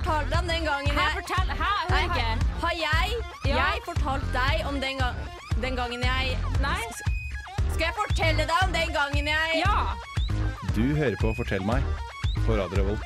fortalt 0.00 0.30
deg 0.30 0.38
om 0.40 0.48
den 0.48 0.64
gangen 0.64 0.90
Hæ, 0.98 1.00
jeg 1.00 1.12
fortell! 1.20 1.50
Hæ, 1.62 1.70
hører 1.90 2.02
ikke. 2.02 2.28
Har 2.64 2.74
jeg, 2.86 3.08
Ja. 3.46 3.56
jeg 3.56 3.80
fortalt 3.84 4.28
deg 4.32 4.66
om 4.68 4.80
den, 4.80 4.98
gang, 4.98 5.16
den 5.62 5.76
gangen 5.76 6.02
jeg 6.02 6.38
Nei? 6.60 6.80
Skal 7.72 7.84
jeg 7.88 7.94
fortelle 8.02 8.42
deg 8.52 8.58
om 8.66 8.72
den 8.72 8.92
gangen 8.98 9.26
jeg 9.28 9.62
Ja! 9.64 9.78
Du 10.76 10.82
hører 10.96 11.16
på 11.20 11.34
Fortell 11.36 11.64
meg 11.66 11.82
på 12.46 12.52
Radio 12.56 12.76
Revolt. 12.82 13.02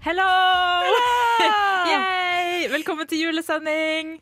Hello! 0.00 0.22
Yay! 1.90 2.25
Velkommen 2.66 3.06
til 3.08 3.20
julesending! 3.26 4.16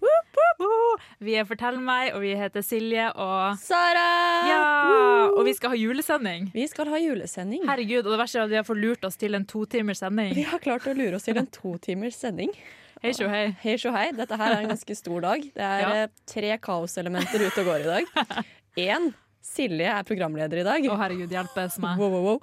Vi 1.25 1.35
er 1.39 1.47
Fortell 1.49 1.79
meg, 1.83 2.11
og 2.17 2.21
vi 2.25 2.33
heter 2.37 2.65
Silje 2.65 3.07
og 3.21 3.57
Sara! 3.61 4.05
Ja! 4.49 4.65
Og 5.33 5.45
vi 5.47 5.55
skal 5.57 5.73
ha 5.73 5.79
julesending. 5.79 6.49
Vi 6.55 6.67
skal 6.71 6.91
ha 6.93 6.99
julesending. 7.01 7.65
Herregud, 7.69 8.03
og 8.05 8.13
det 8.15 8.19
verste 8.21 8.41
er 8.43 8.47
at 8.47 8.53
vi 8.53 8.59
har 8.59 8.67
fått 8.67 8.81
lurt 8.83 9.07
oss 9.09 9.17
til 9.21 9.37
en 9.39 9.47
to 9.49 9.65
timers 9.71 10.03
sending. 10.03 10.35
Vi 10.37 10.45
har 10.51 10.61
klart 10.63 10.87
å 10.91 10.95
lure 10.97 11.17
oss 11.19 11.27
til 11.29 11.39
en 11.41 11.49
to 11.55 11.77
timers 11.85 12.19
sending. 12.21 12.53
Hei 13.05 13.13
sjå 13.17 13.29
hei. 13.33 13.45
Hei 13.63 13.77
sjå 13.81 13.93
hei, 13.95 14.07
dette 14.17 14.39
her 14.41 14.55
er 14.59 14.65
en 14.65 14.73
ganske 14.75 14.97
stor 14.99 15.25
dag. 15.25 15.47
Det 15.55 15.65
er 15.71 15.85
Ja. 15.85 15.93
eh, 16.05 16.09
tre 16.31 16.57
kaoselementer 16.59 17.47
ute 17.47 17.65
og 17.65 17.71
går 17.71 17.85
i 17.87 17.89
dag. 17.93 18.45
Én, 18.81 19.11
Silje 19.45 19.89
er 19.93 20.05
programleder 20.09 20.61
i 20.63 20.67
dag. 20.67 20.85
Å 20.89 20.99
herregud, 21.01 21.33
hjelpes 21.33 21.79
meg. 21.85 21.99
Wow, 22.01 22.11
wow, 22.17 22.29
wow. 22.33 22.39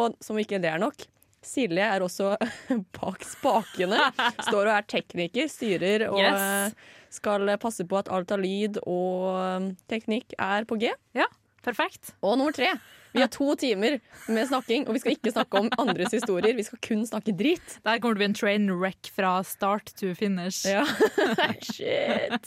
Og 0.00 0.16
som 0.24 0.38
ikke 0.40 0.60
det 0.60 0.70
er 0.72 0.80
nok, 0.80 1.04
Silje 1.42 1.86
er 1.96 2.04
også 2.04 2.34
bak 2.98 3.22
spakene. 3.24 3.98
Står 4.44 4.66
og 4.66 4.72
er 4.76 4.86
tekniker, 4.90 5.48
styrer 5.48 6.08
og 6.10 6.18
Yes. 6.20 6.40
eh, 6.76 6.96
skal 7.10 7.48
passe 7.58 7.82
på 7.90 7.96
at 7.98 8.10
alt 8.12 8.30
av 8.36 8.42
lyd 8.44 8.76
og 8.84 9.28
eh, 9.40 9.68
teknikk 9.90 10.36
er 10.38 10.66
på 10.68 10.76
G. 10.82 10.92
Ja, 11.16 11.26
perfekt. 11.66 12.12
Og 12.22 12.36
nummer 12.38 12.52
tre, 12.54 12.68
vi 13.10 13.18
har 13.24 13.30
to 13.34 13.48
timer 13.58 13.96
med 14.30 14.46
snakking, 14.46 14.84
og 14.86 14.94
vi 14.94 15.00
skal 15.02 15.16
ikke 15.16 15.32
snakke 15.34 15.58
om 15.64 15.70
andres 15.82 16.12
historier. 16.14 16.54
Vi 16.54 16.62
skal 16.68 16.78
kun 16.84 17.00
snakke 17.08 17.32
drit. 17.34 17.78
Der 17.82 17.98
kommer 17.98 18.14
kommer 18.14 18.14
til 18.14 18.14
å 18.14 18.20
bli 18.20 18.28
en 18.28 18.36
train 18.38 18.68
wreck 18.78 19.10
fra 19.16 19.32
start 19.42 19.90
to 19.98 20.12
finish. 20.14 20.60
Ja. 20.70 20.84
Shit. 21.72 22.46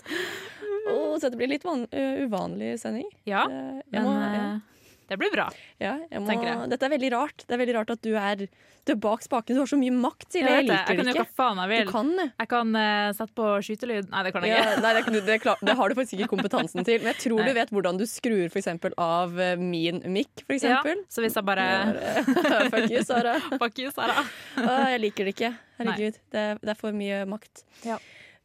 Oh, 0.88 1.18
så 1.20 1.28
det 1.32 1.38
blir 1.40 1.52
litt 1.52 1.66
uh, 1.68 1.84
uvanlig 2.24 2.78
sending. 2.80 3.10
Ja, 3.28 3.44
Eh, 3.50 3.82
jeg 3.92 4.00
men 4.00 4.08
må- 4.08 4.16
ja. 4.22 4.46
Det 5.10 5.18
blir 5.20 5.32
bra. 5.34 5.48
Ja, 5.82 5.98
jeg 6.10 6.22
må, 6.22 6.28
tenker 6.30 6.48
jeg. 6.48 6.70
Dette 6.72 6.88
er 6.88 6.92
veldig 6.94 7.10
rart. 7.14 7.44
Det 7.48 7.56
er 7.56 7.60
veldig 7.62 7.76
rart 7.76 7.92
at 7.94 8.02
du 8.06 8.14
er, 8.16 8.44
du 8.88 8.92
er 8.94 9.00
bak 9.04 9.26
spaken. 9.26 9.58
Du 9.58 9.62
har 9.64 9.70
så 9.70 9.80
mye 9.80 9.94
makt, 9.96 10.30
Silje. 10.32 10.48
Jeg, 10.48 10.68
Jeg, 10.70 10.78
jeg 10.78 11.00
kan 11.00 11.10
gjøre 11.12 11.26
hva 11.26 11.36
faen 11.42 11.62
jeg 11.64 11.72
vil. 11.74 11.84
Du 11.86 11.92
kan. 11.92 12.14
Jeg 12.24 12.50
kan 12.54 12.72
uh, 12.80 13.10
sette 13.18 13.36
på 13.40 13.50
skytelyd. 13.68 14.10
Nei, 14.14 14.24
det 14.28 14.34
kan 14.36 14.48
jeg 14.48 14.54
Ja, 14.54 14.64
ikke. 14.64 14.86
nei, 14.86 14.94
det, 14.96 15.24
det, 15.28 15.38
klar, 15.44 15.62
det 15.70 15.78
har 15.80 15.92
du 15.94 16.00
faktisk 16.00 16.18
ikke 16.18 16.32
kompetansen 16.36 16.88
til. 16.88 17.04
Men 17.04 17.12
jeg 17.14 17.22
tror 17.26 17.44
Nei. 17.44 17.50
du 17.50 17.60
vet 17.60 17.76
hvordan 17.76 18.02
du 18.02 18.06
skrur 18.10 18.58
eksempel, 18.64 18.96
av 19.02 19.36
uh, 19.38 19.54
min 19.60 20.02
mic, 20.16 20.46
for 20.48 20.58
Ja, 20.64 20.80
så 21.12 21.26
hvis 21.26 21.36
jeg 21.38 21.48
bare 21.48 21.68
Fuck 22.74 22.90
you, 22.90 23.04
Sara. 23.04 23.38
Fuck 23.62 23.84
you, 23.84 23.92
Sara. 23.94 24.24
Jeg 24.58 25.04
liker 25.04 25.28
det 25.28 25.36
ikke. 25.38 25.54
Herregud. 25.82 26.20
Det, 26.32 26.50
det 26.64 26.74
er 26.76 26.80
for 26.80 26.96
mye 26.96 27.24
makt. 27.30 27.66
Ja. 27.84 28.00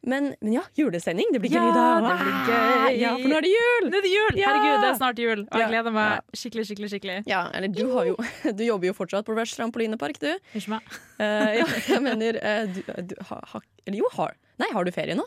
Men, 0.07 0.29
men 0.41 0.53
ja, 0.55 0.63
julesending. 0.79 1.27
Det 1.35 1.41
blir 1.43 1.51
Ja, 1.53 1.63
gøy, 1.65 1.73
da. 1.75 1.87
det 2.05 2.19
blir 2.21 2.37
gøy. 2.47 2.99
Ja, 3.01 3.11
for 3.19 3.29
nå 3.33 3.39
er 3.41 3.47
det 3.47 3.51
jul! 3.51 3.89
Det 3.91 3.99
er 3.99 4.07
jul! 4.13 4.39
Ja! 4.39 4.53
Herregud, 4.53 4.77
det 4.85 4.89
er 4.89 4.99
snart 5.01 5.19
jul. 5.19 5.41
Og 5.43 5.59
jeg 5.59 5.65
Ja. 5.65 5.71
gleder 5.73 5.95
meg 5.97 6.37
skikkelig, 6.39 6.65
skikkelig. 6.69 6.91
skikkelig 6.93 7.17
Ja, 7.27 7.41
eller 7.53 7.69
du, 7.69 7.83
har 7.93 8.07
jo, 8.07 8.15
du 8.59 8.63
jobber 8.65 8.87
jo 8.87 8.95
fortsatt 8.95 9.27
på 9.27 9.35
Rush 9.35 9.57
trampolinepark, 9.59 10.21
du. 10.23 10.31
Ikke 10.55 10.77
meg. 10.77 10.95
Uh, 11.19 11.51
ja, 11.59 11.67
jeg 11.89 12.03
mener 12.05 12.39
uh, 12.39 12.71
du, 12.71 12.81
du, 13.11 13.17
ha, 13.31 13.41
ha, 13.53 13.61
Eller 13.87 13.99
jo, 13.99 14.09
har 14.15 14.39
Nei, 14.59 14.71
har 14.75 14.87
du 14.87 14.91
ferie 14.95 15.19
nå? 15.19 15.27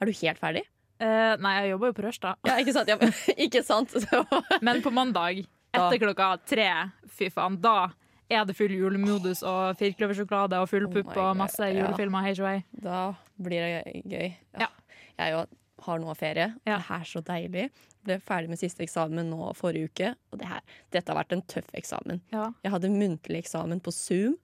Er 0.00 0.10
du 0.10 0.12
helt 0.14 0.42
ferdig? 0.42 0.66
Uh, 1.00 1.38
nei, 1.40 1.54
jeg 1.62 1.70
jobber 1.72 1.90
jo 1.90 1.96
på 1.96 2.04
Rush, 2.04 2.20
da. 2.20 2.34
Ja, 2.46 2.58
ikke 2.60 2.74
sant? 2.76 2.90
Ja, 2.90 2.98
ikke 3.46 3.62
sant? 3.64 3.94
Men 4.60 4.82
på 4.82 4.90
mandag, 4.92 5.44
etter 5.70 6.02
klokka 6.02 6.34
tre, 6.50 6.66
fy 7.14 7.30
faen, 7.30 7.56
da 7.62 7.92
er 8.30 8.44
det 8.46 8.56
full 8.58 8.72
julemodus 8.74 9.42
og 9.46 9.78
firkløversjokolade 9.80 10.60
og 10.62 10.68
full 10.70 10.86
Oh 10.88 10.92
pupp 10.94 11.10
oh 11.10 11.16
og 11.16 11.30
God, 11.32 11.40
masse 11.44 11.70
ja. 11.70 11.80
julefilmer. 11.80 12.28
Sjå, 12.36 12.46
hei. 12.46 12.60
da 12.84 13.00
blir 13.40 13.64
det 13.66 14.02
gøy. 14.06 14.28
Ja. 14.60 14.70
Jeg 15.20 15.34
jo 15.34 15.46
har 15.80 16.00
nå 16.00 16.14
ferie. 16.18 16.50
Ja. 16.68 16.76
Det 16.76 16.96
er 16.96 17.08
så 17.08 17.22
deilig. 17.24 17.70
Ble 18.04 18.16
ferdig 18.24 18.52
med 18.52 18.60
siste 18.60 18.84
eksamen 18.84 19.28
nå 19.32 19.50
forrige 19.56 19.90
uke. 19.90 20.12
Og 20.32 20.40
det 20.40 20.48
her, 20.48 20.62
dette 20.92 21.12
har 21.12 21.18
vært 21.20 21.34
en 21.36 21.44
tøff 21.50 21.68
eksamen. 21.76 22.22
Ja. 22.32 22.50
Jeg 22.64 22.74
hadde 22.74 22.92
muntlig 22.92 23.42
eksamen 23.42 23.82
på 23.84 23.92
Zoom 23.94 24.36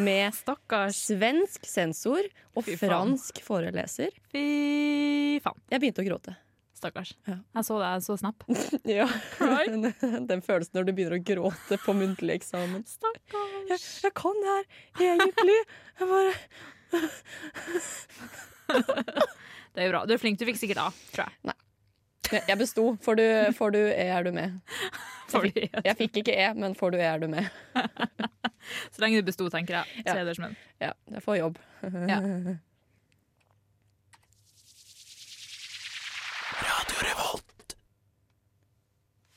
med 0.00 0.34
svensk 0.96 1.68
sensor 1.68 2.28
og 2.56 2.68
fransk 2.80 3.42
foreleser. 3.44 4.12
Fy 4.32 5.40
faen. 5.44 5.64
Jeg 5.72 5.84
begynte 5.84 6.04
å 6.04 6.08
gråte. 6.08 6.36
Stakkars. 6.78 7.12
Ja. 7.26 7.36
Jeg 7.58 7.66
så 7.66 7.78
det, 7.80 7.88
jeg 7.92 8.02
så 8.06 8.16
snap. 8.20 8.44
Ja. 8.98 9.06
Den 10.30 10.42
følelsen 10.46 10.78
når 10.78 10.88
du 10.88 10.92
begynner 10.94 11.18
å 11.18 11.22
gråte 11.30 11.78
på 11.82 11.94
muntlig 11.98 12.38
eksamen. 12.38 12.84
Stakkars. 12.88 13.86
jeg 14.04 14.14
kan 14.16 14.42
det 14.44 14.56
her 14.56 14.64
egentlig. 15.12 15.58
Jeg 15.98 16.06
bare 16.12 16.32
Det 19.74 19.84
er 19.84 19.90
bra. 19.92 20.04
Du 20.06 20.12
er 20.14 20.20
flink. 20.20 20.38
Du 20.40 20.46
fikk 20.48 20.58
sikkert 20.60 20.80
A, 20.82 20.90
tror 21.14 21.26
jeg. 21.28 21.34
Jeg 21.48 21.56
jeg 22.28 22.58
besto. 22.60 22.84
Får 23.00 23.16
du, 23.16 23.24
får 23.56 23.70
du 23.72 23.78
E, 23.88 24.04
er 24.12 24.26
du 24.26 24.32
med. 24.36 24.58
Fordi, 25.32 25.68
Jeg 25.72 25.96
fikk 25.96 26.18
ikke 26.22 26.34
E, 26.36 26.48
men 26.60 26.74
får 26.76 26.92
du 26.92 26.98
E, 26.98 27.06
er 27.08 27.22
du 27.22 27.28
med. 27.32 27.48
så 28.92 29.00
lenge 29.04 29.22
du 29.22 29.28
besto, 29.28 29.48
tenker 29.52 29.78
jeg. 29.78 30.04
Ja. 30.04 30.16
Ja, 30.82 30.92
jeg 31.14 31.24
får 31.24 31.38
jobb. 31.40 31.60
Ja. 32.10 32.20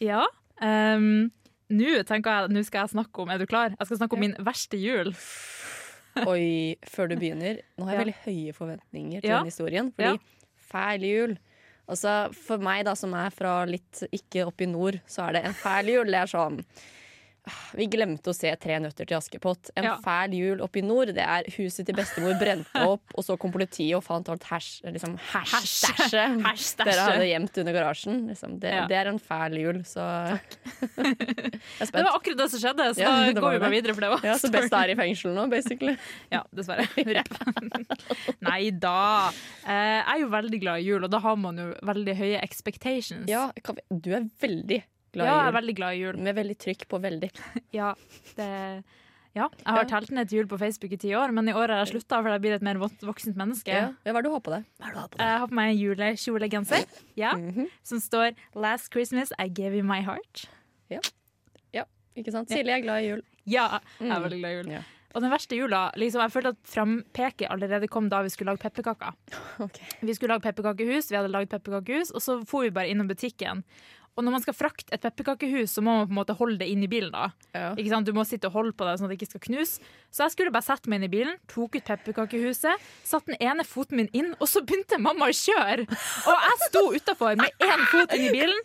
Ja. 0.02 0.26
Um, 0.62 1.30
nå 1.72 1.92
tenker 2.06 2.30
jeg 2.44 2.52
Nå 2.54 2.62
skal 2.68 2.84
jeg 2.84 2.92
snakke 2.94 3.24
om 3.24 3.30
Er 3.34 3.40
du 3.42 3.48
klar? 3.50 3.72
Jeg 3.80 3.88
skal 3.88 3.98
snakke 4.02 4.18
om 4.18 4.22
min 4.22 4.36
verste 4.46 4.78
jul. 4.82 5.14
Oi, 6.28 6.76
før 6.92 7.08
du 7.10 7.16
begynner. 7.22 7.62
Nå 7.80 7.86
har 7.88 7.96
jeg 7.96 8.00
Ja. 8.00 8.04
veldig 8.04 8.18
høye 8.26 8.54
forventninger 8.58 9.22
til 9.22 9.30
Ja. 9.30 9.38
den 9.40 9.46
historien. 9.52 9.92
Fordi 9.96 10.20
fæl 10.72 11.06
jul 11.08 11.38
Altså, 11.90 12.34
For 12.34 12.58
meg 12.58 12.86
da, 12.86 12.94
som 12.96 13.14
er 13.14 13.30
fra 13.32 13.66
litt 13.66 14.04
ikke 14.14 14.46
oppe 14.48 14.64
i 14.64 14.66
nord, 14.70 15.00
så 15.08 15.28
er 15.28 15.34
det 15.34 15.46
en 15.46 15.54
fæl 15.54 15.90
jul. 15.92 16.06
Det 16.06 16.16
er 16.22 16.30
sånn 16.30 16.64
Vi 17.74 17.88
glemte 17.90 18.30
å 18.30 18.36
se 18.38 18.52
Tre 18.62 18.76
nøtter 18.84 19.08
til 19.10 19.18
Askepott. 19.18 19.72
En 19.76 19.84
Ja. 19.88 19.96
fæl 20.04 20.34
jul 20.38 20.60
oppe 20.62 20.78
i 20.78 20.82
nord, 20.86 21.08
det 21.16 21.24
er 21.26 21.44
huset 21.58 21.88
til 21.88 21.96
bestemor 21.98 22.36
brente 22.38 22.70
opp, 22.94 23.02
og 23.18 23.24
så 23.26 23.34
kom 23.42 23.52
politiet 23.52 23.96
og 23.98 24.04
fant 24.06 24.30
alt 24.30 24.44
hasj, 24.46 24.84
liksom 24.86 25.16
hasj-stæsjet 25.18 26.78
dere 26.86 27.02
hadde 27.08 27.26
gjemt 27.32 27.58
under 27.64 27.74
garasjen. 27.74 28.20
Liksom. 28.30 28.60
Det, 28.62 28.70
Ja. 28.76 28.86
det 28.88 28.96
er 29.00 29.10
en 29.10 29.18
fæl 29.20 29.58
jul, 29.58 29.82
så 29.90 30.06
Det 31.02 31.92
var 31.98 32.14
akkurat 32.14 32.38
det 32.44 32.50
som 32.54 32.60
skjedde, 32.62 32.88
så 32.94 33.02
Ja, 33.02 33.32
da 33.34 33.42
går 33.42 33.52
vi 33.58 33.60
bare 33.66 33.74
videre. 33.74 33.96
For 33.98 34.02
det 34.06 34.12
var 34.14 34.22
Ja, 34.24 34.38
så 34.38 34.52
best 34.54 34.74
er 34.78 34.94
i 34.94 34.96
fengsel 34.96 35.34
nå, 35.34 35.48
basically. 35.50 35.98
Ja, 36.32 36.44
dessverre. 36.54 36.86
Nei 38.46 38.70
da. 38.72 39.32
Eh, 39.66 39.98
jeg 40.02 40.06
er 40.16 40.20
jo 40.24 40.30
veldig 40.32 40.62
glad 40.62 40.80
i 40.82 40.88
jul, 40.92 41.04
og 41.04 41.12
da 41.12 41.20
har 41.26 41.36
man 41.42 41.58
jo 41.58 41.68
veldig 41.90 42.16
høye 42.18 42.40
expectations. 42.44 43.28
Ja, 43.30 43.50
du 43.90 44.12
er 44.14 44.30
veldig 44.42 44.84
glad 45.14 45.26
Ja, 45.28 45.34
i 45.34 45.44
jeg 45.46 45.48
er 45.54 45.56
veldig 45.62 45.76
glad 45.76 45.94
i 45.94 46.02
jul. 46.02 46.18
Med 46.18 46.36
veldig 46.36 46.58
trykk 46.58 46.88
på 46.88 47.00
veldig. 47.02 47.32
Ja, 47.74 47.94
det, 48.36 48.84
ja. 49.36 49.48
jeg 49.48 49.66
har 49.66 49.84
Ja. 49.84 49.90
telt 49.90 50.12
ned 50.12 50.28
til 50.30 50.40
jul 50.42 50.48
på 50.48 50.60
Facebook 50.60 50.92
i 50.92 50.98
ti 50.98 51.10
år, 51.16 51.32
men 51.34 51.48
i 51.48 51.54
år 51.54 51.68
har 51.72 51.86
jeg 51.86 51.94
slutta, 51.96 52.22
for 52.22 52.30
jeg 52.30 52.42
blir 52.42 52.54
et 52.56 52.62
mer 52.62 52.76
voksent 52.76 53.36
menneske. 53.40 53.68
Ja. 53.72 53.94
Ja, 54.06 54.12
hva 54.12 54.20
er 54.20 54.22
det 54.24 54.30
du 54.30 54.34
har 54.36 54.42
på 54.44 54.52
deg? 54.56 54.66
Hva 54.80 54.88
er 54.88 54.92
det 54.92 54.94
du 54.96 55.00
har 55.00 55.08
på 55.10 55.18
deg? 55.18 55.26
Jeg 55.28 55.40
har 55.40 55.48
på 55.48 55.60
meg 55.60 55.72
en 55.72 55.82
julekjolegenser 55.82 56.86
ja, 57.16 57.32
Mhm. 57.36 57.68
som 57.84 58.00
står 58.00 58.36
'Last 58.56 58.92
Christmas 58.92 59.32
I 59.40 59.48
gave 59.48 59.74
you 59.76 59.84
my 59.84 60.02
heart'. 60.02 60.48
Ja, 60.90 61.00
Ikke 62.14 62.30
sant? 62.32 62.50
Ja. 62.52 62.58
Silje 62.58 62.74
er 62.76 62.82
glad 62.84 63.04
i 63.04 63.08
jul. 63.08 63.22
Ja, 63.46 63.80
jeg 64.02 64.10
er 64.12 64.20
Mm. 64.20 64.24
veldig 64.24 64.40
glad 64.42 64.52
i 64.52 64.56
jul. 64.58 64.72
Ja. 64.74 64.82
Og 65.16 65.22
den 65.22 65.32
verste 65.32 65.56
jula 65.56 65.92
liksom, 65.96 66.20
Jeg 66.22 66.32
følte 66.32 66.50
at 66.50 66.64
frampeket 66.64 67.48
allerede 67.50 67.88
kom 67.90 68.10
da 68.10 68.22
vi 68.22 68.28
skulle 68.30 68.52
lage 68.52 68.60
pepperkaker. 68.60 69.14
Okay. 69.62 69.86
Vi 70.02 70.14
skulle 70.14 70.28
lage 70.38 70.42
pepperkakehus, 70.44 71.10
vi 71.10 71.16
hadde 71.16 71.32
lagd 71.32 71.50
pepperkakehus, 71.50 72.12
og 72.12 72.20
så 72.22 72.46
for 72.46 72.62
vi 72.64 72.70
bare 72.70 72.90
innom 72.90 73.08
butikken. 73.08 73.64
Og 74.18 74.26
når 74.26 74.34
man 74.36 74.44
skal 74.44 74.56
frakte 74.58 74.92
et 74.92 75.02
pepperkakehus, 75.02 75.72
så 75.78 75.82
må 75.84 75.94
man 76.02 76.08
på 76.10 76.12
en 76.12 76.18
måte 76.20 76.36
holde 76.36 76.60
det 76.60 76.68
inn 76.68 76.84
i 76.84 76.90
bilen. 76.92 77.12
da 77.14 77.30
Ja. 77.56 78.02
Du 78.04 78.12
må 78.14 78.26
sitte 78.28 78.48
og 78.50 78.54
holde 78.54 78.74
på 78.74 78.86
det 78.86 79.00
sånn 79.00 79.08
at 79.08 79.14
det 79.14 79.20
ikke 79.22 79.30
skal 79.32 79.44
knuse. 79.48 79.80
Så 80.12 80.26
jeg 80.26 80.32
skulle 80.36 80.52
bare 80.52 80.68
sette 80.68 80.90
meg 80.90 81.00
inn 81.00 81.08
i 81.08 81.12
bilen, 81.16 81.38
tok 81.48 81.76
ut 81.76 81.86
pepperkakehuset, 81.88 82.76
satte 83.04 83.32
den 83.32 83.40
ene 83.40 83.64
foten 83.64 83.98
min 83.98 84.10
inn, 84.14 84.36
og 84.40 84.48
så 84.52 84.62
begynte 84.62 85.00
mamma 85.00 85.32
å 85.32 85.36
kjøre! 85.36 85.88
Og 86.28 86.36
jeg 86.48 86.68
sto 86.68 86.86
utafor 86.92 87.40
med 87.40 87.52
én 87.64 87.86
fot 87.88 88.14
inn 88.18 88.28
i 88.28 88.36
bilen. 88.36 88.64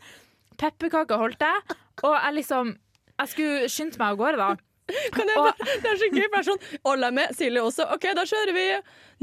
Pepperkaker 0.58 1.20
holdt 1.20 1.40
jeg, 1.40 1.76
og 2.02 2.14
jeg 2.16 2.34
liksom 2.40 2.76
Jeg 3.16 3.28
skulle 3.32 3.68
skyndt 3.72 3.96
meg 3.98 4.12
av 4.12 4.16
gårde, 4.20 4.36
da. 4.36 4.56
Kan 5.14 5.26
bare, 5.34 5.54
det 5.82 5.88
er 5.90 5.96
så 5.98 6.08
gøy. 6.12 6.26
Bare 6.30 6.46
sånn, 6.46 6.60
Olla 6.86 7.08
med, 7.14 7.32
Silje 7.34 7.62
også. 7.64 7.86
OK, 7.96 8.04
da 8.14 8.22
kjører 8.28 8.54
vi. 8.54 8.66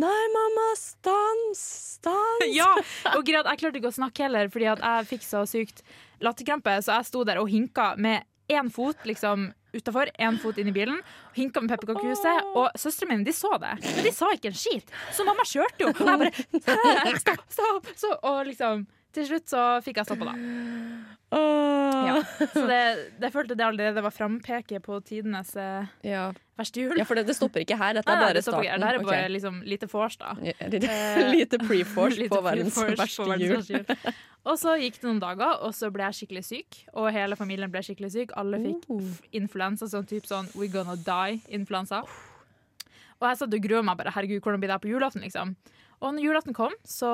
Nei, 0.01 0.24
mamma, 0.33 0.65
stans, 0.80 1.62
stans. 2.00 2.48
Ja, 2.51 2.71
og 3.13 3.21
greit, 3.27 3.45
Jeg 3.48 3.62
klarte 3.62 3.80
ikke 3.80 3.92
å 3.94 3.95
snakke 3.95 4.25
heller, 4.25 4.50
fordi 4.51 4.68
at 4.74 4.81
jeg 4.83 5.09
fikk 5.13 5.27
så 5.27 5.44
sykt 5.48 5.83
latterkrampe, 6.24 6.78
så 6.86 6.98
jeg 7.00 7.10
sto 7.12 7.25
der 7.28 7.42
og 7.42 7.52
hinka 7.52 7.94
med 8.02 8.24
én 8.52 8.70
fot 8.74 9.06
liksom 9.08 9.52
utafor, 9.74 10.10
én 10.22 10.38
fot 10.42 10.58
inn 10.62 10.70
i 10.70 10.75
bilen. 10.75 11.00
Hinka 11.38 11.62
med 11.64 11.74
pepperkakehuset. 11.74 12.50
Og 12.60 12.75
søstrene 12.78 13.16
mine 13.18 13.25
de 13.28 13.34
så 13.36 13.56
det, 13.62 13.75
men 13.81 14.06
de 14.06 14.12
sa 14.14 14.30
ikke 14.36 14.52
en 14.52 14.60
skit. 14.60 14.92
Så 15.16 15.25
mamma 15.28 15.46
kjørte 15.50 15.88
jo. 15.88 15.94
Og 15.94 16.12
jeg 16.12 16.20
bare 16.22 17.16
Stopp, 17.24 17.48
stopp! 17.50 17.90
stopp, 17.96 18.20
og 18.30 18.44
liksom 18.52 18.86
til 19.13 19.27
slutt 19.30 19.48
så 19.51 19.63
fikk 19.86 20.00
jeg 20.01 20.10
stoppa, 20.10 20.31
da. 20.31 20.36
Åh. 21.33 22.07
Ja. 22.07 22.18
Så 22.54 22.65
det, 22.71 22.80
det 23.21 23.30
følte 23.33 23.56
det 23.57 23.65
allerede 23.65 24.01
var 24.06 24.13
frampeket 24.13 24.83
på 24.86 25.00
tidenes 25.06 25.56
eh, 25.57 25.86
Ja. 26.06 26.27
verste 26.60 26.83
jul. 26.83 26.94
ja, 27.00 27.06
for 27.10 27.18
det, 27.18 27.24
det 27.30 27.36
stopper 27.38 27.63
ikke 27.63 27.77
her. 27.80 27.95
Dette 27.98 28.12
er 28.12 28.15
nei, 28.19 28.25
bare 28.27 28.36
det 28.38 28.44
ikke. 28.44 28.51
starten. 28.51 28.83
Det 28.83 28.89
her 28.89 29.00
er 29.00 29.06
bare 29.07 29.21
okay. 29.24 29.31
liksom 29.33 29.62
lite 29.65 29.89
vors, 29.89 30.18
da. 30.21 30.36
Lite, 30.74 31.57
Eh, 31.57 31.65
pre-force 31.65 32.27
på 32.30 32.42
verdens 32.45 32.77
verste 33.00 33.39
jul. 33.42 33.88
Og 34.44 34.57
så 34.60 34.74
gikk 34.81 34.98
det 35.00 35.07
noen 35.07 35.21
dager, 35.24 35.56
og 35.63 35.71
så 35.74 35.88
ble 35.94 36.04
jeg 36.10 36.19
skikkelig 36.19 36.44
syk. 36.44 36.81
Og 37.00 37.07
hele 37.15 37.38
familien 37.39 37.71
ble 37.71 37.81
skikkelig 37.86 38.12
syk. 38.18 38.33
Alle 38.38 38.60
fikk 38.60 38.89
Oh. 38.92 39.01
influensa, 39.31 39.88
sånn 39.88 40.06
type 40.10 40.27
sånn 40.30 40.50
We 40.60 40.68
gonna 40.68 40.98
die-influensa. 41.00 42.04
Og 43.21 43.30
jeg 43.30 43.39
satt 43.39 43.54
og 43.56 43.63
grua 43.63 43.81
meg 43.88 43.95
bare. 44.01 44.12
Herregud, 44.12 44.42
hvordan 44.44 44.60
blir 44.60 44.68
det 44.68 44.75
her 44.75 44.83
på 44.83 44.92
julaften, 44.92 45.24
liksom? 45.24 45.56
Og 46.03 46.11
når 46.11 46.25
julaften 46.25 46.55
kom, 46.55 46.73
så 46.83 47.09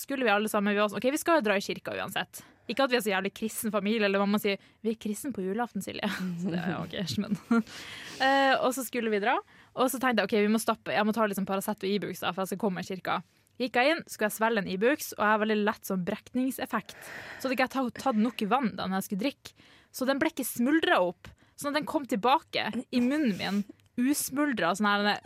skulle 0.00 0.24
vi 0.24 0.32
alle 0.32 0.48
sammen 0.48 0.72
vi 0.72 0.80
var 0.80 0.88
sånn, 0.88 1.00
OK, 1.00 1.10
vi 1.12 1.20
skal 1.20 1.38
jo 1.38 1.44
dra 1.44 1.58
i 1.60 1.64
kirka 1.64 1.92
uansett. 1.98 2.40
Ikke 2.70 2.86
at 2.86 2.92
vi 2.92 2.96
er 2.96 3.02
så 3.04 3.12
jævlig 3.12 3.32
kristen 3.34 3.72
familie, 3.74 4.06
eller 4.06 4.22
mamma 4.22 4.38
sier 4.40 4.60
'vi 4.80 4.92
er 4.94 5.00
kristen 5.02 5.34
på 5.34 5.42
julaften, 5.42 5.82
Silje'. 5.82 6.08
Så 6.40 6.52
det 6.52 6.60
er 6.62 6.78
OK, 6.78 6.94
men. 7.22 7.36
uh, 7.50 8.54
og 8.64 8.72
så 8.72 8.86
skulle 8.86 9.10
vi 9.10 9.20
dra, 9.20 9.36
og 9.74 9.90
så 9.90 9.98
tenkte 9.98 10.22
jeg 10.22 10.30
OK, 10.30 10.36
vi 10.46 10.54
må 10.54 10.62
stoppe. 10.62 10.94
Jeg 10.94 11.04
må 11.04 11.12
ta 11.12 11.26
liksom 11.26 11.48
Paracet 11.48 11.82
og 11.82 11.90
Ibux, 11.90 12.22
da, 12.22 12.32
for 12.32 12.42
jeg 12.42 12.54
skal 12.54 12.62
komme 12.64 12.80
i 12.80 12.88
kirka. 12.88 13.20
Gikk 13.60 13.76
jeg 13.76 13.92
inn, 13.92 14.04
skulle 14.08 14.30
jeg 14.30 14.38
svelge 14.38 14.62
en 14.62 14.70
Ibux, 14.72 15.10
og 15.18 15.20
jeg 15.20 15.32
har 15.34 15.42
veldig 15.42 15.58
lett 15.66 15.84
sånn 15.84 16.06
brekningseffekt. 16.06 16.96
Så 17.36 17.44
hadde 17.44 17.58
ikke 17.58 17.68
jeg 17.68 17.92
tatt 18.00 18.16
nok 18.16 18.46
vann 18.48 18.72
da 18.78 18.86
når 18.86 19.02
jeg 19.02 19.08
skulle 19.10 19.24
drikke. 19.26 19.68
Så 19.92 20.06
den 20.08 20.22
ble 20.22 20.30
ikke 20.32 20.48
smuldra 20.48 21.02
opp. 21.04 21.28
Sånn 21.60 21.74
at 21.74 21.82
den 21.82 21.88
kom 21.90 22.06
tilbake 22.08 22.70
i 22.88 23.02
munnen 23.04 23.36
min. 23.36 23.64
Usmuldra. 24.00 24.72
Sånn 24.78 24.88
her, 24.88 25.20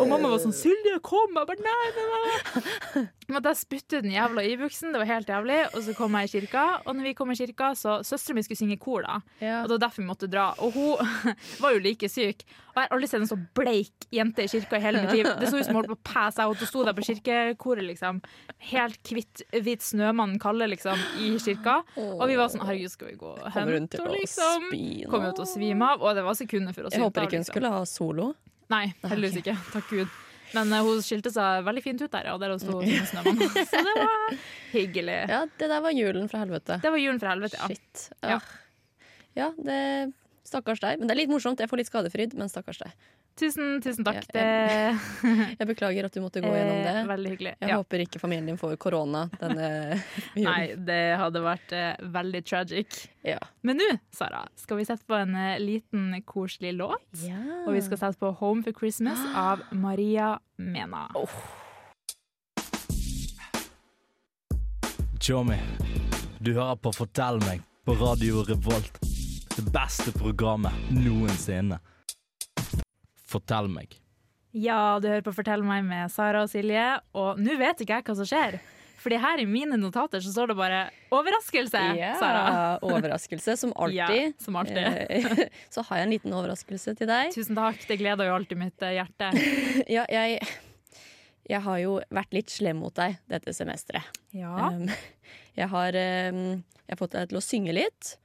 og 0.00 0.06
mamma 0.10 0.30
var 0.32 0.38
sånn 0.42 0.54
'Silje, 0.54 0.98
kom!' 1.02 1.36
Jeg 1.36 1.46
bare 1.46 1.64
nei, 1.64 1.90
nei, 1.96 2.06
nei. 2.10 3.06
Måtte 3.30 3.52
jeg 3.52 3.60
spytte 3.60 3.98
ut 4.00 4.02
den 4.02 4.14
jævla 4.16 4.42
Ibuxen. 4.42 4.90
Det 4.90 4.98
var 4.98 5.06
helt 5.06 5.28
jævlig. 5.30 5.58
Og 5.74 5.84
så 5.86 5.94
kom 5.94 6.16
jeg 6.18 6.26
i 6.26 6.32
kirka, 6.40 6.64
og 6.84 6.96
når 6.98 7.04
vi 7.10 7.12
kom 7.14 7.30
i 7.30 7.36
kirka, 7.38 7.68
så 7.78 8.00
søstera 8.02 8.34
mi 8.34 8.42
skulle 8.42 8.58
synge 8.58 8.74
i 8.74 8.80
kor, 8.82 9.04
da. 9.06 9.20
Ja. 9.38 9.60
Og 9.62 9.68
det 9.70 9.76
var 9.78 9.84
derfor 9.86 10.02
vi 10.02 10.08
måtte 10.08 10.30
dra. 10.30 10.48
Og 10.58 10.74
hun 10.74 11.12
var 11.62 11.76
jo 11.76 11.82
like 11.84 12.08
syk. 12.10 12.42
Og 12.70 12.78
jeg 12.78 12.86
har 12.86 12.94
aldri 12.96 13.08
sett 13.10 13.22
en 13.22 13.30
så 13.30 13.38
bleik 13.54 14.06
jente 14.14 14.42
i 14.46 14.50
kirka 14.50 14.78
i 14.78 14.82
hele 14.82 15.02
mitt 15.04 15.14
liv. 15.14 15.28
Det 15.38 15.46
så 15.50 15.58
ut 15.60 15.66
som 15.66 15.74
hun 15.74 15.80
holdt 15.80 15.92
på 15.92 15.98
å 15.98 16.02
passe 16.10 16.42
out. 16.42 16.58
Hun 16.58 16.70
sto 16.70 16.82
der 16.86 16.96
på 16.98 17.06
kirkekoret, 17.06 17.86
liksom. 17.86 18.20
Helt 18.70 18.98
kvitt, 19.06 19.42
hvit 19.54 19.82
snømann 19.86 20.36
Kalle, 20.42 20.66
liksom, 20.70 20.98
i 21.22 21.32
kirka. 21.42 21.80
Og 21.98 22.26
vi 22.30 22.38
var 22.40 22.50
sånn 22.52 22.66
Herregud, 22.66 22.92
skal 22.92 23.12
vi 23.12 23.16
gå 23.20 23.30
og 23.30 23.48
hente 23.54 24.02
å 24.02 24.10
liksom? 24.10 24.68
Kom 25.10 25.24
jo 25.26 25.32
til 25.38 25.46
å 25.46 25.48
svime 25.50 25.86
av. 25.94 26.02
Og 26.02 26.18
det 26.18 26.26
var 26.26 26.38
sekunder 26.38 26.74
før 26.76 26.88
hun 26.88 26.96
Jeg 26.98 27.04
håper 27.06 27.26
ikke 27.26 27.38
hun 27.38 27.44
liksom. 27.44 27.54
skulle 27.54 27.72
ha 27.74 27.80
solo. 27.88 28.19
Nei, 28.70 28.84
heldigvis 29.02 29.40
ikke. 29.42 29.56
Takk 29.74 29.88
Gud. 29.90 30.18
Men 30.54 30.72
uh, 30.74 30.80
hun 30.86 31.02
skilte 31.04 31.30
seg 31.34 31.64
veldig 31.66 31.82
fint 31.84 32.00
ut 32.02 32.10
der, 32.12 32.30
og 32.32 32.40
der 32.42 32.56
sto 32.58 32.78
som 32.80 33.10
snømann. 33.10 33.42
Så 33.70 33.82
det 33.86 33.94
var 33.98 34.38
hyggelig. 34.72 35.18
Ja, 35.30 35.44
det 35.60 35.68
der 35.70 35.84
var 35.84 35.94
julen 35.94 36.26
fra 36.30 36.42
helvete. 36.42 36.80
Det 36.82 36.90
var 36.90 37.02
julen 37.02 37.20
fra 37.22 37.34
helvete, 37.34 37.58
ja. 37.60 37.70
Shit. 37.70 38.08
Ja. 38.22 38.38
Ja. 38.38 38.40
ja, 39.38 39.52
det 39.58 39.78
Stakkars 40.50 40.82
deg. 40.82 40.98
Men 40.98 41.06
det 41.06 41.14
er 41.14 41.20
litt 41.22 41.30
morsomt. 41.30 41.60
Jeg 41.62 41.70
får 41.70 41.82
litt 41.82 41.90
skadefryd, 41.90 42.34
men 42.38 42.50
stakkars 42.50 42.80
deg. 42.82 42.94
Tusen, 43.40 43.78
tusen 43.80 44.04
takk. 44.04 44.26
Ja, 44.36 44.42
jeg, 44.68 45.54
Jeg 45.58 45.66
beklager 45.70 46.04
at 46.04 46.12
du 46.12 46.20
måtte 46.20 46.42
gå 46.44 46.50
gjennom 46.52 46.82
det. 46.84 46.92
veldig 47.08 47.30
hyggelig. 47.32 47.52
Jeg 47.62 47.70
Ja. 47.70 47.76
håper 47.80 48.02
ikke 48.04 48.20
familien 48.20 48.46
din 48.50 48.58
får 48.60 48.74
korona 48.76 49.22
denne 49.40 49.68
julen. 50.36 50.44
Nei, 50.44 50.74
det 50.76 50.98
hadde 51.16 51.40
vært 51.40 51.72
uh, 51.72 52.10
veldig 52.18 52.42
tragic. 52.44 52.98
Ja. 53.24 53.38
Men 53.64 53.80
nå, 53.80 53.86
Sara, 54.12 54.42
skal 54.60 54.76
vi 54.76 54.84
sette 54.84 55.06
på 55.08 55.16
en 55.16 55.32
uh, 55.34 55.56
liten 55.58 56.12
koselig 56.28 56.74
låt. 56.76 57.00
ja. 57.24 57.40
Og 57.66 57.72
vi 57.76 57.80
skal 57.80 57.98
sette 58.02 58.18
på 58.20 58.34
'Home 58.36 58.62
for 58.62 58.72
Christmas' 58.76 59.24
av 59.48 59.64
Maria 59.72 60.38
Mena. 60.58 61.08
Tjommi, 65.20 65.56
du 66.40 66.52
hører 66.56 66.76
på 66.80 66.92
Fortell 66.96 67.38
meg 67.44 67.60
på 67.84 67.94
Radio 68.00 68.42
Revolt. 68.48 68.96
Det 69.56 69.64
beste 69.72 70.12
programmet 70.16 70.72
noensinne. 70.94 71.78
Fortell 73.30 73.70
meg. 73.70 73.94
Ja, 74.50 74.98
du 74.98 75.06
hører 75.06 75.22
på 75.22 75.32
'Fortell 75.36 75.62
meg' 75.62 75.84
med 75.86 76.10
Sara 76.10 76.42
og 76.42 76.50
Silje, 76.50 76.98
og 77.14 77.38
nå 77.38 77.54
vet 77.60 77.84
ikke 77.84 78.00
jeg 78.00 78.06
hva 78.08 78.16
som 78.18 78.26
skjer. 78.26 78.56
Fordi 79.00 79.16
her 79.16 79.40
i 79.40 79.46
mine 79.48 79.78
notater 79.80 80.20
så 80.20 80.32
står 80.34 80.50
det 80.50 80.56
bare 80.58 80.80
'overraskelse', 81.14 81.84
Ja, 81.96 82.14
Sara. 82.18 82.78
overraskelse, 82.82 83.54
som 83.56 83.72
alltid. 83.76 83.96
Ja, 83.96 84.32
som 84.42 84.56
alltid. 84.56 84.76
Eh, 84.76 85.48
Så 85.70 85.82
har 85.86 85.96
jeg 86.02 86.06
en 86.08 86.10
liten 86.16 86.34
overraskelse 86.34 86.96
til 86.98 87.06
deg. 87.08 87.30
Tusen 87.32 87.56
takk, 87.56 87.78
det 87.88 87.98
gleder 88.02 88.26
jo 88.28 88.34
alltid 88.34 88.58
mitt 88.58 88.82
eh, 88.82 88.98
hjerte. 88.98 89.30
Ja, 89.96 90.04
jeg, 90.10 90.42
jeg 91.48 91.62
har 91.62 91.78
jo 91.78 92.00
vært 92.10 92.34
litt 92.34 92.50
slem 92.50 92.82
mot 92.82 92.94
deg 92.98 93.16
dette 93.30 93.54
semesteret. 93.54 94.02
Ja. 94.36 94.68
Um, 94.68 94.90
jeg, 95.56 95.68
har, 95.70 95.96
um, 96.34 96.42
jeg 96.84 96.92
har 96.92 97.00
fått 97.00 97.14
deg 97.16 97.30
til 97.30 97.38
å 97.38 97.46
synge 97.46 97.72
litt. 97.78 98.16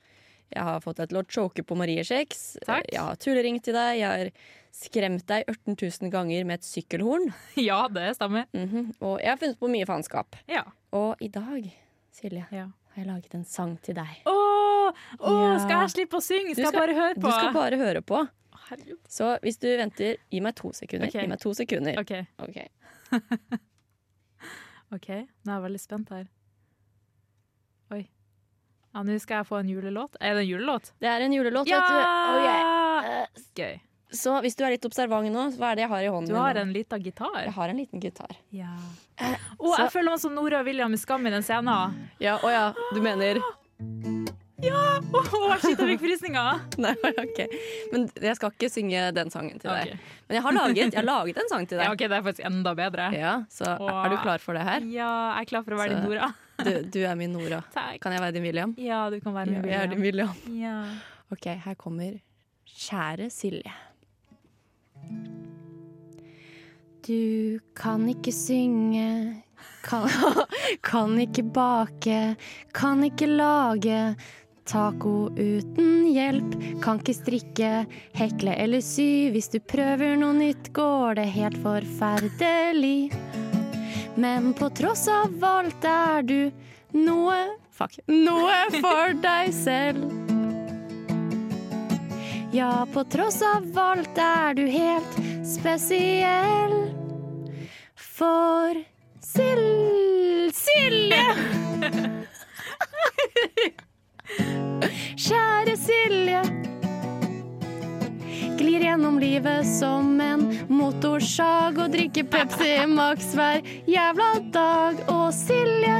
Jeg 0.53 0.61
har 0.65 0.81
fått 0.83 0.97
deg 0.97 1.09
til 1.13 1.21
å 1.21 1.25
choke 1.29 1.63
på 1.63 1.77
mariekjeks. 1.77 2.43
Takk. 2.65 2.89
Jeg 2.91 3.01
har 3.01 3.15
tulleringt 3.21 3.63
til 3.65 3.73
deg. 3.77 4.01
Jeg 4.01 4.09
har 4.11 4.29
skremt 4.75 5.23
deg 5.29 5.45
18 5.47 5.75
000 5.79 6.11
ganger 6.13 6.45
med 6.49 6.59
et 6.59 6.67
sykkelhorn. 6.67 7.29
ja, 7.69 7.81
det 7.87 8.09
stemmer. 8.17 8.47
Mhm. 8.55 8.89
Og 9.01 9.19
jeg 9.23 9.31
har 9.31 9.39
funnet 9.41 9.59
på 9.61 9.69
mye 9.71 9.87
faenskap. 9.89 10.35
Ja. 10.51 10.65
Og 10.95 11.21
i 11.23 11.29
dag, 11.31 11.69
Silje, 12.15 12.45
ja. 12.51 12.65
har 12.93 13.01
jeg 13.01 13.07
laget 13.09 13.33
en 13.37 13.45
sang 13.47 13.77
til 13.83 13.95
deg. 13.97 14.21
Åh, 14.27 14.89
åh, 15.19 15.31
Ja. 15.31 15.59
skal 15.63 15.81
jeg 15.85 15.93
slippe 15.95 16.19
å 16.19 16.23
synge? 16.23 16.53
Du 16.55 16.61
Skal, 16.61 16.71
jeg 16.71 16.79
bare 16.81 16.95
høre 16.99 17.15
på? 17.15 17.27
Du 17.27 17.31
skal 17.31 17.53
bare 17.55 17.79
høre 17.81 18.01
på. 18.05 18.21
Herregud. 18.65 18.99
Så 19.11 19.31
hvis 19.43 19.59
du 19.61 19.67
venter, 19.77 20.15
gi 20.33 20.39
meg 20.41 20.55
to 20.57 20.71
sekunder. 20.73 21.07
Okay. 21.11 21.21
Gi 21.25 21.29
meg 21.29 21.39
to 21.43 21.51
sekunder. 21.53 21.99
OK, 22.01 22.13
Ok. 22.41 22.57
ok, 24.95 25.07
nå 25.45 25.51
er 25.51 25.57
jeg 25.57 25.63
veldig 25.65 25.81
spent 25.83 26.09
her. 26.15 26.25
Oi. 27.93 28.03
Ja, 28.95 29.03
Nå 29.05 29.17
skal 29.21 29.41
jeg 29.43 29.49
få 29.49 29.59
en 29.59 29.69
julelåt. 29.69 30.15
Er 30.23 30.37
det 30.37 30.45
en 30.45 30.49
julelåt? 30.49 30.93
Det 31.03 31.09
er 31.11 31.25
en 31.25 31.33
julelåt, 31.35 31.67
Ja! 31.69 31.81
vet 31.81 31.91
du. 31.91 31.97
Oh, 31.99 32.37
yeah. 32.45 33.27
Gøy. 33.59 33.75
Så 34.11 34.35
hvis 34.41 34.55
du 34.55 34.63
er 34.63 34.75
litt 34.75 34.85
observant 34.85 35.27
nå, 35.33 35.47
hva 35.57 35.71
er 35.71 35.75
det 35.75 35.81
jeg 35.85 35.89
har 35.89 36.03
i 36.05 36.11
hånden? 36.13 36.29
Du 36.29 36.35
har 36.39 36.55
en 36.61 36.71
liten 36.73 37.01
gitar. 37.03 37.33
Jeg 37.43 37.51
har 37.55 37.69
en 37.69 37.77
liten 37.77 37.99
gitar. 38.03 38.31
Ja. 38.51 38.75
Eh, 39.17 39.33
Å, 39.59 39.65
så- 39.75 39.79
jeg 39.81 39.91
føler 39.91 40.11
meg 40.11 40.19
som 40.19 40.35
Nora 40.35 40.59
og 40.59 40.65
William 40.65 40.93
i 40.93 40.97
Skam 40.97 41.25
i 41.27 41.29
den 41.33 41.41
scenen. 41.43 41.95
Ja, 42.19 42.37
å 42.37 42.51
ja, 42.51 42.73
du 42.93 43.01
mener 43.01 43.41
Ja! 44.63 44.97
Oh, 45.13 45.51
shit, 45.59 45.77
jeg 45.77 45.89
fikk 45.97 45.99
frysninger! 46.05 46.61
Nei, 46.81 46.93
ok. 46.95 47.39
Men 47.91 48.05
jeg 48.23 48.37
skal 48.39 48.53
ikke 48.55 48.69
synge 48.71 49.01
den 49.13 49.29
sangen 49.33 49.59
til 49.61 49.69
deg. 49.69 49.91
Okay. 49.91 49.99
Men 50.29 50.37
jeg 50.39 50.43
har 50.45 50.55
laget, 50.55 50.79
jeg 50.85 50.95
har 51.01 51.05
laget 51.09 51.41
en 51.43 51.49
sang 51.51 51.67
til 51.67 51.77
Ja, 51.81 51.89
deg. 51.89 51.97
ok, 51.97 52.05
Det 52.09 52.17
er 52.17 52.23
faktisk 52.29 52.47
enda 52.47 52.73
bedre. 52.79 53.09
Ja, 53.13 53.33
Så 53.51 53.67
oh. 53.77 53.91
er 54.05 54.09
du 54.09 54.17
klar 54.23 54.39
for 54.41 54.57
det 54.57 54.63
her? 54.65 54.79
Ja, 54.89 55.09
jeg 55.35 55.43
er 55.43 55.49
klar 55.51 55.65
for 55.67 55.75
å 55.75 55.81
være 55.81 55.91
Så- 55.91 55.99
din 55.99 56.09
Nora. 56.09 56.31
Du, 56.65 56.71
du 56.87 57.01
er 57.03 57.15
min 57.19 57.33
Nora. 57.35 57.59
Takk. 57.75 57.99
Kan 57.99 58.13
jeg 58.15 58.21
være 58.23 58.31
din 58.37 58.45
William? 58.47 58.71
Ja, 58.79 59.09
du 59.11 59.19
kan 59.19 59.33
være 59.35 59.51
Ja, 59.51 59.59
William. 59.59 59.73
jeg 59.73 59.81
er 59.83 59.91
din 59.91 60.01
William. 60.05 60.31
William. 60.47 60.61
Ja. 60.63 61.33
Ok, 61.35 61.49
her 61.65 61.75
kommer 61.75 62.15
Kjære 62.65 63.27
Silje. 63.29 63.73
Du 67.05 67.59
kan 67.77 68.07
ikke 68.09 68.33
synge, 68.33 69.43
kan, 69.85 70.09
kan 70.89 71.19
ikke 71.21 71.43
bake, 71.53 72.21
kan 72.73 73.03
ikke 73.05 73.29
lage 73.29 73.99
taco 74.65 75.29
uten 75.37 76.07
hjelp, 76.09 76.55
kan 76.81 76.97
ikke 77.01 77.13
strikke, 77.13 77.71
hekle 78.17 78.55
eller 78.57 78.81
sy. 78.81 79.29
Hvis 79.35 79.51
du 79.53 79.59
prøver 79.61 80.17
noe 80.17 80.33
nytt, 80.39 80.71
går 80.73 81.21
det 81.21 81.29
helt 81.37 81.61
forferdelig. 81.61 83.11
Men 84.17 84.53
på 84.57 84.71
tross 84.73 85.05
av 85.11 85.43
alt 85.45 85.85
er 85.85 86.25
du 86.25 86.39
noe 86.95 87.37
Fuck. 87.75 87.97
Noe 88.07 88.69
for 88.79 89.17
deg 89.19 89.51
selv. 89.51 90.24
Ja, 92.55 92.87
på 92.93 93.03
tross 93.03 93.41
av 93.41 93.79
alt 93.79 94.17
er 94.17 94.53
du 94.55 94.61
helt 94.71 95.15
spesiell. 95.43 96.75
For 97.99 98.77
Sil... 99.19 99.63
Silje! 100.55 101.25
Kjære 105.25 105.73
Silje. 105.81 106.43
Glir 108.55 108.85
gjennom 108.87 109.19
livet 109.19 109.67
som 109.67 110.15
en 110.23 110.45
motorsag 110.71 111.75
og 111.75 111.91
drikker 111.97 112.29
Pepsi 112.31 112.77
Max 112.87 113.33
hver 113.35 113.59
jævla 113.83 114.31
dag. 114.55 115.03
Og 115.11 115.27
Silje, 115.35 115.99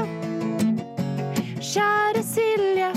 kjære 1.59 2.23
Silje. 2.23 2.93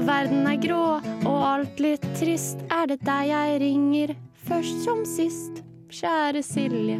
Når 0.00 0.06
verden 0.08 0.46
er 0.48 0.56
grå 0.62 0.76
og 1.28 1.42
alt 1.44 1.80
litt 1.84 2.04
trist, 2.16 2.62
er 2.72 2.86
det 2.88 2.96
deg 3.04 3.26
jeg 3.28 3.56
ringer 3.60 4.12
først 4.48 4.78
som 4.86 5.02
sist. 5.04 5.58
Kjære 5.92 6.40
Silje. 6.46 6.96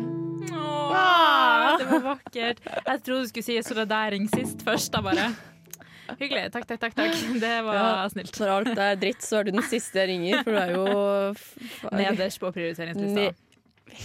Åh, 0.53 1.79
det 1.81 1.87
var 1.95 2.03
vakkert. 2.11 2.61
Jeg 2.67 3.01
trodde 3.07 3.23
du 3.25 3.31
skulle 3.31 3.47
si 3.47 3.57
'så 3.57 3.75
det 3.79 3.87
der 3.89 4.11
ring 4.13 4.29
sist 4.29 4.61
først. 4.67 4.93
da 4.93 5.01
bare. 5.01 5.31
Hyggelig. 6.21 6.53
Takk, 6.53 6.67
takk, 6.69 6.81
takk. 6.81 6.95
takk. 6.95 7.15
Det 7.41 7.65
var 7.65 7.75
Ja. 7.75 8.09
snilt. 8.13 8.37
Når 8.39 8.49
alt 8.59 8.79
er 8.79 8.97
dritt, 8.97 9.23
så 9.25 9.39
er 9.41 9.45
du 9.45 9.51
den 9.53 9.63
siste 9.63 9.95
jeg 9.97 10.09
ringer, 10.09 10.45
for 10.45 10.51
du 10.51 10.59
er 10.59 10.71
jo 10.75 11.35
Nederst 11.97 12.39
på 12.41 12.53
prioriteringslista. 12.53 13.15
Ne- 13.33 13.35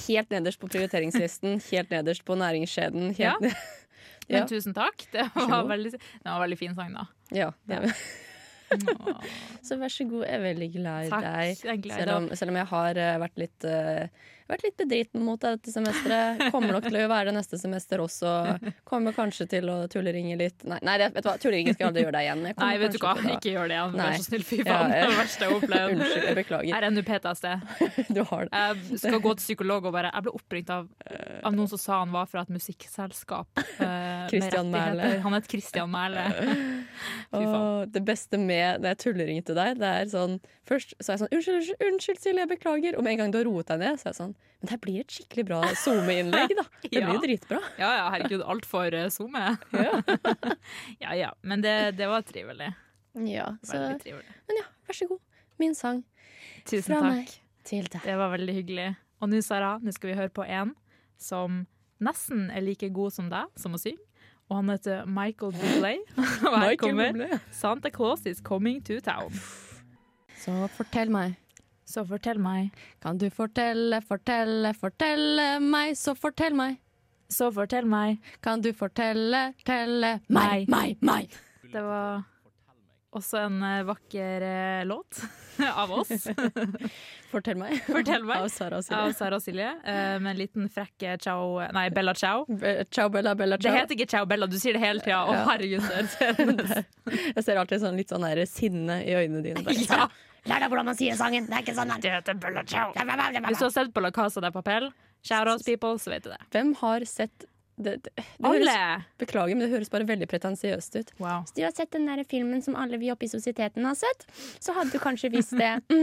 helt 0.07 0.29
nederst 0.29 0.59
på 0.59 0.67
prioriteringslisten, 0.71 1.59
helt 1.71 1.89
nederst 1.89 2.23
på 2.23 2.33
næringskjeden. 2.37 3.07
Helt 3.11 3.19
Ja. 3.19 3.33
Men 4.29 4.39
Ja. 4.39 4.45
tusen 4.45 4.73
takk. 4.73 5.03
Det 5.11 5.29
var, 5.35 5.63
veldig, 5.67 5.91
det 5.91 5.99
var 6.25 6.39
veldig 6.47 6.57
fin 6.57 6.73
sang, 6.75 6.93
da. 6.93 7.05
Ja. 7.31 7.51
Ja. 7.67 7.81
Åh, 7.83 7.91
Så 9.65 9.77
vær 9.81 9.91
så 9.93 10.05
god, 10.09 10.25
jeg 10.27 10.37
er 10.37 10.45
veldig 10.45 10.69
glad 10.75 11.07
i 11.07 11.11
Takk. 11.13 11.25
deg. 11.25 11.89
Selv 11.95 12.15
om, 12.15 12.29
selv 12.37 12.53
om 12.53 12.59
jeg 12.61 12.69
har 12.71 13.01
eh, 13.01 13.17
vært 13.25 13.41
litt 13.41 13.67
uh, 13.69 14.25
vært 14.49 14.63
litt 14.65 14.75
bedriten 14.77 15.23
mot 15.25 15.41
deg 15.41 15.57
dette 15.57 15.71
semesteret. 15.73 16.43
Kommer 16.53 16.75
nok 16.75 16.85
til 16.85 16.97
å 16.99 17.07
være 17.09 17.29
det 17.31 17.35
neste 17.37 17.57
semester 17.61 18.01
også. 18.03 18.31
Kommer 18.87 19.15
kanskje 19.15 19.47
til 19.55 19.69
å 19.73 19.77
tulleringe 19.91 20.37
litt. 20.39 20.65
Nei, 20.69 20.77
nei 20.85 20.97
vet 21.01 21.15
du 21.17 21.29
hva, 21.29 21.35
tulleringe 21.41 21.73
skal 21.75 21.85
jeg 21.85 21.91
aldri 21.91 22.03
gjøre 22.05 22.15
deg 22.17 22.27
igjen. 22.27 22.43
Nei, 22.61 22.71
vet 22.81 22.95
du 22.95 22.99
hva, 23.01 23.13
ikke 23.35 23.53
gjør 23.55 23.71
det 23.71 23.77
igjen. 23.79 23.95
Vær 23.99 24.17
så 24.19 24.27
snill, 24.29 24.45
fy 24.45 24.59
Ja, 24.61 24.65
faen. 24.69 24.91
Det 24.91 24.99
jeg- 24.99 25.09
det 25.09 25.17
verste 25.19 25.45
jeg 25.45 25.49
har 25.51 25.57
opplevd. 25.61 25.95
Unnskyld, 25.95 26.25
jeg 26.29 26.37
beklager. 26.41 26.73
Her 26.75 26.83
er 26.83 26.91
NU-PTSD. 26.95 27.47
Du 28.15 28.21
har 28.23 28.45
det. 28.45 28.51
Jeg 28.91 28.99
skal 29.01 29.19
gå 29.19 29.31
til 29.35 29.43
psykolog 29.43 29.85
og 29.89 29.93
bare 29.95 30.11
Jeg 30.13 30.23
ble 30.27 30.31
oppringt 30.37 30.69
av, 30.69 30.87
av 31.43 31.55
noen 31.55 31.67
som 31.71 31.81
sa 31.81 31.99
han 32.03 32.11
var 32.13 32.29
fra 32.29 32.45
et 32.45 32.53
musikkselskap. 32.53 33.47
med 33.79 34.29
Christian. 34.29 34.71
Mæhle. 34.71 35.09
Han 35.25 35.33
het 35.33 35.49
Christian 35.51 35.89
Mæhle. 35.91 36.25
Fy 37.33 37.41
faen. 37.43 37.91
Det 37.91 38.03
beste 38.07 38.37
med 38.39 38.81
når 38.83 38.93
jeg 38.93 39.01
tulleringer 39.05 39.45
til 39.49 39.57
deg, 39.59 39.79
det 39.81 39.91
er 40.03 40.11
sånn 40.11 40.37
Først 40.65 40.95
så 40.97 41.11
er 41.13 41.17
jeg 41.17 41.21
sånn 41.21 41.33
Unnskyld, 41.35 41.83
unnskyld, 41.85 42.19
Silje, 42.23 42.41
jeg 42.41 42.49
beklager. 42.55 42.95
Og 42.97 43.03
med 43.05 43.15
en 43.15 43.19
gang 43.25 43.33
du 43.33 43.37
har 43.37 43.45
roet 43.45 43.67
deg 43.69 43.83
ned, 43.83 43.99
så 44.01 44.07
er 44.09 44.13
jeg 44.13 44.19
sånn 44.21 44.34
det 44.69 44.77
blir 44.83 45.01
et 45.03 45.11
skikkelig 45.15 45.45
bra 45.47 45.59
SoMe-innlegg, 45.81 46.53
da. 46.57 46.63
Det 46.85 46.91
Ja. 46.99 47.05
blir 47.07 47.15
jo 47.17 47.21
dritbra. 47.25 47.59
Ja 47.79 47.91
ja, 47.99 48.05
herregud, 48.13 48.41
altfor 48.43 48.89
for 48.91 49.09
SoMe. 49.13 49.45
ja 51.03 51.13
ja. 51.15 51.31
Men 51.41 51.61
det, 51.65 51.75
det 51.97 52.07
var 52.11 52.21
trivelig. 52.27 52.71
Ja, 53.15 53.51
så 53.63 53.79
trivelig. 54.01 54.27
Men 54.47 54.57
ja, 54.61 54.65
vær 54.87 54.97
så 54.99 55.07
god. 55.07 55.21
Min 55.57 55.75
sang 55.75 56.03
Tusen 56.67 56.83
fra 56.91 56.99
takk. 56.99 57.13
meg 57.15 57.35
til 57.65 57.85
deg. 57.87 58.01
Det 58.03 58.15
var 58.19 58.33
veldig 58.33 58.55
hyggelig. 58.57 58.89
Og 59.23 59.29
nå, 59.31 59.39
Sara, 59.45 59.77
nå 59.79 59.93
skal 59.95 60.11
vi 60.11 60.17
høre 60.19 60.33
på 60.35 60.43
en 60.43 60.73
som 61.17 61.61
nesten 62.03 62.49
er 62.51 62.61
like 62.65 62.89
god 62.91 63.13
som 63.15 63.29
deg 63.31 63.47
som 63.55 63.77
å 63.77 63.79
synge. 63.79 64.01
Og 64.49 64.59
han 64.59 64.67
heter 64.69 65.07
Michael 65.09 65.55
Bublé. 65.55 65.93
Og 66.45 66.57
her 66.61 66.75
kommer 66.77 67.39
Santa 67.55 67.89
Claus 67.89 68.27
is 68.29 68.41
coming 68.45 68.81
to 68.85 68.99
town. 69.01 69.31
Så 70.43 70.53
fortell 70.75 71.09
meg. 71.09 71.33
Så 71.85 72.01
fortell 72.09 72.39
meg. 72.41 72.71
Kan 73.03 73.17
du 73.21 73.27
fortelle, 73.29 73.99
fortelle, 74.01 74.73
fortelle 74.73 75.59
meg, 75.61 75.93
så 75.99 76.15
fortell 76.17 76.55
meg. 76.57 76.79
Så 77.29 77.51
fortell 77.53 77.85
meg. 77.89 78.17
Kan 78.41 78.61
du 78.61 78.71
fortelle, 78.73 79.53
telle 79.65 80.19
Meg. 80.29 80.67
meg, 80.69 80.97
meg. 81.01 81.29
Det 81.73 81.81
var 81.81 82.23
også 83.15 83.39
en 83.45 83.61
eh, 83.63 83.83
vakker 83.87 84.43
eh, 84.43 84.81
låt 84.85 85.21
av 85.81 85.91
oss. 86.01 86.27
Fortell 87.31 87.57
meg. 87.59 87.77
Fortell 87.87 88.25
meg. 88.27 88.41
Av 88.43 88.49
Sara 88.51 88.77
og 88.81 88.83
Av 88.83 89.05
Silje. 89.07 89.15
Sara 89.17 89.37
og 89.39 89.43
Silje. 89.45 89.69
eh, 89.87 90.17
Med 90.19 90.33
en 90.33 90.39
liten 90.41 90.67
frekk 90.71 91.05
ciao 91.23 91.61
Nei, 91.75 91.87
Bella 91.95 92.13
ciao. 92.15 92.45
Be- 92.49 92.83
Ciao, 92.91 93.09
Bella, 93.09 93.33
Bella, 93.35 93.57
Det 93.57 93.71
heter 93.73 93.95
ikke 93.97 94.09
ciao 94.11 94.25
Bella, 94.29 94.47
du 94.51 94.57
sier 94.59 94.75
det 94.77 94.83
hele 94.83 94.99
tida. 95.05 95.21
Å, 95.25 95.33
Ja. 95.33 95.45
herregud. 95.49 95.89
er- 95.91 96.85
Jeg 97.35 97.43
ser 97.47 97.57
alltid 97.61 97.81
sånn, 97.85 97.97
litt 97.99 98.11
sånn 98.13 98.25
der 98.27 98.45
sinne 98.49 99.01
i 99.05 99.15
øynene 99.15 99.43
dine. 99.47 99.63
Bare, 99.63 99.75
Ja. 99.89 100.07
Lær 100.45 100.61
deg 100.61 100.69
hvordan 100.69 100.85
man 100.91 100.97
sier 100.99 101.17
sangen. 101.17 101.47
Det 101.49 101.57
er 101.57 101.65
ikke 101.65 101.75
sånn. 101.77 101.91
Det 102.01 102.13
heter 102.13 102.37
Bella 102.41 102.63
ciao. 102.69 102.93
Hvis 102.93 103.59
du 103.59 103.65
har 103.65 103.73
sett 103.73 103.91
på 103.95 104.03
La 104.05 104.11
Casa 104.13 104.43
de 104.43 104.51
Papel, 104.53 104.91
shoutouts 105.25 105.65
people, 105.65 105.97
så 106.01 106.13
vet 106.13 106.27
du 106.27 106.31
det. 106.33 106.41
Hvem 106.53 106.75
har 106.83 107.05
sett 107.09 107.47
det, 107.75 107.97
det, 108.05 108.11
det 108.15 108.23
høres, 108.39 109.03
Beklager, 109.19 109.51
men 109.57 109.65
det 109.65 109.73
høres 109.73 109.89
bare 109.91 110.05
veldig 110.07 110.27
pretensiøst 110.31 110.95
ut. 110.95 111.09
Wow. 111.19 111.41
Hvis 111.43 111.55
du 111.57 111.63
har 111.65 111.73
sett 111.75 111.91
den 111.91 112.05
der 112.07 112.21
filmen 112.29 112.61
som 112.63 112.77
alle 112.79 112.99
vi 113.01 113.09
oppe 113.11 113.27
i 113.27 113.31
sosieteten 113.31 113.83
har 113.83 113.97
sett, 113.99 114.23
så 114.63 114.75
hadde 114.77 114.93
du 114.95 115.01
kanskje 115.03 115.31
visst 115.33 115.55
det. 115.59 115.73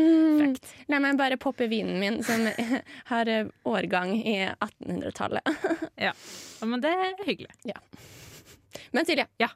Mm, 0.42 0.56
la 0.90 0.98
meg 1.00 1.16
bare 1.20 1.36
poppe 1.40 1.68
vinen 1.70 2.00
min, 2.00 2.16
som 2.26 2.42
har 3.12 3.28
eh, 3.30 3.48
årgang 3.68 4.14
i 4.18 4.36
1800-tallet. 4.50 5.48
Ja. 6.08 6.10
ja, 6.12 6.66
men 6.66 6.82
det 6.82 6.90
er 6.90 7.20
hyggelig. 7.28 7.52
Men 8.92 9.06
Silje, 9.06 9.28
Ja. 9.40 9.48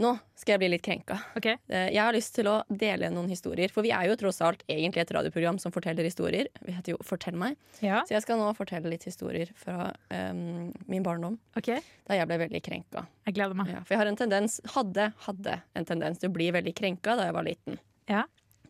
Nå 0.00 0.10
skal 0.34 0.54
jeg 0.54 0.60
bli 0.64 0.68
litt 0.72 0.82
krenka. 0.82 1.16
OK? 1.38 1.46
Eh, 1.68 1.88
Jeg 1.94 2.00
har 2.02 2.12
lyst 2.16 2.34
til 2.34 2.48
å 2.50 2.56
dele 2.68 3.10
noen 3.14 3.28
historier, 3.30 3.70
for 3.70 3.86
vi 3.86 3.92
er 3.94 4.08
jo 4.08 4.16
tross 4.18 4.40
alt 4.42 4.64
egentlig 4.68 5.04
et 5.04 5.12
radioprogram 5.14 5.60
som 5.62 5.72
forteller 5.74 6.02
historier. 6.08 6.48
Vi 6.66 6.72
heter 6.74 6.96
jo 6.96 6.98
Fortell 7.06 7.36
meg. 7.38 7.54
Ja. 7.80 8.00
Så 8.08 8.16
jeg 8.16 8.22
skal 8.26 8.40
nå 8.40 8.48
fortelle 8.58 8.90
litt 8.90 9.04
historier 9.06 9.52
fra 9.54 9.92
um, 10.10 10.72
min 10.90 11.02
barndom, 11.06 11.38
Okay. 11.56 11.78
da 12.08 12.18
jeg 12.18 12.26
ble 12.26 12.38
veldig 12.42 12.62
krenka. 12.62 13.06
Jeg 13.28 13.34
gleder 13.38 13.54
meg. 13.54 13.70
Ja, 13.70 13.84
for 13.84 13.94
jeg 13.94 14.02
har 14.02 14.10
en 14.10 14.16
tendens, 14.18 14.60
hadde, 14.74 15.12
hadde 15.28 15.60
en 15.74 15.84
tendens 15.84 16.18
til 16.18 16.30
å 16.30 16.34
bli 16.34 16.50
veldig 16.50 16.74
krenka 16.74 17.14
da 17.16 17.30
jeg 17.30 17.38
var 17.38 17.44
liten. 17.52 17.78
Ja. 18.10 18.24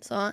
Så 0.05 0.31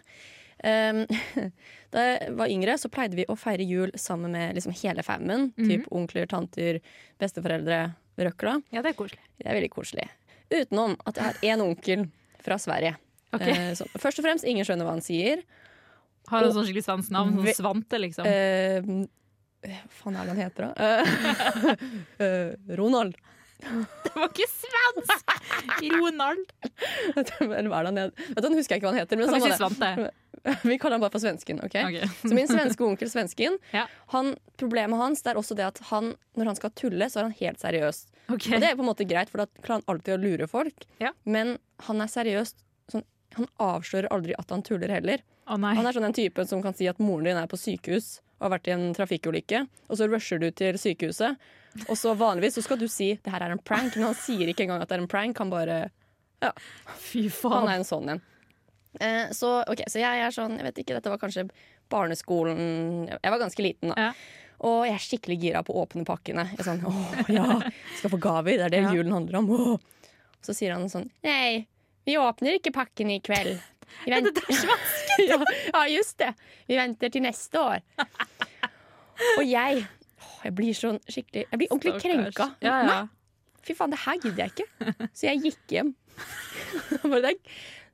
Um, 0.62 1.08
da 1.94 2.02
jeg 2.06 2.34
var 2.38 2.52
yngre, 2.54 2.76
så 2.78 2.90
pleide 2.94 3.18
vi 3.18 3.24
å 3.26 3.34
feire 3.34 3.66
jul 3.66 3.90
sammen 3.98 4.36
med 4.36 4.54
liksom 4.54 4.76
hele 4.84 5.02
fammen. 5.02 5.48
-hmm. 5.58 5.68
Typ 5.68 5.88
onkler, 5.90 6.28
tanter, 6.30 6.80
besteforeldre, 7.18 7.94
røkla. 8.18 8.62
Ja, 8.70 8.82
det 8.82 8.90
er 8.94 8.94
koselig. 9.00 9.24
Det 9.40 9.48
er 9.48 9.56
veldig 9.58 9.72
koselig. 9.74 10.08
Utenom 10.52 10.98
at 11.08 11.18
jeg 11.18 11.28
har 11.30 11.42
én 11.54 11.64
onkel 11.64 12.06
fra 12.44 12.58
Sverige. 12.60 12.98
Okay. 13.32 13.56
Eh, 13.56 13.74
som, 13.80 13.90
først 13.96 14.20
og 14.20 14.28
fremst, 14.28 14.48
ingen 14.48 14.68
skjønner 14.68 14.88
hva 14.88 14.98
han 14.98 15.06
sier. 15.06 15.44
Har 16.30 16.46
han 16.46 16.54
sånn 16.56 16.68
skikkelig 16.68 16.86
svensk 16.86 17.14
navn? 17.14 17.38
Sånn 17.40 17.60
Svante, 17.60 18.00
liksom? 18.02 18.28
Eh, 18.28 18.82
hva 19.62 19.82
faen 20.02 20.18
er 20.18 20.26
det 20.28 20.34
han 20.34 20.42
heter, 20.42 20.70
da? 20.70 20.72
Eh, 20.88 21.76
eh, 22.26 22.76
Ronald. 22.80 23.18
Det 23.62 24.12
var 24.16 24.32
ikke 24.32 24.48
svensk! 24.50 25.34
Ronald. 25.94 26.48
Eller 27.14 27.70
hva 27.70 27.82
er 27.82 27.86
det 27.86 27.92
han 27.92 28.00
heter? 28.02 28.32
Vet 28.32 28.42
du, 28.42 28.56
husker 28.58 28.76
jeg 28.76 28.82
ikke 28.82 28.88
hva 28.88 28.94
han 28.96 29.04
heter. 29.04 29.20
Men 29.20 29.30
Kan 29.30 29.38
vi 29.38 29.52
si 29.52 29.60
Svante? 29.60 30.12
Vi 30.66 30.78
kaller 30.82 30.98
han 30.98 31.04
bare 31.04 31.14
for 31.14 31.22
svensken. 31.22 31.60
ok? 31.62 31.76
okay. 31.86 32.08
Så 32.24 32.34
min 32.34 32.48
svenske 32.50 32.84
onkel 32.84 33.10
Svensken, 33.12 33.60
Ja. 33.78 33.86
han, 34.16 34.34
problemet 34.58 34.98
hans 34.98 35.22
det 35.22 35.36
er 35.36 35.40
også 35.42 35.58
det 35.58 35.68
at 35.68 35.82
han, 35.92 36.16
når 36.40 36.54
han 36.54 36.58
skal 36.58 36.74
tulle, 36.74 37.10
så 37.10 37.22
er 37.22 37.30
han 37.30 37.38
helt 37.38 37.62
seriøs. 37.62 38.06
Ok. 38.32 38.48
Og 38.56 38.64
det 38.64 38.72
er 38.72 38.78
på 38.80 38.86
en 38.86 38.90
måte 38.90 39.08
greit, 39.08 39.32
for 39.32 39.44
da 39.44 39.48
klarer 39.62 39.82
han 39.82 39.90
alltid 39.92 40.16
å 40.16 40.22
lure 40.22 40.48
folk. 40.50 40.88
Ja. 41.04 41.14
Men 41.24 41.58
han 41.88 42.04
er 42.04 42.12
seriøst 42.12 42.62
Sånn, 42.92 43.06
han 43.38 43.48
avslører 43.64 44.12
aldri 44.12 44.34
at 44.36 44.50
han 44.52 44.64
tuller 44.68 44.92
heller. 44.92 45.22
Nei. 45.48 45.72
Han 45.78 45.88
er 45.88 45.96
sånn 45.96 46.04
den 46.10 46.16
typen 46.16 46.48
som 46.48 46.60
kan 46.64 46.76
si 46.76 46.90
at 46.92 47.00
moren 47.00 47.30
din 47.30 47.40
er 47.40 47.48
på 47.48 47.60
sykehus 47.60 48.18
og 48.42 48.48
har 48.48 48.54
vært 48.56 48.68
i 48.68 48.74
en 48.74 48.88
trafikkulykke, 48.98 49.60
og 49.86 50.00
så 50.00 50.08
rusher 50.10 50.40
du 50.42 50.48
til 50.58 50.78
sykehuset. 50.82 51.38
Og 51.86 51.94
så 52.00 52.16
vanligvis 52.18 52.58
så 52.58 52.64
skal 52.66 52.80
du 52.82 52.88
si 52.90 53.14
det 53.22 53.32
her 53.32 53.46
er 53.46 53.54
en 53.54 53.62
prank, 53.62 53.94
men 53.96 54.10
han 54.10 54.18
sier 54.18 54.50
ikke 54.50 54.66
engang 54.66 54.82
at 54.82 54.90
det 54.90 54.98
er 54.98 55.04
en 55.04 55.12
prank. 55.12 55.40
Han 55.40 55.54
bare 55.54 55.78
Fy 56.98 57.28
faen. 57.30 57.54
Han 57.54 57.70
er 57.70 57.80
en 57.80 57.88
sånn 57.88 58.16
en. 58.16 58.24
Eh, 59.00 59.30
så, 59.38 59.62
okay, 59.70 59.86
så 59.88 60.02
jeg 60.02 60.24
er 60.26 60.34
sånn, 60.36 60.58
jeg 60.58 60.68
vet 60.68 60.82
ikke, 60.82 60.98
dette 60.98 61.12
var 61.14 61.22
kanskje 61.22 61.46
barneskolen 61.92 63.06
Jeg 63.08 63.32
var 63.32 63.40
ganske 63.40 63.64
liten 63.64 63.94
da. 63.94 64.10
Ja. 64.10 64.12
Og 64.62 64.84
jeg 64.86 64.94
er 64.94 65.02
skikkelig 65.02 65.38
gira 65.42 65.62
på 65.66 65.74
å 65.74 65.84
åpne 65.88 66.04
pakkene. 66.06 66.44
Jeg 66.52 66.60
er 66.62 66.68
sånn, 66.68 66.84
åh, 66.86 67.30
ja, 67.34 67.46
skal 67.98 68.12
få 68.14 68.20
gaver, 68.22 68.60
det 68.62 68.68
er 68.68 68.74
det 68.76 68.82
Ja. 68.84 68.92
julen 68.94 69.16
handler 69.16 69.40
om. 69.42 69.50
Åh. 69.56 69.80
Så 70.46 70.54
sier 70.58 70.74
han 70.76 70.88
sånn, 70.90 71.08
nei, 71.26 71.66
vi 72.06 72.16
åpner 72.18 72.58
ikke 72.60 72.74
pakken 72.74 73.10
i 73.14 73.20
kveld. 73.26 73.58
Vi 74.06 74.12
Er 74.12 74.22
det 74.22 74.32
venter, 74.32 74.46
der 74.48 74.60
svensk? 74.62 75.10
ja, 75.32 75.38
ja, 75.74 75.82
just 75.92 76.18
det. 76.22 76.30
Vi 76.70 76.78
venter 76.80 77.10
til 77.14 77.26
neste 77.26 77.60
år. 77.62 77.82
Og 79.38 79.44
jeg, 79.46 79.84
åh, 80.22 80.38
jeg 80.46 80.56
blir 80.58 80.78
sånn 80.78 81.02
skikkelig, 81.10 81.44
jeg 81.52 81.60
blir 81.62 81.74
ordentlig 81.74 82.02
krenka. 82.02 82.48
Ja, 82.64 82.78
ja. 82.82 82.86
Nei, 82.92 83.02
Fy 83.62 83.76
faen, 83.78 83.92
det 83.94 84.00
her 84.02 84.18
gidder 84.18 84.48
jeg 84.48 84.54
ikke. 84.56 84.94
Så 85.14 85.28
jeg 85.28 85.42
gikk 85.44 85.74
hjem. 85.76 85.92
Bare 87.04 87.20
det- 87.28 87.36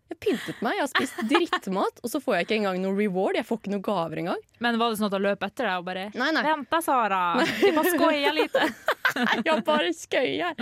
Jeg 0.07 0.19
pyntet 0.23 0.61
meg, 0.63 0.77
jeg 0.77 0.85
har 0.85 0.91
spist 0.91 1.17
drittmat, 1.27 1.99
og 1.99 2.11
så 2.11 2.21
får 2.23 2.37
jeg 2.37 2.45
ikke 2.47 2.57
engang 2.61 2.77
noe 2.83 2.95
reward. 2.95 3.35
Jeg 3.35 3.47
får 3.47 3.59
ikke 3.59 3.73
noe 3.73 3.83
gaver 3.83 4.21
engang. 4.21 4.43
Men 4.63 4.77
var 4.79 4.93
det 4.93 4.99
sånn 5.01 5.09
at 5.09 5.15
han 5.17 5.25
løp 5.25 5.43
etter 5.47 5.67
deg 5.67 5.81
og 5.81 5.87
bare 5.89 6.05
Nei, 6.15 6.29
nei. 6.35 6.43
Venta, 6.47 6.79
Sara! 6.85 7.21
Vi 7.59 7.73
må 7.75 7.83
skøye 7.87 8.35
litt.' 8.37 8.61
Jeg 9.47 9.63
bare 9.65 9.89
skøyer. 9.95 10.53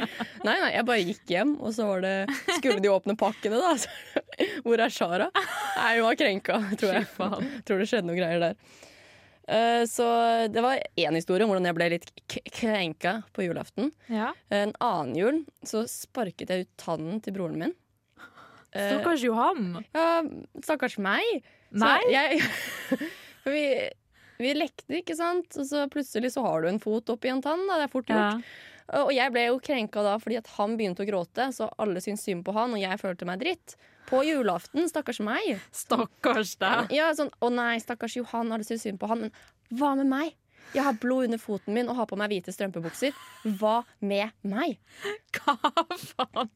Nei, 0.46 0.54
nei, 0.62 0.70
jeg 0.76 0.86
bare 0.88 1.02
gikk 1.04 1.32
hjem, 1.34 1.56
og 1.60 1.74
så 1.76 1.88
var 1.90 2.04
det 2.06 2.14
Skulle 2.56 2.78
de 2.80 2.92
åpne 2.94 3.16
pakkene, 3.20 3.58
da? 3.60 4.46
Hvor 4.64 4.80
er 4.86 4.94
Sara? 4.94 5.28
Nei, 5.36 5.90
hun 5.98 6.06
var 6.06 6.20
krenka, 6.20 6.60
tror 6.80 6.94
jeg. 7.02 7.10
Tror 7.68 7.82
det 7.82 7.88
skjedde 7.90 8.08
noen 8.08 8.20
greier 8.22 8.44
der. 8.46 8.60
Eh, 9.48 9.84
så 9.90 10.06
det 10.50 10.62
var 10.64 10.80
én 10.98 11.18
historie 11.18 11.46
om 11.46 11.52
hvordan 11.52 11.68
jeg 11.70 11.78
ble 11.78 11.90
litt 11.94 12.08
krenka 12.56 13.18
på 13.36 13.46
julaften. 13.46 13.92
Ja. 14.10 14.32
En 14.54 14.74
annen 14.82 15.18
jul 15.20 15.42
så 15.68 15.84
sparket 15.90 16.50
jeg 16.54 16.66
ut 16.66 16.72
tannen 16.82 17.20
til 17.26 17.36
broren 17.36 17.60
min. 17.62 17.76
Eh, 18.76 18.90
Stakkars 18.92 19.24
Johan. 19.24 19.66
Ja, 19.96 20.22
stakkars 20.62 20.98
meg. 21.02 21.42
Så 21.72 21.82
Nei. 21.82 22.00
Jeg, 22.12 22.42
vi, 23.56 23.66
vi 24.44 24.54
lekte, 24.58 25.00
ikke 25.02 25.16
sant? 25.18 25.56
Og 25.60 25.68
så 25.70 25.86
plutselig 25.92 26.34
så 26.36 26.44
har 26.46 26.64
du 26.66 26.70
en 26.74 26.80
fot 26.84 27.10
oppi 27.16 27.32
en 27.32 27.42
tann. 27.44 27.66
Da. 27.70 27.82
Det 27.82 27.90
er 27.90 27.94
fort 27.96 28.12
Ja. 28.12 28.22
gjort. 28.36 28.56
Og 29.02 29.10
jeg 29.16 29.32
ble 29.34 29.48
jo 29.48 29.56
krenka 29.66 30.04
da 30.06 30.12
fordi 30.22 30.36
at 30.38 30.50
han 30.60 30.76
begynte 30.78 31.02
å 31.02 31.08
gråte, 31.10 31.48
så 31.56 31.72
alle 31.82 31.98
syntes 32.06 32.22
synd 32.28 32.44
på 32.46 32.54
han, 32.54 32.76
og 32.76 32.78
jeg 32.84 33.00
følte 33.02 33.26
meg 33.26 33.40
dritt. 33.42 33.74
På 34.06 34.20
julaften, 34.22 34.86
stakkars 34.92 35.18
meg. 35.26 35.56
Stakkars 35.74 36.52
deg. 36.62 36.92
Ja, 36.94 37.08
sånn, 37.18 37.32
Å 37.42 37.50
nei, 37.50 37.80
stakkars 37.82 38.14
Johan, 38.20 38.52
alle 38.54 38.62
syntes 38.68 38.84
synd 38.86 39.00
på 39.02 39.10
han. 39.10 39.24
Men 39.26 39.80
hva 39.80 39.96
med 39.98 40.06
meg? 40.12 40.36
Jeg 40.74 40.84
har 40.84 40.94
blod 41.00 41.24
under 41.30 41.38
foten 41.40 41.74
min 41.74 41.90
og 41.90 41.96
har 41.96 42.06
på 42.10 42.18
meg 42.20 42.30
hvite 42.34 42.52
strømpebukser. 42.56 43.14
Hva 43.60 43.84
med 44.02 44.32
meg? 44.44 44.78
Hva 45.38 45.56
faen? 46.00 46.50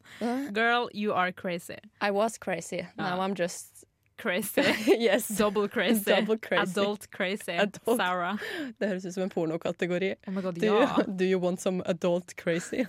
Girl, 0.53 0.89
you 0.93 1.13
are 1.13 1.31
crazy. 1.31 1.77
I 2.01 2.11
was 2.11 2.37
crazy. 2.37 2.81
Now 2.97 3.15
Ja. 3.15 3.23
I'm 3.25 3.35
just 3.35 3.85
Crazy. 4.19 4.61
Yes. 4.99 5.29
Double 5.29 5.69
crazy. 5.69 6.03
Double 6.03 6.35
crazy. 6.37 6.71
Adult 6.81 7.09
crazy. 7.09 7.53
Adult. 7.55 7.97
Sarah. 7.97 8.37
Det 8.77 8.87
høres 8.89 9.05
ut 9.05 9.13
som 9.13 9.23
en 9.23 9.29
pornokategori. 9.29 10.09
Oh 10.27 10.33
my 10.33 10.41
god, 10.41 10.59
Do, 10.59 10.65
ja. 10.65 10.89
you, 10.97 11.03
do 11.21 11.23
you 11.25 11.39
want 11.39 11.61
some 11.61 11.81
adult 11.85 12.35
crazy? 12.35 12.83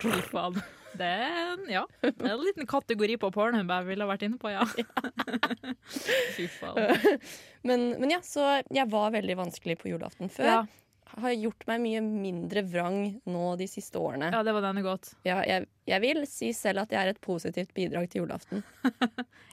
Fy 0.00 0.20
faen. 0.30 0.62
Det 0.96 1.04
er, 1.04 1.52
en- 1.52 1.68
ja, 1.70 1.82
det 2.02 2.14
er 2.24 2.32
en 2.32 2.42
liten 2.46 2.66
kategori 2.66 3.18
på 3.20 3.28
Pornhub 3.34 3.66
bare 3.68 3.84
ville 3.86 4.06
vært 4.08 4.22
inne 4.26 4.38
på, 4.40 4.48
ja. 4.50 4.64
Fy 6.36 6.46
faen. 6.48 6.98
Men, 7.68 7.88
men 8.00 8.10
ja, 8.14 8.20
så 8.24 8.44
jeg 8.72 8.86
var 8.88 9.10
veldig 9.12 9.34
vanskelig 9.36 9.74
på 9.80 9.90
julaften 9.90 10.30
før. 10.32 10.46
Ja, 10.46 10.60
Har 11.18 11.32
gjort 11.34 11.64
meg 11.66 11.80
mye 11.82 12.00
mindre 12.04 12.62
vrang 12.70 12.98
nå 13.28 13.44
de 13.58 13.66
siste 13.68 13.98
årene. 13.98 14.28
ja, 14.32 14.42
det 14.46 14.52
var 14.54 14.62
denne 14.64 14.84
godt. 14.86 15.10
Ja, 15.26 15.40
jeg, 15.44 15.66
jeg 15.90 16.00
vil 16.04 16.22
si 16.30 16.52
selv 16.56 16.84
at 16.84 16.92
jeg 16.94 17.00
er 17.02 17.10
et 17.12 17.20
positivt 17.24 17.74
bidrag 17.76 18.08
til 18.12 18.24
julaften. 18.24 18.62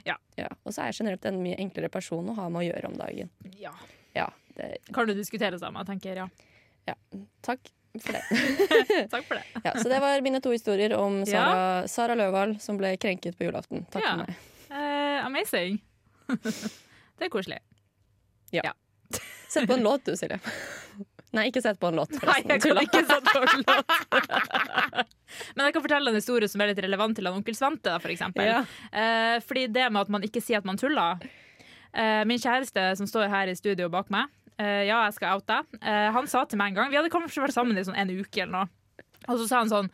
Ja. 0.05 0.19
Og 0.67 0.73
så 0.75 0.83
er 0.83 0.91
jeg 0.91 0.99
generelt 0.99 1.23
en 1.25 1.39
mye 1.41 1.55
enklere 1.63 1.89
person 1.89 2.27
å 2.29 2.33
ha 2.37 2.45
med 2.51 2.59
å 2.61 2.65
gjøre 2.67 2.89
om 2.91 2.97
dagen. 2.99 3.29
Ja. 3.57 3.71
Ja, 4.13 4.27
det, 4.57 4.67
Kan 4.93 5.07
du 5.09 5.15
diskutere 5.17 5.57
sammen, 5.57 5.87
jeg 6.03 6.17
Ja. 6.19 6.27
ja. 6.85 6.95
takk 7.41 7.71
for 8.03 8.15
det. 8.17 8.23
Takk 9.13 9.25
for 9.27 9.39
det. 9.39 9.43
Ja, 9.63 9.73
så 9.77 9.89
det 9.91 9.99
var 10.03 10.21
mine 10.25 10.41
to 10.43 10.51
historier 10.53 10.93
om 10.97 11.21
Sara, 11.27 11.87
Sara 11.91 12.15
Løvahl 12.19 12.57
som 12.63 12.77
ble 12.79 12.95
krenket 13.01 13.37
på 13.39 13.47
julaften. 13.47 13.85
Takk 13.93 14.03
Ja. 14.05 14.11
for 14.11 14.25
meg. 14.25 14.35
Uh, 14.71 15.19
amazing. 15.27 15.77
det 17.19 17.27
er 17.27 17.31
koselig. 17.33 17.59
Sett 19.49 19.67
på 19.69 19.73
en 19.77 19.83
låt 19.85 20.05
du, 20.07 20.15
Silje. 20.17 20.39
Nei, 21.35 21.49
ikke 21.51 21.59
sett 21.63 21.79
på 21.79 21.89
en 21.91 21.97
låt. 21.99 22.13
Nei, 22.23 22.37
jeg 22.47 22.61
kan 22.63 22.77
ikke 22.79 23.01
sette 23.03 23.31
på 23.35 23.41
en 23.43 23.63
låt. 23.67 23.89
Men 25.55 25.65
jeg 25.67 25.75
kan 25.75 25.83
fortelle 25.83 26.11
en 26.13 26.15
historie 26.15 26.47
som 26.51 26.63
er 26.63 26.71
litt 26.71 26.79
relevant 26.85 27.15
til 27.17 27.27
han 27.27 27.35
onkel 27.41 27.57
Svante. 27.57 27.89
Da, 27.89 27.97
for 27.99 28.13
eksempel. 28.13 28.47
Ja. 28.47 28.61
Uh, 28.95 29.41
fordi 29.43 29.65
det 29.75 29.89
med 29.91 30.05
at 30.05 30.13
man 30.15 30.23
ikke 30.27 30.43
sier 30.43 30.63
at 30.63 30.67
man 30.67 30.79
tuller 30.79 31.19
Uh, 31.95 32.25
Min 32.27 32.35
kjæreste 32.43 32.81
som 32.99 33.07
står 33.07 33.29
her 33.31 33.47
i 33.47 33.53
studio 33.55 33.85
bak 33.87 34.09
meg, 34.11 34.27
ja, 34.63 35.01
jeg 35.05 35.13
skal 35.17 35.35
oute, 35.35 35.57
eh, 35.81 36.11
han 36.15 36.27
sa 36.31 36.45
til 36.45 36.57
meg 36.57 36.71
en 36.71 36.75
gang 36.79 36.91
Vi 36.91 36.95
hadde 36.95 37.11
kanskje 37.11 37.43
vært 37.43 37.53
sammen 37.57 37.77
i 37.77 37.83
sånn 37.83 37.97
en 37.99 38.13
uke 38.15 38.41
eller 38.41 38.51
noe. 38.51 38.67
Og 39.27 39.39
så 39.41 39.47
sa 39.49 39.63
han 39.63 39.69
sånn 39.69 39.89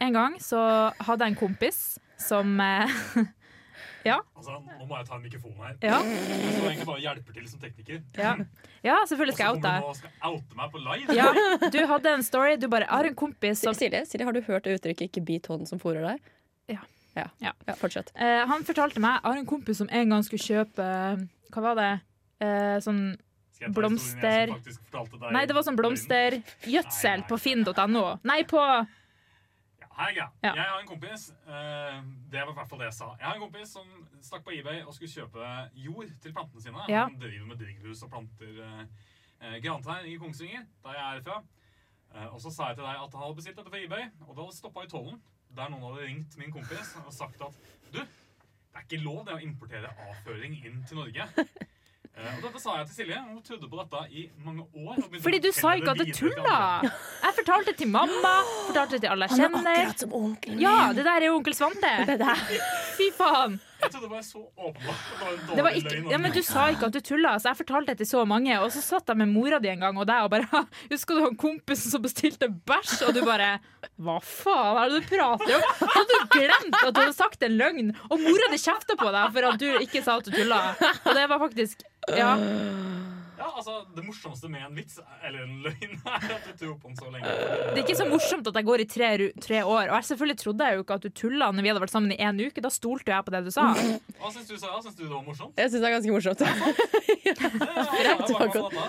En 0.00 0.12
gang 0.12 0.36
så 0.38 0.60
hadde 1.00 1.24
jeg 1.24 1.32
en 1.34 1.40
kompis 1.40 1.98
som 2.20 2.60
Ja. 4.06 4.20
Altså, 4.36 4.54
nå 4.62 4.86
må 4.86 4.98
jeg 5.00 5.06
ta 5.08 5.16
en 5.16 5.22
mikrofon 5.24 5.54
her. 5.58 5.74
ja, 5.82 5.96
står 5.98 6.68
egentlig 6.68 6.86
bare 6.86 7.00
og 7.00 7.02
hjelper 7.02 7.34
til 7.34 7.46
som 7.50 7.62
tekniker. 7.62 8.02
ja, 8.20 8.34
ja, 8.86 8.96
selvfølgelig 9.10 9.34
Og 9.34 9.38
så 9.38 9.40
skal 9.40 9.46
jeg 9.46 9.56
kommer 9.56 9.56
oute 9.56 9.72
du 9.72 9.82
nå 9.82 9.90
og 9.90 9.96
skal 9.98 10.10
oute 10.30 10.58
meg 10.60 10.70
på 10.70 10.82
live. 10.84 11.16
Ja, 11.16 11.70
du 11.74 11.78
hadde 11.90 12.12
en 12.14 12.22
story. 12.22 12.54
Du 12.62 12.68
bare 12.70 12.86
har 12.90 13.08
en 13.08 13.16
kompis 13.18 13.64
som 13.64 13.74
Silje, 13.74 14.04
Silje, 14.06 14.28
har 14.28 14.36
du 14.36 14.40
hørt 14.46 14.64
det 14.64 14.76
uttrykket 14.78 15.08
'ikke 15.08 15.24
bit 15.26 15.50
hånden 15.50 15.66
som 15.66 15.82
fôrer 15.82 16.06
deg'? 16.06 16.20
Ja. 16.68 16.82
Ja, 17.16 17.26
Ja. 17.40 17.52
ja 17.66 17.74
fortsett. 17.74 18.12
Eh, 18.14 18.46
han 18.46 18.62
fortalte 18.62 19.00
meg 19.00 19.22
Jeg 19.22 19.32
har 19.32 19.38
en 19.38 19.46
kompis 19.46 19.78
som 19.78 19.88
en 19.90 20.08
gang 20.10 20.22
skulle 20.22 20.44
kjøpe 20.44 21.28
Hva 21.50 21.62
var 21.62 21.74
det? 21.74 22.00
Eh, 22.40 22.78
sånn 22.84 23.16
Blomster. 23.72 24.52
Nei, 25.32 25.46
det 25.48 25.56
var 25.56 25.64
sånn 25.64 25.78
blomstergjødsel 25.78 27.24
på 27.28 27.38
finn.no. 27.40 28.04
Nei, 28.28 28.42
på 28.48 28.60
Ja, 28.60 29.88
er 29.88 30.12
greia. 30.12 30.28
Ja. 30.44 30.52
Jeg 30.52 30.62
har 30.62 30.80
en 30.80 30.88
kompis 30.88 31.28
uh, 31.48 32.00
Det 32.28 32.42
var 32.42 32.52
i 32.52 32.56
hvert 32.58 32.70
fall 32.70 32.82
det 32.82 32.90
jeg 32.90 32.96
sa. 32.98 33.10
Jeg 33.16 33.26
har 33.28 33.38
en 33.38 33.44
kompis 33.46 33.72
som 33.78 33.86
stakk 34.24 34.44
på 34.46 34.56
eBay 34.58 34.82
og 34.84 34.92
skulle 34.96 35.12
kjøpe 35.12 35.52
jord 35.86 36.10
til 36.22 36.34
plantene 36.36 36.64
sine. 36.64 36.88
Ja. 36.92 37.06
Han 37.06 37.20
driver 37.22 37.46
med 37.52 37.60
drivhus 37.62 38.02
og 38.04 38.12
planter 38.12 38.60
eh, 38.66 39.56
grantrær 39.64 40.08
i 40.08 40.16
Kongsvinger, 40.20 40.66
der 40.84 40.98
jeg 40.98 41.06
er 41.06 41.24
fra. 41.30 41.40
Uh, 42.12 42.28
og 42.34 42.40
så 42.44 42.52
sa 42.52 42.70
jeg 42.70 42.80
til 42.80 42.88
deg 42.88 43.06
at 43.06 43.16
han 43.16 43.24
hadde 43.24 43.38
bestilt 43.40 43.58
dette 43.60 43.72
på 43.72 43.80
eBay, 43.80 44.10
og 44.26 44.34
det 44.34 44.44
hadde 44.44 44.58
stoppa 44.58 44.84
i 44.84 44.92
tollen. 44.92 45.22
Der 45.56 45.72
noen 45.72 45.88
hadde 45.88 46.04
ringt 46.10 46.36
min 46.40 46.52
kompis 46.52 46.92
og 47.00 47.12
sagt 47.14 47.40
at 47.40 47.56
du, 47.94 48.02
det 48.02 48.82
er 48.82 48.84
ikke 48.84 49.00
lov 49.04 49.22
det 49.24 49.36
å 49.36 49.40
importere 49.40 49.92
avføring 50.10 50.58
inn 50.60 50.82
til 50.88 51.00
Norge. 51.00 51.28
Eh, 52.16 52.36
og 52.38 52.44
dette 52.46 52.60
sa 52.62 52.78
jeg 52.78 52.86
til 52.88 52.96
Silje, 52.96 53.18
hun 53.28 53.42
trodde 53.44 53.68
på 53.68 53.76
dette 53.76 53.98
i 54.16 54.22
mange 54.44 54.62
år. 54.72 55.00
Fordi 55.20 55.40
du 55.44 55.50
sa 55.52 55.74
ikke 55.76 55.92
at 55.92 55.98
det 56.00 56.14
tull, 56.16 56.32
da! 56.32 56.54
tulla! 56.80 56.92
Jeg 57.26 57.36
fortalte 57.42 57.74
det 57.74 57.76
til 57.82 57.90
mamma, 57.92 58.32
fortalte 58.70 59.00
til 59.02 59.12
alle 59.12 59.28
jeg 59.28 59.42
kjenner. 59.42 59.92
som 60.00 60.14
onkelen 60.16 60.62
Ja, 60.64 60.78
det 60.96 61.04
der 61.04 61.20
er 61.20 61.28
jo 61.28 61.36
onkel 61.36 61.56
Svante. 61.58 61.92
Fy 62.96 63.10
faen. 63.18 63.58
Jeg 63.80 63.90
trodde 63.92 64.06
det 64.06 64.10
var 64.12 64.22
så 64.24 64.40
åpenbart. 64.56 65.02
Det 65.10 65.20
var 65.20 65.30
en 65.30 65.40
dårlig 65.40 65.56
Det 65.56 65.64
var 65.66 65.76
ikke, 65.80 66.12
ja, 66.12 66.18
men 66.18 66.32
du 66.32 66.40
sa 66.46 66.66
ikke 66.72 66.88
at 66.88 66.94
du 66.96 67.00
tulla, 67.04 67.34
så 67.38 67.50
jeg 67.50 67.58
fortalte 67.60 67.92
det 67.92 67.98
til 68.02 68.08
så 68.10 68.22
mange. 68.28 68.54
Og 68.64 68.70
så 68.74 68.82
satt 68.84 69.12
jeg 69.12 69.20
med 69.20 69.28
mora 69.34 69.58
di 69.62 69.68
en 69.72 69.84
gang 69.84 70.00
og 70.00 70.06
deg 70.08 70.24
og 70.26 70.30
bare 70.32 70.62
Husker 70.92 71.18
du 71.18 71.24
han 71.26 71.36
kompisen 71.40 71.92
som 71.92 72.04
bestilte 72.04 72.48
bæsj? 72.48 72.94
Og 73.08 73.14
du 73.16 73.20
bare 73.26 73.50
Hva 74.00 74.16
faen 74.24 74.80
er 74.82 74.94
det 74.94 75.02
du 75.02 75.10
prater 75.12 75.56
om? 75.58 75.66
Hadde 75.96 76.06
du 76.22 76.30
glemt 76.38 76.78
at 76.80 76.94
du 76.94 77.02
hadde 77.02 77.16
sagt 77.18 77.44
en 77.46 77.58
løgn? 77.60 77.92
Og 78.10 78.16
mora 78.24 78.48
di 78.52 78.60
kjefta 78.62 78.96
på 78.98 79.12
deg 79.12 79.36
for 79.36 79.50
at 79.52 79.60
du 79.60 79.68
ikke 79.84 80.02
sa 80.06 80.16
at 80.20 80.26
du 80.28 80.32
tulla. 80.34 80.62
Og 81.04 81.12
det 81.16 81.28
var 81.30 81.42
faktisk 81.46 81.84
Ja. 82.16 82.36
Ja, 83.36 83.48
altså, 83.52 83.74
Det 83.96 84.04
morsomste 84.04 84.48
med 84.52 84.64
en 84.66 84.76
vits, 84.76 84.98
eller 85.26 85.44
en 85.44 85.58
løgn, 85.64 85.96
er 86.06 86.34
at 86.36 86.46
du 86.48 86.52
tror 86.64 86.76
på 86.80 86.88
den 86.90 86.96
så 86.98 87.10
lenge. 87.12 87.26
Det 87.26 87.76
er 87.76 87.82
ikke 87.84 87.98
så 87.98 88.08
morsomt 88.08 88.48
at 88.50 88.58
jeg 88.60 88.68
går 88.68 88.84
i 88.84 88.88
tre, 88.88 89.10
tre 89.42 89.60
år. 89.64 89.90
Og 89.90 89.94
jeg 89.98 90.08
selvfølgelig 90.10 90.38
trodde 90.42 90.68
jeg 90.68 90.78
jo 90.78 90.84
ikke 90.86 90.96
at 90.98 91.04
du 91.06 91.10
tulla 91.22 91.50
når 91.52 91.66
vi 91.66 91.72
hadde 91.72 91.82
vært 91.84 91.94
sammen 91.94 92.14
i 92.14 92.18
én 92.18 92.40
uke. 92.46 92.64
Da 92.64 92.72
stolte 92.72 93.12
jeg 93.12 93.26
på 93.26 93.34
det 93.34 93.42
du 93.46 93.52
sa. 93.54 93.68
Hva 93.74 94.32
syns 94.32 94.48
du, 94.48 94.56
Sara? 94.56 94.80
Syns 94.84 94.96
du 94.96 95.04
det 95.04 95.12
var 95.12 95.24
morsomt? 95.26 95.52
Jeg 95.60 95.72
syns 95.72 95.82
det 95.84 95.88
er 95.90 95.96
ganske 95.98 96.14
morsomt. 96.16 96.40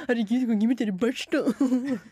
Herregud, 0.08 0.48
kan 0.48 0.56
ikke 0.58 0.68
imitere 0.70 0.96
børsta! 0.96 1.44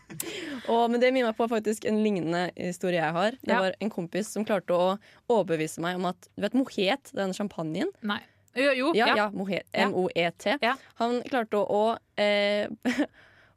men 0.91 1.01
det 1.01 1.11
minner 1.13 1.31
meg 1.31 1.37
på 1.37 1.47
faktisk 1.51 1.87
en 1.89 2.01
lignende 2.03 2.47
historie 2.57 2.99
jeg 2.99 3.15
har. 3.15 3.39
Det 3.41 3.59
var 3.67 3.75
en 3.79 3.91
kompis 3.93 4.31
som 4.35 4.45
klarte 4.47 4.75
å 4.75 4.95
overbevise 5.31 5.83
meg 5.83 5.99
om 5.99 6.09
at 6.11 6.29
Du 6.35 6.43
vet 6.43 6.55
Mohet, 6.57 7.11
den 7.15 7.33
champagnen? 7.35 7.91
Nei. 8.05 8.21
Jo, 8.55 8.71
jo. 8.71 8.91
Ja, 8.95 9.07
Ja. 9.07 9.15
ja 9.15 9.87
M-O-E-T. 9.89 10.57
Ja. 10.61 10.75
Han 11.01 11.21
klarte 11.27 11.59
å 11.59 11.97
eh, 12.17 12.67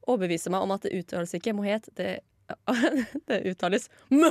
overbevise 0.08 0.50
meg 0.50 0.62
om 0.66 0.72
at 0.74 0.82
det 0.82 0.94
uttales 0.98 1.34
ikke 1.38 1.54
Mohet, 1.54 1.88
det, 1.98 2.20
det 3.28 3.42
uttales 3.52 3.88
M. 4.11 4.24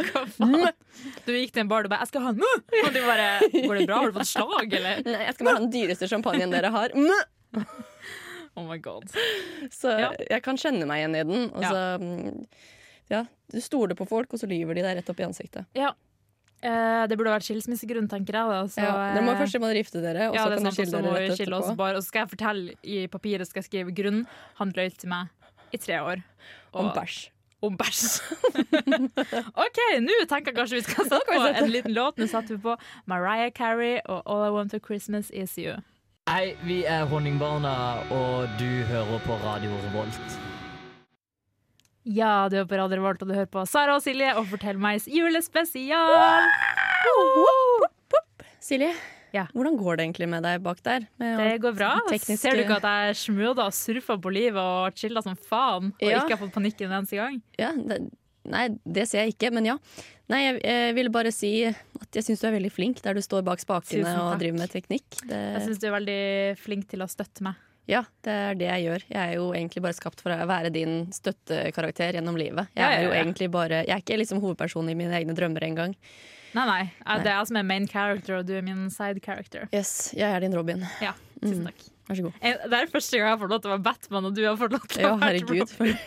Hva 0.00 0.24
faen? 0.36 0.72
Du 1.24 1.30
gikk 1.32 1.54
til 1.54 1.62
en 1.64 1.70
bar 1.70 1.86
og 1.86 1.90
bare 1.92 2.02
'Jeg 2.04 2.10
skal 2.12 2.22
ha 2.26 2.32
en 2.34 2.40
mu!' 2.42 2.82
Og 2.84 2.90
du 2.94 3.00
bare 3.06 3.28
'Går 3.48 3.78
det 3.78 3.86
bra? 3.88 4.00
Har 4.02 4.10
du 4.10 4.18
fått 4.18 4.28
slag, 4.32 4.74
eller?' 4.76 5.02
Nei, 5.06 5.22
jeg 5.24 5.34
skal 5.34 5.46
bare 5.46 5.56
ha 5.56 5.62
den 5.64 5.72
dyreste 5.72 6.08
champagnen 6.10 6.50
dere 6.52 6.70
har. 6.74 6.90
M. 6.94 7.64
Oh 8.58 8.66
my 8.66 8.76
god. 8.82 9.06
Så 9.70 9.88
Ja. 9.98 10.10
jeg 10.28 10.42
kan 10.42 10.56
kjenne 10.58 10.86
meg 10.86 11.00
igjen 11.04 11.14
i 11.16 11.22
den. 11.24 11.50
Og 11.54 11.62
så, 11.64 11.82
mm, 12.02 12.46
ja, 13.10 13.24
du 13.52 13.60
stoler 13.60 13.94
på 13.94 14.06
folk, 14.08 14.32
og 14.34 14.40
så 14.42 14.46
lyver 14.50 14.74
de 14.74 14.82
deg 14.82 14.96
rett 14.98 15.08
opp 15.10 15.20
i 15.20 15.24
ansiktet. 15.24 15.64
Eh, 16.60 17.02
det 17.08 17.16
burde 17.16 17.32
vært 17.32 17.46
skilsmissegrunn, 17.46 18.08
tenker 18.10 18.36
jeg. 18.36 18.52
Da. 18.52 18.60
Så, 18.68 18.84
ja, 18.84 18.92
dere 19.14 19.24
må 19.24 19.32
eh, 19.32 19.40
først 19.40 19.56
må 19.62 19.70
dere 19.70 19.80
gifte 19.80 20.02
dere, 20.04 20.28
og 20.28 20.36
ja, 20.36 20.44
så 20.44 20.50
det 20.52 20.58
er 20.58 20.60
kan 20.60 20.68
dere 20.68 20.76
skille 20.76 21.02
dere 21.06 21.20
rett 21.24 21.38
skille 21.38 21.56
oss 21.56 21.68
etterpå. 21.70 21.80
bare. 21.80 21.96
Og 21.96 22.04
så 22.04 22.12
skal 22.12 22.24
jeg 22.26 22.32
fortelle 22.34 22.74
i 22.84 23.02
papiret 23.12 23.48
skal 23.48 23.62
jeg 23.62 23.68
skrive 23.70 23.94
grunn. 23.96 24.24
Han 24.60 24.74
løy 24.76 24.90
til 24.92 25.12
meg 25.12 25.72
i 25.72 25.80
tre 25.80 26.00
år. 26.04 26.24
Om 26.76 26.90
bæsj. 26.96 27.20
Om 27.64 27.76
bæsj. 27.80 28.04
OK, 29.64 29.80
nå 30.04 30.18
tenker 30.28 30.52
jeg 30.52 30.58
kanskje 30.60 30.80
vi 30.80 30.84
skal 30.84 31.08
sette 31.08 31.24
på 31.32 31.40
en 31.48 31.72
liten 31.72 31.96
låt. 31.96 32.20
Nå 32.20 32.28
setter 32.28 32.56
vi 32.56 32.62
på 32.68 32.76
Mariah 33.08 33.52
Carey 33.56 33.98
og 34.04 34.20
All 34.26 34.44
I 34.48 34.52
Want 34.52 34.76
for 34.76 34.84
Christmas 34.84 35.32
Is 35.32 35.56
You. 35.60 35.80
Hei, 36.28 36.54
vi 36.68 36.82
er 36.84 37.08
Honningbarna, 37.10 37.74
og 38.12 38.52
du 38.60 38.68
hører 38.92 39.18
på 39.24 39.40
Radio 39.44 39.72
Revolt. 39.88 40.59
Ja, 42.08 42.48
du 42.48 42.56
er 42.56 42.64
på 42.64 42.78
Radio 42.80 42.96
Revolt, 42.96 43.20
og 43.22 43.28
du 43.28 43.34
hører 43.36 43.48
på 43.52 43.62
Sara 43.68 43.96
og 43.98 44.02
Silje 44.04 44.30
og 44.38 44.46
Fortell 44.48 44.78
megs 44.80 45.04
julespesial. 45.10 46.46
Silje, 48.60 48.92
Ja. 49.32 49.46
hvordan 49.54 49.76
går 49.78 49.96
det 49.98 50.04
egentlig 50.06 50.28
med 50.28 50.42
deg 50.42 50.62
bak 50.62 50.82
der? 50.82 51.00
Det 51.18 51.60
går 51.60 51.74
bra. 51.76 52.00
tekniske- 52.08 52.38
Ser 52.38 52.52
du 52.56 52.62
ikke 52.64 52.76
at 52.82 52.82
jeg 52.82 53.16
smooda 53.16 53.66
og 53.66 53.72
surfa 53.72 54.16
på 54.20 54.32
livet 54.32 54.56
og 54.58 54.94
chilla 54.94 55.22
som 55.22 55.36
faen? 55.36 55.92
Og 55.92 56.08
Ja. 56.08 56.20
ikke 56.24 56.36
har 56.36 56.46
fått 56.46 56.52
panikk 56.54 56.80
en 56.80 56.90
eneste 56.90 57.16
gang? 57.16 57.42
Ja, 57.58 57.72
det, 57.72 58.10
nei, 58.44 58.68
det 58.90 59.08
ser 59.08 59.24
jeg 59.26 59.34
ikke, 59.38 59.52
men 59.52 59.64
ja. 59.66 59.76
Nei, 60.28 60.52
jeg, 60.52 60.62
jeg 60.62 60.94
ville 60.94 61.10
bare 61.10 61.32
si 61.32 61.64
at 61.66 62.10
jeg 62.12 62.22
syns 62.24 62.40
du 62.40 62.46
er 62.48 62.52
veldig 62.58 62.72
flink 62.72 63.02
der 63.02 63.14
du 63.14 63.20
står 63.20 63.42
bak 63.44 63.58
spakene 63.58 64.06
og 64.20 64.38
driver 64.38 64.58
med 64.58 64.70
teknikk. 64.70 65.04
Jeg 65.28 65.28
Det, 65.28 65.62
syns 65.68 65.78
du 65.80 65.86
er 65.88 65.98
veldig 66.00 66.58
flink 66.58 66.88
til 66.88 67.00
å 67.00 67.08
støtte 67.08 67.40
meg. 67.42 67.54
Ja, 67.90 68.04
det 68.24 68.32
er 68.32 68.54
det 68.60 68.66
jeg 68.68 68.84
gjør. 68.86 69.04
Jeg 69.10 69.20
er 69.20 69.34
jo 69.36 69.46
egentlig 69.52 69.82
bare 69.84 69.96
skapt 69.98 70.20
for 70.22 70.30
å 70.34 70.46
være 70.48 70.70
din 70.74 70.92
støttekarakter 71.12 72.16
gjennom 72.18 72.38
livet. 72.38 72.68
Jeg 72.76 72.82
Ja, 72.84 72.90
ja, 72.90 72.98
er 73.00 73.06
jo 73.08 73.14
egentlig 73.18 73.50
bare 73.52 73.82
Jeg 73.84 73.94
er 73.96 74.02
ikke 74.04 74.18
liksom 74.22 74.40
hovedpersonen 74.44 74.92
i 74.94 74.98
mine 74.98 75.16
egne 75.18 75.34
drømmer 75.36 75.66
engang. 75.66 75.96
Nei, 76.54 76.64
nei. 76.66 76.82
Det 77.22 77.28
er 77.30 77.36
jeg 77.38 77.46
som 77.50 77.56
er 77.60 77.66
main 77.66 77.86
character, 77.86 78.38
og 78.40 78.46
du 78.48 78.54
er 78.58 78.62
min 78.66 78.88
side 78.90 79.20
character. 79.22 79.68
Yes, 79.74 80.12
jeg 80.16 80.26
er 80.30 80.40
din 80.42 80.54
Robin. 80.56 80.86
Ja, 81.02 81.12
tusen 81.42 81.60
Mm. 81.62 81.66
takk. 81.70 81.84
Vær 82.10 82.16
så 82.18 82.22
god. 82.26 82.32
Eh, 82.42 82.56
Det 82.68 82.72
er 82.80 82.86
første 82.90 83.18
gang 83.18 83.26
jeg 83.28 83.34
har 83.36 83.38
fått 83.38 83.50
lov 83.54 83.60
til 83.62 83.70
å 83.70 83.74
være 83.76 83.82
Batman, 83.86 84.24
og 84.26 84.34
du 84.34 84.44
har 84.46 84.56
fått 84.58 84.72
lov 84.72 84.86
til 84.88 85.02
Ja, 85.02 85.12
å 85.14 85.18
være 85.20 85.40
herregud. 85.40 85.78
Robin. 85.78 85.98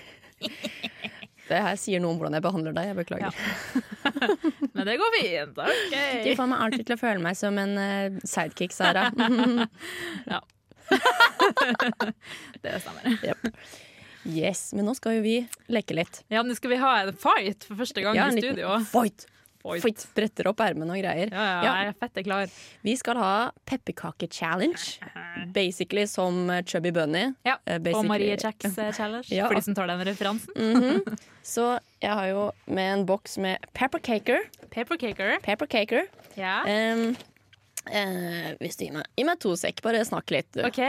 Det 1.43 1.59
her 1.59 1.75
sier 1.75 1.99
noe 1.99 2.11
om 2.13 2.19
hvordan 2.19 2.33
jeg 2.37 2.43
behandler 2.45 2.73
deg. 2.75 2.85
Jeg 2.87 2.95
beklager. 2.95 3.35
Men 4.73 4.87
det 4.87 4.93
går 4.97 5.15
fint. 5.19 5.55
Du 6.23 6.29
får 6.39 6.47
meg 6.47 6.59
alltid 6.65 6.85
til 6.87 6.95
å 6.95 6.99
føle 7.01 7.19
meg 7.23 7.35
som 7.35 7.57
en 7.59 7.73
eh, 7.77 8.19
sidekick, 8.23 8.71
Sara. 8.71 9.09
Det 12.63 12.79
stemmer. 12.81 13.33
yes, 14.25 14.69
Men 14.73 14.85
nå 14.87 14.95
skal 14.97 15.17
jo 15.19 15.23
vi 15.25 15.37
leke 15.71 15.95
litt. 15.97 16.23
Ja, 16.31 16.43
nå 16.45 16.55
skal 16.55 16.73
vi 16.75 16.81
ha 16.81 16.93
en 17.03 17.13
fight 17.19 17.65
for 17.67 17.75
første 17.83 18.03
gang 18.05 18.15
Ja, 18.17 18.29
i 18.31 18.39
studio. 18.41 18.77
fight! 18.91 19.27
Fight. 19.63 19.79
fight. 19.85 20.01
bretter 20.11 20.49
opp 20.51 20.59
ermene 20.59 20.91
og 20.91 20.99
greier. 20.99 21.29
Ja, 21.31 21.43
ja, 21.43 21.59
Ja. 21.63 21.73
jeg 21.83 21.87
er 21.87 21.93
fette 22.01 22.23
klar. 22.25 22.49
Vi 22.83 22.95
skal 22.99 23.15
ha 23.15 23.51
pepperkake-challenge. 23.65 24.99
Basically 25.55 26.03
som 26.05 26.49
eh, 26.51 26.63
Chubby 26.67 26.91
Bunny. 26.91 27.33
Ja, 27.47 27.55
Basically. 27.65 27.93
Og 27.95 28.05
Marie 28.09 28.35
Jacks 28.35 28.77
eh, 28.77 28.91
challenge, 28.91 29.29
Ja. 29.31 29.47
for 29.47 29.55
de 29.55 29.61
som 29.61 29.73
tar 29.73 29.87
den 29.87 30.03
referansen. 30.03 30.51
Mhm. 30.57 31.17
Så 31.43 31.79
jeg 32.01 32.11
har 32.11 32.27
jo 32.27 32.51
med 32.67 32.93
en 32.99 33.05
boks 33.05 33.37
med 33.37 33.57
peppercaker. 33.73 34.43
Papercaker. 34.71 35.39
Peppercaker. 35.43 36.07
Ja. 36.35 36.59
Um, 36.67 37.15
eh, 37.91 38.53
meg, 38.59 39.03
gi 39.17 39.25
meg 39.27 39.41
to 39.43 39.55
sekk, 39.59 39.81
bare 39.85 40.03
snakk 40.07 40.31
litt. 40.35 40.51
Du. 40.55 40.63
OK. 40.67 40.81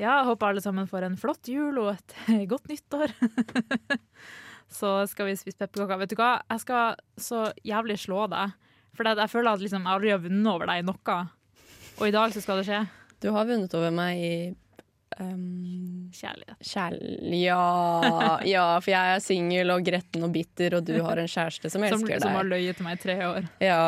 Ja, 0.00 0.22
håper 0.24 0.50
alle 0.50 0.62
sammen 0.64 0.88
får 0.88 1.04
en 1.06 1.18
flott 1.20 1.48
jul 1.48 1.76
og 1.82 1.92
et 1.92 2.16
godt 2.52 2.70
nyttår. 2.70 3.12
så 4.80 4.94
skal 5.10 5.28
vi 5.28 5.36
spise 5.36 5.60
pepperkaker. 5.60 6.00
Vet 6.00 6.14
du 6.14 6.18
hva, 6.20 6.32
jeg 6.48 6.64
skal 6.64 7.00
så 7.20 7.48
jævlig 7.66 7.98
slå 8.00 8.24
deg. 8.32 8.56
For 8.96 9.06
jeg 9.06 9.30
føler 9.32 9.52
at 9.52 9.62
liksom, 9.62 9.84
jeg 9.86 9.96
aldri 9.96 10.14
har 10.14 10.22
vunnet 10.24 10.50
over 10.50 10.70
deg 10.70 10.80
i 10.80 10.86
noe. 10.88 11.18
Og 12.00 12.08
i 12.08 12.14
dag 12.14 12.32
så 12.34 12.42
skal 12.42 12.60
det 12.60 12.66
skje. 12.68 12.80
Du 13.20 13.28
har 13.34 13.48
vunnet 13.48 13.76
over 13.76 13.92
meg 13.94 14.24
i 14.24 14.34
um, 15.18 16.10
Kjærlighet. 16.14 16.56
Kjærl 16.62 16.98
Ja, 17.34 18.38
ja, 18.46 18.64
for 18.82 18.90
jeg 18.92 19.14
er 19.16 19.22
singel 19.24 19.70
og 19.74 19.82
gretten 19.86 20.22
og 20.26 20.32
bitter, 20.34 20.76
og 20.78 20.84
du 20.86 20.94
har 21.02 21.18
en 21.22 21.26
kjæreste 21.30 21.70
som 21.70 21.82
Som, 21.88 22.04
deg. 22.06 22.20
som 22.22 22.32
har 22.36 22.44
løyet 22.46 22.76
til 22.78 22.84
meg 22.86 22.98
i 22.98 23.02
tre 23.02 23.16
år. 23.26 23.48
Ja. 23.62 23.80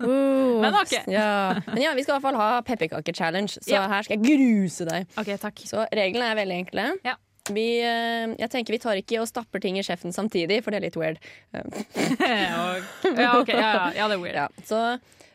Uh, 0.00 0.60
Men 0.64 0.74
ok. 0.80 0.94
Ja. 1.18 1.60
Men 1.68 1.82
ja, 1.82 1.92
vi 1.96 2.02
skal 2.06 2.14
i 2.14 2.18
hvert 2.18 2.26
fall 2.30 2.40
ha 2.40 2.62
pepperkake-challenge, 2.62 3.58
så 3.60 3.74
Ja. 3.76 3.84
her 3.88 4.02
skal 4.06 4.18
jeg 4.18 4.24
gruse 4.38 4.84
deg. 4.88 5.06
OK, 5.20 5.34
takk. 5.40 5.64
Så 5.68 5.84
reglene 5.92 6.32
er 6.32 6.40
veldig 6.42 6.58
enkle. 6.64 6.88
Ja. 7.04 7.16
Vi, 7.52 7.66
eh, 7.84 8.30
jeg 8.40 8.48
tenker 8.48 8.72
Vi 8.72 8.78
tar 8.80 8.96
ikke 8.96 9.18
og 9.20 9.28
stapper 9.28 9.60
ting 9.60 9.76
i 9.76 9.82
kjeften 9.84 10.14
samtidig, 10.16 10.62
for 10.64 10.70
det 10.72 10.78
er 10.80 10.86
litt 10.86 10.96
weird. 10.96 11.18
ja, 11.52 13.38
okay, 13.40 13.56
ja, 13.58 13.72
ja, 13.74 13.90
ja, 13.98 14.06
det 14.08 14.16
er 14.16 14.22
weird. 14.22 14.38
Ja, 14.38 14.48
så 14.64 14.78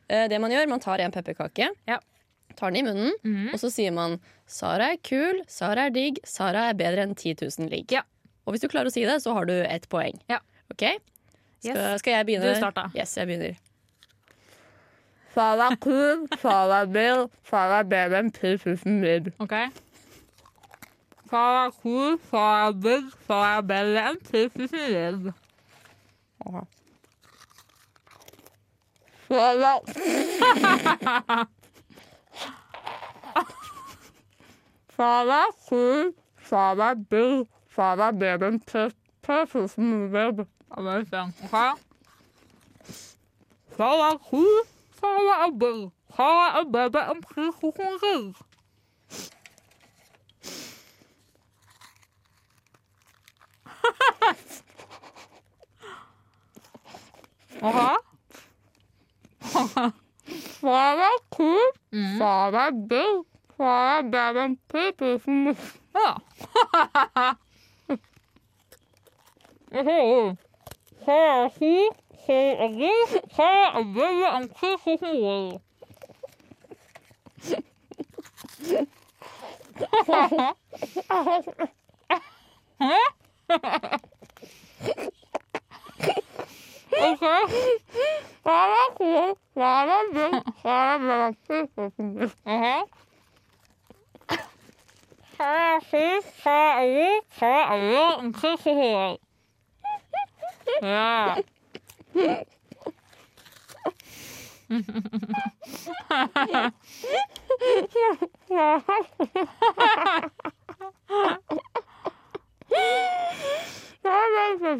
eh, 0.08 0.26
det 0.32 0.39
man 0.42 0.50
gjør, 0.52 0.68
man 0.72 0.80
tar 0.82 1.00
en 1.06 1.12
pepperkake, 1.13 1.70
Ja. 1.86 2.00
Tar 2.60 2.72
den 2.76 2.82
i 2.84 2.88
munnen, 2.89 3.13
Mhm. 3.24 3.50
og 3.54 3.60
så 3.62 3.72
sier 3.72 3.91
man 3.95 4.19
'Sara 4.48 4.91
er 4.93 4.98
kul, 5.04 5.41
Sara 5.48 5.86
er 5.88 5.89
digg, 5.95 6.19
Sara 6.26 6.67
er 6.69 6.74
bedre 6.74 7.04
enn 7.08 7.15
10 7.15 7.34
000 7.39 7.69
ligg'. 7.72 7.91
Ja. 7.95 8.02
Og 8.45 8.54
hvis 8.54 8.62
du 8.62 8.67
klarer 8.67 8.88
å 8.89 8.91
si 8.91 9.06
det, 9.06 9.22
så 9.24 9.34
har 9.34 9.45
du 9.45 9.54
ett 9.63 9.88
poeng. 9.89 10.19
Ja. 10.30 10.39
Ok? 10.72 10.84
Skal, 11.62 11.76
Yes. 11.76 12.00
skal 12.00 12.13
jeg 12.13 12.26
begynne? 12.26 12.54
Du 12.54 12.60
starta. 12.60 12.89
Yes, 12.95 13.15
jeg 13.17 13.28
begynner. 13.28 13.56
Sara 15.34 15.69
er 15.72 15.76
kul, 15.76 16.28
Sara 16.41 16.82
er 16.82 16.86
bil, 16.88 17.30
Sara 17.50 17.80
er 17.80 17.84
bedre 17.84 18.17
enn 18.19 18.32
10 18.32 18.58
000 18.65 19.02
ligg. 19.04 19.34
OK? 19.39 19.54
Far 21.30 21.69
cool, 21.84 22.17
far 22.17 22.72
big, 22.74 23.04
far 23.28 23.62
bedre 23.62 24.02
enn 24.10 24.17
10 24.24 24.50
000 24.56 24.67
liv. 24.89 25.34
Sara 26.41 26.58
er 26.58 26.60
kul, 26.60 26.65
Sara 26.65 26.67
er 26.67 26.74
bil, 26.74 26.74
Sara 29.28 29.38
er 29.38 29.52
bedre 29.52 29.60
enn 29.60 29.60
10 29.60 29.60
000 29.60 29.69
ligg. 29.69 29.84
Ja, 31.30 31.43
det 35.29 35.43
Sju, 35.65 36.12
fint. 41.12 41.33
OK? 41.45 41.79
Far 43.77 44.03
Beben 44.09 44.17
cool, 44.29 44.62
far 44.99 45.45
er 45.45 45.51
big, 45.63 45.85
far 46.15 46.59
er 46.59 46.67
bedre 46.73 47.05
enn 47.13 47.23
10 47.31 47.51
000 47.63 47.99
liv. 48.03 48.43
Aha. 57.62 57.95
Sara 60.59 61.09
Mm. 61.91 62.17
Sara 62.19 62.69
Sara 62.71 63.29
er 63.65 64.02
bedre 64.12 64.43
enn 64.45 64.60
10 64.72 64.91
000 65.02 65.43
ligg. 65.45 65.58
Ja. 65.95 66.10
okay. 86.91 87.41
Far 88.43 88.67
er 88.67 88.93
cool, 88.98 89.36
far 89.54 89.88
er 89.88 90.04
big, 90.13 90.43
far 90.62 90.93
er 90.93 91.00
bedre 91.00 91.34
enn 98.19 98.34
10 98.34 98.60
000 98.65 98.75
liv. 98.75 99.19
OK. 100.82 102.10
Sara 114.02 114.43
er 114.43 114.73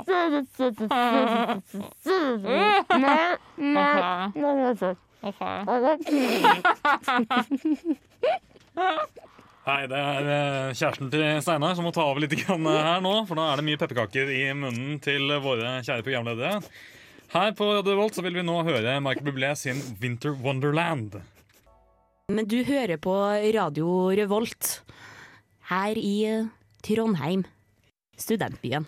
Sara 4.36 4.70
er 4.82 5.13
bedre 5.24 5.94
enn 5.94 6.04
10 6.04 6.14
000 6.14 6.32
ligg. 6.34 6.58
Aha. 6.64 6.80
Far 6.84 6.84
cool, 6.84 6.84
far 6.84 7.00
big, 7.00 7.04
far 7.08 7.24
bedre 7.24 7.44
enn 7.44 7.62
10 7.62 7.76
000 7.84 7.88
liv. 7.88 8.02
Ja. 8.74 8.92
Hei, 9.64 9.86
det 9.88 9.96
er 9.96 10.26
eh, 10.28 10.72
kjæresten 10.76 11.08
til 11.14 11.22
Steinar 11.40 11.76
som 11.78 11.86
må 11.88 11.92
ta 11.96 12.04
over 12.04 12.20
litt 12.20 12.34
grann 12.42 12.66
eh, 12.68 12.82
her 12.84 13.04
nå. 13.06 13.14
For 13.30 13.40
nå 13.40 13.46
er 13.48 13.62
det 13.62 13.64
mye 13.70 13.80
pepperkaker 13.80 14.32
i 14.36 14.42
munnen 14.60 14.98
til 15.04 15.32
våre 15.46 15.78
kjære 15.86 16.04
programledere. 16.04 16.58
Her 17.32 17.54
på 17.56 17.70
Radio 17.78 17.96
Volt 18.02 18.18
så 18.18 18.26
vil 18.26 18.36
vi 18.36 18.44
nå 18.44 18.58
høre 18.68 18.98
Michael 19.00 19.30
Bublé 19.30 19.54
sin 19.56 19.80
'Winter 20.02 20.36
Wonderland'. 20.36 21.16
Men 22.36 22.46
du 22.52 22.60
hører 22.68 23.00
på 23.00 23.16
Radio 23.56 24.12
Revolt 24.12 24.82
her 25.72 25.96
i 25.96 26.14
eh, 26.28 26.52
Trondheim, 26.84 27.46
studentbyen. 28.20 28.86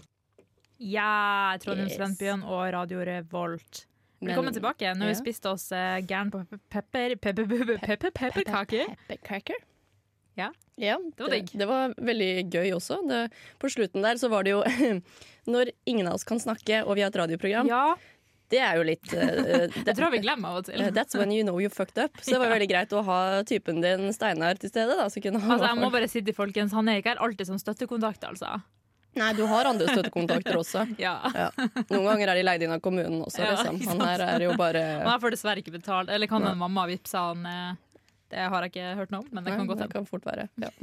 Ja, 0.84 1.56
Trondheim 1.64 1.88
Yes. 1.88 1.96
Studentbyen 1.96 2.44
og 2.44 2.68
Radio 2.76 3.00
Revolt. 3.08 3.86
Velkommen 4.26 4.50
Men- 4.52 4.58
tilbake. 4.58 4.94
Nå 4.98 5.06
har 5.06 5.14
vi 5.14 5.20
spist 5.20 5.46
oss 5.50 5.70
uh, 5.76 6.00
gæren 6.02 6.32
på 6.34 6.44
pepper... 6.74 7.16
Pepper... 7.16 7.46
Pepper... 7.46 7.78
Pepper... 7.86 8.12
Pepperkaker. 8.12 8.96
Pepperkaker? 9.08 9.62
Ja. 10.36 10.50
ja 10.76 10.98
Det 11.16 11.24
var 11.24 11.32
digg. 11.32 11.54
Det, 11.54 11.68
var 11.70 11.94
veldig 12.10 12.32
gøy 12.52 12.74
også. 12.76 13.00
Det, 13.08 13.22
på 13.62 13.72
slutten 13.72 14.04
der 14.04 14.20
så 14.20 14.30
var 14.32 14.44
det 14.44 14.56
jo 14.56 14.64
Når 15.54 15.72
ingen 15.86 16.10
av 16.10 16.18
oss 16.18 16.28
kan 16.28 16.42
snakke 16.42 16.82
og 16.84 16.98
vi 16.98 17.06
har 17.06 17.14
et 17.14 17.20
radioprogram, 17.22 17.70
Ja, 17.70 17.96
det 18.54 18.60
er 18.62 18.78
jo 18.78 18.86
litt 18.86 19.14
uh, 19.18 19.66
det 19.72 19.94
tror 19.96 20.08
jeg 20.10 20.18
vi 20.20 20.24
glemmer 20.26 20.54
av 20.54 20.62
og 20.62 20.68
til. 20.68 20.82
eh, 20.82 20.92
That's 20.94 21.18
when 21.18 21.32
you 21.34 21.46
know 21.46 21.58
you 21.62 21.70
fucked 21.74 21.98
up. 22.02 22.18
Så 22.22 22.36
det 22.36 22.42
var 22.44 22.54
veldig 22.58 22.70
greit 22.70 22.94
å 22.94 23.04
ha 23.08 23.20
typen 23.48 23.82
din 23.86 24.10
Steinar 24.14 24.60
til 24.62 24.74
stede. 24.74 24.98
Da, 24.98 25.06
Altså, 25.06 25.22
jeg 25.22 25.80
må 25.80 25.92
bare 25.94 26.10
si 26.12 26.22
til 26.26 26.36
folkens, 26.38 26.74
Han 26.76 26.90
er 26.90 27.02
ikke 27.02 27.16
her 27.16 27.24
alltid 27.26 27.54
som 27.54 27.62
støttekontakt, 27.62 28.26
altså. 28.28 28.58
Nei, 29.16 29.30
du 29.38 29.46
har 29.48 29.66
andre 29.70 29.88
støttekontakter 29.88 30.58
også. 30.60 30.86
Ja. 31.06 31.16
Ja. 31.34 31.50
Noen 31.90 32.06
ganger 32.10 32.32
er 32.34 32.40
de 32.40 32.44
leid 32.46 32.64
inn 32.66 32.74
av 32.76 32.82
kommunen 32.84 33.22
også. 33.24 33.42
Liksom. 33.46 33.80
Han 33.88 34.02
her 34.04 34.24
er 34.28 34.44
jo 34.46 34.54
bare 34.60 34.84
Han 35.06 35.22
får 35.24 35.36
dessverre 35.36 35.64
ikke 35.64 35.74
betalt. 35.78 36.10
Eller 36.12 36.28
kan 36.32 36.44
en 36.44 36.58
mamma 36.60 36.86
vippse 36.90 37.18
han 37.18 37.46
eh, 37.50 37.76
Det 38.34 38.48
har 38.52 38.66
jeg 38.66 38.74
ikke 38.74 38.96
hørt 39.00 39.12
noe 39.14 39.24
om, 39.24 39.28
men 39.32 39.44
det 39.46 39.54
kan 39.56 39.68
godt 39.70 39.80
det 39.80 39.88
hende. 39.88 39.94
kan 39.94 40.06
fort 40.10 40.26
være. 40.28 40.50
Ja. 40.60 40.72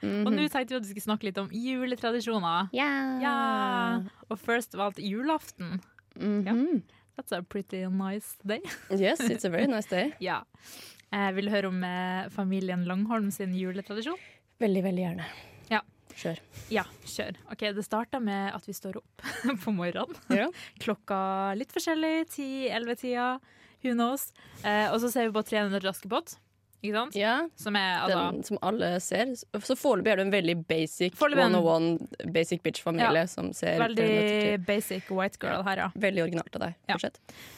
Mm 0.00 0.10
-hmm. 0.10 0.26
Og 0.26 0.32
nå 0.32 0.48
tenkte 0.48 0.74
vi 0.74 0.76
at 0.76 0.82
vi 0.82 0.88
skulle 0.88 1.02
snakke 1.02 1.24
litt 1.26 1.38
om 1.38 1.48
juletradisjoner. 1.52 2.68
Ja. 2.72 3.18
Ja. 3.20 4.02
Og 4.30 4.38
first 4.38 4.74
of 4.74 4.80
alt 4.80 4.98
julaften. 4.98 5.80
Mhm. 6.14 6.82
That's 7.16 7.32
a 7.32 7.42
pretty 7.42 7.84
nice 7.86 8.36
day. 8.44 8.60
Yes, 8.90 9.20
it's 9.20 9.44
a 9.44 9.50
very 9.50 9.66
nice 9.66 9.88
day. 9.90 10.12
Ja. 10.20 10.42
Jeg 11.12 11.34
vil 11.34 11.50
høre 11.50 11.66
om 11.68 11.82
eh, 11.84 12.28
familien 12.30 12.84
Langholm 12.84 13.30
sin 13.30 13.54
juletradisjon. 13.54 14.18
Veldig, 14.60 14.82
veldig 14.84 15.02
gjerne. 15.02 15.24
Ja. 15.70 15.80
Kjør. 16.18 16.40
Ja, 16.74 16.82
kjør. 17.06 17.36
Ok, 17.52 17.62
Det 17.76 17.84
starta 17.86 18.18
med 18.22 18.50
at 18.56 18.64
vi 18.66 18.74
står 18.74 18.98
opp 19.00 19.22
på 19.64 19.74
morgenen. 19.74 20.18
Ja. 20.34 20.48
Klokka 20.82 21.18
litt 21.58 21.70
forskjellig. 21.74 22.26
10-11-tida. 22.34 23.28
Who 23.84 23.92
knows? 23.94 24.32
Eh, 24.66 24.88
og 24.90 24.98
så 25.02 25.12
ser 25.14 25.28
vi 25.28 25.36
på 25.36 25.44
300 25.46 25.86
Askepott. 25.92 26.34
Ikke 26.78 26.94
sant? 26.94 27.16
Ja, 27.18 27.32
Som 27.58 27.76
er 27.76 27.96
altså 28.04 28.18
den 28.32 28.44
som 28.46 28.58
alle 28.62 28.90
ser. 29.02 29.32
Så 29.34 29.74
foreløpig 29.78 30.12
er 30.12 30.20
du 30.20 30.22
en 30.26 30.30
veldig 30.32 30.54
basic 30.68 31.16
Foreløpig 31.18 31.44
en- 31.48 31.56
101 31.58 32.32
basic 32.32 32.62
bitch-familie 32.62 33.24
som 33.28 33.52
ser 33.52 33.78
Veldig 33.82 34.64
basic 34.66 35.10
white 35.10 35.38
girl 35.42 35.64
her, 35.66 35.76
ja. 35.76 35.88
veldig 35.98 36.22
originalt 36.28 36.54
av 36.60 36.68
deg. 36.68 36.74
Ja. 36.88 36.96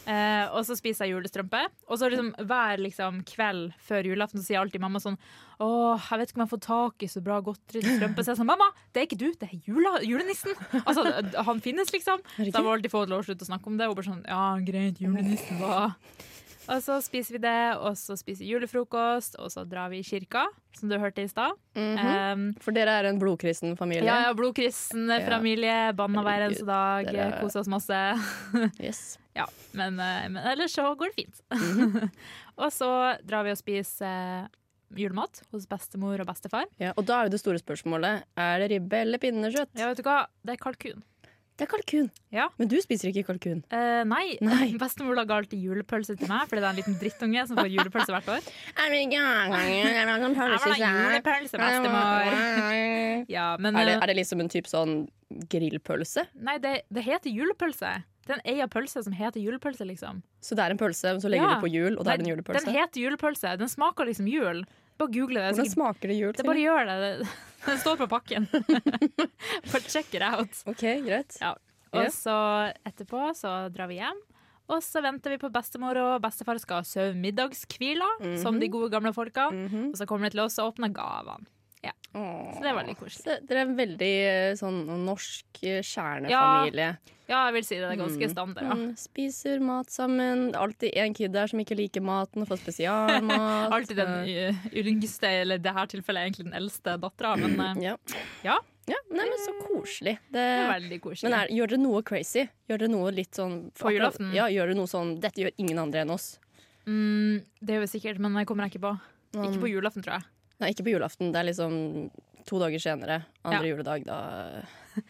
Eh, 0.07 0.47
og 0.57 0.65
så 0.65 0.77
spiser 0.79 1.05
jeg 1.07 1.15
julestrømpe. 1.17 1.67
Og 1.89 1.99
så 2.01 2.09
liksom 2.11 2.33
hver 2.49 2.81
liksom, 2.81 3.23
kveld 3.29 3.75
før 3.79 4.09
julaften 4.09 4.41
så 4.41 4.47
sier 4.47 4.61
alltid 4.63 4.81
mamma 4.81 4.99
sånn 5.03 5.19
Åh, 5.61 6.01
jeg 6.09 6.19
vet 6.23 6.31
ikke 6.31 6.39
om 6.41 6.47
jeg 6.47 6.51
får 6.55 6.61
tak 6.65 7.03
i 7.05 7.07
så 7.13 7.21
bra 7.21 7.37
godteri 7.45 7.83
til 7.85 7.99
strømpe. 7.99 8.23
Så 8.25 8.33
jeg 8.33 8.39
sånn, 8.39 8.49
mamma, 8.49 8.71
det 8.95 9.03
er 9.03 9.07
ikke 9.11 9.19
du, 9.21 9.27
det 9.37 9.51
er 9.51 9.59
jula, 9.69 9.99
julenissen. 10.01 10.57
Altså, 10.89 11.05
han 11.45 11.61
finnes, 11.61 11.91
liksom. 11.93 12.23
Så 12.39 12.47
jeg 12.49 12.65
må 12.65 12.73
alltid 12.73 12.89
få 12.95 13.03
lov 13.05 13.27
til 13.27 13.35
å 13.35 13.37
slutte 13.37 13.45
å 13.45 13.51
snakke 13.51 13.69
om 13.69 13.77
det. 13.77 13.91
Og 13.91 13.99
bare 13.99 14.09
sånn, 14.09 14.23
ja, 14.25 14.47
greit, 14.65 15.03
julenissen, 15.05 15.61
hva? 15.61 15.91
Og 16.69 16.83
så 16.85 16.99
spiser 17.03 17.37
vi 17.39 17.41
det, 17.47 17.77
og 17.81 17.97
så 17.99 18.17
spiser 18.21 18.45
vi 18.45 18.51
julefrokost, 18.53 19.39
og 19.41 19.49
så 19.53 19.65
drar 19.69 19.89
vi 19.93 20.01
i 20.03 20.07
kirka, 20.07 20.43
som 20.77 20.91
du 20.93 20.99
hørte 21.01 21.25
i 21.25 21.29
stad. 21.31 21.57
Mhm. 21.75 22.11
Um, 22.11 22.45
For 22.61 22.77
dere 22.77 22.99
er 23.01 23.09
en 23.09 23.19
blodkristen 23.23 23.77
familie? 23.79 24.05
ja, 24.05 24.19
ja, 24.29 24.35
blodkristen 24.37 25.09
familie, 25.29 25.93
banna 25.97 26.23
hver 26.27 26.47
eneste 26.49 26.67
dag, 26.69 27.09
Dere- 27.09 27.41
koser 27.41 27.61
oss 27.65 27.71
masse. 27.73 28.01
Yes. 28.81 29.19
Ja, 29.37 29.47
men, 29.79 29.99
eh, 30.03 30.29
men 30.29 30.43
ellers 30.53 30.73
så 30.75 30.89
går 30.99 31.13
det 31.15 31.25
fint. 31.25 31.41
Mhm. 31.55 32.11
og 32.63 32.73
så 32.75 32.91
drar 33.25 33.45
vi 33.47 33.53
og 33.55 33.59
spiser 33.61 34.07
eh, 34.45 34.49
julemat 35.01 35.43
hos 35.55 35.67
bestemor 35.71 36.19
og 36.21 36.27
bestefar. 36.27 36.67
Ja, 36.83 36.93
og 36.99 37.07
da 37.07 37.21
er 37.23 37.29
jo 37.29 37.37
det 37.37 37.41
store 37.45 37.61
spørsmålet 37.63 38.25
Er 38.37 38.59
det 38.59 38.71
ribbe 38.73 38.99
eller 39.05 39.19
pinnekjøtt. 39.23 39.71
Ja, 39.79 39.87
vet 39.93 40.03
du 40.03 40.03
hva? 40.03 40.25
Det 40.45 40.57
er 40.57 40.61
kalkun. 40.65 41.05
Det 41.61 41.67
er 41.67 41.73
kalkun. 41.75 42.07
Ja. 42.33 42.47
Men 42.57 42.71
du 42.73 42.79
spiser 42.81 43.11
ikke 43.11 43.27
kalkun. 43.29 43.59
Eh, 43.69 44.01
nei. 44.09 44.39
Nei. 44.41 44.71
bestemor 44.81 45.19
lager 45.19 45.43
alltid 45.43 45.61
julepølse 45.61 46.17
til 46.17 46.31
meg, 46.31 46.47
fordi 46.49 46.63
det 46.63 46.69
er 46.69 46.73
en 46.73 46.79
liten 46.81 46.97
drittunge 47.03 47.43
som 47.51 47.61
får 47.61 47.69
julepølse 47.75 48.15
hvert 48.15 48.31
år. 48.33 48.47
Jeg 48.81 48.95
vil 48.95 49.13
julepølse, 50.81 51.61
bestemor. 51.61 52.33
Ja, 53.37 53.51
men 53.61 53.77
Er 53.77 53.85
det, 53.85 53.93
eh, 53.99 54.01
er 54.01 54.09
det 54.09 54.17
liksom 54.23 54.41
en 54.41 54.49
type 54.49 54.71
sånn 54.73 54.95
grillpølse? 55.53 56.25
Nei, 56.41 56.57
det, 56.65 56.79
det 56.89 57.05
heter 57.05 57.29
julepølse. 57.29 57.93
Det 58.25 58.37
er 58.37 58.41
en 58.41 58.49
egen 58.55 58.69
pølse 58.73 59.03
som 59.05 59.15
heter 59.17 59.43
julepølse, 59.43 59.85
liksom. 59.85 60.21
Så 60.41 60.57
det 60.57 60.65
er 60.65 60.73
en 60.73 60.81
pølse, 60.81 61.13
men 61.13 61.21
så 61.21 61.29
legger 61.29 61.49
Ja. 61.51 61.55
du 61.59 61.65
på 61.67 61.71
jul, 61.73 61.97
og 61.99 62.07
det 62.07 62.15
er 62.15 62.25
en 62.25 62.31
julepølse? 62.33 62.65
Den 62.65 62.77
heter 62.79 63.01
julepølse. 63.05 63.53
Den 63.61 63.69
smaker 63.69 64.09
liksom 64.09 64.29
jul. 64.31 64.65
Bare 65.01 65.13
google 65.17 65.41
det. 65.41 65.55
Hvordan 65.57 65.73
smaker 65.73 66.13
det 66.13 66.17
jul? 66.21 66.33
det 66.37 66.45
bare 66.47 66.61
gjør 66.67 66.91
det. 66.91 67.29
Det- 67.67 67.77
står 67.83 67.99
på 68.01 68.07
pakken. 68.09 68.47
Bare 69.71 69.83
check 69.85 70.15
it 70.17 70.23
out. 70.25 70.63
OK, 70.71 70.81
greit. 71.05 71.37
Ja. 71.43 71.55
Og 71.93 72.07
så 72.15 72.35
etterpå 72.89 73.21
så 73.37 73.51
drar 73.75 73.91
vi 73.91 73.99
hjem. 73.99 74.21
Og 74.71 74.79
så 74.87 75.03
venter 75.03 75.35
vi 75.35 75.41
på 75.43 75.51
bestemor 75.53 75.99
og 75.99 76.21
bestefar 76.23 76.57
skal 76.63 76.85
sove 76.87 77.13
middagskvila, 77.19 78.07
som 78.41 78.61
de 78.63 78.69
gode 78.71 78.89
gamle 78.95 79.13
folka. 79.13 79.49
Mhm. 79.51 79.91
Og 79.91 79.97
så 79.99 80.07
kommer 80.09 80.31
de 80.31 80.37
til 80.39 80.45
oss 80.45 80.57
og 80.63 80.73
åpner 80.73 80.93
gavene. 80.95 81.45
Så 82.13 82.59
det 82.65 82.69
er 82.73 82.75
veldig 82.81 82.97
koselig. 82.99 83.23
Så 83.23 83.35
Dere 83.47 83.61
er 83.63 83.69
en 83.69 83.77
veldig 83.79 84.13
eh, 84.27 84.53
sånn 84.59 84.79
norsk 85.07 85.61
eh, 85.63 85.81
kjernefamilie. 85.87 86.91
Ja, 87.31 87.45
jeg 87.47 87.55
vil 87.55 87.63
si 87.69 87.77
det 87.79 87.87
er 87.87 87.99
ganske 88.01 88.29
standard. 88.33 88.65
Ja. 88.67 88.75
Mm, 88.75 88.97
spiser 88.99 89.61
mat 89.63 89.93
sammen. 89.95 90.49
Alltid 90.59 90.97
en 90.99 91.15
kid 91.15 91.31
der 91.37 91.47
som 91.47 91.61
ikke 91.63 91.77
liker 91.79 92.03
maten 92.03 92.43
og 92.43 92.49
får 92.51 92.59
spesialmat. 92.65 93.71
Alltid 93.77 94.01
den 94.01 94.57
yngste, 94.75 95.31
eller 95.45 95.61
i 95.61 95.63
dette 95.63 95.85
tilfellet 95.93 96.27
egentlig 96.27 96.49
den 96.49 96.59
eldste 96.59 96.97
dattera, 96.99 97.37
men 97.39 97.55
eh, 97.69 97.85
Ja. 97.87 97.95
ja. 98.43 98.57
ja. 98.91 98.99
Nei, 99.15 99.29
men 99.31 99.39
så 99.45 99.55
koselig. 99.63 100.17
Det, 100.27 100.35
det 100.35 100.43
er 100.65 100.73
veldig 100.73 101.01
koselig. 101.07 101.31
men 101.31 101.39
er, 101.39 101.55
gjør 101.55 101.71
dere 101.77 101.83
noe 101.85 102.03
crazy? 102.11 102.49
Gjør 102.67 102.83
dere 102.83 102.91
noe 102.97 103.15
litt 103.15 103.39
sånn 103.39 103.57
På 103.79 103.95
julaften? 103.95 104.35
Ja, 104.35 104.49
gjør 104.51 104.73
dere 104.73 104.81
noe 104.83 104.91
sånn 104.91 105.15
Dette 105.23 105.45
gjør 105.45 105.55
ingen 105.63 105.79
andre 105.79 106.03
enn 106.03 106.11
oss. 106.17 106.33
mm, 106.91 107.39
det 107.63 107.77
gjør 107.79 107.87
vi 107.87 107.93
sikkert, 107.95 108.19
men 108.19 108.35
det 108.35 108.47
kommer 108.51 108.67
jeg 108.67 108.75
ikke 108.75 108.87
på. 108.89 108.95
Ikke 109.39 109.55
Mm. 109.55 109.61
på 109.63 109.69
julaften, 109.71 110.03
tror 110.03 110.19
jeg. 110.19 110.25
Nei, 110.61 110.73
ikke 110.75 110.85
på 110.87 110.93
julaften. 110.95 111.33
Det 111.33 111.41
er 111.41 111.49
liksom 111.49 112.11
to 112.47 112.59
dager 112.61 112.83
senere. 112.83 113.23
Andre 113.45 113.67
Ja. 113.67 113.75
juledag. 113.77 114.05
Da 114.05 114.63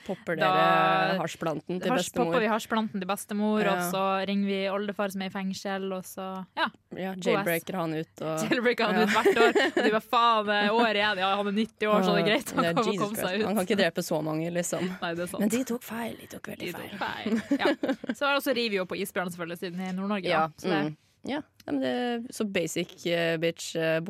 popper 0.06 0.36
Da- 0.36 0.50
dere 0.50 1.18
hasjplanten 1.20 1.80
til 1.80 1.90
Hasj 1.90 2.12
popper 2.14 2.40
vi 2.40 2.46
hasjplanten 2.46 3.00
til 3.00 3.08
bestemor, 3.08 3.62
Ja. 3.64 3.72
og 3.72 3.92
så 3.92 4.26
ringer 4.26 4.46
vi 4.46 4.68
oldefar 4.68 5.10
som 5.10 5.22
er 5.22 5.26
i 5.26 5.30
fengsel, 5.30 5.92
og 5.92 6.04
så 6.04 6.46
ja, 6.56 6.68
Ja, 6.96 7.14
jailbreaker 7.14 7.74
han 7.74 7.94
ut 7.94 8.22
og 8.22 8.38
jailbreaker 8.44 8.84
han 8.86 9.02
ut 9.02 9.08
hvert 9.08 9.36
år. 9.36 9.54
Og 9.76 9.84
du 9.84 9.90
bare 9.90 10.00
faen, 10.00 10.70
år 10.70 10.94
igjen. 10.94 11.18
Ja, 11.18 11.36
han 11.36 11.46
er 11.46 11.52
90 11.52 11.86
år, 11.86 12.02
så 12.02 12.14
det 12.14 12.22
er 12.22 12.28
greit. 12.28 12.50
Han 12.52 12.64
kan 12.64 12.98
komme 12.98 13.16
seg 13.16 13.40
ut. 13.40 13.46
Han 13.46 13.56
kan 13.56 13.66
ikke 13.66 13.78
drepe 13.78 14.02
så 14.02 14.22
mange, 14.22 14.50
liksom. 14.52 14.84
Nei, 15.00 15.14
det 15.14 15.22
er 15.22 15.26
sant. 15.26 15.40
Men 15.40 15.48
de 15.48 15.64
tok 15.64 15.82
feil. 15.82 16.16
De 16.20 16.26
tok 16.26 16.42
veldig 16.42 16.66
De 16.66 16.72
tok 16.72 16.98
feil. 16.98 17.40
Så 18.14 18.26
er 18.26 18.34
det 18.34 18.36
også 18.42 18.54
river 18.54 18.76
jo 18.76 18.84
på 18.86 18.98
isbjørn, 19.00 19.30
selvfølgelig, 19.32 19.58
siden 19.58 19.80
i 19.80 19.92
Nord-Norge. 19.92 20.28
Ja, 20.28 20.46
da. 20.48 20.52
Så 20.58 20.68
det, 20.68 20.82
mm. 20.90 20.96
ja. 21.24 21.40
ja 21.66 21.72
men 21.72 21.80
det, 21.80 22.34
så 22.34 22.44
basic 22.44 23.06
eh, 23.06 23.36
bitch 23.38 23.76
uh, 23.76 24.00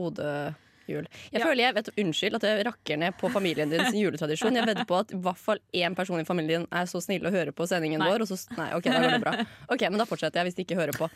Bodø-jul. 0.91 1.07
Jeg 1.33 1.41
Ja. 1.41 1.47
føler 1.47 1.63
jeg 1.65 1.75
vet, 1.75 1.89
Unnskyld 1.99 2.35
at 2.35 2.43
jeg 2.43 2.67
rakker 2.67 2.99
ned 2.99 3.17
på 3.19 3.31
familien 3.31 3.71
din 3.71 3.85
sin 3.91 4.01
juletradisjon. 4.03 4.55
Jeg 4.55 4.67
vedder 4.67 4.85
på 4.87 4.99
at 4.99 5.13
i 5.13 5.17
hvert 5.17 5.39
fall 5.39 5.59
én 5.75 5.95
person 5.97 6.21
i 6.21 6.25
familien 6.25 6.63
din 6.63 6.69
er 6.73 6.85
så 6.87 7.01
snill 7.03 7.23
å 7.23 7.31
høre 7.31 7.53
på 7.53 7.67
sendingen 7.67 8.01
Nei. 8.01 8.11
vår. 8.11 8.23
Og 8.23 8.29
så, 8.29 8.39
nei, 8.57 8.73
ok, 8.75 8.83
da 8.91 9.01
går 9.01 9.11
det 9.11 9.21
bra. 9.23 9.35
Ok, 9.71 9.81
Men 9.91 9.99
da 9.99 10.05
fortsetter 10.05 10.41
jeg 10.41 10.51
hvis 10.51 10.55
de 10.57 10.65
ikke 10.65 10.77
hører 10.81 10.93
på. 10.97 11.09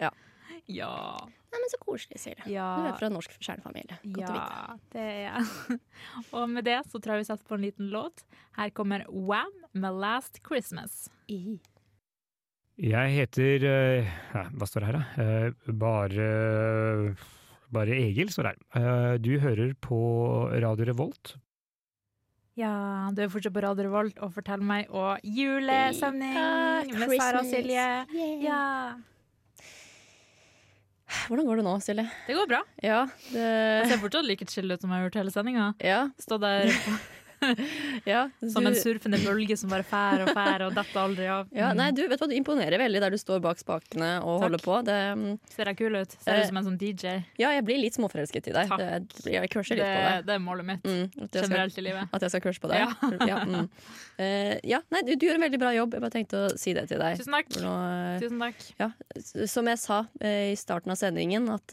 ja. 0.00 0.10
Nei, 1.52 1.58
men 1.60 1.68
Så 1.68 1.76
koselig, 1.82 2.18
sier 2.18 2.34
du. 2.38 2.50
Ja. 2.50 2.76
Du 2.80 2.86
er 2.88 2.98
fra 2.98 3.06
en 3.06 3.12
norsk 3.12 3.30
kjernefamilie. 3.42 3.98
Godt 4.14 4.30
å 4.30 4.32
vite. 4.32 4.52
Ja, 4.56 4.76
det 4.92 5.00
er 5.00 5.18
jeg. 5.26 5.78
Og 6.32 6.48
med 6.48 6.64
det 6.64 6.78
så 6.88 6.98
tror 7.02 7.14
jeg 7.18 7.24
vi 7.26 7.28
setter 7.28 7.44
på 7.48 7.54
en 7.58 7.66
liten 7.66 7.90
låt. 7.92 8.24
Her 8.56 8.70
kommer 8.70 9.04
Wam 9.08 9.52
med 9.74 9.92
'Last 9.92 10.40
Christmas'. 10.42 11.08
Jeg 12.82 13.10
heter 13.12 13.66
uh, 13.68 14.48
Hva 14.56 14.66
står 14.66 14.80
det 14.80 14.88
her, 14.88 14.96
da? 14.96 15.04
Uh, 15.20 15.72
bare 15.76 17.14
Bare 17.72 17.96
Egil 17.96 18.28
står 18.32 18.50
her. 18.50 18.58
Eh, 18.76 19.14
du 19.22 19.32
hører 19.40 19.72
på 19.80 19.98
Radio 20.60 20.90
Revolt. 20.90 21.36
Ja, 22.58 23.08
du 23.16 23.22
er 23.24 23.30
fortsatt 23.32 23.54
på 23.54 23.62
Radio 23.64 23.86
Revolt 23.86 24.18
og 24.20 24.34
forteller 24.34 24.66
meg 24.68 24.90
og 24.92 25.22
julesending 25.24 26.36
ah, 26.36 26.84
med 26.84 27.14
Sara 27.16 27.40
og 27.40 27.48
Silje. 27.48 27.86
Yeah. 28.12 28.44
Ja. 28.44 28.60
Hvordan 31.28 31.48
går 31.48 31.60
det 31.60 31.64
nå, 31.64 31.72
Silje? 31.84 32.04
Det 32.26 32.36
går 32.36 32.50
bra. 32.50 32.60
Ja, 32.84 33.06
det 33.32 33.46
Jeg 33.46 33.88
ser 33.94 34.02
fortsatt 34.04 34.28
like 34.28 34.48
chill 34.52 34.68
ut 34.68 34.84
som 34.84 34.92
jeg 34.92 35.00
har 35.00 35.08
gjort 35.08 35.18
hele 35.22 35.32
sendinga. 35.32 35.72
Ja. 35.80 36.02
Stå 36.20 36.36
der 36.42 36.68
ja 38.12 38.22
som 38.52 38.66
en 38.66 38.74
surfende 38.78 39.18
bølge 39.24 39.56
som 39.58 39.70
bare 39.72 39.84
fær 39.86 40.22
og 40.26 40.32
fær 40.36 40.64
og 40.68 40.74
detter 40.76 41.00
aldri 41.02 41.26
av. 41.30 41.48
Ja, 41.54 41.70
Mm. 41.72 41.76
nei, 41.78 41.90
du 41.96 42.02
vet 42.08 42.20
hva, 42.20 42.26
du 42.28 42.34
imponerer 42.36 42.78
veldig 42.78 43.00
der 43.00 43.10
du 43.14 43.18
står 43.20 43.40
bak 43.44 43.58
spakene 43.60 44.10
og 44.22 44.40
Takk. 44.40 44.42
holder 44.44 44.62
på. 44.64 44.78
Det, 44.84 44.96
um, 45.16 45.38
Ser 45.54 45.70
jeg 45.70 45.76
kul 45.78 45.96
ut? 45.96 46.16
Ser 46.22 46.34
Eh, 46.34 46.40
ut 46.42 46.46
som 46.50 46.56
en 46.60 46.64
sånn 46.70 46.78
DJ? 46.80 47.24
ja, 47.38 47.50
jeg 47.56 47.64
blir 47.64 47.78
litt 47.80 47.94
småforelsket 47.96 48.48
i 48.48 48.52
deg. 48.52 48.68
Takk. 48.68 48.78
Det, 49.22 49.32
jeg 49.32 49.50
crusher 49.50 49.76
Det, 49.76 49.82
litt 49.82 49.96
på 49.96 50.02
deg. 50.10 50.26
det 50.26 50.34
er 50.34 50.42
målet 50.42 50.64
mitt 50.68 50.82
Mm, 50.82 51.28
generelt 51.32 51.78
i 51.78 51.84
livet. 51.86 52.08
at 52.12 52.20
jeg 52.26 52.30
skal 52.34 52.40
crushe 52.44 52.60
på 52.60 52.68
deg? 52.68 52.80
Ja. 52.82 52.90
ja, 53.32 53.38
mm. 53.44 53.68
uh, 54.20 54.54
ja, 54.64 54.80
nei, 54.92 55.02
du, 55.06 55.14
du 55.16 55.26
gjør 55.26 55.38
en 55.40 55.46
veldig 55.48 55.60
bra 55.62 55.72
jobb. 55.76 55.94
Jeg 55.96 56.00
bare 56.04 56.14
tenkte 56.16 56.42
å 56.44 56.58
si 56.58 56.74
det 56.76 56.88
til 56.90 56.98
deg. 57.02 57.16
Tusen 57.18 57.32
takk. 57.38 57.48
Nå, 57.62 57.72
uh, 57.72 58.20
Tusen 58.20 58.38
takk. 58.42 58.66
ja, 58.78 58.90
som 59.46 59.66
jeg 59.70 59.78
sa 59.78 60.02
uh, 60.04 60.52
i 60.52 60.56
starten 60.58 60.92
av 60.92 60.98
sendingen, 61.00 61.48
at 61.52 61.72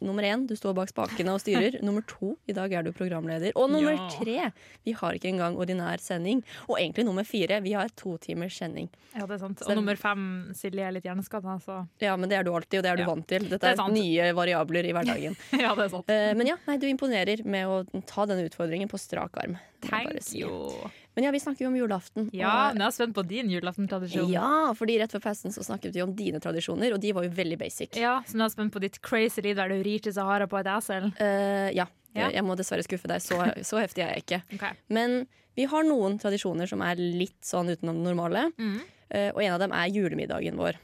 nummer 0.00 0.22
én, 0.24 0.46
du 0.48 0.54
står 0.56 0.74
bak 0.74 0.88
spakene 0.88 1.34
og 1.34 1.40
styrer. 1.42 1.80
nummer 1.86 2.02
to, 2.08 2.36
i 2.48 2.52
dag 2.56 2.72
er 2.72 2.82
du 2.86 2.92
programleder. 2.96 3.52
Og 3.56 3.68
nummer 3.70 3.98
tre, 4.14 4.50
vi 4.84 4.92
har 4.96 5.03
ikke 5.12 5.28
engang 5.28 5.56
ordinær 5.56 6.00
sending. 6.00 6.42
Og 6.68 6.78
egentlig 6.78 7.04
nummer 7.04 7.24
fire, 7.24 7.60
vi 7.62 7.72
har 7.72 7.88
to 7.94 8.16
timers 8.18 8.56
sending. 8.56 8.88
Ja, 9.14 9.26
det 9.26 9.34
er 9.34 9.38
sant. 9.38 9.58
Så- 9.58 9.68
Og 9.70 9.76
nummer 9.76 9.96
fem, 9.96 10.52
Silje 10.54 10.80
er 10.88 10.92
litt 10.92 11.04
hjerneskada, 11.04 11.60
så 11.62 11.86
Ja, 12.00 12.16
men 12.16 12.28
det 12.28 12.38
er 12.38 12.42
du 12.44 12.50
alltid, 12.52 12.78
og 12.78 12.82
det 12.82 12.90
er 12.92 12.96
du 12.96 13.02
Ja. 13.02 13.06
vant 13.06 13.26
til. 13.28 13.40
Dette 13.48 13.60
Det 13.60 13.78
er 13.78 13.82
er, 13.84 13.92
nye 13.92 14.32
variabler 14.34 14.84
i 14.84 14.92
hverdagen. 14.92 15.36
ja, 15.52 15.74
det 15.74 15.84
er 15.84 15.88
sant. 15.90 16.08
Eh, 16.08 16.32
men 16.34 16.46
ja, 16.46 16.56
nei, 16.66 16.76
du 16.78 16.86
imponerer 16.86 17.44
med 17.44 17.66
å 17.66 18.02
ta 18.06 18.24
denne 18.26 18.48
utfordringen 18.48 18.88
på 18.88 18.98
strak 18.98 19.30
arm. 19.36 19.58
Thank 19.82 20.32
you. 20.34 20.72
Men 21.14 21.24
ja, 21.24 21.30
vi 21.30 21.38
snakker 21.38 21.60
jo 21.60 21.66
om 21.68 21.74
julaften. 21.76 22.30
Ja, 22.32 22.68
og- 22.70 22.74
men 22.74 22.80
jeg 22.80 22.86
er 22.88 23.06
spent 23.06 23.14
på 23.14 23.26
din 23.28 23.48
julaftentradisjon. 23.50 24.28
ja, 24.32 24.72
fordi 24.72 24.98
rett 24.98 25.12
før 25.12 25.20
festen 25.22 25.50
så 25.52 25.62
snakket 25.62 25.92
vi 25.92 26.00
om 26.02 26.12
dine 26.14 26.40
tradisjoner, 26.40 26.92
og 26.94 27.00
de 27.00 27.12
var 27.12 27.22
jo 27.22 27.30
veldig 27.30 27.58
basic. 27.58 27.94
Ja, 27.96 28.20
så 28.22 28.34
nå 28.34 28.40
er 28.40 28.48
jeg 28.48 28.52
spent 28.56 28.72
på 28.72 28.80
ditt 28.80 29.00
crazy 29.02 29.42
liv 29.42 29.54
der 29.56 29.68
du 29.68 29.82
rir 29.82 30.00
til 30.00 30.12
Sahara 30.12 30.46
på 30.48 30.58
et 30.58 30.66
esel. 30.66 31.12
Uh, 31.20 31.70
ja. 31.72 31.86
Ja. 32.14 32.28
Jeg 32.30 32.44
må 32.46 32.54
dessverre 32.56 32.84
skuffe 32.86 33.08
deg. 33.10 33.20
Så, 33.22 33.38
så 33.70 33.80
heftig 33.82 34.04
er 34.06 34.14
jeg 34.14 34.24
ikke. 34.26 34.42
Okay. 34.58 34.78
Men 34.88 35.26
vi 35.58 35.64
har 35.70 35.84
noen 35.86 36.16
tradisjoner 36.18 36.66
som 36.70 36.82
er 36.82 36.98
litt 36.98 37.38
sånn 37.46 37.70
utenom 37.70 38.00
det 38.00 38.08
normale, 38.10 38.48
Mm. 38.58 38.80
eh, 39.10 39.30
og 39.34 39.42
en 39.42 39.52
av 39.54 39.60
dem 39.62 39.72
er 39.72 39.90
julemiddagen 39.94 40.56
vår. 40.58 40.78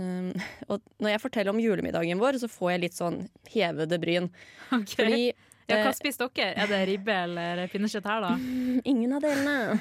Um, 0.00 0.32
og 0.72 0.80
når 1.02 1.10
jeg 1.16 1.20
forteller 1.20 1.50
om 1.52 1.58
julemiddagen 1.60 2.18
vår, 2.22 2.38
så 2.42 2.48
får 2.50 2.70
jeg 2.76 2.80
litt 2.86 2.94
sånn 2.98 3.24
hevede 3.54 3.98
bryn. 4.02 4.30
Okay. 4.72 4.94
Fordi 4.96 5.24
Ja, 5.68 5.76
eh, 5.78 5.84
hva 5.86 5.92
spiser 5.94 6.28
dere? 6.34 6.54
Er 6.58 6.66
det 6.70 6.78
ribbe 6.88 7.14
eller 7.24 7.60
pinnekjøtt 7.70 8.06
her, 8.10 8.20
da? 8.24 8.32
Ingen 8.92 9.12
av 9.14 9.22
delene. 9.22 9.78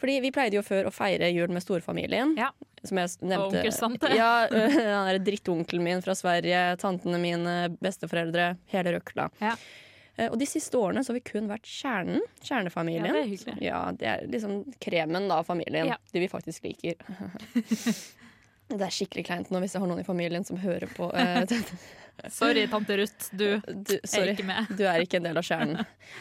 Fordi 0.00 0.16
vi 0.24 0.30
pleide 0.34 0.58
jo 0.58 0.62
før 0.66 0.88
å 0.90 0.92
feire 0.92 1.30
jul 1.32 1.48
med 1.52 1.64
storfamilien. 1.64 2.34
Ja. 2.38 2.50
Som 2.84 3.00
jeg 3.00 3.12
nevnte. 3.20 3.38
Og 3.44 3.54
onkel 3.60 3.72
Svante. 3.76 4.10
Ja, 4.16 4.46
Han 4.50 5.08
er 5.10 5.18
drittonkelen 5.24 5.82
min 5.84 6.02
fra 6.04 6.14
Sverige, 6.16 6.60
tantene 6.80 7.18
mine, 7.20 7.54
besteforeldre, 7.80 8.54
hele 8.72 8.96
røkla. 8.98 9.28
Ja. 9.40 9.54
Eh, 10.20 10.28
Og 10.28 10.36
de 10.40 10.46
siste 10.48 10.76
årene 10.76 11.00
så 11.04 11.14
har 11.14 11.18
vi 11.18 11.24
kun 11.30 11.48
vært 11.50 11.64
kjernen. 11.68 12.20
Kjernefamilien. 12.44 13.08
Ja, 13.08 13.16
det 13.16 13.22
er 13.24 13.30
hyggelig. 13.32 13.56
Ja, 13.64 13.80
det 13.96 14.10
er 14.12 14.26
liksom 14.28 14.58
kremen 14.84 15.28
da, 15.30 15.40
av 15.40 15.48
familien. 15.48 15.88
Ja. 15.94 15.96
De 16.12 16.22
vi 16.22 16.28
faktisk 16.32 16.68
liker. 16.68 17.00
Det 18.70 18.84
er 18.86 18.92
skikkelig 18.94 19.24
kleint 19.26 19.48
nå 19.50 19.58
hvis 19.64 19.72
jeg 19.74 19.82
har 19.82 19.88
noen 19.90 19.98
i 19.98 20.06
familien 20.06 20.44
som 20.46 20.58
hører 20.62 20.86
på. 20.94 21.08
eh, 21.18 21.42
Sorry, 22.30 22.66
tante 22.70 22.94
Ruth. 23.00 23.30
Du 23.34 23.56
du, 23.66 23.96
er 23.96 24.30
ikke 24.30 24.44
med. 24.46 24.68
du 24.78 24.84
er 24.86 25.02
ikke 25.02 25.18
en 25.18 25.26
del 25.26 25.40
av 25.40 25.46
kjernen. 25.46 25.80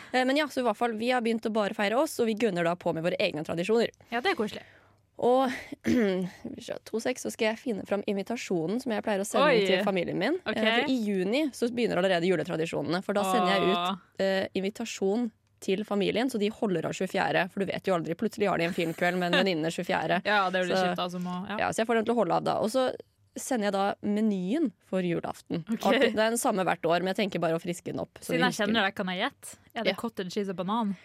Eh, 0.09 0.23
men 0.25 0.39
ja, 0.39 0.47
så 0.49 0.63
i 0.63 0.65
hvert 0.65 0.79
fall, 0.79 0.95
vi 0.97 1.11
har 1.13 1.21
begynt 1.21 1.45
å 1.45 1.51
bare 1.53 1.77
feire 1.77 1.99
oss, 2.01 2.15
og 2.23 2.25
vi 2.31 2.33
gunner 2.41 2.65
da 2.65 2.73
på 2.79 2.93
med 2.97 3.05
våre 3.05 3.19
egne 3.21 3.43
tradisjoner. 3.45 3.91
Ja, 4.09 4.23
det 4.25 4.31
er 4.33 4.39
koselig. 4.39 4.63
Og 5.19 5.51
to 6.89 6.99
seks, 7.03 7.25
så 7.25 7.31
skal 7.33 7.51
jeg 7.51 7.59
finne 7.59 7.83
fram 7.87 8.03
invitasjonen 8.07 8.79
som 8.83 8.93
jeg 8.93 9.03
pleier 9.05 9.23
å 9.23 9.27
sende 9.27 9.49
Oi. 9.51 9.65
til 9.67 9.83
familien 9.83 10.19
min. 10.19 10.37
Eh, 10.47 10.55
For 10.61 10.91
I 10.91 10.95
juni 11.03 11.41
så 11.55 11.67
begynner 11.73 11.99
allerede 12.01 12.29
juletradisjonene. 12.29 13.01
For 13.03 13.17
da 13.17 13.25
sender 13.27 13.51
jeg 13.57 13.67
ut 13.73 14.23
eh, 14.23 14.47
invitasjon 14.59 15.27
til 15.59 15.83
familien, 15.83 16.29
så 16.31 16.39
de 16.39 16.47
holder 16.55 16.87
av 16.87 16.93
24. 16.95 17.45
For 17.51 17.59
du 17.59 17.67
vet 17.67 17.89
jo 17.89 17.97
aldri, 17.97 18.15
plutselig 18.15 18.47
har 18.47 18.61
de 18.61 18.69
en 18.69 18.75
filmkveld 18.77 19.19
med 19.19 19.33
en 19.33 19.41
venninne 19.41 19.71
24. 19.75 20.21
Ja, 20.31 20.45
det 20.55 20.63
litt 20.69 20.77
Så- 20.77 20.85
kjipt, 20.87 21.03
altså, 21.03 21.19
må, 21.19 21.35
ja. 21.51 21.57
Ja, 21.65 21.71
så 21.75 21.83
jeg 21.83 21.89
får 21.91 21.99
dem 21.99 22.07
til 22.07 22.15
å 22.15 22.19
holde 22.21 22.37
av 22.39 22.47
da. 22.47 22.55
Og 22.63 22.71
så 22.71 22.87
sender 23.39 23.67
jeg 23.69 23.75
da 23.75 23.83
menyen 24.07 24.71
for 24.89 25.03
julaften. 25.05 25.65
Okay. 25.75 26.09
Det 26.09 26.15
er 26.15 26.31
den 26.33 26.39
samme 26.39 26.63
hvert 26.67 26.83
år, 26.87 27.03
men 27.03 27.11
jeg 27.13 27.25
tenker 27.25 27.43
bare 27.43 27.59
å 27.59 27.61
friske 27.61 27.91
den 27.91 27.99
opp. 28.03 28.17
så 28.23 28.31
Siden 28.33 28.47
jeg 28.47 28.55
kjenner 28.61 28.87
deg, 28.87 28.95
kan 28.97 29.11
jeg 29.11 29.25
gjette? 29.25 29.59
Er 29.75 29.83
det 29.87 29.93
Ja. 29.93 29.99
cottage 29.99 30.31
cheese 30.33 30.51
og 30.55 30.57
banan? 30.63 30.95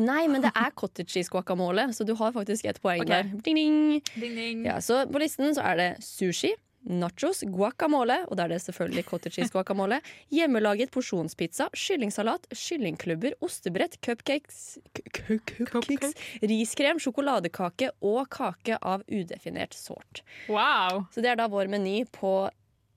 Nei, 0.00 0.24
men 0.30 0.44
det 0.44 0.52
er 0.56 0.72
cottage 0.78 1.12
cheese 1.12 1.32
guacamole, 1.32 1.90
så 1.92 2.06
du 2.08 2.14
har 2.16 2.32
faktisk 2.32 2.68
et 2.70 2.80
poeng 2.82 3.04
okay. 3.04 3.28
der. 3.28 3.40
Ding, 3.44 3.56
ding. 3.58 3.80
Ding, 4.16 4.36
ding. 4.36 4.66
Ja, 4.68 4.80
så 4.80 5.04
på 5.10 5.20
listen 5.20 5.52
så 5.56 5.64
er 5.68 5.80
det 5.80 5.88
sushi, 6.06 6.54
nachos, 6.88 7.42
guacamole, 7.46 8.16
og 8.26 8.38
da 8.38 8.46
er 8.46 8.54
det 8.54 8.62
selvfølgelig 8.64 9.04
cottage 9.10 9.36
cheese 9.36 9.54
guacamole, 9.54 10.00
hjemmelaget 10.34 10.90
porsjonspizza, 10.94 11.68
kyllingsalat, 11.76 12.48
kyllingklubber, 12.56 13.36
ostebrett, 13.44 14.00
cupcakes, 14.04 14.80
cupcakes 15.12 16.16
riskrem, 16.40 17.00
sjokoladekake 17.02 17.92
og 18.00 18.24
kake 18.32 18.80
av 18.80 19.04
udefinert 19.12 19.76
sort. 19.76 20.24
Wow! 20.48 21.04
Så 21.12 21.24
det 21.24 21.34
er 21.34 21.40
da 21.42 21.50
vår 21.52 21.70
meny 21.72 22.02
på 22.16 22.50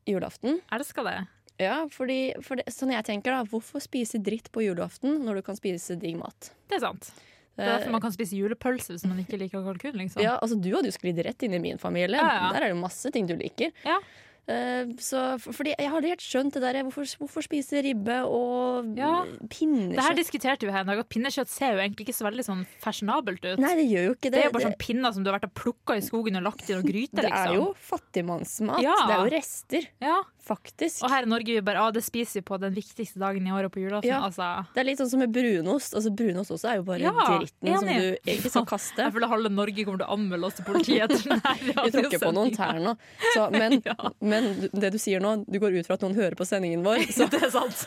julaften. 0.08 0.62
Elsker 0.73 1.05
det. 1.05 1.19
Ja, 1.62 1.86
fordi, 1.91 2.34
for 2.44 2.60
det, 2.60 2.68
sånn 2.74 2.91
jeg 2.91 3.06
tenker 3.08 3.32
da, 3.32 3.46
hvorfor 3.48 3.84
spise 3.84 4.20
dritt 4.20 4.52
på 4.52 4.65
julaften 4.65 5.22
når 5.24 5.39
du 5.39 5.46
kan 5.48 5.60
spise 5.60 5.96
digg 6.00 6.18
mat? 6.20 6.52
Det 6.68 6.80
er 6.80 6.84
sant. 6.89 7.13
Det 7.56 7.63
er 7.63 7.78
derfor 7.78 7.94
man 7.96 8.04
kan 8.04 8.12
spise 8.12 8.36
julepølse 8.36 8.91
hvis 8.91 9.06
man 9.08 9.22
ikke 9.22 9.39
liker 9.39 9.63
kalkun. 9.63 9.96
liksom. 10.02 10.20
Ja, 10.24 10.36
altså 10.44 10.58
Du 10.60 10.68
hadde 10.76 10.91
jo 10.91 10.96
sklidd 10.98 11.22
rett 11.24 11.46
inn 11.48 11.56
i 11.56 11.62
min 11.63 11.80
familie. 11.80 12.20
Ja, 12.20 12.50
ja. 12.50 12.52
Der 12.52 12.68
er 12.68 12.74
det 12.74 12.80
masse 12.82 13.12
ting 13.15 13.30
du 13.30 13.36
liker. 13.39 13.72
Ja. 13.88 14.02
Uh, 14.46 14.91
så, 15.02 15.39
for, 15.41 15.56
fordi 15.58 15.72
Jeg 15.74 15.89
har 15.89 16.06
helt 16.06 16.22
skjønt 16.22 16.54
det 16.54 16.62
der 16.62 16.78
hvorfor, 16.86 17.08
hvorfor 17.18 17.41
spise 17.48 17.80
ribbe 17.82 18.20
og 18.30 18.91
Ja. 19.00 19.24
Det 19.26 20.04
her 20.04 20.20
diskuterte 20.20 20.68
vi 20.68 20.76
her 20.76 20.84
en 20.84 20.91
dag, 20.91 21.02
at 21.02 21.10
pinnekjøtt 21.10 21.50
ser 21.50 21.74
jo 21.74 21.82
egentlig 21.82 22.06
ikke 22.06 22.18
så 22.20 22.28
veldig 22.28 22.46
sånn 22.46 22.62
fashionabelt 22.84 23.41
ut. 23.41 23.63
Nei, 23.63 23.74
det 23.80 23.88
gjør 23.89 24.06
jo 24.12 24.13
ikke 24.20 24.30
det. 24.30 24.36
det 24.36 24.44
er 24.44 24.52
jo 24.52 24.56
bare 24.60 24.68
sånn 24.68 24.78
pinner 24.84 25.15
som 25.15 25.26
du 25.26 25.32
har 25.32 25.39
vært 25.39 25.50
og 25.50 25.56
plukka 25.58 25.98
i 25.98 26.04
skogen 26.06 26.38
og 26.38 26.46
lagt 26.46 26.70
i 26.70 26.76
noen 26.76 26.86
gryter. 26.86 27.24
det 27.24 27.32
liksom. 27.32 27.56
er 27.56 27.58
jo 27.58 27.65
fattigmannsmat. 27.88 28.84
Ja. 28.86 29.00
Det 29.02 29.15
er 29.15 29.24
jo 29.24 29.34
rester, 29.39 29.89
Ja. 30.04 30.20
Faktisk. 30.45 31.03
Og 31.05 31.10
her 31.12 31.25
i 31.25 31.29
Norge 31.29 31.55
vi 31.58 31.62
bare, 31.65 31.81
ah, 31.81 31.91
det 31.95 32.03
spiser 32.05 32.39
vi 32.39 32.43
på 32.47 32.58
den 32.62 32.73
viktigste 32.75 33.19
dagen 33.21 33.45
i 33.47 33.51
året 33.55 33.71
på 33.73 33.81
julaften. 33.81 34.10
Ja. 34.12 34.21
Altså, 34.27 34.47
Det 34.75 34.81
er 34.84 34.88
litt 34.91 34.99
sånn 35.01 35.10
som 35.10 35.19
med 35.23 35.34
brunost. 35.34 35.95
Altså 35.97 36.12
Brunost 36.15 36.53
også 36.53 36.69
er 36.71 36.75
jo 36.79 36.84
bare 36.88 36.99
Ja, 37.01 37.13
dritten 37.15 37.79
som 37.79 37.88
du 37.89 38.08
egentlig 38.25 38.51
skal 38.53 38.65
kaste. 38.69 39.01
jeg 39.01 39.13
føler 39.15 39.31
halve 39.31 39.49
Norge 39.53 39.86
kommer 39.88 40.01
til 40.03 40.08
å 40.08 40.13
anmelde 40.17 40.49
oss 40.49 40.60
til 40.60 40.65
politiet. 40.67 41.10
etter 41.10 41.29
den 41.29 41.41
her 41.45 41.86
Vi 41.89 41.95
tråkker 41.97 42.23
på 42.25 42.34
noen 42.38 42.53
tær 42.55 42.79
nå. 42.84 42.95
Så, 43.34 43.47
men, 43.55 43.77
Ja. 43.89 43.95
men 44.21 44.51
det 44.73 44.93
du 44.95 44.99
sier 45.01 45.19
nå, 45.23 45.36
du 45.47 45.60
går 45.60 45.79
ut 45.79 45.89
fra 45.89 45.97
at 45.99 46.05
noen 46.05 46.15
hører 46.17 46.38
på 46.39 46.45
sendingen 46.47 46.84
vår, 46.86 47.03
så, 47.17 47.27
Det 47.31 47.41
er 47.45 47.53
sant. 47.53 47.86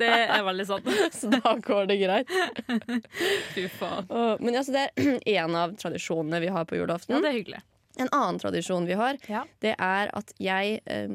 Det 0.00 0.08
er 0.10 0.44
veldig 0.46 0.66
sant. 0.70 0.90
så 1.16 1.30
da 1.34 1.56
går 1.58 1.90
det 1.90 1.98
greit. 2.04 2.30
Fy 3.54 3.66
faen. 3.80 4.06
Men 4.40 4.54
altså, 4.60 4.72
det 4.76 4.86
er 4.86 5.18
én 5.36 5.56
av 5.58 5.74
tradisjonene 5.80 6.40
vi 6.40 6.48
har 6.54 6.64
på 6.70 6.78
julaften. 6.78 7.16
Ja, 7.16 7.20
det 7.24 7.32
er 7.34 7.38
hyggelig. 7.40 7.60
En 7.98 8.08
annen 8.14 8.38
tradisjon 8.38 8.86
vi 8.86 8.94
har, 8.94 9.16
Ja. 9.28 9.44
det 9.60 9.74
er 9.78 10.10
at 10.14 10.32
jeg 10.38 10.80
eh, 10.86 11.08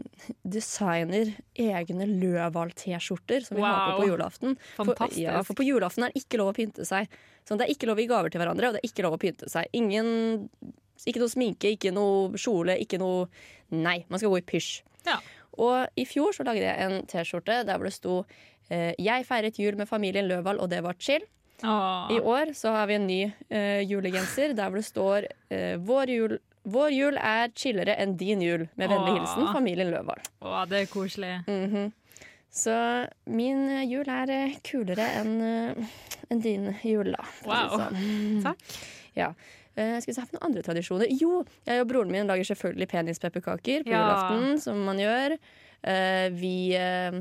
designer 0.44 1.32
egne 1.56 2.06
Løvald-T-skjorter 2.10 3.46
som 3.46 3.58
vi 3.58 3.64
har 3.64 3.94
på 3.96 4.02
på 4.04 4.10
julaften. 4.10 4.58
For, 4.76 4.94
ja, 5.18 5.42
for 5.44 5.56
på 5.56 5.64
julaften 5.66 6.04
er 6.04 6.12
det 6.12 6.24
ikke 6.26 6.38
lov 6.42 6.52
å 6.52 6.58
pynte 6.58 6.86
seg. 6.86 7.08
Så 7.48 7.58
det 7.58 7.68
er 7.68 7.74
ikke 7.74 7.88
lov 7.88 7.98
å 7.98 8.04
gi 8.04 8.10
gaver 8.10 8.30
til 8.34 8.42
hverandre, 8.42 8.68
og 8.68 8.74
det 8.76 8.82
er 8.84 8.90
ikke 8.90 9.06
lov 9.06 9.16
å 9.16 9.22
pynte 9.22 9.50
seg. 9.50 9.70
Ingen, 9.74 10.50
ikke 11.06 11.22
noe 11.22 11.32
sminke, 11.32 11.72
ikke 11.78 11.94
noe 11.96 12.36
kjole, 12.38 12.78
ikke 12.82 13.00
noe 13.02 13.28
Nei, 13.74 14.04
man 14.10 14.20
skal 14.22 14.30
gå 14.30 14.38
i 14.44 14.46
pysj. 14.46 14.84
Ja. 15.08 15.16
Og 15.58 15.88
i 15.98 16.04
fjor 16.06 16.36
så 16.38 16.44
lagde 16.46 16.62
jeg 16.62 16.78
en 16.86 17.00
T-skjorte 17.10 17.64
der 17.66 17.80
hvor 17.80 17.88
det 17.88 17.96
sto 17.96 18.26
eh, 18.70 18.94
'Jeg 19.00 19.26
feiret 19.26 19.58
jul 19.58 19.76
med 19.76 19.88
familien 19.90 20.28
Løvald, 20.28 20.60
og 20.62 20.70
det 20.70 20.84
var 20.84 20.94
chill'. 20.94 21.26
Åh. 21.64 22.12
I 22.12 22.20
år 22.20 22.54
så 22.54 22.70
har 22.76 22.86
vi 22.88 22.94
en 22.94 23.08
ny 23.08 23.34
eh, 23.50 23.82
julegenser 23.90 24.54
der 24.54 24.70
hvor 24.70 24.78
det 24.78 24.86
står 24.86 25.26
eh, 25.50 25.78
vår, 25.82 26.06
jul, 26.14 26.40
'Vår 26.66 26.90
jul 26.92 27.18
er 27.22 27.52
chillere 27.56 27.96
enn 28.02 28.16
din 28.18 28.42
jul', 28.42 28.68
med 28.76 28.90
vennlig 28.90 29.20
hilsen 29.20 29.52
familien 29.54 29.92
Løvald. 29.94 30.26
Åh, 30.42 30.66
det 30.66 30.82
er 30.82 30.86
koselig. 30.90 31.44
Mhm. 31.48 31.92
Så 32.56 32.74
min 33.28 33.70
eh, 33.70 33.84
jul 33.92 34.08
er 34.08 34.30
eh, 34.32 34.56
kulere 34.64 35.06
enn 35.20 35.42
en 36.32 36.40
din 36.40 36.70
jul, 36.84 37.12
da. 37.12 37.24
å 37.44 37.48
Wow. 37.50 37.78
sånn. 37.80 38.42
Takk. 38.48 38.58
Ja. 39.16 39.34
Uh, 39.78 40.00
skal 40.00 40.08
vi 40.08 40.14
se 40.16 40.22
for 40.24 40.38
noen 40.38 40.46
andre 40.48 40.62
tradisjoner? 40.64 41.10
Jo, 41.20 41.42
jeg 41.68 41.82
og 41.84 41.88
broren 41.90 42.10
min 42.12 42.28
lager 42.30 42.48
selvfølgelig 42.48 42.88
penispepperkaker 42.94 43.84
på 43.84 43.92
Ja. 43.92 44.00
julaften, 44.06 44.60
som 44.64 44.80
man 44.88 44.98
gjør. 44.98 45.36
Uh, 45.84 46.30
vi 46.32 46.74
eh, 46.80 47.12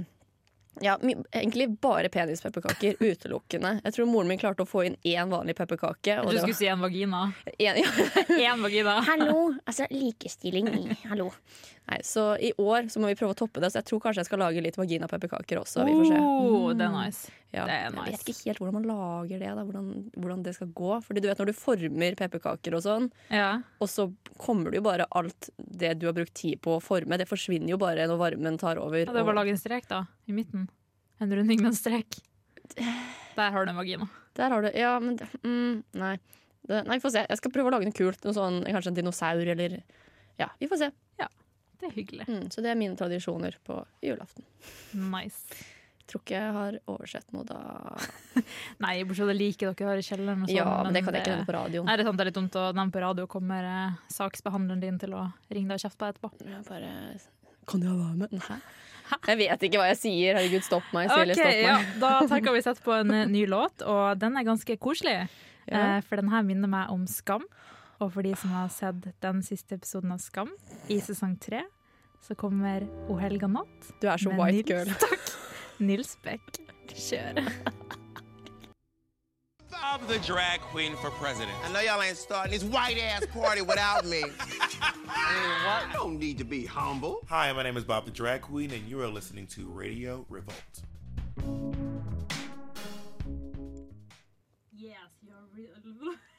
ja, 0.83 0.97
egentlig 1.33 1.69
bare 1.81 2.09
penispepperkaker 2.09 2.97
utelukkende. 3.01 3.81
Jeg 3.85 3.95
tror 3.97 4.07
moren 4.11 4.29
min 4.29 4.39
klarte 4.41 4.65
å 4.65 4.69
få 4.69 4.85
inn 4.89 4.97
én 5.05 5.31
vanlig 5.31 5.55
pepperkake. 5.59 6.17
Du 6.23 6.29
skulle 6.33 6.47
var- 6.49 6.59
si 6.59 6.67
en 6.67 6.81
vagina. 6.81 7.23
en, 7.59 7.77
ja. 7.83 8.51
en 8.55 8.63
vagina. 8.63 9.01
Hallo! 9.07 9.55
Altså 9.67 9.87
likestilling 9.91 10.97
Hallo. 11.11 11.31
Nei, 11.85 11.99
så 12.01 12.23
i 12.41 12.49
år 12.57 12.87
så 12.89 13.01
må 13.03 13.11
vi 13.11 13.17
prøve 13.19 13.35
å 13.35 13.37
toppe 13.37 13.61
det, 13.61 13.69
så 13.69 13.83
jeg 13.83 13.87
tror 13.91 14.01
kanskje 14.01 14.23
jeg 14.23 14.29
skal 14.31 14.41
lage 14.41 14.61
litt 14.65 14.77
vaginapepperkaker 14.81 15.59
også. 15.61 15.83
Vi 15.85 15.93
får 15.99 16.07
se. 16.09 16.21
Oh, 16.25 16.71
det 16.73 16.87
er 16.87 16.95
nice. 16.95 17.33
Ja. 17.53 17.67
det 17.69 17.75
er 17.77 17.99
Jeg 18.09 18.15
vet 18.17 18.31
ikke 18.33 18.49
helt 18.49 18.63
hvordan 18.63 18.77
man 18.79 18.87
lager 18.89 19.43
det, 19.43 19.51
da, 19.59 19.65
hvordan, 19.69 19.91
hvordan 20.17 20.41
det 20.47 20.55
skal 20.57 20.71
gå. 20.81 20.95
Fordi 21.05 21.21
du 21.21 21.29
vet 21.29 21.43
når 21.43 21.51
du 21.53 21.59
former 21.59 22.17
pepperkaker 22.19 22.79
og 22.79 22.83
sånn, 22.87 23.11
Ja. 23.31 23.51
og 23.85 23.91
så 23.93 24.09
kommer 24.41 24.73
det 24.73 24.81
jo 24.81 24.87
bare 24.89 25.05
alt 25.13 25.51
det 25.59 25.93
du 26.01 26.07
har 26.09 26.17
brukt 26.17 26.33
tid 26.35 26.63
på 26.65 26.79
å 26.79 26.83
forme, 26.83 27.21
det 27.21 27.29
forsvinner 27.29 27.69
jo 27.77 27.79
bare 27.85 28.09
når 28.09 28.23
varmen 28.23 28.57
tar 28.59 28.81
over. 28.81 29.05
Ja, 29.05 29.13
det 29.13 29.21
er 29.21 29.29
bare 29.29 29.37
å 29.37 29.41
lage 29.43 29.53
en 29.53 29.61
strek, 29.61 29.87
da. 29.93 30.07
I 30.27 30.33
midten. 30.33 30.65
En 31.21 31.31
runding 31.37 31.61
med 31.61 31.75
en 31.75 31.79
strek. 31.79 32.17
Der 33.37 33.51
har 33.53 33.65
du 33.67 33.71
en 33.71 33.77
vagina. 33.77 34.09
der 34.35 34.51
har 34.51 34.63
du 34.65 34.71
Ja, 34.73 34.99
men 35.01 35.19
mm, 35.45 35.85
Nei. 36.01 36.17
Det, 36.65 36.81
nei, 36.89 36.97
vi 36.97 37.03
får 37.05 37.13
se. 37.13 37.27
Jeg 37.29 37.37
skal 37.37 37.53
prøve 37.53 37.69
å 37.69 37.73
lage 37.77 37.85
noe 37.85 37.93
kult. 37.93 38.23
Noe 38.25 38.33
sånn, 38.33 38.63
kanskje 38.65 38.89
en 38.89 38.97
dinosaur 38.97 39.47
eller 39.53 39.83
Ja, 40.41 40.49
vi 40.59 40.67
får 40.67 40.79
se. 40.81 40.91
Det 41.81 41.89
er 41.91 41.95
hyggelig. 41.97 42.27
Mm, 42.29 42.45
så 42.55 42.63
det 42.65 42.71
er 42.73 42.79
mine 42.81 42.97
tradisjoner 42.99 43.57
på 43.67 43.79
julaften. 44.05 44.45
Nice. 44.93 45.63
Tror 46.05 46.21
ikke 46.21 46.37
jeg 46.37 46.53
har 46.53 46.75
oversett 46.93 47.31
noe 47.33 47.47
da. 47.49 47.59
Nei, 48.85 48.95
bortsett 49.09 49.25
fra 49.25 49.31
det 49.33 49.37
liker 49.39 49.71
dere 49.73 49.89
har 49.89 50.01
i 50.03 50.05
kjelleren 50.05 50.43
og 50.45 50.51
sånn. 50.51 50.59
Ja, 50.59 50.67
men 50.85 50.97
det 50.97 51.01
kan 51.07 51.17
jeg 51.17 51.25
ikke 51.25 51.33
nevne 51.33 51.49
på 51.49 51.55
radioen. 51.57 51.87
Nei, 51.89 51.95
det 51.97 52.05
er 52.05 52.09
sant 52.11 52.21
det 52.21 52.25
er 52.27 52.29
litt 52.31 52.39
dumt 52.41 52.59
å 52.61 52.65
nevne 52.77 52.95
på 52.95 53.03
radio, 53.05 53.27
kommer 53.31 53.69
eh, 53.71 53.95
saksbehandleren 54.13 54.83
din 54.85 54.99
til 55.01 55.17
å 55.17 55.23
ringe 55.49 55.73
deg 55.73 55.79
og 55.81 55.85
kjefte 55.87 56.01
på 56.01 56.05
deg 56.11 56.19
etterpå. 56.19 56.51
Jeg 56.53 56.67
bare 56.69 56.93
Kan 57.73 57.87
jeg 57.89 57.97
være 58.03 58.19
med? 58.21 58.37
Nei. 58.43 58.59
Jeg 59.29 59.37
vet 59.41 59.65
ikke 59.69 59.81
hva 59.81 59.89
jeg 59.91 59.99
sier. 60.01 60.37
Herregud, 60.39 60.65
stopp 60.65 60.93
meg. 60.97 61.09
Okay, 61.13 61.25
Ok, 61.33 61.39
stopp 61.41 61.51
meg. 61.53 61.65
ja, 61.65 61.81
Da 62.05 62.13
tenker 62.29 62.55
vi 62.57 62.63
sett 62.65 62.85
på 62.85 62.95
en 63.01 63.11
eh, 63.17 63.27
ny 63.33 63.47
låt, 63.49 63.85
og 63.89 64.21
den 64.21 64.37
er 64.41 64.47
ganske 64.49 64.77
koselig. 64.81 65.17
Ja. 65.65 65.97
Eh, 65.97 65.99
For 66.05 66.21
den 66.21 66.29
her 66.33 66.45
minner 66.45 66.69
meg 66.69 66.93
om 66.93 67.07
Skam. 67.09 67.45
Og 68.01 68.13
for 68.13 68.27
de 68.27 68.35
som 68.37 68.51
har 68.51 68.69
sett 68.75 69.07
den 69.23 69.43
siste 69.43 69.79
episoden 69.79 70.13
av 70.15 70.19
Skam 70.23 70.51
i 70.91 70.99
sesong 71.01 71.37
tre, 71.41 71.63
så 72.25 72.35
kommer 72.35 72.87
O 73.09 73.19
helga 73.21 73.47
natt 73.47 73.91
Du 74.01 74.09
er 74.09 74.17
så 74.17 74.33
white 74.33 74.65
Nils, 74.65 74.71
girl. 74.71 74.95
Takk. 75.05 75.35
Nils 75.79 76.17
Beck. 76.25 76.61
Kjør. 76.89 77.43
I'm 79.95 80.07
the 80.09 80.19
drag 80.21 80.61
queen 80.73 80.97
for 80.97 81.11
president. 81.11 81.53
I 81.65 81.73
know 81.73 81.81
y'all 81.81 82.03
ain't 82.03 82.17
starting 82.17 82.53
this 82.53 82.65
white 82.65 82.99
ass 82.99 83.27
party 83.27 83.61
without 83.61 84.05
me. 84.05 84.23
I 85.09 85.87
don't 85.93 86.19
need 86.19 86.39
to 86.39 86.45
be 86.45 86.65
humble. 86.65 87.21
Hi, 87.29 87.53
my 87.53 87.63
name 87.63 87.77
is 87.77 87.85
Bob 87.85 88.05
the 88.05 88.11
Drag 88.11 88.41
Queen, 88.41 88.71
and 88.73 88.89
you 88.89 89.01
are 89.03 89.09
listening 89.09 89.47
to 89.49 89.67
Radio 89.69 90.25
Revolt. 90.29 90.83
Yes, 94.73 95.11
you're 95.23 95.37
to 95.83 96.17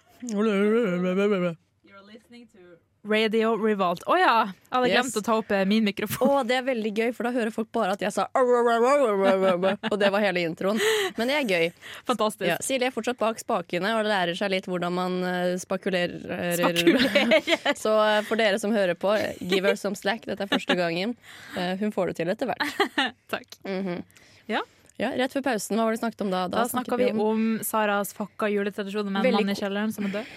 Radio 3.05 3.51
Revolt. 3.61 4.01
Å 4.09 4.15
ja! 4.17 4.31
Jeg 4.49 4.71
hadde 4.73 4.87
Yes. 4.89 4.95
glemt 4.97 5.17
å 5.19 5.21
ta 5.27 5.33
opp 5.37 5.51
eh, 5.53 5.61
min 5.69 5.83
mikrofon. 5.85 6.25
Oh, 6.27 6.39
det 6.47 6.55
er 6.57 6.63
veldig 6.65 6.91
gøy, 6.97 7.11
for 7.13 7.27
da 7.27 7.31
hører 7.35 7.51
folk 7.53 7.67
bare 7.75 7.93
at 7.93 8.01
jeg 8.01 8.09
sa 8.15 8.25
Og 8.33 9.99
det 10.01 10.09
var 10.09 10.23
hele 10.23 10.41
introen. 10.41 10.79
Men 11.19 11.29
det 11.29 11.35
er 11.37 11.45
gøy. 11.51 11.67
Fantastisk. 12.09 12.47
Ja, 12.49 12.57
Silje 12.65 12.89
er 12.89 12.95
fortsatt 12.95 13.19
bak 13.21 13.37
spakene 13.43 13.93
og 13.99 14.09
lærer 14.09 14.33
seg 14.39 14.49
litt 14.55 14.65
hvordan 14.65 14.95
man 14.97 15.19
eh, 15.21 15.53
spakulerer. 15.61 16.57
Spakulerer. 16.57 17.75
Så 17.83 17.93
eh, 18.07 18.21
for 18.25 18.41
dere 18.41 18.57
som 18.63 18.73
hører 18.73 18.97
på, 18.97 19.13
give 19.45 19.69
her 19.69 19.77
some 19.77 19.93
slack. 19.99 20.25
Dette 20.25 20.41
er 20.41 20.49
første 20.49 20.73
gangen. 20.79 21.13
Hun 21.53 21.93
får 21.93 22.09
det 22.09 22.17
til 22.23 22.33
etter 22.33 22.49
hvert. 22.49 22.65
Takk. 23.35 23.59
Mhm. 23.69 24.01
Ja. 24.49 24.65
Ja, 24.97 25.09
Rett 25.19 25.33
før 25.35 25.43
pausen, 25.43 25.75
hva 25.75 25.83
var 25.89 25.91
det 25.95 25.99
snakket 25.99 26.21
om 26.23 26.29
da? 26.31 26.45
Da 26.47 26.61
snakka 26.71 26.95
vi 27.01 27.09
om 27.19 27.41
Saras 27.67 28.13
fucka 28.15 28.47
juletradisjoner 28.47 29.11
med 29.11 29.19
en 29.19 29.25
Veldig 29.27 29.41
mann 29.43 29.51
i 29.51 29.55
kjelleren 29.59 29.91
som 29.91 30.05
er 30.07 30.13
død. 30.13 30.29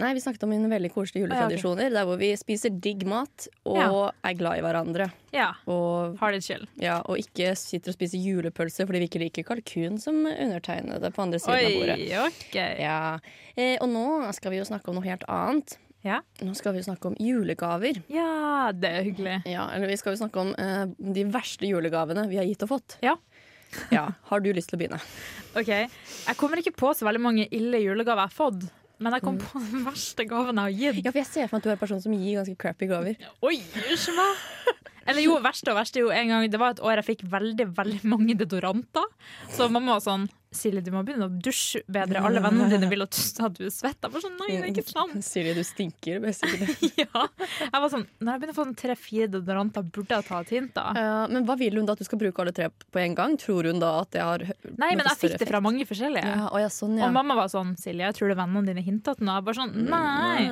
Nei, 0.00 0.12
vi 0.16 0.22
snakket 0.24 0.46
om 0.46 0.50
mine 0.54 0.70
veldig 0.72 0.88
koselige 0.94 1.28
Ah, 1.30 1.50
ja, 1.50 1.58
okay. 1.60 1.90
Der 1.92 2.06
hvor 2.08 2.16
vi 2.18 2.30
spiser 2.40 2.72
digg 2.72 3.04
mat 3.06 3.46
og 3.68 3.76
Ja. 3.76 3.90
er 4.24 4.34
glad 4.40 4.58
i 4.58 4.62
hverandre. 4.64 5.10
Ja. 5.36 5.50
Og, 5.68 6.16
Har 6.18 6.32
det 6.32 6.42
chill. 6.44 6.64
ja, 6.80 7.02
og 7.04 7.18
ikke 7.20 7.52
sitter 7.56 7.92
og 7.92 7.94
spiser 7.98 8.18
julepølse 8.18 8.86
fordi 8.88 8.98
vi 9.04 9.08
ikke 9.10 9.20
liker 9.20 9.44
kalkun 9.44 10.00
som 10.00 10.24
undertegnede 10.24 11.12
på 11.12 11.22
andre 11.22 11.38
siden 11.38 11.66
av 11.66 11.76
bordet. 11.76 11.98
Oi, 12.08 12.26
OK. 12.26 12.54
Ja. 12.80 13.18
Eh, 13.56 13.76
og 13.82 13.88
nå 13.92 14.32
skal 14.32 14.50
vi 14.50 14.58
jo 14.58 14.64
snakke 14.64 14.88
om 14.88 14.94
noe 14.96 15.04
helt 15.04 15.24
annet. 15.28 15.76
Ja. 16.06 16.20
Nå 16.40 16.54
skal 16.56 16.72
vi 16.72 16.80
snakke 16.86 17.04
om 17.12 17.16
julegaver. 17.20 18.00
Ja, 18.08 18.72
det 18.72 18.90
er 18.90 19.02
hyggelig. 19.04 19.42
Ja, 19.44 19.68
eller 19.74 19.88
vi 19.88 19.96
skal 20.00 20.14
jo 20.16 20.24
snakke 20.24 20.40
om 20.40 20.54
eh, 20.56 20.86
de 21.12 21.24
verste 21.24 21.66
julegavene 21.68 22.28
vi 22.30 22.36
har 22.40 22.44
gitt 22.48 22.62
og 22.62 22.68
fått. 22.78 22.96
Ja. 23.02 23.16
Ja, 23.92 24.08
Har 24.30 24.40
du 24.40 24.52
lyst 24.52 24.68
til 24.70 24.78
å 24.78 24.82
begynne? 24.82 25.00
OK. 25.56 25.68
Jeg 25.68 26.36
kommer 26.36 26.60
ikke 26.62 26.74
på 26.76 26.92
så 26.96 27.06
veldig 27.08 27.20
mange 27.22 27.46
ille 27.50 27.78
julegaver 27.82 28.26
jeg 28.26 28.30
har 28.30 28.36
fått. 28.36 28.66
Men 28.98 29.12
jeg 29.12 29.22
Mm. 29.22 29.26
kom 29.26 29.38
på 29.38 29.60
den 29.70 29.84
verste 29.84 30.24
gaven 30.28 30.56
jeg 30.56 30.62
har 30.64 30.92
gitt. 30.94 31.04
Ja, 31.04 31.10
for 31.12 31.18
Jeg 31.18 31.26
ser 31.26 31.48
for 31.48 31.56
meg 31.56 31.60
at 31.60 31.62
du 31.64 31.68
er 31.68 31.72
en 31.76 31.78
person 31.84 32.00
som 32.00 32.12
gir 32.16 32.38
ganske 32.38 32.56
crappy 32.56 32.86
gaver. 32.88 33.16
Oi, 33.42 33.56
ikke 33.92 34.14
meg. 34.16 34.36
Eller 35.06 35.22
jo, 35.22 35.36
verste 35.38 35.70
og 35.70 35.76
verste 35.76 36.00
er 36.00 36.02
jo 36.02 36.10
en 36.10 36.28
gang 36.32 36.50
Det 36.50 36.58
var 36.58 36.70
et 36.74 36.80
år 36.82 36.96
jeg 36.98 37.04
fikk 37.16 37.20
veldig 37.30 37.66
veldig 37.76 38.00
mange 38.04 38.34
deodoranter. 38.34 39.04
Så 39.52 39.68
mamma 39.70 39.92
var 39.98 40.00
sånn 40.00 40.28
Silje, 40.56 40.82
du 40.84 40.90
må 40.94 41.02
begynne 41.06 41.28
å 41.28 41.32
dusje 41.32 41.82
bedre. 41.92 42.22
Alle 42.26 42.42
vennene 42.44 42.68
dine 42.72 42.88
vil 42.90 43.04
at 43.04 43.12
du, 43.12 43.20
svetter. 43.20 43.56
du 43.56 43.66
er. 43.66 43.92
Jeg 44.06 44.12
var 44.14 44.24
sånn, 44.24 44.36
nei, 44.40 44.48
det 44.52 44.58
er 44.62 44.70
ikke 44.72 44.86
sant. 44.88 45.26
Silje, 45.26 45.54
du 45.56 45.62
stinker. 45.66 46.24
Ja. 46.96 47.26
Jeg 47.60 47.80
var 47.82 47.90
sånn, 47.92 48.04
Når 48.22 48.30
jeg 48.30 48.40
begynner 48.40 48.54
å 48.54 48.56
få 48.56 48.64
sånn 48.64 48.76
tre-fire 48.78 49.26
deodoranter, 49.30 49.84
burde 49.92 50.16
jeg 50.16 50.26
ta 50.28 50.38
et 50.42 50.52
hint, 50.54 50.72
da. 50.76 50.84
Ja, 50.96 51.16
men 51.30 51.44
hva 51.48 51.56
vil 51.60 51.76
hun 51.76 51.88
da 51.88 51.94
at 51.96 52.00
du 52.00 52.06
skal 52.08 52.20
bruke 52.20 52.42
alle 52.42 52.54
tre 52.56 52.68
på 52.72 53.00
en 53.02 53.16
gang? 53.18 53.36
Tror 53.40 53.68
hun 53.68 53.80
da 53.82 53.92
at 54.02 54.12
det 54.14 54.22
har 54.24 54.44
Nei, 54.76 54.92
men 54.96 55.04
jeg 55.04 55.18
fikk 55.20 55.36
det 55.42 55.48
fra 55.50 55.60
mange 55.64 55.86
forskjellige. 55.88 56.32
Ja, 56.36 56.48
å 56.50 56.62
ja, 56.62 56.70
sånn. 56.72 56.96
Og 57.02 57.12
mamma 57.14 57.36
var 57.38 57.50
sånn 57.52 57.74
Silje, 57.80 58.06
jeg 58.06 58.16
tror 58.16 58.30
det 58.32 58.36
er 58.36 58.40
vennene 58.42 58.70
dine 58.70 58.84
hinta 58.86 59.16
til 59.18 59.28
noe. 59.28 59.38
Jeg 59.38 59.46
bare 59.48 59.60
sånn, 59.60 59.74
nei. 59.92 60.46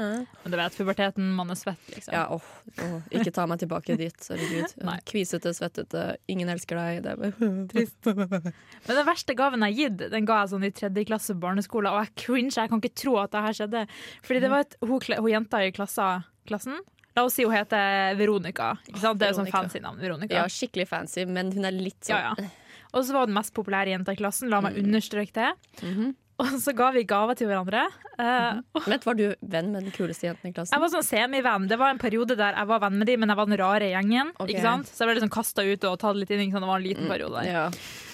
Men 0.45 0.55
du 0.55 0.59
vet, 0.61 0.79
puberteten, 0.79 1.31
man 1.39 1.53
er 1.55 1.61
svett, 1.61 1.85
liksom. 1.95 2.15
Ja, 2.17 2.27
åh, 2.35 2.51
åh, 2.85 2.97
ikke 3.15 3.33
ta 3.35 3.47
meg 3.51 3.63
tilbake 3.65 3.97
dit. 4.01 4.29
Herregud. 4.29 4.77
Kvisete, 5.11 5.55
svettete, 5.57 6.05
ingen 6.31 6.53
elsker 6.53 6.81
deg. 6.81 7.03
Det 7.05 7.15
er 7.15 7.23
bare 7.23 7.53
Trist. 7.73 7.99
Men 8.87 8.99
den 8.99 9.07
verste 9.07 9.37
gaven 9.39 9.65
jeg 9.65 9.75
har 9.75 9.81
gitt, 9.83 9.94
den 10.01 10.27
ga 10.29 10.41
jeg 10.43 10.53
sånn 10.55 10.67
i 10.67 10.73
tredje 10.75 11.05
klasse 11.09 11.37
barneskole, 11.41 11.91
og 11.93 12.05
jeg 12.05 12.15
cringe, 12.25 12.55
jeg 12.57 12.71
kan 12.73 12.83
ikke 12.83 12.95
tro 13.03 13.17
at 13.23 13.33
det 13.35 13.45
her 13.47 13.59
skjedde. 13.61 13.85
Fordi 14.27 14.43
det 14.45 14.51
var 14.53 14.67
et, 14.67 14.77
hun, 14.85 14.99
hun 15.19 15.31
jenta 15.31 15.63
i 15.65 15.71
klassa, 15.77 16.09
klassen, 16.49 16.81
la 17.15 17.25
oss 17.29 17.37
si 17.39 17.47
hun 17.47 17.55
heter 17.55 18.17
Veronica. 18.19 18.73
Ikke 18.91 19.03
sant? 19.05 19.21
Det 19.23 19.31
er 19.31 19.39
sånn 19.39 19.51
fancy 19.53 19.81
navn, 19.85 20.01
Veronica. 20.03 20.43
Ja, 20.43 20.49
skikkelig 20.51 20.89
fancy, 20.91 21.27
men 21.31 21.53
hun 21.55 21.65
er 21.69 21.77
litt 21.77 22.01
sånn 22.03 22.19
Ja, 22.19 22.35
ja. 22.39 22.51
Og 22.95 23.03
så 23.03 23.15
var 23.15 23.25
hun 23.25 23.33
den 23.33 23.39
mest 23.39 23.55
populære 23.57 23.91
jenta 23.91 24.13
i 24.15 24.19
klassen, 24.19 24.51
la 24.53 24.61
meg 24.63 24.77
understreke 24.79 25.35
det. 25.35 25.49
Mhm. 25.83 26.13
Og 26.43 26.55
så 26.59 26.73
ga 26.75 26.89
vi 26.95 27.05
gaver 27.07 27.37
til 27.39 27.47
hverandre. 27.47 27.85
Eh, 28.19 28.57
Vent, 28.89 29.05
var 29.07 29.15
du 29.15 29.25
venn 29.39 29.69
med 29.71 29.87
den 29.87 29.93
kuleste 29.95 30.27
jenten 30.27 30.51
i 30.51 30.55
klassen? 30.55 30.75
Jeg 30.75 30.83
var 30.83 30.91
sånn 30.91 31.07
semivenn. 31.07 31.69
Det 31.71 31.79
var 31.79 31.95
en 31.95 32.01
periode 32.03 32.35
der 32.39 32.57
jeg 32.59 32.71
var 32.71 32.81
venn 32.83 32.97
med 32.99 33.07
dem, 33.11 33.23
men 33.23 33.31
jeg 33.31 33.39
var 33.39 33.49
den 33.51 33.59
rare 33.61 33.91
gjengen. 33.93 34.33
Okay. 34.43 34.59
Så 34.59 35.05
jeg 35.05 35.11
ble 35.11 35.17
liksom 35.21 35.33
kasta 35.35 35.63
ut 35.63 35.87
og 35.87 35.99
tatt 36.03 36.19
litt 36.19 36.33
inn. 36.35 36.51
Det 36.51 36.63
var 36.65 36.81
en 36.81 36.87
liten 36.87 37.07
periode 37.11 37.39
der. 37.39 37.51
Ja. 37.53 37.65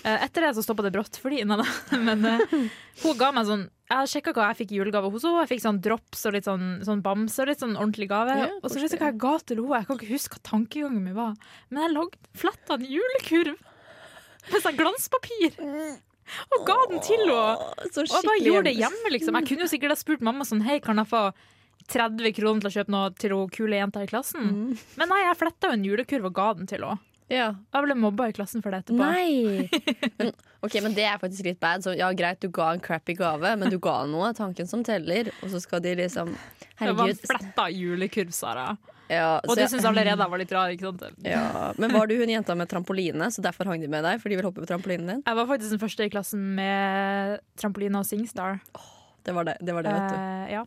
Uh, 0.05 0.19
Etter 0.27 0.45
det 0.47 0.53
så 0.59 0.65
stoppa 0.65 0.85
det 0.85 0.93
brått. 0.97 1.17
Nei, 1.25 1.45
nei, 1.49 1.69
men 2.09 2.29
uh, 2.29 2.69
hun 3.05 3.17
ga 3.21 3.31
meg 3.37 3.49
sånn 3.49 3.65
Jeg 3.91 4.13
sjekka 4.13 4.33
hva 4.37 4.51
jeg 4.51 4.61
fikk 4.63 4.77
i 4.77 4.83
julegave 4.83 5.11
hos 5.13 5.25
henne. 5.25 5.47
Jeg 5.47 5.53
fikk 5.55 5.65
sånn 5.65 5.81
drops 5.85 6.27
og 6.29 6.37
litt 6.37 6.49
sånn, 6.49 6.69
sånn 6.87 7.01
bamse 7.05 7.41
og 7.41 7.51
litt 7.51 7.65
sånn 7.65 7.75
ordentlig 7.79 8.11
gave. 8.13 8.37
Ja, 8.45 8.53
og 8.61 8.69
så 8.69 8.81
vet 8.81 8.93
jeg 8.93 9.01
hva 9.01 9.11
jeg 9.15 9.21
ga 9.25 9.33
til 9.49 9.65
henne. 9.65 9.81
Jeg 9.81 9.89
kan 9.89 10.01
ikke 10.01 10.13
huske 10.13 10.37
hva 10.37 10.45
tankegangen 10.53 11.03
min 11.09 11.17
var. 11.17 11.35
Men 11.73 11.87
jeg 11.87 11.97
lagde 11.97 12.37
fletta 12.45 12.77
en 12.77 12.87
julekurv 12.87 13.57
med 14.51 14.65
sånn 14.65 14.79
glanspapir. 14.79 15.57
Og 16.57 16.67
ga 16.69 16.79
den 16.91 17.03
til 17.05 17.23
henne. 17.25 17.39
Og 17.87 18.01
jeg 18.01 18.27
bare 18.27 18.43
gjorde 18.45 18.67
det 18.71 18.77
hjemme. 18.79 19.15
liksom. 19.17 19.39
Jeg 19.41 19.51
kunne 19.51 19.67
jo 19.67 19.71
sikkert 19.73 19.95
ha 19.95 19.99
spurt 20.01 20.25
mamma 20.25 20.47
sånn 20.49 20.65
Hei, 20.67 20.81
kan 20.85 21.01
jeg 21.01 21.11
få 21.11 21.31
30 21.91 22.35
kroner 22.37 22.63
til 22.63 22.71
å 22.71 22.75
kjøpe 22.79 22.95
noe 22.95 23.13
til 23.19 23.35
hun 23.35 23.53
kule 23.53 23.79
jenta 23.81 24.03
i 24.05 24.11
klassen? 24.11 24.51
Mm. 24.51 24.91
Men 25.01 25.11
nei, 25.11 25.23
jeg 25.27 25.39
fletta 25.41 25.71
jo 25.71 25.79
en 25.79 25.87
julekurv 25.89 26.29
og 26.31 26.37
ga 26.37 26.51
den 26.59 26.71
til 26.71 26.85
henne. 26.87 27.01
Ja. 27.31 27.53
Jeg 27.71 27.87
ble 27.87 27.95
mobba 27.95 28.27
i 28.31 28.35
klassen 28.35 28.63
for 28.63 28.75
det 28.75 28.83
etterpå. 28.83 29.07
Nei! 29.07 29.69
Men, 30.21 30.33
ok, 30.67 30.75
men 30.83 30.95
det 30.97 31.05
er 31.07 31.21
faktisk 31.23 31.47
litt 31.47 31.61
bad. 31.63 31.85
Så 31.87 31.95
ja, 31.97 32.09
greit, 32.13 32.41
du 32.43 32.51
ga 32.53 32.73
en 32.75 32.83
crappy 32.83 33.15
gave, 33.17 33.53
men 33.57 33.71
du 33.73 33.79
ga 33.81 34.01
noe. 34.11 34.33
Tanken 34.37 34.67
som 34.69 34.83
teller. 34.85 35.31
Og 35.41 35.53
så 35.55 35.61
skal 35.63 35.81
de 35.85 35.95
liksom 36.03 36.35
Det 36.35 36.91
var 36.99 37.09
en 37.09 37.21
fletta 37.23 37.69
julekurv, 37.73 38.35
Sara. 38.35 38.67
Ja, 39.11 39.41
Og 39.43 39.59
du 39.59 39.65
syns 39.67 39.87
allerede 39.89 40.15
jeg 40.15 40.33
var 40.33 40.41
litt 40.41 40.53
rar, 40.55 40.71
ikke 40.71 40.87
sant? 40.93 41.03
Ja, 41.27 41.73
Men 41.81 41.93
var 41.97 42.07
du 42.07 42.15
hun 42.21 42.31
jenta 42.31 42.55
med 42.59 42.71
trampoline, 42.71 43.31
så 43.35 43.43
derfor 43.43 43.67
hang 43.73 43.83
de 43.83 43.91
med 43.91 44.07
deg? 44.07 44.23
For 44.23 44.31
de 44.31 44.39
vil 44.39 44.47
hoppe 44.47 44.63
på 44.63 44.71
trampolinen 44.71 45.11
din? 45.15 45.25
Jeg 45.27 45.39
var 45.41 45.51
faktisk 45.51 45.75
den 45.75 45.83
første 45.83 46.07
i 46.07 46.13
klassen 46.13 46.47
med 46.59 47.43
trampoline 47.59 47.99
og 47.99 48.07
Singstar. 48.07 48.61
Det 49.27 49.35
var 49.37 49.51
det, 49.51 49.59
det, 49.61 49.75
var 49.77 49.85
det 49.85 49.93
vet 49.93 50.09
du. 50.09 50.17
Uh, 50.17 50.47
ja. 50.55 50.65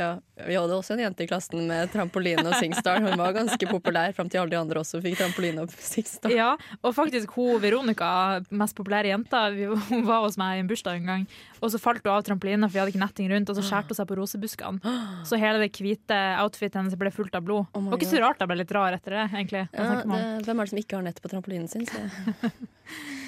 Ja, 0.00 0.16
vi 0.46 0.54
hadde 0.56 0.74
også 0.74 0.94
en 0.94 1.02
jente 1.02 1.24
i 1.24 1.28
klassen 1.28 1.66
med 1.68 1.90
trampoline 1.92 2.42
og 2.48 2.54
Singstar. 2.56 3.02
Hun 3.04 3.18
var 3.20 3.34
ganske 3.36 3.68
populær 3.68 4.14
fram 4.16 4.30
til 4.32 4.40
alle 4.40 4.54
de 4.54 4.58
andre 4.58 4.80
også 4.80 5.02
fikk 5.04 5.18
trampoline 5.20 5.66
og 5.66 5.74
Singstar. 5.76 6.32
ja, 6.32 6.54
og 6.80 6.94
faktisk 6.96 7.34
hun 7.36 7.60
Veronica, 7.62 8.40
mest 8.50 8.76
populære 8.78 9.12
jenta, 9.12 9.44
hun 9.90 10.06
var 10.08 10.24
hos 10.24 10.38
meg 10.40 10.58
i 10.58 10.64
en 10.64 10.70
bursdag 10.70 11.02
en 11.02 11.10
gang, 11.12 11.26
og 11.60 11.74
så 11.74 11.80
falt 11.82 12.02
hun 12.06 12.14
av 12.14 12.24
trampolinen, 12.26 12.66
for 12.68 12.78
vi 12.78 12.82
hadde 12.82 12.94
ikke 12.94 13.04
netting 13.04 13.32
rundt, 13.34 13.52
og 13.52 13.58
så 13.58 13.66
skjærte 13.68 13.92
hun 13.92 14.00
seg 14.00 14.08
på 14.10 14.18
rosebuskene. 14.18 14.96
Så 15.28 15.40
hele 15.40 15.60
det 15.62 15.72
hvite 15.76 16.20
outfitet 16.42 16.80
hennes 16.80 16.96
ble 16.98 17.12
fullt 17.14 17.36
av 17.36 17.44
blod. 17.46 17.68
Oh 17.76 17.84
det 17.84 17.92
var 17.92 18.00
ikke 18.00 18.14
så 18.14 18.22
rart 18.24 18.42
jeg 18.42 18.52
ble 18.52 18.62
litt 18.62 18.76
rar 18.78 18.96
etter 18.96 19.18
det, 19.18 19.26
egentlig. 19.34 19.66
Ja, 19.76 19.90
det, 20.00 20.22
hvem 20.46 20.56
er 20.56 20.64
det 20.64 20.72
som 20.72 20.82
ikke 20.86 20.98
har 20.98 21.04
nett 21.10 21.20
på 21.22 21.30
trampolinen 21.32 21.68
sin? 21.70 21.84
Så. 21.86 22.00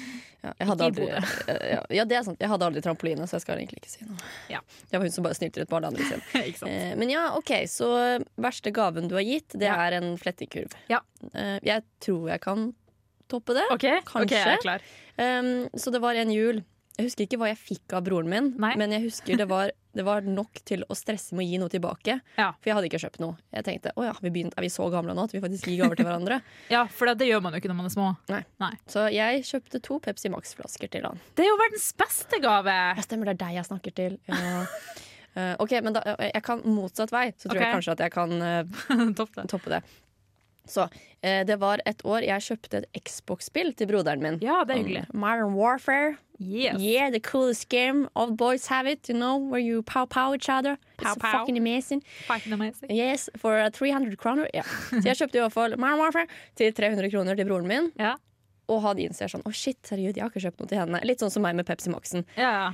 Ja, 0.45 0.51
jeg 0.61 0.67
hadde 0.69 0.85
i 0.85 0.89
aldri, 0.91 1.07
ja, 1.75 1.81
ja, 1.97 2.05
det 2.05 2.17
er 2.19 2.23
sant. 2.27 2.39
Jeg 2.43 2.51
hadde 2.51 2.67
aldri 2.69 2.83
trampoline, 2.85 3.25
så 3.27 3.37
jeg 3.39 3.45
skal 3.45 3.57
egentlig 3.61 3.81
ikke 3.81 3.91
si 3.95 4.05
noe. 4.05 4.17
Ja. 4.51 4.59
Det 4.91 4.99
var 4.99 5.05
hun 5.07 5.15
som 5.15 5.25
bare 5.25 5.37
snylter 5.39 5.65
ut 5.65 5.71
på 5.71 5.79
alle 5.79 5.89
andre 5.89 6.05
sin. 6.09 6.23
Eh, 6.69 6.93
Men 6.99 7.09
ja, 7.13 7.25
OK, 7.39 7.51
så 7.71 7.89
verste 8.37 8.73
gaven 8.75 9.09
du 9.09 9.17
har 9.17 9.25
gitt, 9.25 9.57
det 9.57 9.71
er 9.71 9.97
en 9.99 10.13
flettekurv. 10.21 10.75
Ja. 10.91 11.01
Eh, 11.33 11.57
Jeg 11.65 11.83
tror 12.05 12.29
jeg 12.29 12.43
kan 12.45 12.69
toppe 13.31 13.55
det. 13.57 13.65
OK, 13.73 13.87
Kanskje. 14.05 14.37
Okay, 14.37 14.53
jeg 14.53 14.61
klar. 14.61 14.85
Um, 15.17 15.51
så 15.79 15.89
det 15.95 16.01
var 16.03 16.13
en 16.19 16.29
jul. 16.35 16.61
Jeg 16.95 17.09
husker 17.09 17.25
ikke 17.25 17.39
hva 17.41 17.49
jeg 17.49 17.59
fikk 17.59 17.95
av 17.97 18.05
broren 18.05 18.29
min, 18.31 18.53
Nei. 18.61 18.71
men 18.79 18.93
jeg 18.95 19.03
husker 19.09 19.39
det 19.39 19.47
var, 19.49 19.73
det 19.95 20.03
var 20.07 20.23
nok 20.23 20.61
til 20.67 20.85
å 20.87 20.95
stresse 20.95 21.35
med 21.35 21.43
å 21.43 21.47
gi 21.49 21.59
noe 21.59 21.71
tilbake. 21.71 22.17
Ja. 22.39 22.49
For 22.61 22.71
jeg 22.71 22.77
hadde 22.77 22.89
ikke 22.89 23.01
kjøpt 23.03 23.19
noe. 23.23 23.35
Jeg 23.51 23.67
tenkte 23.67 23.91
å 23.99 24.05
ja, 24.07 24.13
vi 24.23 24.31
begynt, 24.31 24.55
er 24.55 24.63
vi 24.63 24.71
så 24.71 24.87
gamle 24.93 25.15
nå 25.17 25.25
at 25.27 25.35
vi 25.35 25.41
faktisk 25.43 25.67
gir 25.67 25.81
gaver 25.83 25.99
til 25.99 26.07
hverandre? 26.07 26.39
Ja, 26.75 26.85
for 26.91 27.09
det, 27.09 27.17
det 27.19 27.27
gjør 27.27 27.43
man 27.43 27.55
jo 27.55 27.59
ikke 27.61 27.69
når 27.71 27.79
man 27.81 27.89
er 27.89 27.93
små. 27.93 28.07
Så 28.91 29.07
jeg 29.13 29.43
kjøpte 29.47 29.81
to 29.83 29.99
Pepsi 30.03 30.31
Max-flasker 30.31 30.91
til 30.91 31.09
han. 31.09 31.19
Det 31.35 31.45
er 31.45 31.51
jo 31.51 31.59
verdens 31.59 31.89
beste 31.99 32.39
gave! 32.43 32.77
Ja, 32.95 33.03
stemmer, 33.05 33.29
det 33.29 33.35
er 33.35 33.43
deg 33.43 33.59
jeg 33.59 33.67
snakker 33.67 33.95
til. 33.99 34.17
Ja. 34.31 34.63
uh, 35.35 35.53
ok, 35.65 35.75
men 35.85 35.99
da, 35.99 36.05
jeg 36.23 36.43
kan 36.47 36.63
motsatt 36.63 37.11
vei, 37.11 37.27
så 37.35 37.49
tror 37.49 37.59
okay. 37.59 37.67
jeg 37.67 37.77
kanskje 37.79 37.97
at 37.97 38.05
jeg 38.07 38.15
kan 38.15 38.35
uh, 38.47 39.13
Topp 39.19 39.35
det. 39.35 39.47
toppe 39.51 39.75
det. 39.75 39.83
Så 40.67 40.87
eh, 41.21 41.43
det 41.45 41.59
var 41.61 41.81
et 41.85 42.01
år 42.05 42.25
jeg 42.25 42.41
kjøpte 42.49 42.83
et 42.83 43.01
Xbox-spill 43.05 43.73
til 43.77 43.87
broderen 43.91 44.21
min. 44.23 44.37
Ja, 44.43 44.63
det 44.65 44.75
er 44.75 44.81
hyggelig. 44.83 45.03
Um, 45.13 45.19
Modern 45.23 45.53
Warfare. 45.59 46.15
Yes. 46.39 46.81
Yeah, 46.81 47.09
the 47.11 47.21
coolest 47.21 47.69
game. 47.69 48.09
All 48.15 48.31
boys 48.31 48.67
have 48.67 48.87
it, 48.91 49.07
you 49.07 49.15
know, 49.15 49.37
where 49.37 49.61
you 49.61 49.81
pow 49.83 50.03
pow 50.05 50.33
each 50.33 50.49
other. 50.49 50.75
Pow, 50.97 51.13
It's 51.13 51.21
pow. 51.21 51.31
fucking 51.31 51.57
amazing. 51.57 52.01
Fucking 52.27 52.51
amazing. 52.51 52.91
Yes, 52.91 53.29
for 53.37 53.57
uh, 53.57 53.69
300 53.69 54.17
kroner. 54.17 54.49
Ja. 54.53 54.63
Så 54.89 55.05
jeg 55.05 55.15
kjøpte 55.21 55.39
i 55.39 55.43
hvert 55.45 55.53
fall 55.55 55.77
Modern 55.77 56.01
Warfare 56.01 56.27
til 56.59 56.73
300 56.75 57.09
kroner 57.13 57.39
til 57.39 57.47
broren 57.47 57.69
min. 57.69 57.91
Ja. 58.01 58.15
Og 58.67 58.81
hadde 58.81 59.05
innser 59.05 59.29
sånn, 59.29 59.45
å 59.45 59.53
shit, 59.53 59.77
herregud, 59.91 60.17
jeg 60.17 60.25
har 60.25 60.33
ikke 60.33 60.41
kjøpt 60.47 60.59
noe 60.63 60.71
til 60.73 60.81
henne. 60.81 60.99
Litt 61.05 61.21
sånn 61.21 61.31
som 61.31 61.45
meg 61.45 61.55
med 61.55 61.67
Pepsi 61.69 61.91
Maxen. 61.93 62.25
Ja. 62.35 62.73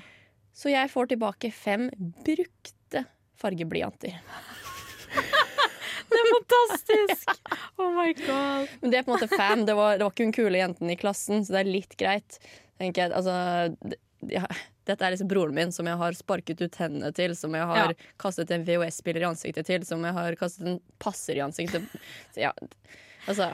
Så 0.55 0.71
jeg 0.71 0.89
får 0.91 1.11
tilbake 1.11 1.51
fem 1.51 1.89
brukte 2.25 3.05
fargeblyanter. 3.41 4.17
Det 6.11 6.19
er 6.19 6.29
fantastisk! 6.35 7.31
Oh 7.79 7.91
my 7.95 8.11
god. 8.19 8.71
Men 8.81 8.91
det 8.93 8.99
er 8.99 9.05
på 9.07 9.13
en 9.13 9.17
måte 9.19 9.29
fam. 9.31 9.65
Det 9.67 9.75
var, 9.77 9.97
det 9.97 10.03
var 10.05 10.11
ikke 10.13 10.27
hun 10.27 10.33
kule 10.35 10.59
jenten 10.59 10.91
i 10.91 10.97
klassen, 10.99 11.45
så 11.47 11.55
det 11.55 11.61
er 11.63 11.69
litt 11.71 11.95
greit. 11.99 12.37
Tenker 12.81 13.05
jeg. 13.07 13.13
Altså, 13.15 13.97
ja, 14.31 14.43
dette 14.89 15.05
er 15.07 15.13
liksom 15.15 15.29
broren 15.31 15.55
min 15.55 15.71
som 15.75 15.87
jeg 15.87 15.97
har 16.01 16.17
sparket 16.17 16.61
ut 16.65 16.77
hendene 16.81 17.11
til, 17.15 17.33
som 17.37 17.55
jeg 17.57 17.67
har 17.69 17.93
Ja. 17.93 18.09
kastet 18.21 18.51
en 18.51 18.65
VHS-spiller 18.67 19.23
i 19.23 19.29
ansiktet 19.31 19.69
til, 19.69 19.85
som 19.87 20.03
jeg 20.05 20.13
har 20.17 20.35
kastet 20.39 20.67
en 20.67 20.79
passer 21.01 21.37
i 21.39 21.43
ansiktet 21.45 21.85
Så 22.35 22.43
ja, 22.43 22.51
altså 23.27 23.51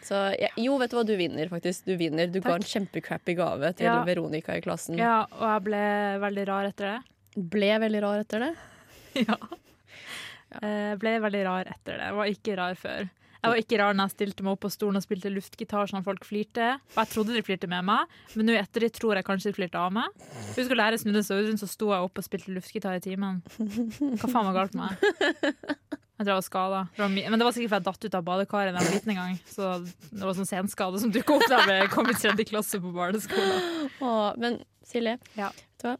så, 0.00 0.16
ja, 0.40 0.48
jo, 0.56 0.78
vet 0.80 0.90
du 0.90 0.96
hva, 0.96 1.02
du 1.06 1.12
vinner, 1.14 1.46
faktisk. 1.52 1.84
Du 1.84 1.92
vinner. 2.00 2.26
Du 2.32 2.38
ga 2.40 2.54
en 2.56 2.64
kjempecrappy 2.64 3.34
gave 3.36 3.68
til. 3.76 3.92
Veronica 4.08 4.56
i 4.56 4.62
klassen. 4.64 4.96
Ja, 4.98 5.26
og 5.36 5.44
jeg 5.44 5.64
ble 5.68 5.82
veldig 6.24 6.46
rar 6.48 6.68
etter 6.70 6.88
det. 6.94 7.44
Ble 7.52 7.68
veldig 7.84 8.00
rar 8.06 8.22
etter 8.24 8.46
det. 8.46 8.52
Ja. 9.28 9.36
Eh, 10.62 10.92
ble 10.98 11.16
veldig 11.22 11.42
rar 11.46 11.68
etter 11.70 11.96
det. 12.00 12.04
Jeg 12.10 12.16
var 12.18 12.26
ikke 12.34 12.56
rar 12.58 12.74
før. 12.78 13.08
Jeg 13.40 13.48
var 13.48 13.56
ikke 13.62 13.76
rar 13.80 13.94
når 13.96 14.08
jeg 14.10 14.12
stilte 14.18 14.44
meg 14.44 14.52
opp 14.52 14.60
på 14.66 14.68
stolen 14.74 14.98
og 15.00 15.04
spilte 15.06 15.30
luftgitar 15.32 15.88
sånn 15.88 16.02
at 16.02 16.04
folk 16.04 16.26
flirte. 16.28 16.66
Og 16.92 16.98
jeg 17.00 17.08
trodde 17.14 17.32
de 17.38 17.40
flirte 17.46 17.68
med 17.72 17.86
meg, 17.88 18.10
men 18.36 18.50
nå 18.50 18.56
etter 18.60 18.84
det 18.84 18.90
tror 18.98 19.16
jeg 19.16 19.24
kanskje 19.24 19.48
de 19.48 19.56
flirte 19.56 19.80
av 19.80 19.94
meg. 19.96 20.12
Husk 20.58 20.74
å 20.74 20.76
lære 20.76 20.98
snudde 21.00 21.22
seg 21.24 21.46
rundt, 21.46 21.62
så 21.62 21.68
sto 21.70 21.88
jeg 21.94 22.04
opp 22.04 22.20
og 22.20 22.26
spilte 22.26 22.52
luftgitar 22.52 22.98
i 22.98 23.00
timen. 23.06 23.38
Hva 23.56 24.28
faen 24.28 24.50
var 24.50 24.58
galt 24.58 24.76
med 24.76 24.90
meg? 24.90 25.56
Jeg 26.20 26.26
tror 26.26 26.34
jeg 26.34 26.36
var 26.36 26.44
skada. 26.44 26.80
Men 27.00 27.38
det 27.40 27.46
var 27.46 27.54
sikkert 27.56 27.72
fordi 27.72 27.80
jeg 27.80 27.86
datt 27.88 28.04
ut 28.10 28.16
av 28.18 28.24
badekaret 28.28 28.74
da 28.76 28.82
jeg 28.82 28.90
var 28.90 28.96
liten 28.98 29.12
en 29.14 29.20
gang. 29.22 29.38
Så 29.48 29.70
det 30.12 30.20
var 30.26 30.36
sånn 30.36 30.50
senskade 30.50 31.00
som 31.00 31.14
dukka 31.14 31.38
opp 31.38 31.46
da 31.48 31.62
jeg 31.78 31.88
kom 31.94 32.10
i 32.12 32.16
tredje 32.18 32.44
klasse 32.50 32.76
på 32.84 32.92
barneskolen. 32.92 33.88
Åh, 34.04 34.26
men 34.36 34.60
Silje, 34.84 35.16
Ja. 35.38 35.48
vet 35.48 35.80
du 35.80 35.88
hva? 35.88 35.96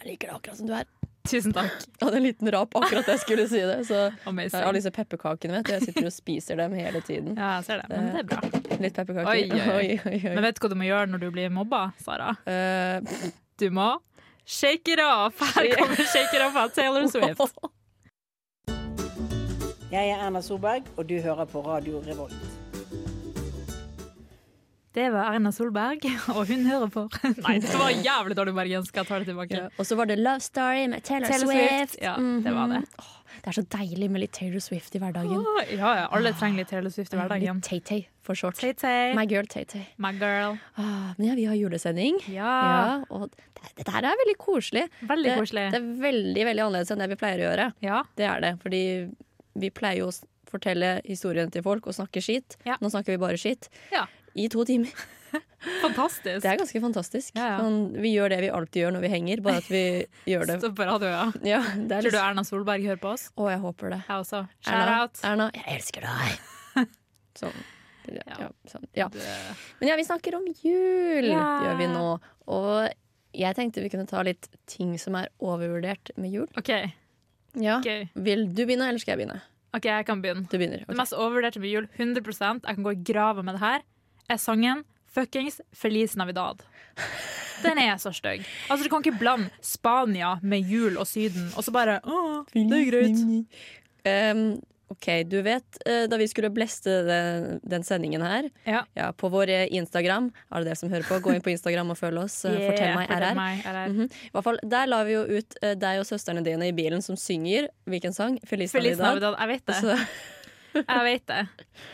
Jeg 0.00 0.08
liker 0.14 0.30
deg 0.32 0.38
akkurat 0.40 0.56
som 0.56 0.70
du 0.70 0.72
er. 0.78 0.88
Tusen 1.30 1.52
takk. 1.54 1.70
Jeg 1.86 2.02
hadde 2.06 2.18
en 2.18 2.24
liten 2.26 2.50
rap 2.50 2.74
akkurat 2.80 3.06
da 3.06 3.14
jeg 3.14 3.22
skulle 3.22 3.44
si 3.50 3.60
det. 3.62 3.76
Så 3.86 4.00
Amazing. 4.26 4.64
har 4.66 4.74
disse 4.76 4.90
pepperkakene, 4.94 5.60
vet 5.60 5.68
du. 5.68 5.72
Jeg 5.76 5.82
sitter 5.88 6.08
og 6.10 6.14
spiser 6.14 6.58
dem 6.58 6.74
hele 6.74 7.00
tiden. 7.06 7.36
Ja, 7.38 7.52
jeg 7.60 7.64
ser 7.68 7.82
det. 7.84 7.88
Men 7.94 8.10
det 8.16 8.22
er 8.24 8.28
bra. 8.32 8.76
Litt 8.80 8.96
pepperkaker. 8.98 9.30
Oi, 9.30 9.42
oi, 9.46 9.60
oi. 9.78 9.98
oi, 10.10 10.20
oi. 10.26 10.34
Men 10.34 10.42
vet 10.48 10.58
du 10.58 10.64
hva 10.66 10.70
du 10.72 10.78
må 10.82 10.88
gjøre 10.88 11.10
når 11.12 11.22
du 11.24 11.28
blir 11.36 11.52
mobba, 11.54 11.84
Sara? 12.02 12.32
Uh, 12.48 13.30
Du 13.60 13.68
må 13.76 13.90
shake 14.46 14.94
it 14.96 15.00
off! 15.04 15.38
Her 15.54 15.68
kommer 15.76 16.00
shake 16.10 16.34
it 16.34 16.42
off 16.42 16.56
av 16.56 16.72
Taylor 16.74 17.06
Swift. 17.12 17.60
Jeg 19.90 20.06
er 20.14 20.22
Erna 20.22 20.40
Solberg, 20.42 20.86
og 20.96 21.06
du 21.10 21.16
hører 21.20 21.44
på 21.50 21.60
Radio 21.66 22.00
Revolt. 22.06 22.59
Det 24.94 25.04
var 25.14 25.28
Erna 25.36 25.52
Solberg, 25.54 26.02
og 26.34 26.40
hun 26.48 26.64
hører 26.66 26.88
på 26.90 27.04
Nei, 27.46 27.58
det 27.62 27.76
var 27.78 27.92
jævlig 27.94 28.34
dårlig 28.38 28.54
bergensk. 28.56 28.96
Jeg 28.98 29.06
tar 29.06 29.22
det 29.22 29.28
tilbake. 29.30 29.54
ja. 29.54 29.68
Og 29.78 29.86
så 29.86 29.94
var 29.98 30.08
det 30.10 30.16
Love 30.18 30.42
Story 30.42 30.88
med 30.90 31.04
Taylor, 31.06 31.30
Taylor 31.30 31.46
Swift. 31.52 31.94
Swift. 31.94 31.98
Ja, 32.02 32.16
det 32.18 32.54
var 32.56 32.72
det. 32.72 32.80
Mhm. 32.82 32.98
Åh, 32.98 33.16
det 33.40 33.46
er 33.52 33.56
så 33.60 33.62
deilig 33.70 34.08
med 34.10 34.24
litt 34.24 34.32
Taylor 34.34 34.58
Swift 34.64 34.96
i 34.98 35.00
hverdagen. 35.00 35.38
Åh, 35.38 35.60
Ja, 35.78 35.92
ja, 36.00 36.08
alle 36.10 36.32
trenger 36.34 36.64
litt 36.64 36.72
Taylor 36.72 36.90
Swift 36.90 37.14
i 37.14 37.20
hverdagen. 37.20 37.60
Litt 37.60 37.68
Tay-Tay, 37.68 38.00
for 38.26 38.34
short. 38.34 38.58
Tay-Tay. 38.58 39.14
My 39.14 39.24
girl 39.30 39.46
Tay-Tay. 39.46 39.84
My 40.02 40.10
girl. 40.18 40.58
Åh, 40.74 41.12
men 41.16 41.28
ja, 41.28 41.36
vi 41.38 41.44
har 41.52 41.54
julesending. 41.60 42.18
Ja. 42.34 42.50
Ja, 42.50 42.96
og 43.14 43.30
det, 43.30 43.70
dette 43.78 43.94
her 43.94 44.10
er 44.10 44.18
veldig 44.24 44.36
koselig. 44.42 44.88
Veldig 45.06 45.30
det, 45.30 45.38
koselig. 45.38 45.68
Det 45.70 45.78
er 45.78 45.86
veldig 46.02 46.48
veldig 46.50 46.66
annerledes 46.66 46.90
enn 46.96 47.04
det 47.06 47.08
vi 47.14 47.20
pleier 47.22 47.44
å 47.44 47.46
gjøre. 47.46 47.70
Ja. 47.86 48.02
Det 48.18 48.26
er 48.32 48.42
det, 48.48 48.52
fordi 48.66 48.82
vi 49.62 49.70
pleier 49.70 50.02
jo 50.02 50.10
å 50.10 50.18
fortelle 50.50 50.96
historien 51.06 51.46
til 51.54 51.62
folk 51.62 51.86
og 51.86 51.94
snakke 51.94 52.18
skit. 52.26 52.56
Ja. 52.66 52.74
Nå 52.82 52.90
snakker 52.90 53.14
vi 53.14 53.20
bare 53.22 53.38
skit. 53.38 53.68
Ja. 53.94 54.08
I 54.34 54.48
to 54.52 54.64
timer. 54.68 54.92
Fantastisk. 55.84 56.40
Det 56.42 56.48
er 56.48 56.56
ganske 56.58 56.80
fantastisk. 56.80 57.34
Ja, 57.36 57.50
ja. 57.52 57.56
Sånn, 57.60 57.90
vi 58.00 58.14
gjør 58.14 58.32
det 58.32 58.38
vi 58.46 58.52
alltid 58.54 58.84
gjør 58.84 58.94
når 58.96 59.02
vi 59.04 59.10
henger, 59.12 59.42
bare 59.44 59.60
at 59.60 59.66
vi 59.70 59.82
gjør 60.30 60.46
det 60.48 60.56
på 60.78 60.86
radio, 60.88 61.10
ja. 61.12 61.26
ja, 61.46 61.58
det 61.76 61.98
er 61.98 62.06
Tror 62.06 62.16
du 62.16 62.20
Erna 62.22 62.44
Solberg 62.48 62.86
hører 62.86 63.02
på 63.02 63.12
oss? 63.12 63.26
Å, 63.36 63.50
jeg 63.52 63.60
håper 63.64 63.94
det. 63.94 64.00
Jeg 64.08 64.24
også. 64.24 64.40
Shout 64.64 64.72
Erna, 64.72 64.94
out. 65.02 65.20
Erna, 65.28 65.50
jeg 65.58 65.66
elsker 65.76 66.08
deg. 66.08 66.88
Sånn. 67.42 67.60
Ja, 68.10 68.48
sånn. 68.66 68.88
Men 68.90 69.86
ja, 69.86 69.94
vi 69.94 70.04
snakker 70.08 70.34
om 70.34 70.46
jul, 70.48 71.28
gjør 71.28 71.76
vi 71.78 71.86
nå. 71.92 72.06
Og 72.50 72.88
jeg 73.36 73.54
tenkte 73.54 73.84
vi 73.84 73.90
kunne 73.92 74.08
ta 74.10 74.24
litt 74.26 74.48
ting 74.70 74.96
som 74.98 75.14
er 75.20 75.28
overvurdert 75.38 76.10
med 76.18 76.34
jul. 76.34 76.48
OK. 76.58 76.72
Ja. 77.60 77.78
Gøy. 77.84 78.08
Vil 78.26 78.48
du 78.50 78.64
begynne, 78.64 78.88
eller 78.90 79.02
skal 79.02 79.14
jeg 79.14 79.22
begynne? 79.22 79.38
Ok, 79.76 79.86
jeg 79.86 80.06
kan 80.08 80.24
begynne. 80.24 80.48
Du 80.50 80.56
begynner. 80.56 80.82
Det 80.88 80.98
mest 80.98 81.14
overvurderte 81.14 81.62
med 81.62 81.70
jul, 81.70 81.86
100% 82.00 82.66
jeg 82.66 82.80
kan 82.80 82.88
gå 82.88 82.96
i 82.96 83.02
grava 83.12 83.44
med 83.46 83.54
det 83.58 83.62
her, 83.62 83.86
er 84.30 84.38
sangen 84.40 84.84
Fuckings 85.10 85.60
Feliz 85.74 86.14
Navidad. 86.16 86.62
Den 87.64 87.78
er 87.82 87.96
så 88.00 88.12
stygg. 88.14 88.44
Altså, 88.70 88.84
Du 88.86 88.90
kan 88.92 89.02
ikke 89.02 89.18
blande 89.20 89.50
Spania 89.60 90.36
med 90.42 90.64
jul 90.70 90.96
og 91.00 91.06
Syden, 91.10 91.50
og 91.56 91.64
så 91.66 91.72
bare 91.74 91.98
Å, 92.04 92.44
det 92.54 92.78
er 92.78 92.90
greit. 92.90 93.24
Um, 94.06 94.60
OK, 94.90 95.06
du 95.30 95.36
vet 95.46 95.76
eh, 95.86 96.06
da 96.10 96.16
vi 96.18 96.26
skulle 96.26 96.48
bleste 96.50 96.90
den, 97.06 97.60
den 97.62 97.84
sendingen 97.86 98.24
her 98.26 98.48
Ja. 98.66 99.12
på 99.14 99.28
vår 99.30 99.52
Instagram 99.70 100.32
Er 100.50 100.64
det 100.64 100.66
dere 100.72 100.78
som 100.80 100.90
hører 100.90 101.06
på, 101.06 101.20
gå 101.22 101.34
inn 101.36 101.44
på 101.44 101.52
Instagram 101.52 101.92
og 101.94 101.98
følg 102.00 102.18
oss. 102.24 102.40
eh, 102.44 102.56
Yeah, 102.56 102.72
fortell 102.72 102.96
meg 102.96 103.06
fortell 103.12 103.28
RR. 103.28 103.38
meg, 103.38 103.60
RR. 103.70 103.92
Mhm. 103.92 104.08
I 104.10 104.32
hvert 104.34 104.44
fall, 104.48 104.58
Der 104.74 104.86
la 104.90 105.04
vi 105.06 105.12
jo 105.14 105.22
ut 105.38 105.54
eh, 105.62 105.74
deg 105.78 106.00
og 106.02 106.06
søstrene 106.08 106.42
dine 106.42 106.66
i 106.66 106.74
bilen 106.74 107.02
som 107.06 107.14
synger 107.14 107.68
hvilken 107.86 108.12
sang? 108.16 108.40
Feliz, 108.50 108.72
Feliz 108.74 108.98
Navidad. 108.98 109.36
Navidad. 109.36 109.38
Jeg 109.38 109.48
vet 109.48 109.66
det. 109.66 109.76
Så, 109.78 109.94
Jeg 110.74 111.04
vet 111.06 111.24
det. 111.26 111.40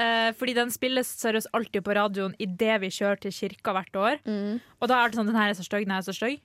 Eh, 0.03 0.31
fordi 0.37 0.55
den 0.57 0.73
spilles 0.75 1.09
seriøst 1.21 1.49
alltid 1.57 1.85
på 1.87 1.95
radioen 1.97 2.35
idet 2.43 2.81
vi 2.83 2.91
kjører 2.93 3.21
til 3.23 3.33
kirka 3.33 3.73
hvert 3.77 3.97
år. 3.97 4.21
mm. 4.27 4.61
Og 4.81 4.91
da 4.91 5.01
er 5.01 5.11
det 5.11 5.21
sånn 5.21 5.31
den 5.31 5.39
her 5.39 5.53
er 5.53 5.59
så 5.59 5.65
stygg, 5.67 5.87
den 5.87 5.95
her 5.97 6.05
er 6.05 6.09
så 6.09 6.17
stygg. 6.17 6.41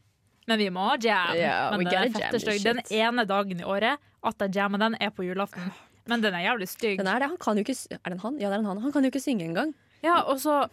Men 0.49 0.59
vi 0.59 0.69
må 0.73 0.87
jam. 1.03 1.35
Yeah, 1.37 1.69
Men 1.75 1.85
den 1.85 1.99
er 1.99 2.13
fette 2.15 2.41
stygg. 2.41 2.63
Den 2.65 2.81
ene 2.89 3.25
dagen 3.29 3.61
i 3.61 3.67
året 3.67 4.01
at 4.23 4.43
jeg 4.45 4.55
jammer 4.55 4.81
den, 4.81 4.95
er 5.01 5.11
på 5.13 5.25
julaften. 5.25 5.71
Men 6.09 6.23
den 6.23 6.33
er 6.33 6.47
jævlig 6.47 6.67
stygg. 6.69 6.97
den 6.97 7.07
er 7.07 7.21
det. 7.21 7.29
Han 7.29 7.37
kan 7.41 7.57
jo 7.57 7.65
ikke 7.65 7.77
Er 7.97 8.09
den 8.09 8.19
han? 8.19 8.39
Ja, 8.41 8.49
det 8.49 8.57
er 8.57 8.63
en 8.63 8.71
han. 8.71 8.81
Han 8.81 8.91
kan 8.91 9.03
jo 9.05 9.11
ikke 9.13 9.21
synge 9.21 9.45
engang. 9.45 9.73
Ja, 10.03 10.21
og 10.21 10.39
så 10.41 10.63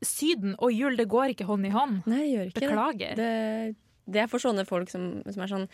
Syden 0.00 0.54
og 0.56 0.72
jul, 0.72 0.96
det 0.96 1.04
går 1.12 1.34
ikke 1.34 1.44
hånd 1.44 1.66
i 1.68 1.70
hånd. 1.74 1.98
Nei, 2.08 2.22
det 2.24 2.30
gjør 2.30 2.46
ikke 2.48 2.60
Beklager. 2.64 3.16
det. 3.18 3.26
det. 3.76 3.89
Det 4.10 4.24
er 4.24 4.28
for 4.30 4.42
sånne 4.42 4.64
folk 4.68 4.90
som, 4.92 5.08
som 5.30 5.44
er 5.44 5.50
sånn 5.50 5.66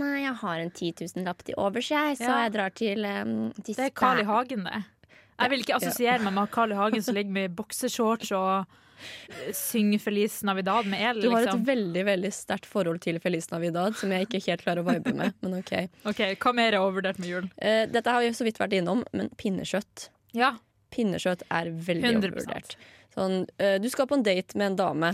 Nei, 0.00 0.22
jeg 0.24 0.34
har 0.42 0.62
en 0.62 0.70
10 0.72 0.92
000-lapp 1.04 1.42
til 1.46 1.58
overs, 1.60 1.90
jeg, 1.92 2.18
så 2.20 2.30
jeg 2.44 2.52
drar 2.54 2.74
til, 2.76 3.04
um, 3.04 3.50
til 3.60 3.76
Det 3.76 3.88
er 3.90 3.96
Carl 3.96 4.22
I. 4.22 4.28
Hagen, 4.28 4.64
det. 4.68 4.82
Jeg 5.42 5.50
vil 5.52 5.64
ikke 5.64 5.78
assosiere 5.80 6.22
meg 6.22 6.36
med 6.36 6.52
Carl 6.54 6.72
I. 6.74 6.78
Hagen 6.78 7.04
som 7.04 7.16
ligger 7.16 7.34
med 7.34 7.54
bokseshorts 7.58 8.30
og 8.36 8.50
eh, 8.62 9.52
synger 9.56 10.02
Feliz 10.04 10.38
Navidad 10.46 10.86
med 10.90 11.02
el, 11.08 11.22
Du 11.24 11.30
har 11.32 11.42
et 11.42 11.48
liksom. 11.50 11.64
veldig 11.66 12.04
veldig 12.06 12.32
sterkt 12.36 12.68
forhold 12.70 13.02
til 13.02 13.18
Feliz 13.24 13.50
Navidad 13.50 13.96
som 13.98 14.12
jeg 14.14 14.28
ikke 14.28 14.42
helt 14.46 14.64
klarer 14.64 14.84
å 14.84 14.88
vibe 14.88 15.14
med. 15.18 15.36
Men 15.42 15.58
ok 15.58 15.72
Ok, 16.12 16.22
Hva 16.42 16.54
mer 16.56 16.76
er 16.76 16.80
overvurdert 16.82 17.20
med 17.22 17.32
jul? 17.32 17.48
Uh, 17.58 17.84
Dette 17.90 18.14
har 18.14 18.22
vi 18.24 18.32
så 18.36 18.46
vidt 18.46 18.60
vært 18.62 18.76
innom, 18.78 19.02
men 19.16 19.32
pinnekjøtt. 19.40 20.10
Ja. 20.38 20.54
Pinnekjøtt 20.94 21.46
er 21.50 21.72
veldig 21.72 22.12
100%. 22.12 22.20
overvurdert. 22.22 22.76
Sånn, 23.12 23.42
uh, 23.60 23.76
du 23.82 23.90
skal 23.92 24.08
på 24.08 24.16
en 24.20 24.24
date 24.24 24.56
med 24.56 24.72
en 24.72 24.78
dame. 24.84 25.12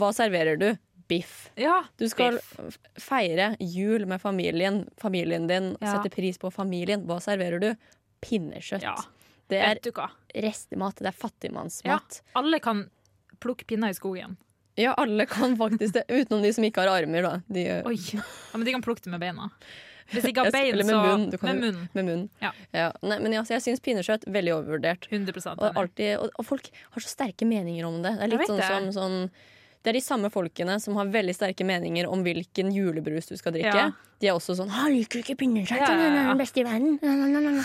Hva 0.00 0.10
serverer 0.16 0.58
du? 0.60 0.72
Biff. 1.08 1.50
Ja, 1.60 1.84
Du 2.00 2.08
skal 2.08 2.38
biff. 2.38 2.78
feire 2.96 3.56
jul 3.60 4.06
med 4.06 4.20
familien. 4.22 4.88
Familien 5.00 5.46
din 5.46 5.76
Ja. 5.80 5.96
setter 5.96 6.10
pris 6.10 6.38
på 6.38 6.50
familien. 6.52 7.04
Hva 7.06 7.20
serverer 7.20 7.60
du? 7.60 7.74
Pinnekjøtt. 8.24 8.82
Ja. 8.82 8.94
Det 9.48 9.60
er 9.60 9.76
restemat. 10.42 10.96
Det 10.96 11.06
er 11.06 11.12
Ja, 11.12 11.28
fattigmannsmat. 11.28 12.20
alle 12.34 12.58
kan 12.60 12.90
plukke 13.40 13.66
pinner 13.66 13.88
i 13.90 13.94
skogen. 13.94 14.36
Ja. 14.76 14.94
alle 14.98 15.26
kan 15.26 15.56
faktisk 15.56 15.92
det. 15.92 16.04
Utenom 16.08 16.42
de 16.42 16.52
som 16.52 16.64
ikke 16.64 16.82
har 16.82 16.88
armer, 17.02 17.22
da. 17.22 17.42
De, 17.52 17.82
Oi. 17.86 17.96
Ja, 18.12 18.22
men 18.56 18.64
de 18.64 18.72
kan 18.72 18.82
plukke 18.82 19.02
det 19.04 19.10
med 19.12 19.20
beina. 19.20 19.50
Hvis 20.10 20.22
de 20.22 20.32
ikke 20.32 20.44
har 20.44 20.50
bein, 20.50 20.72
Eller 20.74 20.84
med 20.84 20.94
så 20.94 21.02
munn. 21.04 21.38
Kan 21.38 21.60
med 21.60 21.74
munn. 21.74 21.88
Med 21.94 22.04
munn. 22.04 22.28
Ja. 22.42 22.90
Nei, 23.02 23.18
men 23.20 23.32
ja, 23.32 23.42
så 23.42 23.54
jeg 23.54 23.62
syns 23.62 23.80
pinnekjøtt 23.80 24.24
veldig 24.26 24.52
overvurdert. 24.56 25.06
100 25.10 25.54
Og, 25.58 25.76
alltid, 25.76 26.18
og, 26.18 26.30
og 26.38 26.44
folk 26.44 26.68
har 26.90 27.00
så 27.00 27.08
sterke 27.08 27.46
meninger 27.46 27.84
om 27.86 28.02
det. 28.02 28.16
Det 28.18 28.22
er 28.26 28.32
litt 28.38 28.48
sånn, 28.48 28.62
som 28.66 28.90
sånn 28.92 29.30
det 29.84 29.92
er 29.92 29.98
de 29.98 30.00
samme 30.00 30.30
folkene 30.32 30.78
som 30.80 30.96
har 30.96 31.10
veldig 31.12 31.34
sterke 31.36 31.64
meninger 31.68 32.08
om 32.08 32.22
hvilken 32.24 32.70
julebrus 32.72 33.28
du 33.28 33.36
skal 33.36 33.52
drikke. 33.52 33.74
Ja. 33.76 33.90
De 34.20 34.30
er 34.30 34.32
også 34.32 34.56
sånn 34.56 34.70
'Han 34.72 34.94
liker 34.96 35.20
ikke 35.20 35.36
pinnekjøtt, 35.36 35.76
Ja, 35.76 35.92
ja, 35.92 36.28
den 36.32 36.38
beste 36.40 36.60
i 36.60 36.64
verden'. 36.64 37.64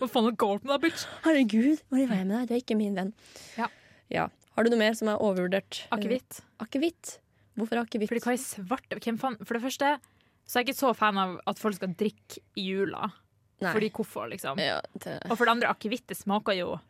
Hva 0.00 0.08
faen 0.08 0.28
er 0.28 0.32
galt 0.32 0.64
med 0.64 0.80
deg, 0.80 0.90
bitch? 0.90 1.04
Herregud, 1.24 1.82
hva 1.90 1.98
er 1.98 2.02
i 2.02 2.24
med 2.24 2.30
deg? 2.30 2.48
Du 2.48 2.54
er 2.54 2.60
ikke 2.62 2.76
min 2.76 2.94
venn. 2.94 3.12
Ja. 3.58 3.68
Ja. 4.08 4.28
Har 4.56 4.64
du 4.64 4.70
noe 4.70 4.78
mer 4.78 4.94
som 4.94 5.08
er 5.08 5.20
overvurdert? 5.20 5.82
Akevitt. 5.92 6.40
Eh, 6.40 6.64
Akevitt? 6.64 7.18
Hvorfor 7.58 7.84
akevitt? 7.84 8.08
Fordi 8.08 8.20
hva 8.24 8.32
er 8.32 8.40
svart? 8.40 9.44
For 9.44 9.54
det 9.54 9.62
første 9.62 9.98
så 10.46 10.56
er 10.56 10.64
jeg 10.64 10.68
ikke 10.70 10.80
så 10.80 10.96
fan 10.96 11.18
av 11.18 11.40
at 11.46 11.58
folk 11.58 11.76
skal 11.76 11.92
drikke 11.94 12.40
i 12.56 12.64
jula. 12.72 13.12
Nei. 13.60 13.72
Fordi 13.74 13.90
hvorfor, 13.90 14.30
liksom? 14.32 14.58
ja, 14.58 14.80
det, 14.98 15.18
Og 15.30 15.36
for 15.36 15.44
det 15.44 15.52
andre, 15.52 15.68
akevitt 15.68 16.16
smaker 16.16 16.56
jo 16.56 16.80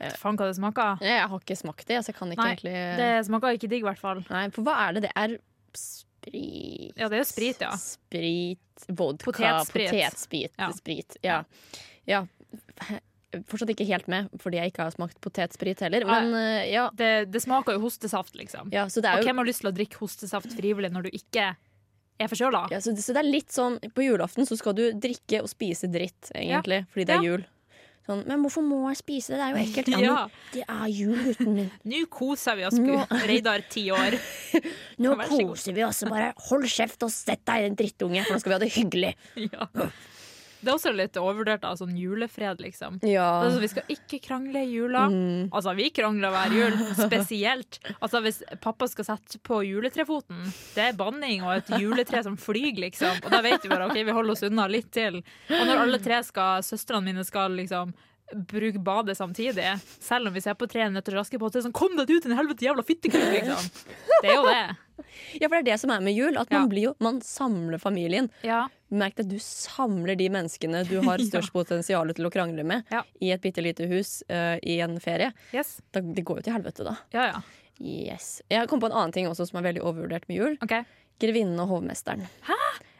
vet 0.00 0.16
faen 0.18 0.36
hva 0.36 0.46
det 0.50 0.56
smaker. 0.58 0.98
jeg 1.00 1.28
har 1.30 1.38
ikke 1.40 1.56
smakt 1.56 1.86
det, 1.86 1.98
så 2.04 2.10
jeg 2.12 2.16
kan 2.18 2.32
ikke 2.34 2.42
Nei, 2.42 2.52
egentlig 2.54 2.74
Det 2.98 3.10
smaker 3.26 3.58
ikke 3.58 3.68
digg, 3.70 3.82
i 3.84 3.88
hvert 3.88 3.98
fall. 4.02 4.24
Nei, 4.30 4.48
for 4.50 4.62
hva 4.66 4.74
er 4.88 4.92
det? 4.98 5.02
Det 5.08 5.12
er 5.16 5.38
sprit 5.74 6.94
Ja, 6.96 7.08
det 7.08 7.18
er 7.18 7.22
jo 7.22 7.28
sprit, 7.28 7.60
ja. 7.60 7.72
Sprit, 7.76 8.86
vodka, 8.88 9.24
Potetsprit. 9.30 9.90
potetsprit. 9.90 10.52
Ja. 10.58 10.70
Sprit, 10.72 11.16
ja. 11.22 11.42
ja. 12.08 12.22
Fortsatt 13.50 13.70
ikke 13.74 13.84
helt 13.88 14.06
med, 14.06 14.28
fordi 14.38 14.60
jeg 14.60 14.70
ikke 14.70 14.84
har 14.86 14.92
smakt 14.94 15.18
potetsprit 15.24 15.80
heller. 15.82 16.04
Men 16.06 16.34
eh, 16.38 16.68
ja. 16.70 16.84
Det, 16.94 17.08
det 17.34 17.40
smaker 17.42 17.74
jo 17.76 17.82
hostesaft, 17.88 18.36
liksom. 18.38 18.70
ja 18.72 18.86
så 18.88 19.02
det 19.02 19.10
er 19.10 19.18
Og 19.18 19.26
hvem 19.26 19.40
har 19.42 19.48
lyst 19.48 19.64
til 19.64 19.72
å 19.72 19.74
drikke 19.74 19.98
hostesaft 20.04 20.54
frivillig 20.54 20.92
når 20.94 21.08
du 21.08 21.16
ikke 21.18 21.48
er 22.22 22.30
forkjøla? 22.30 22.68
ja, 22.70 22.78
så, 22.78 22.92
det- 22.94 23.02
så 23.02 23.12
det 23.16 23.24
er 23.24 23.26
litt 23.26 23.50
sånn 23.50 23.80
På 23.90 24.04
julaften 24.06 24.46
så 24.46 24.54
skal 24.60 24.76
du 24.78 24.84
drikke 24.94 25.40
og 25.42 25.50
spise 25.50 25.90
dritt, 25.90 26.30
egentlig, 26.32 26.84
fordi 26.94 27.04
det 27.10 27.16
er 27.16 27.24
Ja. 27.26 27.30
jul. 27.32 27.44
Sånn, 28.04 28.20
men 28.28 28.42
hvorfor 28.44 28.60
må 28.66 28.82
jeg 28.90 28.98
spise 29.00 29.32
det? 29.32 29.38
Det 29.40 29.44
er 29.44 29.52
jo 29.54 29.62
ekkelt. 29.64 29.88
Ja, 29.94 30.00
Ja. 30.04 30.16
men 30.24 30.52
det 30.52 30.64
er 30.68 30.88
jul, 30.92 31.14
gutten 31.24 31.54
min. 31.56 31.70
Nå 31.92 32.02
koser 32.12 32.58
vi 32.58 32.66
oss, 32.68 32.76
Nå- 32.76 33.06
Reidar 33.30 33.64
ti 33.72 33.86
år. 33.94 34.18
Nå 35.00 35.14
koser 35.28 35.72
vi 35.76 35.84
oss. 35.86 36.02
Bare 36.10 36.32
hold 36.50 36.66
kjeft 36.68 37.02
og 37.06 37.12
sett 37.14 37.40
deg, 37.48 37.64
den 37.70 37.78
drittunge, 37.80 38.26
for 38.26 38.36
nå 38.36 38.42
skal 38.44 38.52
vi 38.52 38.58
ha 38.58 38.62
det 38.66 38.72
hyggelig. 38.76 39.14
Ja. 39.48 39.70
Det 40.64 40.72
er 40.72 40.78
også 40.78 40.92
litt 40.94 41.18
overvurdert 41.20 41.66
av 41.68 41.76
sånn 41.80 41.92
julefred, 41.98 42.62
liksom. 42.64 42.98
Ja. 43.06 43.26
Altså, 43.44 43.60
vi 43.62 43.70
skal 43.72 43.92
ikke 43.92 44.20
krangle 44.24 44.64
i 44.64 44.72
jula. 44.72 45.04
Mm. 45.12 45.50
Altså, 45.50 45.74
vi 45.78 45.90
krangler 45.94 46.32
hver 46.34 46.56
jul, 46.56 46.78
spesielt. 46.98 47.80
Altså, 47.98 48.22
hvis 48.24 48.40
pappa 48.64 48.88
skal 48.90 49.08
sette 49.10 49.40
på 49.44 49.60
juletrefoten, 49.68 50.40
det 50.74 50.88
er 50.88 50.98
banning 50.98 51.44
og 51.44 51.58
et 51.58 51.74
juletre 51.82 52.24
som 52.26 52.38
flyr, 52.40 52.72
liksom. 52.86 53.20
Og 53.24 53.30
da 53.32 53.42
vet 53.44 53.64
vi 53.64 53.72
bare 53.72 53.90
ok, 53.90 54.00
vi 54.00 54.16
holder 54.16 54.36
oss 54.36 54.46
unna 54.48 54.66
litt 54.70 54.90
til. 54.94 55.20
Og 55.52 55.68
når 55.68 55.84
alle 55.84 56.02
tre 56.02 56.22
skal, 56.26 56.64
søstrene 56.66 57.12
mine 57.12 57.26
skal 57.28 57.54
liksom 57.60 57.94
bruke 58.32 58.80
badet 58.80 59.16
samtidig, 59.18 59.66
selv 60.00 60.28
om 60.30 60.34
vi 60.34 60.40
ser 60.40 60.54
på 60.58 60.66
Tre 60.70 60.86
nøtter 60.90 61.14
og 61.18 61.20
Askepott, 61.26 61.52
så 61.52 61.58
er 61.58 61.62
det 61.62 61.66
sånn 61.68 61.76
Kom 61.76 61.92
deg 61.98 62.08
ut, 62.10 62.22
din 62.24 62.34
helvete 62.36 62.64
jævla 62.66 62.84
fittekuk, 62.86 63.20
liksom. 63.34 63.68
Det 64.22 64.30
er 64.32 64.34
jo 64.38 64.46
det. 64.48 64.64
Ja, 65.40 65.48
for 65.50 65.56
det 65.56 65.60
er 65.64 65.66
det 65.72 65.76
som 65.82 65.90
er 65.90 66.00
med 66.06 66.14
jul. 66.14 66.36
At 66.38 66.50
man, 66.54 66.62
Ja. 66.64 66.68
blir 66.70 66.82
jo, 66.86 66.92
man 67.02 67.16
samler 67.20 67.80
familien. 67.82 68.28
Ja. 68.46 68.68
Merk 68.94 69.18
at 69.20 69.28
du 69.28 69.36
samler 69.42 70.14
de 70.16 70.28
menneskene 70.30 70.84
du 70.86 71.00
har 71.02 71.18
størst 71.30 71.52
potensial 71.52 72.12
til 72.14 72.28
å 72.28 72.30
krangle 72.30 72.62
med, 72.66 72.84
Ja. 72.94 73.02
i 73.20 73.32
et 73.34 73.42
bitte 73.42 73.62
lite 73.62 73.88
hus 73.90 74.22
uh, 74.30 74.54
i 74.62 74.78
en 74.86 74.96
ferie. 75.02 75.32
Yes. 75.52 75.80
Da, 75.92 76.00
det 76.00 76.22
går 76.24 76.40
jo 76.40 76.46
til 76.46 76.54
helvete, 76.56 76.86
da. 76.86 76.94
Ja, 77.14 77.26
ja. 77.32 77.42
Yes. 77.82 78.40
Jeg 78.50 78.68
kom 78.70 78.80
på 78.82 78.86
en 78.86 78.94
annen 78.94 79.12
ting 79.12 79.26
også 79.26 79.48
som 79.50 79.58
er 79.58 79.66
veldig 79.66 79.82
overvurdert 79.82 80.28
med 80.30 80.38
jul. 80.38 80.56
Okay. 80.62 80.86
Grevinnen 81.22 81.58
og 81.62 81.68
hovmesteren. 81.74 82.22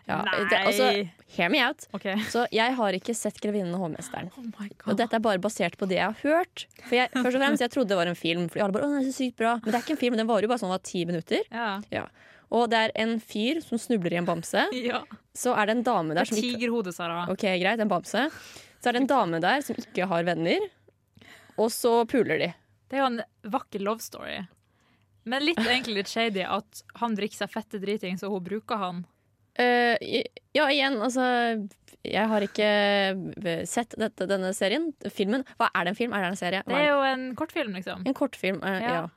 Ja, 0.05 0.19
det, 0.51 0.59
altså, 0.59 0.89
hear 1.33 1.49
me 1.49 1.63
out. 1.65 1.87
Okay. 1.97 2.19
Så 2.29 2.45
jeg 2.53 2.75
har 2.77 2.97
ikke 2.97 3.15
sett 3.17 3.39
'Grevinnen 3.41 3.73
og 3.73 3.87
hovmesteren'. 3.87 4.29
Oh 4.37 4.91
Og 4.91 4.99
dette 4.99 5.17
er 5.17 5.23
bare 5.25 5.41
basert 5.41 5.79
på 5.81 5.89
det 5.89 5.97
jeg 5.97 6.13
har 6.13 6.21
hørt. 6.21 6.67
For 6.83 6.99
jeg, 6.99 7.09
først 7.15 7.39
og 7.39 7.41
fremst, 7.41 7.65
jeg 7.65 7.73
trodde 7.73 7.89
det 7.89 7.97
var 7.97 8.11
en 8.13 8.19
film, 8.19 8.49
Fordi 8.53 8.65
alle 8.67 8.77
bare, 8.77 8.85
å, 8.85 8.93
den 8.93 9.01
er 9.01 9.09
så 9.09 9.17
sykt 9.17 9.39
bra 9.41 9.55
Men 9.63 9.71
det 9.71 9.79
er 9.79 9.87
ikke 9.87 9.97
en 9.97 10.03
film, 10.03 10.17
den 10.21 10.29
varer 10.29 10.45
jo 10.45 10.53
bare 10.53 10.61
sånn 10.61 10.75
var 10.75 10.85
ti 10.85 11.05
minutter. 11.09 11.41
Ja. 11.51 12.05
Og 12.53 12.69
det 12.71 12.81
er 12.85 12.93
en 13.01 13.17
fyr 13.21 13.63
som 13.65 13.81
snubler 13.81 14.13
i 14.13 14.21
en 14.21 14.29
bamse. 14.29 14.67
ja. 14.91 15.01
Så 15.35 15.55
er 15.57 15.67
det 15.71 15.79
en 15.79 15.87
dame 15.87 16.15
der 16.15 16.29
som 16.29 16.37
ikke 16.37 16.59
Tigerhode, 16.59 16.93
Sara. 16.93 17.25
Ok, 17.33 17.47
greit, 17.63 17.81
en 17.81 17.91
bamse. 17.91 18.29
Så 18.81 18.91
er 18.91 18.99
det 18.99 19.07
en 19.07 19.11
dame 19.11 19.41
der 19.41 19.65
som 19.65 19.79
ikke 19.81 20.07
har 20.11 20.27
venner, 20.29 20.69
og 21.57 21.73
så 21.73 22.03
puler 22.11 22.43
de. 22.43 22.51
Det 22.91 22.99
er 22.99 23.07
jo 23.07 23.09
en 23.15 23.23
vakker 23.49 23.81
love 23.81 24.05
story. 24.05 24.43
Men 25.25 25.47
litt, 25.47 25.59
egentlig 25.65 26.03
litt 26.03 26.13
shady 26.13 26.45
at 26.45 26.83
han 27.01 27.17
drikker 27.17 27.41
seg 27.41 27.53
fette 27.55 27.81
driting, 27.81 28.19
så 28.21 28.29
hun 28.29 28.45
bruker 28.45 28.77
han. 28.77 29.05
Eh, 29.59 29.97
i- 30.03 30.27
ja, 30.55 30.67
igjen, 30.71 30.97
altså 31.03 31.69
Jeg 32.05 32.27
har 32.29 32.41
ikke 32.43 33.67
sett 33.67 33.95
dette, 33.97 34.27
denne 34.29 34.51
serien. 34.53 34.91
Filmen. 35.11 35.45
Hva 35.59 35.71
er 35.75 35.85
det 35.85 35.93
en 35.95 35.95
film? 35.97 36.13
Er 36.13 36.21
det 36.27 36.31
en 36.35 36.37
serie? 36.37 36.63
Det 36.67 36.75
er 36.77 36.89
jo 36.91 36.99
en 37.03 37.23
kortfilm, 37.39 37.73
liksom. 37.79 38.03
En 38.07 38.15
kortfilm. 38.15 38.59
uh, 38.63 38.81
Ja. 38.81 38.93
ja. 38.93 39.09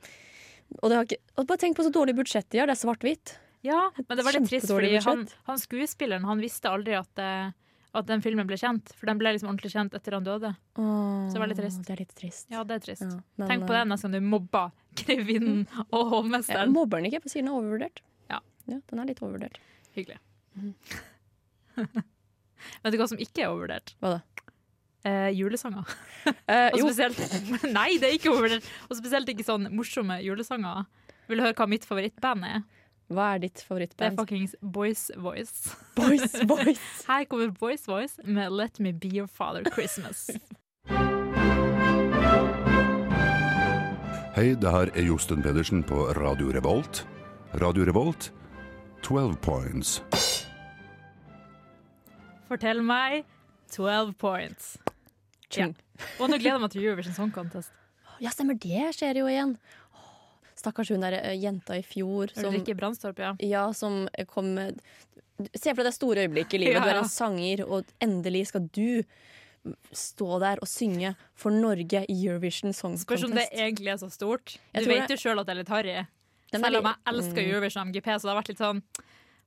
Og, 0.84 0.90
det 0.90 0.96
har 0.96 1.04
ikke, 1.08 1.18
og 1.38 1.48
bare 1.48 1.58
tenk 1.58 1.76
på 1.78 1.84
så 1.84 1.92
dårlig 1.92 2.16
budsjett 2.16 2.48
de 2.50 2.60
har. 2.60 2.68
Det 2.68 2.76
er 2.78 2.88
svart-hvitt. 2.88 3.38
Ja, 3.64 3.90
men 4.08 4.18
det 4.18 4.24
var 4.24 4.32
litt 4.38 4.48
trist, 4.48 4.68
fordi 4.72 5.02
han, 5.04 5.28
han 5.48 5.58
skuespilleren 5.58 6.24
han 6.28 6.40
visste 6.40 6.70
aldri 6.70 6.94
at, 6.96 7.20
eh, 7.20 7.52
at 7.96 8.06
den 8.06 8.22
filmen 8.22 8.48
ble 8.48 8.56
kjent. 8.60 8.94
For 8.96 9.08
den 9.08 9.18
ble 9.20 9.34
liksom 9.36 9.50
ordentlig 9.50 9.72
kjent 9.74 9.94
etter 9.98 10.14
han 10.14 10.24
døde. 10.24 10.54
Åh, 10.78 11.28
Så 11.28 11.34
det 11.34 11.40
var 11.44 11.48
litt 11.52 11.58
trist. 11.60 11.84
Det 11.88 11.94
er 11.96 12.02
litt 12.04 12.16
trist. 12.16 12.48
Ja, 12.52 12.64
det 12.64 12.76
er 12.76 12.80
trist. 12.88 13.02
Ja, 13.04 13.20
men, 13.38 13.48
Tenk 13.50 13.66
på 13.68 13.74
eh, 13.74 13.80
det 13.84 13.88
neste 13.92 14.08
gang 14.08 14.12
du 14.16 14.28
mobber 14.32 14.72
grevinnen 14.96 15.68
og 15.92 16.00
Jeg 16.04 16.12
hovmesteren. 16.14 16.72
mobber 16.76 17.02
den 17.02 17.10
ikke, 17.12 17.20
jeg 17.20 17.32
siden 17.32 17.36
sier 17.36 17.44
den 17.44 17.52
er 17.52 17.60
overvurdert. 17.60 18.00
Ja. 18.30 18.40
Den 18.68 19.00
er 19.00 19.06
litt 19.12 19.20
overvurdert. 19.24 19.60
Hyggelig. 19.96 20.20
Mhm. 20.58 20.74
Vet 22.84 22.93
du 22.93 22.97
hva 22.99 23.08
som 23.08 23.20
ikke 23.22 23.43
er 23.45 23.51
overvurdert? 23.51 23.93
Hva 24.01 24.16
da? 24.18 24.22
Eh, 25.08 25.30
julesanger. 25.38 25.86
Eh, 26.26 26.70
Og 26.74 26.82
jo, 26.82 26.88
spesielt 26.89 27.20
Nei, 27.78 27.91
det 28.01 28.10
er 28.10 28.18
ikke 28.18 28.34
overvurdert! 28.34 28.66
Og 28.89 28.97
spesielt 28.99 29.30
ikke 29.32 29.45
sånn 29.45 29.70
morsomme 29.78 30.18
julesanger. 30.26 30.88
Vil 31.30 31.39
du 31.39 31.45
høre 31.45 31.55
hva 31.58 31.70
mitt 31.70 31.88
favorittband 31.88 32.47
er? 32.47 32.66
hva 33.08 33.30
er 33.36 33.39
ditt 33.45 33.62
favorittband? 33.64 34.18
Det 34.18 34.20
er 34.20 34.20
fuckings 34.20 34.55
Boys 34.60 35.05
Voice. 35.16 35.76
Boys 35.95 36.34
Boys. 36.49 36.82
Her 37.08 37.24
kommer 37.32 37.53
Boys 37.55 37.88
Voice 37.88 38.20
med 38.26 38.51
Let 38.51 38.82
Me 38.84 38.91
Be 38.91 39.08
Your 39.08 39.28
Father 39.32 39.64
Christmas. 39.72 40.28
Hei, 44.36 44.51
det 44.60 44.70
her 44.70 44.91
er 44.93 45.08
Josten 45.08 45.39
Pedersen 45.41 45.86
på 45.88 46.03
Radio 46.20 46.51
Revolt. 46.53 47.05
Radio 47.64 47.88
Revolt, 47.88 48.34
12 49.08 49.39
points. 49.41 50.01
Fortell 52.48 52.82
meg 52.86 53.26
12 53.74 54.14
points. 54.20 54.78
Ja. 55.56 55.70
Og 56.20 56.30
nå 56.30 56.38
gleder 56.38 56.56
jeg 56.58 56.64
meg 56.64 56.74
til 56.74 56.86
Eurovision 56.86 57.16
Song 57.16 57.34
Contest. 57.36 57.74
Ja, 58.24 58.32
stemmer 58.34 58.58
det 58.60 58.93
skjer 58.98 59.20
jo 59.22 59.28
igjen. 59.30 59.56
Stakkars 60.58 60.89
hun 60.89 61.04
der 61.06 61.20
eh, 61.20 61.36
jenta 61.38 61.78
i 61.78 61.84
fjor 61.86 62.32
som, 62.34 62.50
Ulrikke 62.50 62.74
Brandstorp, 62.78 63.20
ja. 63.22 63.36
ja, 63.45 63.68
som 63.78 64.08
kom 64.32 64.56
med 64.58 64.82
Se 65.54 65.70
for 65.70 65.84
deg 65.84 65.91
det 65.91 65.93
store 65.93 66.24
øyeblikket 66.26 66.56
i 66.58 66.60
livet. 66.64 66.82
Du 66.82 66.89
er 66.89 66.98
en 67.04 67.12
sanger, 67.14 67.60
og 67.70 67.86
endelig 68.02 68.48
skal 68.50 68.64
du 68.74 69.04
stå 69.93 70.39
der 70.41 70.58
og 70.64 70.70
synge 70.72 71.12
for 71.38 71.54
Norge 71.54 72.02
i 72.10 72.16
Eurovision 72.24 72.74
Song 72.74 72.95
Contest. 72.95 73.06
Spørs 73.06 73.26
om 73.28 73.36
det 73.38 73.43
egentlig 73.52 73.91
er 73.93 74.00
så 74.02 74.10
stort. 74.10 74.56
Du 74.74 74.89
vet 74.89 75.14
jo 75.14 75.20
sjøl 75.22 75.43
at 75.43 75.45
det 75.45 75.54
er 75.54 75.60
litt 75.60 75.70
harry. 75.76 75.93
Selv 76.50 76.80
om 76.80 76.89
jeg 76.89 76.95
elsker 77.12 77.43
Mm. 77.43 77.52
Eurovision 77.52 77.91
MGP, 77.91 78.08
så 78.16 78.26
det 78.26 78.32
har 78.34 78.39
vært 78.39 78.50
litt 78.54 78.64
sånn 78.64 78.82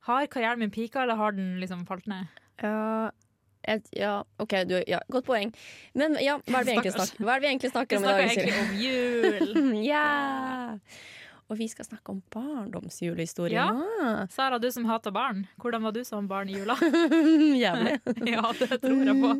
Har 0.07 0.25
karrieren 0.31 0.59
min 0.63 0.71
pika, 0.71 1.03
eller 1.03 1.19
har 1.19 1.35
den 1.35 1.59
liksom 1.59 1.83
falt 1.85 2.07
ned? 2.07 2.29
Ja, 2.61 3.11
et, 3.63 3.87
ja, 3.93 4.23
OK, 4.41 4.55
du, 4.65 4.75
ja, 4.89 4.99
godt 5.13 5.25
poeng. 5.27 5.53
Men 5.93 6.17
ja, 6.19 6.39
hva 6.47 6.59
er 6.61 6.65
det 6.65 6.71
vi 6.73 6.77
egentlig, 6.79 6.93
snakker, 6.97 7.23
hva 7.25 7.35
er 7.35 7.39
det 7.39 7.45
vi 7.47 7.51
egentlig 7.53 7.71
snakker 7.71 7.97
om 7.97 8.03
i 8.03 8.07
snakker 8.07 8.23
egentlig 8.27 8.61
om 8.61 8.71
jul. 8.81 9.83
ja! 9.91 10.77
Og 11.51 11.57
vi 11.59 11.67
skal 11.67 11.83
snakke 11.83 12.13
om 12.13 12.21
barndomsjulehistorier. 12.31 13.57
Ja. 13.59 14.25
Sara, 14.31 14.57
du 14.59 14.69
som 14.71 14.85
hater 14.87 15.11
barn. 15.11 15.41
Hvordan 15.59 15.83
var 15.83 15.91
du 15.91 15.99
som 16.07 16.27
barn 16.29 16.47
i 16.49 16.55
jula? 16.55 16.77
Jævlig. 17.65 17.97
ja, 18.31 18.45
det 18.59 18.77
tror 18.79 19.01
jeg 19.03 19.17
på. 19.19 19.33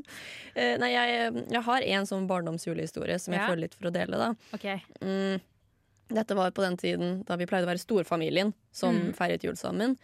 Uh, 0.58 0.74
nei, 0.84 0.90
jeg, 0.92 1.46
jeg 1.56 1.62
har 1.70 1.88
en 1.96 2.10
sånn 2.10 2.28
barndomsjulehistorie 2.28 3.16
som 3.22 3.32
jeg 3.34 3.40
Ja. 3.42 3.48
føler 3.48 3.64
litt 3.64 3.78
for 3.80 3.88
å 3.88 3.94
dele. 3.96 4.20
da. 4.20 4.34
Okay. 4.58 4.84
Mm, 5.00 5.40
dette 6.12 6.36
var 6.36 6.52
på 6.52 6.66
den 6.68 6.76
tiden 6.78 7.22
da 7.24 7.38
vi 7.40 7.48
pleide 7.48 7.64
å 7.64 7.72
være 7.72 7.80
storfamilien 7.86 8.52
som 8.76 8.98
Mm. 8.98 9.14
feiret 9.16 9.48
jul 9.48 9.56
sammen. 9.56 9.96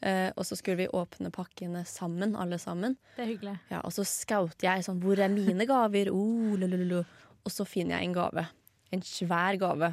Eh, 0.00 0.30
og 0.32 0.46
så 0.48 0.56
skulle 0.56 0.80
vi 0.80 0.92
åpne 0.96 1.32
pakkene 1.34 1.82
sammen, 1.88 2.32
alle 2.40 2.58
sammen. 2.60 2.96
Det 3.16 3.24
er 3.24 3.32
hyggelig. 3.34 3.56
Ja, 3.72 3.82
og 3.84 3.92
så 3.92 4.04
scouter 4.08 4.70
jeg 4.70 4.86
sånn 4.86 5.02
Hvor 5.02 5.20
er 5.20 5.32
mine 5.32 5.66
gaver? 5.68 6.08
Oh. 6.14 6.54
Og 7.44 7.52
så 7.52 7.66
finner 7.68 7.98
jeg 7.98 8.08
en 8.08 8.16
gave. 8.16 8.46
En 8.94 9.04
svær 9.04 9.58
gave. 9.60 9.92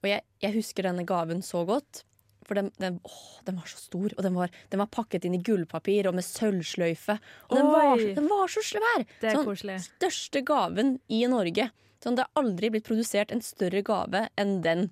Og 0.00 0.08
jeg, 0.08 0.24
jeg 0.42 0.56
husker 0.56 0.86
denne 0.86 1.04
gaven 1.08 1.42
så 1.44 1.64
godt. 1.68 2.04
For 2.46 2.58
den, 2.58 2.70
den, 2.82 2.96
åh, 3.06 3.26
den 3.46 3.58
var 3.60 3.68
så 3.70 3.78
stor, 3.78 4.10
og 4.16 4.24
den 4.26 4.34
var, 4.34 4.50
den 4.72 4.80
var 4.80 4.88
pakket 4.90 5.26
inn 5.28 5.36
i 5.36 5.42
gullpapir 5.44 6.08
og 6.10 6.16
med 6.16 6.26
sølvsløyfe. 6.26 7.14
Og 7.50 7.58
den 7.58 7.68
var, 7.70 8.02
den 8.16 8.26
var 8.30 8.50
så 8.50 8.64
svær! 8.66 9.04
Det 9.20 9.28
er 9.30 9.36
sånn, 9.38 9.46
koselig. 9.46 9.76
Største 9.84 10.42
gaven 10.48 10.96
i 11.12 11.20
Norge. 11.30 11.68
Sånn, 12.02 12.16
det 12.18 12.24
har 12.24 12.42
aldri 12.42 12.72
blitt 12.74 12.88
produsert 12.88 13.30
en 13.34 13.44
større 13.44 13.84
gave 13.86 14.24
enn 14.40 14.56
den 14.64 14.88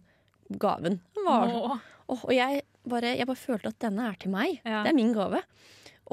gaven. 0.61 1.01
Den 1.17 1.27
var. 1.27 1.51
Åh, 2.09 2.23
og 2.29 2.31
jeg 2.33 2.63
bare, 2.91 3.15
jeg 3.19 3.29
bare 3.29 3.41
følte 3.41 3.73
at 3.73 3.79
denne 3.85 4.09
er 4.11 4.17
til 4.21 4.33
meg. 4.35 4.59
Ja. 4.65 4.83
Det 4.87 4.93
er 4.93 4.99
min 4.99 5.13
gave. 5.17 5.43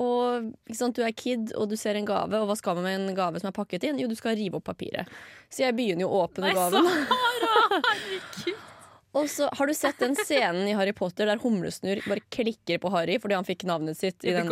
Og 0.02 0.52
sant, 0.76 0.96
Du 0.98 1.04
er 1.06 1.16
kid, 1.16 1.54
og 1.56 1.70
du 1.72 1.78
ser 1.80 1.96
en 1.96 2.08
gave, 2.08 2.36
og 2.42 2.50
hva 2.50 2.58
skal 2.60 2.76
man 2.76 2.88
med 2.88 3.00
en 3.00 3.18
gave 3.18 3.40
som 3.40 3.48
er 3.52 3.56
pakket 3.56 3.88
inn? 3.88 4.00
Jo, 4.02 4.10
du 4.12 4.16
skal 4.20 4.36
rive 4.36 4.60
opp 4.60 4.68
papiret. 4.68 5.08
Så 5.50 5.64
jeg 5.64 5.76
begynner 5.78 6.04
jo 6.08 6.12
å 6.12 6.26
åpne 6.26 6.50
Nei, 6.50 6.56
gaven. 6.58 6.90
Herregud. 7.90 8.72
Og 9.16 9.30
så 9.32 9.48
Har 9.56 9.70
du 9.70 9.74
sett 9.74 10.00
den 10.04 10.16
scenen 10.20 10.68
i 10.68 10.74
Harry 10.76 10.92
Potter 10.92 11.30
der 11.30 11.40
Humlesnurr 11.40 12.02
bare 12.04 12.24
klikker 12.36 12.82
på 12.84 12.92
Harry 12.92 13.16
fordi 13.24 13.38
han 13.38 13.48
fikk 13.48 13.64
navnet 13.70 13.96
sitt 13.96 14.26
i 14.28 14.34
den. 14.36 14.50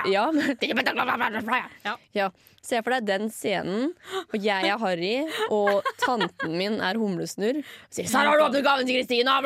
Ja. 1.84 1.94
Ja. 2.16 2.30
Se 2.64 2.80
for 2.82 2.96
deg 2.96 3.04
den 3.06 3.28
scenen, 3.30 3.92
og 4.32 4.38
jeg 4.42 4.70
er 4.72 4.80
Harry, 4.80 5.12
og 5.52 5.84
tanten 6.02 6.56
min 6.58 6.80
er 6.82 6.98
Humlesnurr. 6.98 7.60
Og 7.60 7.92
sier 7.98 8.08
'Sara, 8.08 8.32
har 8.32 8.40
du 8.40 8.46
åpnet 8.48 8.64
gaven 8.64 8.88
til 8.88 8.96
Kristina?' 8.98 9.36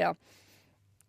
Ja. 0.00 0.14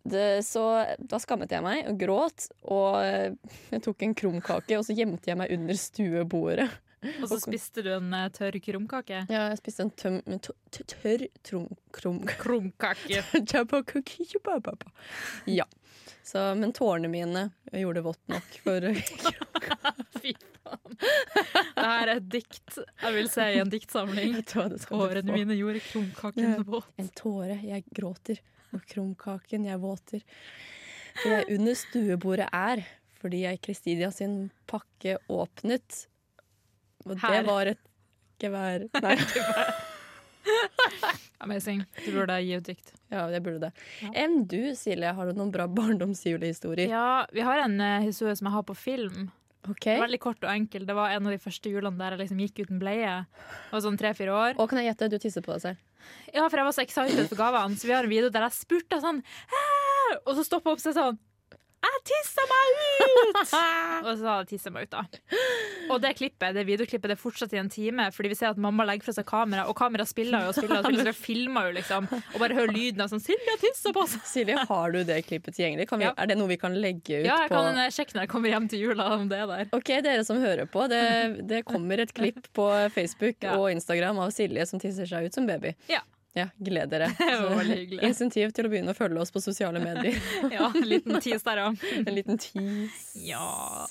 Det, 0.06 0.24
så 0.46 0.62
da 0.98 1.18
skammet 1.22 1.50
jeg 1.50 1.64
meg 1.64 1.86
og 1.90 1.96
gråt, 1.98 2.48
og 2.70 2.98
jeg 3.02 3.82
tok 3.84 4.04
en 4.06 4.14
krumkake, 4.18 4.78
og 4.78 4.84
så 4.86 4.94
gjemte 4.96 5.32
jeg 5.32 5.40
meg 5.40 5.54
under 5.56 5.80
stuebordet. 5.80 6.68
Og 7.20 7.28
så 7.30 7.38
spiste 7.42 7.82
du 7.86 7.90
en 7.94 8.12
eh, 8.16 8.28
tørr 8.34 8.56
krumkake. 8.62 9.24
Ja, 9.30 9.48
jeg 9.52 9.58
spiste 9.60 9.84
en 9.84 9.92
tøm, 9.94 10.16
tørr 10.72 11.26
trum, 11.46 11.66
krum, 11.94 12.22
Krumkake. 12.42 13.20
ja. 15.58 15.66
Så, 16.26 16.40
men 16.58 16.72
tårene 16.74 17.06
mine 17.06 17.42
gjorde 17.70 18.00
det 18.00 18.02
vått 18.02 18.32
nok 18.32 18.54
for 18.64 18.82
Fy 20.18 20.32
faen. 20.64 20.96
Det 20.98 21.84
her 21.84 22.10
er 22.10 22.12
et 22.16 22.26
dikt 22.32 22.78
jeg 22.80 23.14
vil 23.14 23.28
se 23.30 23.46
i 23.54 23.60
en 23.62 23.70
diktsamling. 23.70 24.32
Jeg 24.40 24.46
tror 24.50 24.72
det 24.72 24.80
skal 24.82 24.98
du 24.98 25.04
Årene 25.04 25.36
mine 25.36 25.54
gjorde 25.54 25.84
krumkaken 25.86 26.64
våt. 26.66 26.88
En 26.98 27.12
tåre, 27.14 27.60
jeg 27.62 27.84
gråter, 27.94 28.42
og 28.74 28.84
krumkaken, 28.90 29.66
jeg 29.68 29.82
våter. 29.82 30.22
For 31.22 31.32
jeg 31.32 31.48
under 31.56 31.78
stuebordet 31.78 32.48
er, 32.52 32.84
fordi 33.20 33.44
jeg 33.46 33.62
Kristidia 33.64 34.10
sin 34.14 34.50
pakke 34.68 35.16
åpnet. 35.32 36.06
Og 37.04 37.14
det 37.14 37.20
Her. 37.22 37.42
var 37.46 37.72
et 37.72 37.82
gevær. 38.42 38.88
Nei. 39.04 39.16
Amazing. 41.38 41.84
Du 42.04 42.12
burde 42.12 42.36
gi 42.42 42.56
ut 42.56 42.66
dikt. 42.66 42.92
Ja, 43.12 43.26
jeg 43.30 43.42
burde 43.44 43.68
det. 43.68 43.72
Enn 44.16 44.44
du, 44.48 44.74
Silje, 44.78 45.12
har 45.14 45.28
du 45.28 45.36
noen 45.36 45.52
bra 45.54 45.66
barndomsjulehistorier? 45.70 46.90
Ja, 46.90 47.26
vi 47.32 47.44
har 47.46 47.64
en 47.64 47.76
uh, 47.80 48.04
historie 48.04 48.36
som 48.38 48.48
jeg 48.48 48.56
har 48.56 48.66
på 48.66 48.76
film. 48.78 49.28
Ok. 49.70 49.86
Veldig 50.00 50.20
kort 50.22 50.44
og 50.44 50.50
enkel. 50.52 50.86
Det 50.88 50.94
var 50.96 51.14
en 51.14 51.26
av 51.26 51.34
de 51.34 51.40
første 51.42 51.70
julene 51.72 51.98
der 51.98 52.14
jeg 52.14 52.22
liksom 52.24 52.42
gikk 52.44 52.64
uten 52.66 52.80
bleie. 52.82 53.14
Og 53.72 53.82
sånn 53.84 53.98
tre-fire 54.00 54.34
år. 54.34 54.58
Og 54.60 54.70
kan 54.70 54.80
jeg 54.82 54.92
gjette, 54.92 55.10
du 55.12 55.18
tisser 55.22 55.44
på 55.44 55.54
deg 55.56 55.64
selv. 55.64 56.10
Ja, 56.30 56.44
for 56.46 56.60
jeg 56.60 56.68
var 56.68 56.76
så 56.76 56.84
excited 56.86 57.26
for 57.26 57.40
gavene, 57.40 57.78
så 57.78 57.88
vi 57.88 57.94
har 57.96 58.06
en 58.06 58.12
video 58.12 58.30
der 58.30 58.46
jeg 58.46 58.54
spurte 58.60 59.00
sånn 59.02 59.24
«Hæ?» 59.50 59.64
Og 60.22 60.36
så 60.38 60.44
stoppa 60.46 60.70
opp 60.70 60.82
seg 60.82 60.94
sånn 60.94 61.18
Jeg 61.86 62.02
tissa 62.08 62.44
meg 62.50 62.80
ut! 62.80 63.38
og 64.06 64.10
så 64.18 64.26
hadde 64.26 64.36
jeg 64.42 64.48
tissa 64.52 64.70
meg 64.74 64.86
ut, 64.86 64.92
da. 64.96 65.02
Og 65.94 66.00
det 66.02 66.12
klippet, 66.18 66.54
det 66.56 66.64
videoklippet 66.68 67.10
det 67.12 67.14
er 67.16 67.20
fortsatt 67.20 67.52
i 67.54 67.60
en 67.60 67.68
time, 67.72 68.08
fordi 68.14 68.30
vi 68.32 68.38
ser 68.38 68.50
at 68.52 68.60
mamma 68.62 68.86
legger 68.88 69.06
fra 69.08 69.14
seg 69.16 69.26
kamera, 69.28 69.66
og 69.70 69.76
kamera 69.78 70.06
spiller 70.08 70.46
jo 70.46 70.52
og 70.52 70.56
spiller, 70.58 70.80
og 70.80 70.88
spiller, 70.88 71.10
jeg 71.12 71.18
filmer 71.18 71.68
jo 71.70 71.76
liksom. 71.78 72.08
Og 72.12 72.38
bare 72.42 72.56
hører 72.58 72.74
lyden 72.74 73.04
av 73.04 73.10
sånn 73.12 73.22
'Silja 73.22 73.54
tissa 73.62 73.92
på 73.96 74.02
seg'. 74.10 74.24
Silje, 74.34 74.58
har 74.70 74.94
du 74.96 75.00
det 75.06 75.20
klippet 75.28 75.54
tilgjengelig? 75.58 75.88
Kan 75.90 76.02
vi, 76.02 76.08
Ja. 76.08 76.14
Er 76.16 76.26
det 76.30 76.38
noe 76.38 76.50
vi 76.50 76.58
kan 76.60 76.74
legge 76.74 77.22
ut 77.22 77.26
på 77.26 77.30
Ja, 77.30 77.38
jeg 77.46 77.50
kan 77.54 77.70
på... 77.74 77.86
sjekke 77.98 78.16
når 78.18 78.26
jeg 78.26 78.32
kommer 78.34 78.48
hjem 78.54 78.68
til 78.72 78.82
jula 78.86 79.08
om 79.16 79.28
det 79.30 79.38
er 79.44 79.46
der. 79.52 79.68
Ok, 79.76 79.90
dere 80.06 80.24
som 80.26 80.38
hører 80.42 80.66
på, 80.70 80.86
det, 80.90 81.02
det 81.50 81.64
kommer 81.66 82.02
et 82.02 82.12
klipp 82.14 82.46
på 82.56 82.66
Facebook 82.96 83.42
Ja. 83.42 83.56
og 83.58 83.70
Instagram 83.74 84.18
av 84.26 84.30
Silje 84.34 84.66
som 84.66 84.80
tisser 84.82 85.06
seg 85.06 85.26
ut 85.30 85.34
som 85.34 85.46
baby. 85.46 85.74
Ja. 85.90 86.02
Ja, 86.36 86.48
gled 86.60 86.90
dere. 86.92 87.06
Det 87.18 87.26
var 87.40 87.48
Så, 87.48 87.58
veldig 87.62 87.76
hyggelig. 87.78 88.02
Insentiv 88.10 88.50
til 88.56 88.66
å 88.68 88.70
begynne 88.72 88.92
å 88.92 88.96
følge 88.98 89.22
oss 89.22 89.32
på 89.32 89.40
sosiale 89.40 89.80
medier. 89.80 90.18
Ja, 90.56 90.68
en 90.68 90.88
liten 90.90 91.16
tis 91.24 91.44
der, 91.46 91.62
ja. 91.62 91.70
En 92.02 92.12
liten 92.14 92.36
tis. 92.42 92.98
Ja. 93.24 93.86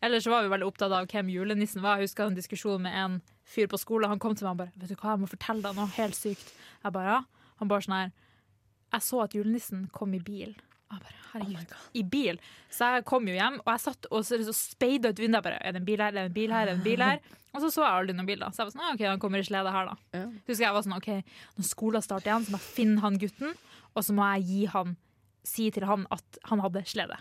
Ellers 0.00 0.28
var 0.30 0.46
vi 0.46 0.52
veldig 0.54 0.68
opptatt 0.70 0.94
av 0.94 1.08
hvem 1.10 1.32
julenissen 1.34 1.82
var. 1.82 1.98
Jeg 1.98 2.08
husker 2.12 2.30
en 2.30 2.38
diskusjon 2.38 2.80
med 2.86 2.94
en 2.96 3.18
fyr 3.50 3.66
på 3.72 3.80
skolen. 3.82 4.08
Han 4.14 4.22
kom 4.22 4.36
til 4.38 4.46
meg 4.46 4.54
og 4.54 4.62
bare 4.62 4.72
Vet 4.78 4.94
du 4.94 4.96
hva, 5.02 5.16
jeg 5.16 5.24
må 5.24 5.30
fortelle 5.32 5.66
deg 5.66 5.76
noe 5.80 5.90
helt 5.98 6.16
sykt. 6.18 6.54
Jeg 6.84 6.94
bare 6.94 7.16
ja. 7.16 7.20
Han 7.60 7.68
bare 7.68 7.84
sånn 7.84 7.96
her 7.98 8.12
Jeg 8.94 9.04
så 9.10 9.24
at 9.26 9.34
julenissen 9.36 9.88
kom 9.92 10.14
i 10.16 10.22
bil. 10.22 10.54
Jeg 10.90 11.00
bare, 11.04 11.16
Herregud, 11.32 11.74
I 11.94 12.02
bil. 12.02 12.38
Så 12.74 12.88
jeg 12.96 13.04
kom 13.06 13.28
jo 13.30 13.34
hjem, 13.36 13.60
og 13.62 13.68
jeg 13.70 13.82
satt 13.84 14.06
og 14.10 14.24
så, 14.26 14.38
så 14.48 14.54
speida 14.56 15.12
ut 15.12 15.20
vinduet. 15.22 15.44
Bare, 15.46 15.60
Er 15.62 15.72
det 15.76 15.82
en 15.82 15.86
bil 15.86 16.00
her? 16.02 16.08
Er 16.10 16.16
det 16.18 16.24
en 16.30 16.34
bil 16.34 16.50
her? 16.54 16.62
Er 16.66 16.72
det 16.72 16.78
en 16.80 16.86
bil 16.86 17.04
her? 17.06 17.20
Og 17.50 17.58
så 17.64 17.66
så 17.74 17.82
jeg 17.82 17.90
aldri 17.98 18.14
noen 18.14 18.26
bil. 18.28 18.38
da 18.38 18.46
Så 18.54 18.60
jeg 18.62 18.68
var 18.68 18.74
sånn, 18.76 18.82
«Ah, 18.86 18.92
OK, 18.94 19.00
han 19.10 19.18
kommer 19.18 19.40
i 19.42 19.46
slede 19.46 19.70
her, 19.74 19.88
da. 19.88 19.94
Ja. 20.14 20.20
Så 20.46 20.52
husker 20.52 20.64
jeg 20.68 20.74
var 20.76 20.84
sånn, 20.86 20.92
OK, 21.00 21.08
når 21.58 21.66
skolen 21.66 22.04
starter 22.06 22.30
igjen, 22.30 22.44
så 22.46 22.52
må 22.54 22.60
jeg 22.60 22.74
finne 22.76 23.02
han 23.02 23.16
gutten, 23.18 23.56
og 23.90 24.04
så 24.06 24.14
må 24.14 24.28
jeg 24.36 24.44
gi 24.46 24.60
han 24.70 24.92
si 25.50 25.66
til 25.74 25.86
han 25.90 26.04
at 26.14 26.38
han 26.46 26.62
hadde 26.62 26.84
slede. 26.86 27.16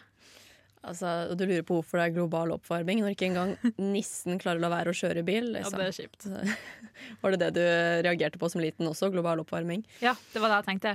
Altså, 0.86 1.34
du 1.36 1.42
lurer 1.50 1.66
på 1.68 1.80
hvorfor 1.80 1.98
det 2.00 2.04
er 2.06 2.14
global 2.16 2.54
oppvarming 2.56 3.02
når 3.04 3.16
ikke 3.18 3.28
engang 3.32 3.56
nissen 3.98 4.38
klarer 4.40 4.62
å 4.62 4.64
la 4.64 4.70
være 4.72 4.94
å 4.94 5.00
kjøre 5.02 5.26
bil? 5.28 5.50
Ja, 5.50 5.66
Liksom. 5.66 5.82
det 5.82 5.88
er 5.90 5.98
kjipt. 5.98 6.30
Var 7.26 7.34
det 7.36 7.40
det 7.42 7.50
du 7.58 7.64
reagerte 8.06 8.40
på 8.40 8.52
som 8.54 8.62
liten 8.64 8.88
også? 8.88 9.10
Global 9.12 9.42
oppvarming? 9.44 9.82
Ja, 10.06 10.14
det 10.32 10.40
var 10.46 10.54
det 10.54 10.62
jeg 10.62 10.70
tenkte. 10.70 10.94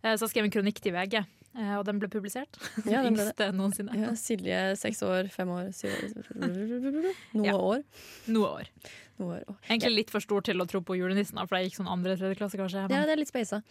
Eh, 0.00 0.14
Så 0.14 0.24
jeg 0.28 0.32
skrev 0.36 0.46
en 0.48 0.54
kronikk 0.56 0.78
til 0.80 0.94
VG, 0.94 1.20
og 1.78 1.84
den 1.88 1.98
ble 2.02 2.08
publisert. 2.12 2.58
Ja, 2.92 3.02
den 3.06 3.14
ble 3.16 3.24
det. 3.36 3.48
Noensinne. 3.56 3.94
Ja, 3.96 4.12
Silje, 4.18 4.60
seks 4.76 5.00
år, 5.06 5.30
fem 5.32 5.48
år, 5.54 5.70
syv 5.76 5.94
år 5.96 7.12
Noe 7.34 7.46
Ja. 7.46 7.56
år. 7.56 7.82
Noe 8.28 8.50
år. 8.60 8.70
Noe 9.18 9.38
år. 9.38 9.56
Egentlig 9.70 9.94
litt 9.94 10.10
for 10.12 10.20
stor 10.20 10.44
til 10.44 10.60
å 10.60 10.66
tro 10.68 10.82
på 10.84 10.96
julenissen, 10.98 11.38
for 11.48 11.56
jeg 11.56 11.70
gikk 11.70 11.78
sånn 11.80 11.88
andre-tredje 11.92 12.36
klasse, 12.36 12.58
kanskje. 12.60 12.84
Ja, 12.92 13.04
det 13.08 13.14
er 13.16 13.22
litt 13.22 13.32
speisa. 13.32 13.62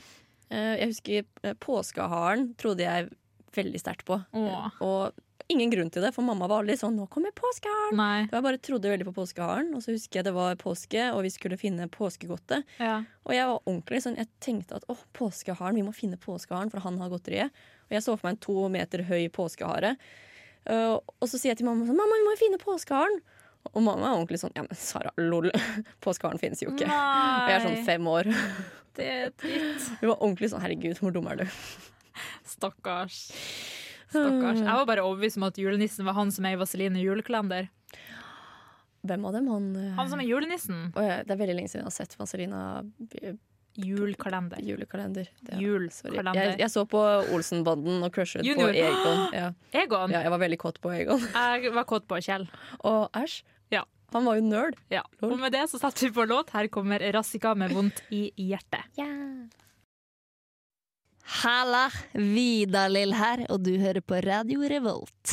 Eh, 0.50 0.76
Jeg 0.82 0.88
husker 0.94 1.26
eh, 1.44 1.54
påskeharen 1.62 2.56
trodde 2.58 2.86
jeg 2.86 3.12
veldig 3.56 3.80
sterkt 3.80 4.06
på. 4.10 4.18
Åh. 4.36 4.72
Og 4.84 5.14
ingen 5.52 5.72
grunn 5.72 5.92
til 5.94 6.04
det, 6.06 6.12
for 6.16 6.26
mamma 6.26 6.48
var 6.50 6.64
aldri 6.64 6.76
sånn 6.80 6.96
'nå 6.98 7.08
kommer 7.12 7.34
påskeharen'. 7.36 7.98
Nei. 8.00 8.28
Jeg 8.32 8.44
bare 8.46 8.58
trodde 8.58 8.90
veldig 8.90 9.06
på 9.06 9.16
påskeharen, 9.20 9.74
og 9.76 9.84
så 9.84 9.94
husker 9.94 10.20
jeg 10.20 10.26
det 10.26 10.34
var 10.34 10.56
påske, 10.56 11.14
og 11.14 11.22
vi 11.24 11.32
skulle 11.34 11.58
finne 11.58 11.88
påskegodtet. 11.90 12.66
Ja. 12.80 13.04
Og 13.26 13.34
jeg 13.34 13.48
var 13.48 13.62
ordentlig 13.66 14.02
sånn, 14.04 14.18
jeg 14.18 14.28
tenkte 14.40 14.76
at 14.76 14.86
å, 14.90 14.98
påskeharen, 15.14 15.76
vi 15.76 15.86
må 15.86 15.94
finne 15.94 16.18
påskeharen, 16.18 16.72
for 16.72 16.80
han 16.80 16.98
har 17.00 17.10
godteriet. 17.10 17.52
Og 17.90 17.98
jeg 17.98 18.02
så 18.02 18.18
for 18.18 18.28
meg 18.28 18.38
en 18.38 18.46
to 18.46 18.70
meter 18.70 19.06
høy 19.06 19.30
påskehare. 19.30 19.96
Uh, 20.66 20.98
og 21.22 21.30
så 21.30 21.38
sier 21.38 21.54
jeg 21.54 21.62
til 21.62 21.68
mamma 21.68 21.86
sånn, 21.86 21.98
mamma, 21.98 22.18
vi 22.18 22.26
må 22.26 22.38
finne 22.42 22.58
påskeharen. 22.58 23.22
Og 23.74 23.82
mamma 23.82 24.10
er 24.10 24.18
ordentlig 24.18 24.40
sånn, 24.42 24.54
ja 24.56 24.64
men 24.66 24.78
Sara, 24.78 25.12
lol, 25.18 25.52
påskeharen 26.06 26.42
finnes 26.42 26.62
jo 26.62 26.74
ikke. 26.74 26.90
Og 26.90 27.50
jeg 27.50 27.58
er 27.60 27.66
sånn 27.66 27.86
fem 27.86 28.08
år. 28.08 28.30
Det 28.96 29.06
er 29.06 29.34
dritt. 29.42 29.90
Hun 30.02 30.10
var 30.10 30.22
ordentlig 30.22 30.50
sånn, 30.50 30.64
herregud, 30.64 30.98
hvor 31.02 31.14
dum 31.14 31.28
er 31.28 31.44
du? 31.44 31.48
Stakkars. 32.48 33.26
Stakkars. 34.10 34.60
Jeg 34.62 34.76
var 34.80 34.86
bare 34.86 35.04
overbevist 35.04 35.38
om 35.38 35.44
at 35.48 35.58
julenissen 35.58 36.06
var 36.06 36.14
han 36.14 36.32
som 36.32 36.46
er 36.46 36.54
i 36.56 36.60
Vaseline 36.62 37.02
julekalender. 37.02 37.70
Hvem 39.06 39.26
av 39.28 39.34
dem? 39.34 39.48
Han, 39.48 39.76
eh, 39.76 39.92
Han 39.98 40.10
som 40.10 40.20
er 40.20 40.26
julenissen. 40.26 40.92
Oh, 40.96 41.04
ja, 41.06 41.24
det 41.24 41.32
er 41.36 41.38
veldig 41.38 41.56
lenge 41.60 41.70
siden 41.70 41.84
jeg 41.86 41.92
har 41.92 41.98
sett 41.98 42.16
Vazelina 42.18 42.84
Julekalender. 43.76 44.58
julekalender. 44.64 45.28
Ja. 45.50 45.58
Julekalender. 45.60 46.54
Jeg, 46.54 46.60
jeg 46.64 46.72
så 46.72 46.86
på 46.88 47.02
Olsenbanden 47.36 48.02
og 48.08 48.14
crushet 48.16 48.46
Junior. 48.48 48.72
på 48.72 48.80
Egon. 48.80 49.26
Ja. 49.36 49.50
Egon. 49.82 50.12
ja, 50.16 50.22
jeg 50.24 50.32
var 50.32 50.40
veldig 50.40 50.58
kåt 50.62 50.80
på 50.82 50.94
Egon. 50.96 51.20
Jeg 51.36 51.74
var 51.76 51.84
kåt 51.90 52.08
på 52.08 52.22
Kjell. 52.24 52.48
Og 52.88 53.10
æsj, 53.20 53.42
Ja. 53.76 53.84
han 54.14 54.24
var 54.26 54.36
jo 54.40 54.46
nerd. 54.48 54.76
ja. 54.90 55.02
Og 55.22 55.36
med 55.38 55.52
det 55.52 55.66
så 55.70 55.78
setter 55.82 56.08
vi 56.08 56.14
på 56.16 56.26
låt. 56.30 56.50
Her 56.56 56.68
kommer 56.72 57.00
Rassika 57.12 57.54
med 57.54 57.72
'Vondt 57.76 58.00
i 58.12 58.32
hjertet'. 58.38 58.88
Halla, 61.26 61.88
Vidar-Lill 62.14 63.16
her, 63.18 63.46
og 63.50 63.64
du 63.66 63.74
hører 63.82 64.04
på 64.06 64.20
Radio 64.22 64.62
Revolt. 64.70 65.32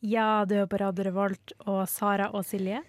Ja, 0.00 0.44
du 0.48 0.54
hører 0.56 0.70
på 0.72 0.80
Radio 0.80 1.04
Revolt 1.10 1.52
og 1.66 1.82
Sara 1.90 2.30
og 2.32 2.46
Silje. 2.48 2.80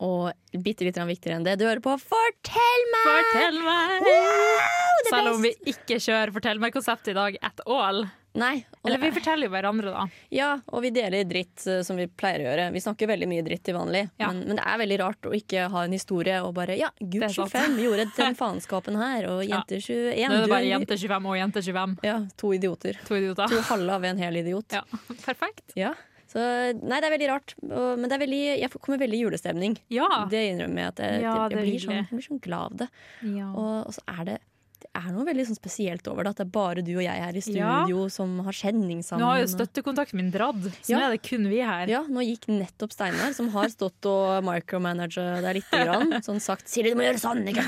Og 0.00 0.30
bitte 0.64 0.86
litt 0.86 0.96
viktigere 0.96 1.36
enn 1.36 1.44
det, 1.44 1.58
du 1.60 1.66
hører 1.68 1.82
på 1.84 1.92
Fortell 2.00 2.86
meg! 2.94 3.04
Fortell 3.04 3.58
meg! 3.66 4.06
er 4.08 5.10
Selv 5.10 5.34
om 5.34 5.42
vi 5.44 5.50
ikke 5.74 5.98
kjører 6.00 6.32
Fortell 6.32 6.60
meg-konseptet 6.62 7.12
i 7.12 7.18
dag 7.18 7.36
at 7.44 7.60
all. 7.66 8.06
Nei. 8.38 8.60
Eller 8.86 9.00
vi 9.02 9.08
forteller 9.10 9.48
jo 9.48 9.50
hverandre, 9.50 9.90
da. 9.90 10.04
Ja, 10.30 10.50
og 10.70 10.84
vi 10.84 10.92
deler 10.94 11.24
dritt 11.26 11.64
eh, 11.66 11.80
som 11.82 11.98
vi 11.98 12.04
pleier 12.06 12.44
å 12.44 12.46
gjøre. 12.46 12.66
Vi 12.76 12.82
snakker 12.84 13.08
veldig 13.10 13.26
mye 13.26 13.42
dritt 13.42 13.64
til 13.66 13.74
vanlig, 13.74 14.04
Ja. 14.22 14.28
men, 14.30 14.44
men 14.46 14.60
det 14.60 14.66
er 14.70 14.78
veldig 14.84 14.98
rart 15.02 15.26
å 15.26 15.32
ikke 15.34 15.64
ha 15.72 15.82
en 15.88 15.96
historie 15.96 16.36
og 16.46 16.52
bare 16.54 16.76
Ja, 16.78 16.92
gud 17.00 17.16
gutt 17.24 17.26
er 17.26 17.34
25 17.34 17.80
gjorde 17.82 18.06
den 18.20 18.38
faenskapen 18.42 19.00
her, 19.02 19.26
og 19.32 19.42
Ja. 19.42 19.58
jente 19.58 19.80
21 19.82 20.30
Nå 20.30 20.36
er 20.38 20.44
det 20.46 20.52
bare 20.54 20.62
en- 20.62 20.70
jente 20.76 20.96
25 21.02 21.26
og 21.32 21.40
jente 21.42 21.64
25. 21.66 21.96
Ja, 22.06 22.16
to 22.38 22.52
idioter. 22.54 23.00
To 23.10 23.18
idioter. 23.18 23.50
To 23.50 23.60
halve 23.72 23.98
av 23.98 24.06
en 24.12 24.22
hel 24.22 24.40
idiot. 24.44 24.78
Ja, 24.78 24.84
Perfekt. 25.26 25.74
Ja. 25.74 25.92
Så 26.30 26.42
nei, 26.78 27.00
det 27.00 27.08
er 27.08 27.14
veldig 27.16 27.30
rart, 27.32 27.56
og, 27.66 27.88
men 27.98 28.06
det 28.06 28.14
er 28.14 28.22
veldig, 28.22 28.42
jeg 28.60 28.70
kommer 28.76 29.00
veldig 29.02 29.18
i 29.18 29.24
julestemning. 29.24 29.74
Ja. 29.90 30.06
Det 30.30 30.44
innrømmer 30.52 30.84
jeg 30.84 30.92
at 30.94 31.02
jeg, 31.02 31.24
Ja, 31.24 31.32
jeg, 31.34 31.50
det 31.50 31.58
er 31.58 31.66
blir, 31.66 31.82
sånn, 31.82 31.96
jeg 31.98 32.08
blir 32.12 32.28
sånn 32.28 32.44
glad 32.44 32.68
av 32.68 32.78
det. 32.84 32.88
Ja. 33.34 33.48
Og, 33.50 33.74
og 33.90 33.96
så 33.96 34.06
er 34.14 34.22
det 34.28 34.38
det 34.80 34.88
er 34.96 35.12
noe 35.12 35.26
veldig 35.28 35.44
sånn 35.44 35.58
spesielt 35.58 36.06
over 36.08 36.24
det, 36.24 36.30
at 36.32 36.38
det 36.40 36.44
er 36.46 36.52
bare 36.54 36.82
du 36.84 36.92
og 36.96 37.02
jeg 37.04 37.22
her 37.22 37.36
i 37.36 37.42
studio 37.44 38.06
som 38.12 38.38
har 38.46 38.56
kjenning 38.56 39.02
sammen. 39.04 39.22
Nå 39.22 39.28
har 39.28 39.42
jo 39.42 39.50
støttekontakten 39.52 40.16
min 40.18 40.30
dratt, 40.32 40.62
så 40.80 40.94
Ja. 40.94 40.98
nå 40.98 41.02
er 41.04 41.10
det 41.14 41.20
kun 41.26 41.46
vi 41.50 41.60
her. 41.60 41.92
Ja, 41.92 42.00
nå 42.08 42.24
gikk 42.24 42.48
nettopp 42.48 42.94
Steinar, 42.96 43.34
som 43.36 43.50
har 43.52 43.68
stått 43.68 44.08
og 44.08 44.42
micromanager 44.46 45.42
der 45.44 45.60
lite 45.60 45.84
grann. 45.84 46.16
Sånn 46.26 46.40
sagt 46.40 46.66
'Siri, 46.66 46.90
du 46.90 46.96
må 46.96 47.04
gjøre 47.04 47.20
sånn', 47.20 47.44
ikke 47.52 47.62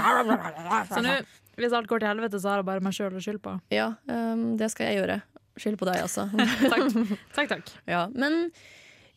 Så 0.88 1.04
nå, 1.04 1.20
hvis 1.60 1.72
alt 1.76 1.86
går 1.86 2.00
til 2.00 2.08
helvete, 2.08 2.40
så 2.40 2.48
har 2.48 2.62
jeg 2.62 2.66
bare 2.66 2.80
meg 2.80 2.96
sjøl 2.96 3.12
å 3.12 3.20
skylde 3.22 3.44
på. 3.44 3.60
Ja, 3.70 3.92
um, 4.08 4.56
det 4.56 4.70
skal 4.72 4.88
jeg 4.88 5.02
gjøre. 5.02 5.20
Skyld 5.60 5.78
på 5.80 5.88
deg, 5.88 6.00
altså. 6.04 6.28
Takk. 6.72 7.16
takk, 7.36 7.48
takk. 7.56 7.72
Ja, 7.94 8.06
men 8.14 8.50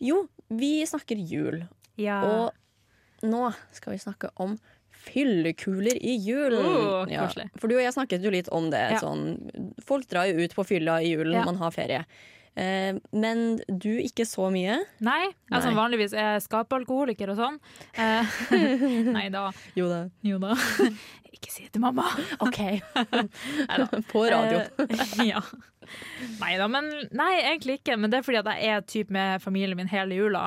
jo, 0.03 0.25
vi 0.51 0.81
snakker 0.87 1.15
jul. 1.19 1.61
Ja. 1.99 2.19
Og 2.27 3.27
nå 3.29 3.47
skal 3.73 3.95
vi 3.95 4.01
snakke 4.03 4.29
om 4.43 4.57
fyllekuler 5.05 5.97
i 6.01 6.15
julen. 6.17 6.65
Oh, 6.65 7.11
ja, 7.11 7.27
for 7.59 7.69
du 7.69 7.75
og 7.77 7.83
jeg 7.83 7.93
snakket 7.93 8.23
jo 8.25 8.31
litt 8.33 8.49
om 8.55 8.71
det. 8.73 8.83
Sånn, 9.03 9.25
folk 9.85 10.07
drar 10.11 10.27
jo 10.31 10.41
ut 10.41 10.55
på 10.57 10.65
fylla 10.65 10.97
i 11.03 11.11
julen, 11.13 11.35
Ja. 11.39 11.45
man 11.45 11.59
har 11.61 11.71
ferie. 11.75 12.03
Eh, 12.55 12.95
men 13.11 13.43
du 13.67 13.91
ikke 13.99 14.25
så 14.27 14.47
mye. 14.53 14.77
Nei, 15.03 15.21
altså 15.51 15.71
Nei. 15.73 15.77
vanligvis 15.79 16.15
er 16.15 16.35
jeg 16.35 16.45
skapealkoholiker 16.47 17.33
og 17.33 17.39
sånn. 17.41 17.59
Eh, 17.99 18.39
nei 19.17 19.27
da. 19.33 19.49
Jo 19.75 19.89
da. 19.91 20.05
Jo 20.25 20.39
da. 20.43 20.55
Ikke 21.35 21.51
si 21.51 21.65
det 21.65 21.73
til 21.75 21.81
mamma. 21.83 22.05
OK. 22.39 22.61
På 24.11 24.21
radio. 24.31 24.61
Eh, 24.87 25.25
ja. 25.27 25.41
Nei 26.39 26.53
da, 26.57 26.69
men 26.71 26.87
nei, 27.11 27.33
egentlig 27.41 27.81
ikke. 27.81 27.97
Men 27.99 28.09
det 28.13 28.21
er 28.21 28.25
fordi 28.25 28.39
at 28.39 28.47
jeg 28.55 28.71
er 28.71 28.85
typ 28.87 29.11
med 29.13 29.43
familien 29.43 29.75
min 29.77 29.91
hele 29.91 30.15
jula. 30.15 30.45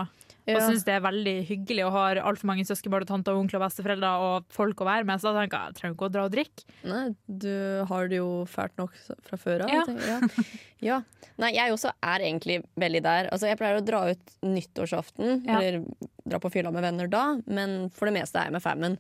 Og 0.57 0.63
syns 0.65 0.85
det 0.87 0.95
er 0.95 1.03
veldig 1.05 1.35
hyggelig 1.49 1.85
og 1.87 1.93
har 1.97 2.21
altfor 2.23 2.49
mange 2.51 2.65
søskenbarn 2.69 3.05
og 3.05 3.11
tanter 3.11 3.35
og 3.35 3.43
onkler 3.43 3.61
og 3.61 3.65
besteforeldre 3.67 4.13
og 4.25 4.47
folk 4.55 4.81
å 4.81 4.89
være 4.89 5.09
med. 5.09 5.21
Så 5.21 5.33
da 5.33 5.43
tenker 5.43 5.59
jeg 5.59 5.73
jeg 5.73 5.79
trenger 5.81 5.97
ikke 5.97 6.09
å 6.09 6.15
dra 6.15 6.25
og 6.29 6.35
drikke. 6.35 6.67
Nei, 6.89 7.03
du 7.45 7.53
har 7.91 8.09
det 8.09 8.21
jo 8.21 8.31
fælt 8.49 8.79
nok 8.81 8.97
fra 9.29 9.41
før 9.41 9.67
av. 9.67 9.75
Ja. 9.75 9.85
jeg. 9.89 10.09
Ja. 10.09 10.49
ja. 10.89 10.99
Nei, 11.43 11.53
jeg 11.59 11.75
også 11.75 11.93
er 12.15 12.27
egentlig 12.31 12.61
veldig 12.81 13.03
der. 13.05 13.31
Altså, 13.35 13.51
jeg 13.51 13.61
pleier 13.61 13.81
å 13.81 13.85
dra 13.85 14.03
ut 14.13 14.35
nyttårsaften, 14.47 15.45
Ja. 15.49 15.59
eller 15.61 15.83
dra 16.29 16.41
på 16.43 16.51
fylla 16.53 16.73
med 16.75 16.85
venner 16.85 17.09
da, 17.13 17.25
men 17.47 17.79
for 17.95 18.09
det 18.09 18.17
meste 18.21 18.41
er 18.41 18.49
jeg 18.49 18.57
med 18.59 18.65
famen 18.65 18.99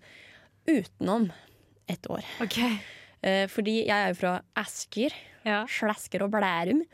utenom 0.68 1.30
ett 1.88 2.06
år. 2.12 2.24
Eh, 3.24 3.46
fordi 3.50 3.80
jeg 3.88 3.96
er 3.96 4.12
jo 4.12 4.18
fra 4.20 4.36
Asker, 4.60 5.14
Slasker 5.72 6.22
og 6.26 6.30
Blærum. 6.34 6.84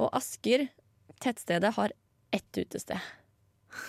Og 0.00 0.10
Asker, 0.16 0.68
tettstedet, 1.22 1.74
har 1.76 1.92
ett 2.32 2.58
utested. 2.58 2.98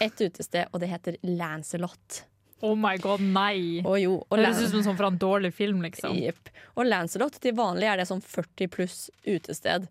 Ett 0.03 0.21
utested, 0.21 0.69
og 0.71 0.83
det 0.83 0.91
heter 0.91 1.17
Lancelot. 1.23 2.23
Oh 2.61 2.75
my 2.75 2.97
god, 2.99 3.23
nei! 3.23 3.79
Og 3.87 3.95
jo, 4.01 4.15
og 4.27 4.39
Høres 4.39 4.59
ut 4.65 4.73
som 4.73 4.83
sånn 4.89 4.97
fra 4.99 5.07
en 5.11 5.19
dårlig 5.19 5.53
film, 5.55 5.79
liksom. 5.85 6.17
Yep. 6.19 6.51
Og 6.75 6.89
Lancelot 6.89 7.39
til 7.39 7.55
vanlig 7.55 7.87
er 7.87 8.01
det 8.01 8.07
sånn 8.09 8.23
40 8.25 8.71
pluss 8.73 9.05
utested. 9.23 9.87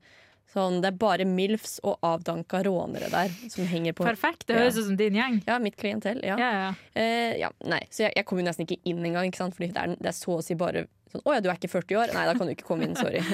Sånn, 0.53 0.79
det 0.81 0.91
er 0.91 0.97
bare 1.01 1.25
MILFs 1.29 1.77
og 1.85 1.99
avdanka 2.09 2.63
rånere 2.65 3.11
der 3.13 3.33
som 3.53 3.67
henger 3.69 3.93
på 3.97 4.07
Perfekt, 4.07 4.47
det 4.49 4.57
høres 4.57 4.79
ut 4.79 4.87
som 4.87 4.97
din 4.97 5.17
gjeng. 5.19 5.43
Ja, 5.49 5.59
mitt 5.61 5.77
klientell. 5.81 6.23
Ja. 6.25 6.39
Ja, 6.41 6.53
ja. 6.57 6.71
Eh, 6.97 7.35
ja, 7.43 7.51
nei, 7.69 7.83
så 7.93 8.07
jeg, 8.07 8.15
jeg 8.17 8.29
kom 8.29 8.41
jo 8.41 8.47
nesten 8.47 8.65
ikke 8.65 8.79
inn 8.89 9.03
engang, 9.05 9.29
ikke 9.29 9.43
sant? 9.43 9.57
Fordi 9.57 9.69
det 9.77 9.83
er, 9.83 9.99
det 10.01 10.09
er 10.09 10.17
så 10.17 10.39
å 10.39 10.45
si 10.45 10.57
bare 10.59 10.87
sånn 11.13 11.25
Å 11.25 11.37
ja, 11.37 11.43
du 11.45 11.51
er 11.53 11.61
ikke 11.61 11.71
40 11.73 12.01
år? 12.01 12.15
Nei, 12.17 12.25
da 12.29 12.37
kan 12.37 12.49
du 12.49 12.55
ikke 12.55 12.69
komme 12.69 12.89
inn. 12.89 12.97
Sorry. 12.97 13.21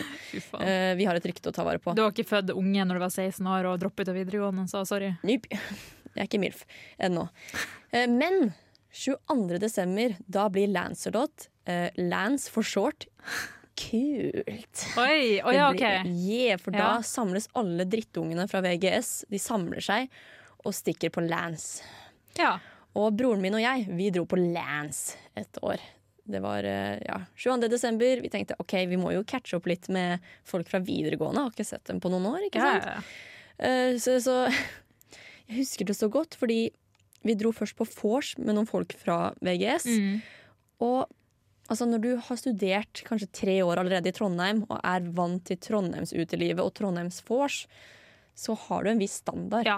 Eh, 0.64 0.92
vi 0.98 1.06
har 1.06 1.16
et 1.18 1.26
rykte 1.26 1.50
å 1.50 1.54
ta 1.54 1.64
vare 1.66 1.80
på. 1.82 1.92
Du 1.94 2.02
var 2.02 2.12
ikke 2.14 2.26
født 2.26 2.50
unge 2.54 2.84
når 2.86 2.98
du 2.98 3.02
var 3.02 3.12
16 3.12 3.46
år 3.50 3.66
og 3.70 3.78
droppet 3.82 4.06
ut 4.06 4.10
av 4.12 4.18
videregående, 4.18 4.66
så 4.70 4.82
sorry. 4.88 5.12
Nyp. 5.26 5.46
Jeg 6.14 6.22
er 6.24 6.28
ikke 6.30 6.40
MILF 6.42 6.64
ennå. 7.02 7.28
Eh, 7.92 8.06
men 8.10 8.52
22. 8.94 9.58
desember, 9.58 10.14
da 10.30 10.48
blir 10.48 10.68
Lancelot, 10.70 11.48
eh, 11.66 11.90
Lance 11.98 12.48
for 12.50 12.62
short, 12.62 13.06
kult. 13.74 14.84
Oi, 14.98 15.40
oi, 15.42 15.54
ja, 15.56 15.70
blir- 15.72 16.00
ok. 16.00 16.06
Yeah, 16.06 16.56
for 16.58 16.70
da 16.70 16.78
Ja. 16.78 17.02
samles 17.02 17.48
alle 17.54 17.84
drittungene 17.84 18.48
fra 18.48 18.60
VGS. 18.62 19.24
De 19.28 19.38
samler 19.38 19.82
seg 19.82 20.08
og 20.64 20.72
stikker 20.72 21.10
på 21.10 21.26
Lance. 21.28 21.82
Ja. 22.38 22.58
Og 22.94 23.16
broren 23.16 23.40
min 23.42 23.54
og 23.54 23.60
jeg, 23.60 23.86
vi 23.88 24.10
dro 24.10 24.24
på 24.24 24.36
Lance 24.52 25.16
et 25.36 25.52
år. 25.62 25.78
det 26.26 26.40
var 26.40 26.64
eh, 26.64 26.98
ja, 27.04 27.18
22. 27.36 27.68
desember. 27.68 28.20
Vi 28.22 28.28
tenkte 28.30 28.54
ok, 28.58 28.72
vi 28.88 28.96
må 28.96 29.12
jo 29.12 29.22
catche 29.24 29.56
opp 29.58 29.66
litt 29.66 29.88
med 29.90 30.20
folk 30.42 30.66
fra 30.70 30.78
videregående. 30.80 31.36
Har 31.42 31.50
ikke 31.50 31.66
sett 31.66 31.84
dem 31.84 32.00
på 32.00 32.08
noen 32.10 32.24
år. 32.30 32.46
ikke 32.48 32.60
sant? 32.62 32.84
ja, 32.84 32.94
ja. 33.60 33.98
Så, 33.98 34.16
så 34.24 34.48
jeg 35.48 35.60
husker 35.60 35.88
det 35.88 35.96
så 35.98 36.08
godt, 36.12 36.36
fordi 36.40 36.68
vi 37.24 37.36
dro 37.40 37.52
først 37.56 37.76
på 37.78 37.86
vors 37.88 38.34
med 38.40 38.56
noen 38.56 38.68
folk 38.68 38.94
fra 39.00 39.32
VGS. 39.44 39.88
Mm. 39.88 40.14
Og 40.84 41.08
altså, 41.72 41.88
når 41.88 42.04
du 42.04 42.10
har 42.26 42.40
studert 42.40 43.02
kanskje 43.06 43.32
tre 43.40 43.58
år 43.64 43.80
allerede 43.80 44.10
i 44.10 44.16
Trondheim 44.16 44.64
og 44.68 44.78
er 44.80 45.10
vant 45.16 45.44
til 45.48 45.60
Trondheims 45.60 46.14
utelivet 46.16 46.64
og 46.64 46.74
Trondheims 46.76 47.22
vors, 47.28 47.64
så 48.34 48.56
har 48.66 48.84
du 48.84 48.92
en 48.92 49.02
viss 49.02 49.20
standard. 49.22 49.70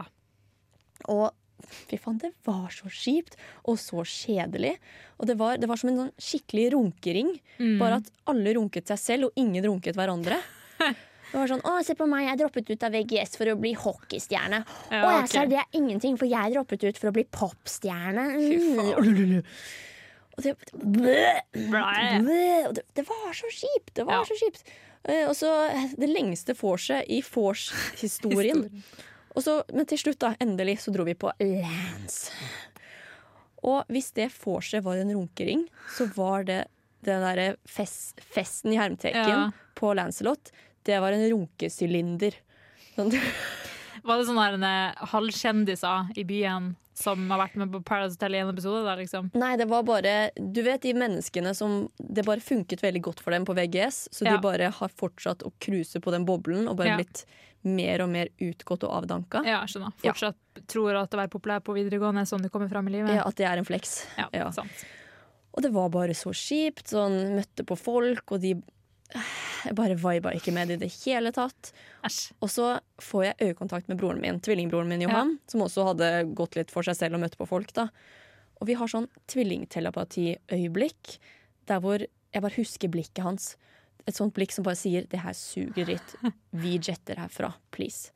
Og 1.12 1.28
fy 1.66 1.98
faen, 2.00 2.18
det 2.22 2.32
var 2.46 2.70
så 2.74 2.90
kjipt 2.92 3.36
og 3.64 3.78
så 3.80 4.04
kjedelig. 4.06 4.76
Og 5.20 5.30
det 5.30 5.38
var, 5.40 5.60
det 5.60 5.68
var 5.70 5.80
som 5.80 5.90
en 5.92 6.02
sånn 6.04 6.14
skikkelig 6.20 6.70
runkering. 6.76 7.34
Mm. 7.60 7.76
Bare 7.82 8.00
at 8.02 8.10
alle 8.30 8.56
runket 8.58 8.90
seg 8.90 9.02
selv, 9.02 9.28
og 9.28 9.42
ingen 9.42 9.66
runket 9.68 9.98
hverandre. 9.98 10.40
Det 11.32 11.40
var 11.40 11.50
sånn, 11.50 11.62
å, 11.66 11.74
se 11.84 11.96
på 11.98 12.06
meg, 12.08 12.28
jeg 12.28 12.40
droppet 12.40 12.70
ut 12.70 12.84
av 12.86 12.94
VGS 12.94 13.36
for 13.36 13.50
å 13.50 13.56
bli 13.60 13.72
hockeystjerne. 13.76 14.60
Ja, 14.92 15.00
og 15.02 15.10
jeg 15.16 15.32
sa 15.32 15.44
det 15.50 15.58
er 15.62 15.78
ingenting, 15.78 16.16
for 16.20 16.30
jeg 16.30 16.54
droppet 16.54 16.86
ut 16.86 17.00
for 17.00 17.10
å 17.10 17.16
bli 17.16 17.26
popstjerne. 17.34 18.26
Mm. 18.38 19.42
Og 20.36 20.44
det, 20.44 20.52
det, 20.72 21.22
det 22.94 23.04
var 23.08 23.32
så 23.36 23.50
kjipt! 23.50 23.94
Det 23.96 24.04
var 24.06 24.26
så 24.28 24.36
kjipt. 24.38 24.66
Eh, 25.08 25.24
Og 25.28 25.34
så 25.38 25.50
det 25.96 26.08
lengste 26.10 26.56
vorset 26.58 27.08
i 27.08 27.22
vors-historien. 27.24 28.66
Men 29.76 29.88
til 29.88 30.00
slutt, 30.00 30.20
da, 30.22 30.32
endelig, 30.40 30.78
så 30.84 30.92
dro 30.94 31.04
vi 31.08 31.16
på 31.18 31.32
Lance. 31.40 32.32
Og 33.66 33.88
hvis 33.92 34.12
det 34.16 34.30
vorset 34.44 34.84
var 34.84 35.00
en 35.00 35.12
runkering, 35.12 35.66
så 35.96 36.06
var 36.16 36.46
det 36.48 36.62
den 37.06 37.22
derre 37.22 37.48
fest, 37.68 38.20
festen 38.20 38.72
i 38.72 38.78
hermteken 38.80 39.28
Ja. 39.28 39.50
på 39.78 39.92
Lancelot, 39.94 40.50
det 40.86 41.00
var 41.02 41.12
en 41.16 41.26
runkesylinder. 41.32 42.34
Sånn, 42.96 43.12
Var 44.06 44.18
det 44.20 44.26
sånne 44.28 44.72
eh, 44.92 45.06
halvkjendiser 45.12 46.12
i 46.20 46.24
byen 46.28 46.74
som 46.96 47.26
har 47.32 47.40
vært 47.42 47.56
med 47.60 47.72
på 47.74 47.80
Paradise 47.84 48.14
Hotel 48.16 48.36
i 48.36 48.38
en 48.40 48.52
episode? 48.52 48.84
Der, 48.86 49.00
liksom? 49.02 49.30
Nei, 49.36 49.56
det 49.60 49.66
var 49.68 49.82
bare 49.88 50.30
Du 50.38 50.62
vet 50.64 50.80
de 50.86 50.94
menneskene 50.96 51.52
som 51.58 51.88
Det 51.98 52.24
bare 52.24 52.40
funket 52.44 52.80
veldig 52.84 53.02
godt 53.08 53.20
for 53.24 53.34
dem 53.34 53.44
på 53.48 53.56
VGS, 53.58 54.06
så 54.14 54.24
Ja. 54.28 54.36
de 54.36 54.44
bare 54.44 54.70
har 54.78 54.88
fortsatt 54.94 55.42
å 55.44 55.52
cruise 55.60 55.98
på 56.00 56.14
den 56.14 56.24
boblen 56.28 56.68
og 56.70 56.76
bare 56.78 56.94
Ja. 56.94 56.96
blitt 57.02 57.24
mer 57.66 58.00
og 58.04 58.10
mer 58.12 58.28
utgått 58.38 58.84
og 58.86 58.92
avdanka. 59.02 59.42
Ja, 59.44 59.64
skjønner. 59.66 59.90
Ja. 60.04 60.12
Fortsatt 60.12 60.36
tror 60.70 60.94
at 61.02 61.10
å 61.10 61.18
være 61.18 61.32
populær 61.32 61.60
på 61.66 61.74
videregående 61.74 62.20
er 62.22 62.30
sånn 62.30 62.42
det 62.46 62.52
kommer 62.52 62.70
fram 62.70 62.86
i 62.86 62.92
livet. 62.94 63.10
Ja, 63.16 63.24
at 63.26 63.34
det 63.34 63.44
er 63.48 63.58
en 63.58 63.64
flex. 63.66 64.06
Ja, 64.16 64.28
Ja. 64.32 64.50
sant. 64.54 64.70
Og 65.52 65.62
det 65.64 65.72
var 65.72 65.88
bare 65.90 66.14
så 66.14 66.30
kjipt. 66.30 66.84
Sånn, 66.94 67.34
møtte 67.34 67.64
på 67.66 67.76
folk, 67.76 68.30
og 68.30 68.40
de 68.40 68.54
Jeg 69.14 69.74
bare 69.78 69.96
viba 69.98 70.32
ikke 70.34 70.52
med 70.54 70.68
det 70.68 70.74
i 70.78 70.82
det 70.84 70.92
hele 71.04 71.30
tatt. 71.34 71.72
Og 72.40 72.50
så 72.50 72.78
får 73.02 73.24
jeg 73.24 73.50
øyekontakt 73.50 73.88
med 73.88 73.98
broren 74.00 74.20
min, 74.20 74.40
tvillingbroren 74.40 74.88
min 74.88 75.02
Johan, 75.06 75.38
som 75.50 75.62
også 75.62 75.86
hadde 75.92 76.10
gått 76.38 76.56
litt 76.58 76.70
for 76.74 76.82
seg 76.86 76.96
selv 76.98 77.14
og 77.18 77.20
møtt 77.24 77.38
på 77.38 77.46
folk. 77.46 77.72
da. 77.74 77.88
Og 78.60 78.66
vi 78.70 78.74
har 78.78 78.88
sånn 78.88 79.08
tvillingtelepati-øyeblikk 79.32 81.16
der 81.68 81.80
hvor 81.82 81.98
jeg 82.02 82.42
bare 82.42 82.56
husker 82.56 82.88
blikket 82.92 83.24
hans. 83.24 83.56
Et 84.06 84.14
sånt 84.14 84.34
blikk 84.34 84.52
som 84.52 84.64
bare 84.64 84.78
sier 84.78 85.06
'det 85.06 85.20
her 85.20 85.32
suger 85.34 85.84
dritt'. 85.84 86.32
Vi 86.52 86.78
jetter 86.78 87.16
herfra. 87.18 87.54
Please. 87.70 88.12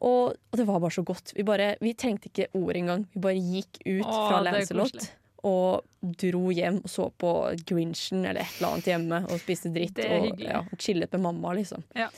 Og, 0.00 0.34
og 0.52 0.56
det 0.58 0.66
var 0.66 0.80
bare 0.80 0.90
så 0.90 1.02
godt. 1.04 1.32
Vi, 1.36 1.42
bare, 1.42 1.76
vi 1.80 1.94
trengte 1.94 2.28
ikke 2.28 2.48
ord 2.54 2.76
engang. 2.76 3.06
Vi 3.14 3.20
bare 3.20 3.40
gikk 3.40 3.80
ut 3.86 4.04
Åh, 4.06 4.28
fra 4.28 4.40
Lancelot. 4.44 5.12
Og 5.44 5.84
dro 6.20 6.48
hjem 6.52 6.80
og 6.82 6.90
så 6.90 7.08
på 7.20 7.30
Grinchen 7.68 8.24
eller 8.24 8.42
et 8.42 8.56
eller 8.58 8.74
annet 8.74 8.88
hjemme 8.90 9.20
og 9.28 9.38
spiste 9.42 9.72
dritt. 9.74 10.00
Og 10.04 10.40
ja, 10.42 10.62
chillet 10.80 11.12
med 11.12 11.24
mamma, 11.26 11.52
liksom. 11.58 11.84
Ja. 11.96 12.08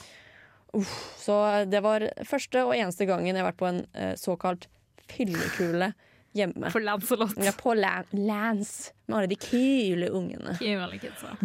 Uff, 0.77 0.95
så 1.19 1.37
det 1.67 1.81
var 1.83 2.05
første 2.27 2.65
og 2.67 2.75
eneste 2.75 3.07
gangen 3.09 3.31
jeg 3.31 3.39
har 3.41 3.49
vært 3.51 3.59
på 3.61 3.69
en 3.69 3.85
eh, 3.93 4.13
såkalt 4.19 4.67
fyllekule 5.11 5.93
hjemme. 6.37 6.71
På 6.71 6.79
Lancelot. 6.83 7.37
Ja, 7.43 7.53
på 7.57 7.73
Lan 7.77 8.05
Lance. 8.11 8.91
Med 9.05 9.17
alle 9.21 9.31
de 9.31 9.39
kule 9.41 10.09
ungene. 10.09 10.57
Kule 10.59 10.99
kidsa. 11.01 11.37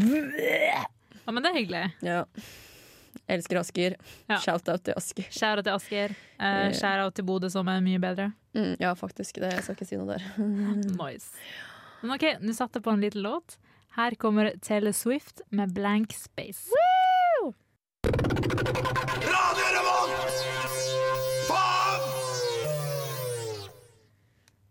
Ja, 1.22 1.30
men 1.30 1.42
det 1.42 1.52
er 1.52 1.58
hyggelig. 1.60 1.86
Ja. 2.02 2.24
Elsker 3.30 3.60
Asker. 3.60 3.96
Ja. 4.26 4.38
Shout-out 4.42 4.84
til 4.84 4.96
Asker. 4.98 5.28
Shout-out 5.30 5.64
til 5.68 5.76
Asker. 5.76 6.14
Eh. 6.38 6.72
Shout-out 6.74 7.14
til 7.16 7.26
Bodø, 7.28 7.50
som 7.52 7.68
er 7.70 7.82
mye 7.84 8.00
bedre. 8.02 8.32
Mm, 8.56 8.74
ja, 8.82 8.92
faktisk. 8.98 9.38
Det, 9.40 9.52
jeg 9.54 9.64
skal 9.64 9.78
ikke 9.78 9.88
si 9.88 10.00
noe 10.00 10.16
der. 10.16 10.26
Nice. 11.02 11.30
Men 12.02 12.16
OK, 12.16 12.24
nå 12.42 12.50
satte 12.56 12.80
jeg 12.80 12.82
på 12.82 12.90
en 12.96 13.02
liten 13.04 13.22
låt. 13.22 13.60
Her 13.94 14.16
kommer 14.18 14.50
Taylor 14.58 14.90
Swift 14.90 15.42
med 15.50 15.70
'Blank 15.70 16.10
Space'. 16.18 16.72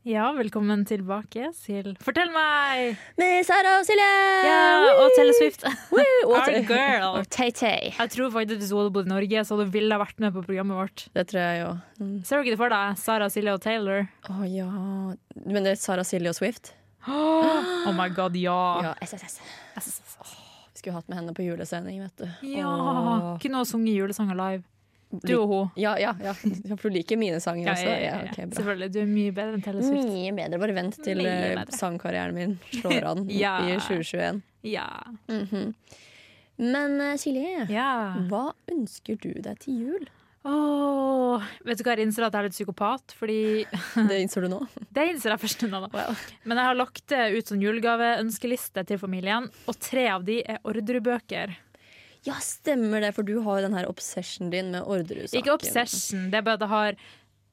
Ja, 0.04 0.32
velkommen 0.34 0.82
tilbake 0.90 1.52
til 1.62 1.92
Fortell 2.02 2.32
meg! 2.34 2.98
Med 3.22 3.46
Sara 3.46 3.78
og 3.78 3.86
Silje! 3.86 4.10
Ja, 4.48 4.90
og 4.98 5.14
Taylor 5.16 5.38
Swift. 5.38 5.64
Woo! 5.94 6.34
Our 6.36 6.66
girl. 6.68 7.22
og 7.22 7.30
Tay-Tay. 7.30 7.94
Jeg 8.00 8.12
tror 8.18 8.34
faktisk 8.34 8.60
hvis 8.66 8.74
hun 8.74 8.82
hadde 8.82 8.96
bodd 8.98 9.08
i 9.08 9.14
Norge, 9.14 9.46
så 9.46 9.56
hadde 9.56 9.70
hun 9.70 9.74
ville 9.78 10.02
vært 10.02 10.20
med 10.20 10.34
på 10.34 10.44
programmet 10.50 10.82
vårt. 10.82 11.08
Det 11.14 11.28
tror 11.30 11.42
jeg 11.46 11.62
jo. 11.62 11.72
Mm. 12.02 12.14
Ser 12.26 12.36
du 12.36 12.44
ikke 12.44 12.58
det 12.58 12.64
for 12.66 12.76
deg? 12.76 13.00
Sara, 13.06 13.32
Silje 13.32 13.56
og 13.56 13.64
Taylor. 13.64 14.10
Å 14.28 14.42
ja 14.50 14.68
Men 15.46 15.64
det 15.64 15.78
er 15.78 15.84
Sara, 15.86 16.04
Silje 16.04 16.34
og 16.34 16.40
Swift? 16.42 16.74
Oh 17.88 17.94
my 17.98 18.10
god, 18.16 18.36
ja. 18.36 18.58
Ja, 18.84 18.94
SSS. 19.02 19.40
Åh, 20.20 20.34
vi 20.74 20.80
skulle 20.80 20.94
hatt 20.96 21.08
med 21.10 21.18
henne 21.18 21.34
på 21.34 21.44
julesending, 21.46 22.02
vet 22.04 22.18
du. 22.18 22.28
Ja. 22.58 22.68
oh. 22.68 23.40
Kunne 23.42 23.58
hun 23.62 23.66
sunget 23.66 23.96
julesanger 23.98 24.36
live? 24.38 24.64
Du 25.12 25.34
og 25.42 25.48
hun. 25.52 25.66
Ja, 25.76 25.98
ja, 26.00 26.14
ja. 26.24 26.32
For 26.78 26.88
du 26.88 26.94
liker 26.96 27.18
mine 27.20 27.42
sanger 27.44 27.66
Ja, 27.68 27.74
også? 27.74 27.96
ja, 28.00 28.14
bra. 28.32 28.46
Selvfølgelig. 28.56 28.94
Du 28.94 29.00
er 29.02 29.10
mye 29.10 29.34
bedre 29.36 29.58
enn 29.58 29.66
Telle 29.66 29.84
Swift. 29.84 30.08
Mye 30.08 30.32
bedre. 30.38 30.60
Bare 30.62 30.76
vent 30.78 30.96
til 31.04 31.26
eh, 31.28 31.66
sangkarrieren 31.76 32.38
min 32.38 32.54
slår 32.78 33.10
an 33.10 33.26
i 33.28 33.42
2021. 33.44 34.40
Ja. 34.72 34.88
Mhm. 35.28 35.74
Men 36.62 36.96
eh, 37.02 37.18
Silje, 37.20 37.66
Ja. 37.74 37.90
hva 38.30 38.52
ønsker 38.72 39.18
du 39.20 39.32
deg 39.42 39.60
til 39.66 39.82
jul? 39.88 40.08
Åh, 40.44 41.44
vet 41.68 41.78
du 41.78 41.84
hva, 41.86 41.94
jeg 41.94 42.08
innser 42.08 42.26
at 42.26 42.34
jeg 42.34 42.42
er 42.42 42.48
litt 42.48 42.56
psykopat, 42.56 43.14
fordi 43.18 43.40
Det 44.10 44.18
innser 44.24 44.46
du 44.46 44.50
nå? 44.56 44.62
Det 44.90 45.04
innser 45.12 45.36
jeg 45.36 45.42
først 45.44 45.66
nå, 45.70 45.82
da. 45.86 46.06
Men 46.50 46.58
jeg 46.62 46.70
har 46.72 46.78
lagt 46.80 47.04
det 47.14 47.26
ut 47.36 47.52
sånn 47.52 47.62
julegaveønskeliste 47.62 48.84
til 48.90 49.02
familien, 49.02 49.50
og 49.70 49.78
tre 49.84 50.08
av 50.16 50.26
de 50.26 50.40
er 50.42 50.62
ordrebøker. 50.66 51.54
Ja, 52.26 52.36
stemmer 52.42 53.02
det, 53.02 53.14
for 53.18 53.26
du 53.26 53.40
har 53.46 53.60
jo 53.62 53.66
den 53.68 53.78
her 53.78 53.88
obsessionen 53.90 54.52
din 54.54 54.70
med 54.76 54.86
Orderud-saken. 54.86 55.40
Ikke 55.40 55.56
obsession, 55.56 56.28
det 56.30 56.38
er 56.42 56.46
bare 56.46 56.60
at 56.60 56.66
jeg 56.66 56.74
har 56.74 56.98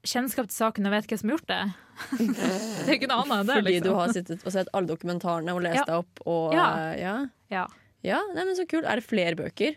kjennskap 0.09 0.49
til 0.51 0.57
saken 0.59 0.89
og 0.89 0.93
vet 0.93 1.09
hvem 1.09 1.20
som 1.20 1.30
har 1.30 1.39
gjort 1.39 1.49
det. 1.49 1.61
det 2.28 2.84
er 2.84 2.97
ikke 2.99 3.09
noe 3.11 3.22
annet 3.24 3.39
enn 3.39 3.49
det. 3.49 3.57
Fordi 3.59 3.72
liksom. 3.74 3.89
du 3.89 3.97
har 3.99 4.12
sittet 4.16 4.45
og 4.45 4.55
sett 4.55 4.72
alle 4.76 4.91
dokumentarene 4.91 5.57
og 5.57 5.64
lest 5.64 5.80
Ja. 5.80 5.86
deg 5.89 6.03
opp 6.05 6.22
og 6.28 6.57
Ja. 6.57 6.66
eh, 6.84 7.01
ja. 7.01 7.14
Ja. 7.53 7.64
Ja, 8.07 8.20
nei, 8.36 8.45
men 8.45 8.55
så 8.57 8.68
kult. 8.68 8.84
Er 8.86 9.01
det 9.01 9.09
flere 9.09 9.34
bøker? 9.41 9.74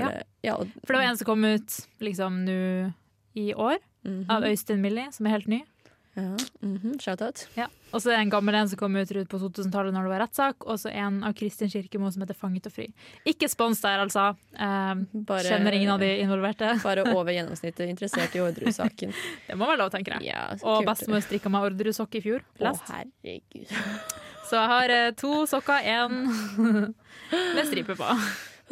Ja. 0.00 0.08
Det, 0.10 0.24
ja 0.42 0.56
For 0.84 0.92
det 0.94 1.00
var 1.02 1.08
en 1.10 1.16
som 1.20 1.24
kom 1.26 1.44
ut 1.44 1.78
liksom 2.00 2.44
nå 2.44 2.58
i 3.36 3.52
år, 3.54 3.78
Mhm. 4.04 4.26
av 4.30 4.42
Øystein 4.44 4.80
Millie, 4.84 5.10
som 5.12 5.26
er 5.26 5.30
helt 5.30 5.48
ny. 5.48 5.62
ja. 6.16 6.36
mhm, 6.62 6.98
Shout-out. 7.00 7.46
Ja. 7.56 7.66
Og 7.92 8.00
så 8.02 8.12
en 8.14 8.30
gammel 8.30 8.54
en 8.54 8.68
som 8.68 8.78
kom 8.78 8.94
ut 8.96 9.08
rundt 9.10 9.28
på 9.28 9.38
2000-tallet 9.40 9.92
når 9.94 10.02
det 10.04 10.10
var 10.12 10.20
rettssak, 10.22 10.66
og 10.66 10.78
så 10.78 10.92
en 10.92 11.24
av 11.24 11.32
Kristin 11.34 11.68
Kirkemo 11.70 12.10
som 12.12 12.22
heter 12.22 12.34
'Fanget 12.34 12.66
og 12.66 12.72
fri'. 12.72 12.92
Ikke 13.26 13.48
spons 13.48 13.80
der, 13.80 13.98
altså. 13.98 14.36
Um, 14.60 15.06
Bare- 15.24 15.42
Kjenner 15.42 15.72
ingen 15.74 15.90
av 15.90 15.98
de 15.98 16.20
involverte. 16.20 16.80
Bare 16.84 17.02
over 17.14 17.32
gjennomsnittet 17.36 17.88
interessert 17.88 18.34
i 18.36 18.38
Orderud-saken. 18.40 19.12
Det 19.48 19.56
må 19.56 19.66
være 19.66 19.78
lov, 19.78 19.90
tenker 19.90 20.20
jeg. 20.20 20.30
Ja, 20.34 20.54
og 20.62 20.84
bestemor 20.86 21.20
strikka 21.22 21.50
meg 21.50 21.72
Orderud-sokk 21.72 22.14
i 22.14 22.20
fjor. 22.20 22.40
Å, 22.60 22.78
herregud. 22.90 23.66
Så 24.44 24.60
jeg 24.60 24.68
har 24.68 24.90
eh, 24.90 25.10
to 25.12 25.46
sokker, 25.46 25.80
én 25.82 26.94
med 27.56 27.66
stripe 27.66 27.96
på. 27.96 28.18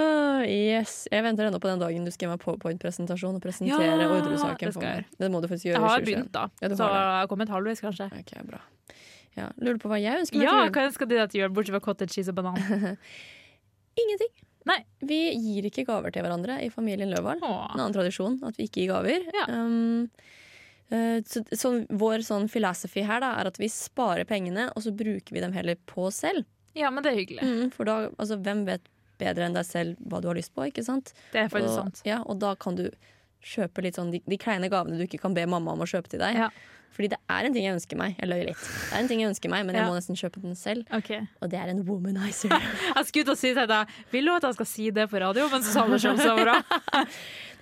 Ah, 0.01 0.41
yes. 0.49 1.07
Jeg 1.13 1.25
venter 1.27 1.49
ennå 1.49 1.59
på 1.61 1.69
den 1.69 1.83
dagen 1.83 2.07
du 2.07 2.13
skal 2.15 2.27
gi 2.27 2.31
meg 2.33 2.41
powerpoint-presentasjon 2.45 3.37
og 3.37 3.43
presentere 3.45 3.91
Ja, 3.91 4.07
Orderud-saken 4.09 4.71
det 4.71 4.77
for 4.77 4.87
meg. 4.87 5.11
Det 5.21 5.29
må 5.33 5.43
du 5.45 5.49
faktisk 5.51 5.69
gjøre. 5.69 5.81
Jeg 5.81 5.93
har 5.93 6.07
begynt, 6.07 6.31
da. 6.33 6.47
Ja, 6.63 6.71
du 6.73 6.77
så 6.79 6.89
har 6.89 6.97
jeg 6.97 7.19
har 7.19 7.29
kommet 7.33 7.53
halvveis, 7.53 7.83
kanskje. 7.85 8.09
Ok, 8.17 8.33
bra. 8.49 8.63
Ja, 9.37 9.51
lurer 9.61 9.81
på 9.81 9.91
hva 9.93 9.99
jeg 10.01 10.25
ønsker 10.25 10.41
meg 10.41 10.47
Ja, 10.47 10.55
til 10.55 10.65
jul? 10.65 10.73
hva 10.77 10.87
ønsker 10.89 11.09
du 11.09 11.15
deg 11.17 11.33
til 11.33 11.43
jul, 11.43 11.53
bortsett 11.57 11.77
fra 11.77 11.85
cottage 11.85 12.17
cheese 12.17 12.33
og 12.33 12.41
banan? 12.41 12.97
Ingenting. 14.03 14.33
Nei. 14.69 14.79
Vi 15.03 15.21
gir 15.43 15.67
ikke 15.69 15.85
gaver 15.89 16.15
til 16.15 16.25
hverandre 16.25 16.61
i 16.65 16.71
familien 16.73 17.11
Løvald. 17.13 17.43
En 17.43 17.81
annen 17.81 17.97
tradisjon 17.97 18.39
at 18.47 18.57
vi 18.61 18.69
ikke 18.69 18.85
gir 18.85 18.93
gaver. 18.93 19.27
Ja. 19.35 19.47
Um, 19.51 20.09
uh, 20.93 21.19
så, 21.29 21.43
så, 21.51 21.75
vår 21.89 22.25
sånn 22.27 22.49
philosophy 22.53 23.05
her 23.09 23.25
da, 23.25 23.35
er 23.41 23.51
at 23.51 23.61
vi 23.61 23.69
sparer 23.73 24.29
pengene, 24.29 24.69
og 24.73 24.85
så 24.87 24.95
bruker 24.95 25.35
vi 25.35 25.45
dem 25.45 25.57
heller 25.57 25.81
på 25.91 26.09
oss 26.09 26.23
selv. 26.25 26.47
Ja, 26.79 26.89
men 26.93 27.05
det 27.05 27.13
er 27.13 27.21
hyggelig. 27.21 27.45
Mm, 27.45 27.73
for 27.75 27.89
da, 27.89 27.99
altså, 28.17 28.39
hvem 28.41 28.65
vet 28.69 28.87
bedre 29.23 29.47
enn 29.49 29.57
deg 29.57 29.67
selv 29.69 29.97
hva 30.03 30.21
du 30.23 30.29
har 30.33 30.39
lyst 30.39 30.53
på, 30.55 30.67
ikke 30.69 30.85
sant? 30.87 31.15
Det 31.33 31.47
er 31.47 31.51
faktisk 31.53 31.73
og, 31.77 31.81
sant. 31.87 32.05
Ja, 32.09 32.21
og 32.27 32.43
da 32.43 32.53
kan 32.59 32.77
du 32.79 32.89
kjøpe 33.43 33.83
litt 33.83 33.97
sånn 33.99 34.13
de, 34.15 34.21
de 34.27 34.39
kleine 34.39 34.69
gavene 34.71 34.99
du 35.01 35.07
ikke 35.09 35.23
kan 35.25 35.35
be 35.35 35.47
mamma 35.51 35.75
om 35.75 35.83
å 35.83 35.89
kjøpe 35.91 36.13
til 36.13 36.23
deg. 36.23 36.37
Ja. 36.45 36.51
Fordi 36.93 37.09
det 37.09 37.17
er 37.33 37.47
en 37.49 37.55
ting 37.57 37.65
jeg 37.65 37.73
ønsker 37.73 37.97
meg. 37.97 38.19
Jeg 38.21 38.29
løy 38.29 38.43
litt. 38.51 38.61
Det 38.61 38.93
er 38.93 39.01
en 39.01 39.07
ting 39.09 39.23
jeg 39.23 39.31
ønsker 39.33 39.49
meg, 39.49 39.63
men 39.65 39.79
jeg 39.79 39.81
Ja. 39.81 39.89
må 39.89 39.97
nesten 39.97 40.19
kjøpe 40.21 40.43
den 40.43 40.55
selv. 40.61 40.85
Ok. 40.93 41.09
Og 41.41 41.49
det 41.49 41.57
er 41.57 41.71
en 41.73 41.81
womanizer. 41.89 42.53
Jeg 42.99 43.07
skulle 43.09 43.25
til 43.31 43.33
å 43.33 43.39
si 43.41 43.53
til 43.57 43.71
deg 43.71 43.95
Vil 44.13 44.29
du 44.29 44.33
at 44.35 44.45
jeg 44.45 44.59
skal 44.59 44.69
si 44.69 44.91
det 44.93 45.07
på 45.09 45.23
radio? 45.23 45.47
Men 45.49 45.65
så 45.65 45.73
sa 45.73 45.87
du 45.89 45.95
det 45.97 46.03
selv, 46.05 46.21
så 46.21 46.35
bra. 46.37 46.59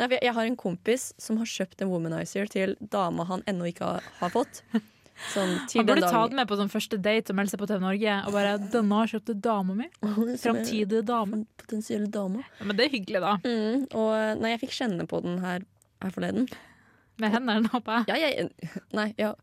Nei, 0.00 0.08
jeg 0.18 0.34
har 0.34 0.48
en 0.50 0.56
kompis 0.58 1.12
som 1.22 1.38
har 1.38 1.46
kjøpt 1.46 1.84
en 1.86 1.92
womanizer 1.92 2.50
til 2.50 2.74
dama 2.80 3.28
han 3.30 3.46
ennå 3.46 3.70
ikke 3.70 3.86
har, 3.86 4.10
har 4.18 4.34
fått. 4.34 4.64
Sånn 5.34 5.50
Han 5.76 5.86
burde 5.86 6.08
ta 6.08 6.22
den 6.28 6.38
med 6.40 6.48
på 6.48 6.56
sånn 6.58 6.70
første 6.72 6.96
date 7.02 7.30
og 7.32 7.36
melde 7.38 7.52
seg 7.52 7.60
på 7.60 7.68
TV 7.70 7.80
Norge. 7.84 8.14
Og 8.26 8.32
bare 8.34 8.54
'Denne 8.58 9.02
har 9.02 9.10
kjøpt 9.12 9.34
dama 9.44 9.76
mi'. 9.76 9.90
Framtidige 10.44 11.02
dame. 11.06 11.44
Potensielle 11.60 12.08
dame. 12.10 12.42
Ja, 12.58 12.64
men 12.64 12.76
det 12.76 12.86
er 12.88 12.94
hyggelig, 12.96 13.20
da. 13.20 13.36
Mm, 13.44 13.86
og 13.94 14.40
nei, 14.40 14.54
jeg 14.56 14.62
fikk 14.64 14.74
kjenne 14.80 15.06
på 15.10 15.20
den 15.22 15.38
her, 15.44 15.62
her 16.02 16.10
forleden. 16.16 16.48
Med 17.20 17.34
hendene, 17.34 17.68
håper 17.68 18.00
jeg. 18.00 18.08
Ja, 18.08 18.16
jeg 18.16 18.72
Nei, 18.96 19.10
ja. 19.20 19.34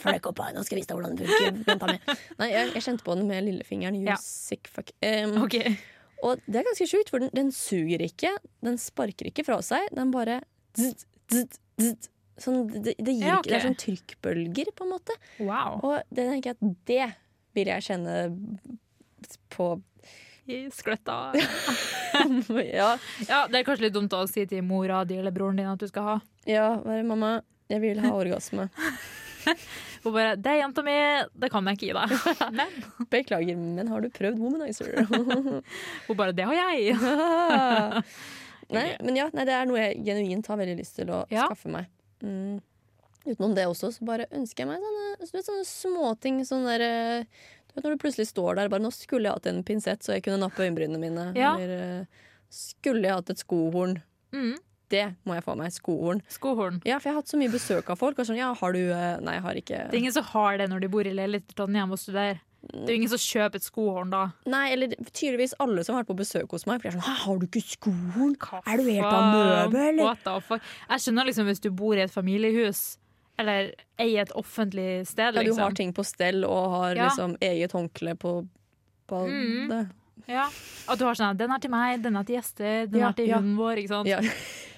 Fløk 0.00 0.30
opp 0.30 0.38
her, 0.40 0.54
nå 0.56 0.62
skal 0.64 0.78
jeg 0.78 0.86
vise 0.86 0.88
deg 0.94 0.96
hvordan 0.96 1.18
du 1.18 1.24
bruker 1.26 1.58
venta 1.66 1.90
mi. 1.92 1.98
Nei, 2.40 2.48
jeg, 2.54 2.70
jeg 2.72 2.84
kjente 2.86 3.04
på 3.04 3.16
den 3.18 3.26
med 3.28 3.44
lillefingeren. 3.44 3.98
You 4.00 4.08
Ja. 4.08 4.16
sick 4.16 4.70
fuck. 4.72 4.94
Um, 5.04 5.42
okay. 5.44 5.76
Og 6.24 6.40
det 6.46 6.62
er 6.62 6.66
ganske 6.70 6.86
sjukt, 6.88 7.10
for 7.12 7.18
den, 7.20 7.28
den 7.36 7.50
suger 7.52 8.00
ikke. 8.06 8.32
Den 8.64 8.78
sparker 8.80 9.28
ikke 9.28 9.44
fra 9.44 9.58
seg. 9.66 9.90
Den 9.92 10.10
bare 10.14 10.40
zzz, 10.78 11.04
zzz, 11.28 11.58
zzz. 11.82 12.08
Sånn, 12.40 12.62
det, 12.72 12.94
det, 12.98 13.12
gir 13.12 13.26
Ja, 13.28 13.38
okay. 13.40 13.50
det 13.52 13.58
er 13.58 13.66
sånn 13.68 13.76
trykkbølger, 13.82 14.70
på 14.74 14.86
en 14.86 14.92
måte. 14.94 15.16
Wow. 15.38 15.80
Og 15.84 15.98
det 16.10 16.24
tenker 16.30 16.52
jeg 16.52 16.56
at 16.56 16.78
det 16.88 17.08
vil 17.54 17.68
jeg 17.68 17.84
kjenne 17.90 18.14
på 19.52 19.66
I 20.48 20.64
skløtta. 20.74 21.18
Ja, 22.72 22.90
Ja, 23.28 23.38
det 23.48 23.60
er 23.60 23.64
kanskje 23.66 23.86
litt 23.88 23.94
dumt 23.96 24.12
å 24.16 24.24
si 24.30 24.44
til 24.46 24.62
mora 24.66 25.02
di 25.08 25.16
eller 25.20 25.32
broren 25.34 25.56
din 25.60 25.68
at 25.70 25.80
du 25.80 25.88
skal 25.88 26.02
ha. 26.08 26.16
ja 26.48 26.66
bare, 26.82 27.02
mamma, 27.06 27.30
jeg 27.72 27.80
vil 27.84 28.00
ha 28.04 28.10
orgasme. 28.14 28.68
Hun 30.02 30.12
bare 30.14 30.36
'Det 30.36 30.50
er 30.50 30.58
jenta 30.60 30.82
mi, 30.86 30.92
det 31.38 31.48
kan 31.50 31.66
jeg 31.66 31.78
ikke 31.78 31.86
gi 31.88 31.94
deg'. 31.94 32.12
Men 32.58 33.06
Beklager, 33.10 33.56
men 33.58 33.88
har 33.90 34.00
du 34.02 34.08
prøvd 34.10 34.38
womanizer? 34.38 35.02
hun 36.06 36.16
bare 36.16 36.32
'Det 36.32 36.44
har 36.46 36.54
jeg'. 36.54 38.04
nei, 38.72 38.96
men 39.02 39.16
ja, 39.18 39.28
nei, 39.34 39.44
det 39.44 39.54
er 39.56 39.66
noe 39.66 39.78
jeg 39.82 40.04
genuint 40.06 40.46
har 40.46 40.56
veldig 40.60 40.76
lyst 40.78 40.96
til 40.96 41.10
å 41.10 41.24
Ja. 41.30 41.46
skaffe 41.48 41.68
meg. 41.70 41.86
Mm. 42.22 42.60
Utenom 43.22 43.54
det 43.54 43.68
også, 43.70 43.92
så 43.94 44.06
bare 44.06 44.26
ønsker 44.34 44.64
jeg 44.64 44.70
meg 44.72 44.82
sånne, 44.82 45.44
sånne 45.46 45.66
småting. 45.68 46.40
Sånne 46.46 46.74
der, 46.74 46.84
eh, 46.86 47.24
du 47.68 47.76
vet, 47.76 47.84
når 47.84 47.94
du 47.94 48.02
plutselig 48.02 48.26
står 48.32 48.56
der 48.58 48.68
bare 48.72 48.82
'Nå 48.82 48.90
skulle 48.92 49.28
jeg 49.28 49.38
hatt 49.38 49.46
en 49.46 49.62
pinsett, 49.62 50.02
så 50.02 50.16
jeg 50.16 50.24
kunne 50.24 50.42
nappe 50.42 50.62
øyenbrynene 50.62 50.98
mine'. 50.98 51.36
Ja. 51.36 51.54
Eller 51.56 52.00
eh, 52.00 52.04
'Skulle 52.50 53.02
jeg 53.02 53.14
hatt 53.14 53.30
et 53.30 53.44
skohorn'. 53.44 54.02
Mm. 54.32 54.58
Det 54.92 55.14
må 55.24 55.34
jeg 55.34 55.44
få 55.44 55.56
meg. 55.56 55.72
Skohorn. 55.72 56.20
Skohorn. 56.28 56.82
Ja, 56.84 56.98
for 56.98 57.08
jeg 57.08 57.14
har 57.14 57.22
hatt 57.22 57.32
så 57.32 57.38
mye 57.40 57.52
besøk 57.52 57.88
av 57.88 57.96
folk. 57.96 58.18
Og 58.18 58.26
sånn, 58.28 58.36
ja, 58.36 58.52
har 58.52 58.72
du 58.72 58.82
eh, 58.92 59.20
Nei, 59.20 59.38
jeg 59.38 59.42
har 59.46 59.54
ikke 59.54 59.78
Det 59.88 59.96
er 59.96 60.02
ingen 60.02 60.12
som 60.12 60.24
har 60.24 60.58
det 60.58 60.68
når 60.68 60.80
de 60.80 60.88
bor 60.88 61.06
i 61.06 61.14
leilighet 61.14 61.48
i 61.48 61.54
Trondheim 61.54 61.94
og 61.94 61.98
studerer. 61.98 62.42
Det 62.62 62.84
er 62.86 62.92
jo 62.94 62.98
ingen 63.00 63.10
som 63.10 63.18
kjøper 63.18 63.58
et 63.58 63.64
skohorn 63.66 64.10
da. 64.12 64.20
Nei, 64.46 64.72
eller 64.72 64.92
tydeligvis 65.10 65.54
alle 65.58 65.82
som 65.84 65.96
har 65.96 66.04
vært 66.04 66.12
på 66.12 66.18
besøk 66.20 66.50
hos 66.54 66.64
meg. 66.68 66.80
For 66.80 66.88
de 66.90 66.92
er 66.92 67.00
sånn, 67.00 67.08
«Hæ, 67.08 67.14
Har 67.24 67.38
du 67.38 67.46
ikke 67.46 67.62
skohorn? 67.74 68.36
Er 68.70 68.76
du 68.76 69.76
helt 70.06 70.26
av 70.30 70.42
fuck? 70.46 70.62
Jeg 70.88 70.98
skjønner 71.04 71.26
liksom 71.26 71.46
hvis 71.50 71.60
du 71.60 71.70
bor 71.70 71.94
i 71.98 72.04
et 72.04 72.10
familiehus 72.14 72.98
eller 73.38 73.72
eier 73.98 74.22
et 74.22 74.32
offentlig 74.38 75.06
sted, 75.08 75.34
Ja, 75.34 75.40
du 75.42 75.48
liksom. 75.48 75.62
har 75.64 75.72
ting 75.72 75.92
på 75.92 76.04
stell 76.06 76.44
og 76.44 76.70
har 76.70 76.94
Ja. 76.94 77.08
liksom 77.08 77.36
eget 77.40 77.72
håndkle 77.72 78.14
på 78.14 78.46
badet. 79.08 79.32
Mm. 79.32 79.90
Ja. 80.28 80.48
At 80.88 80.98
du 80.98 81.04
har 81.04 81.14
sånn 81.14 81.36
'Den 81.36 81.50
er 81.50 81.58
til 81.58 81.70
meg, 81.70 82.02
den 82.02 82.16
er 82.16 82.22
til 82.22 82.36
gjester, 82.36 82.86
den 82.90 83.00
Ja, 83.00 83.08
er 83.08 83.12
til 83.12 83.26
ja. 83.26 83.36
hunden 83.38 83.56
vår'. 83.56 83.78
Ikke 83.78 83.88
sant? 83.88 84.06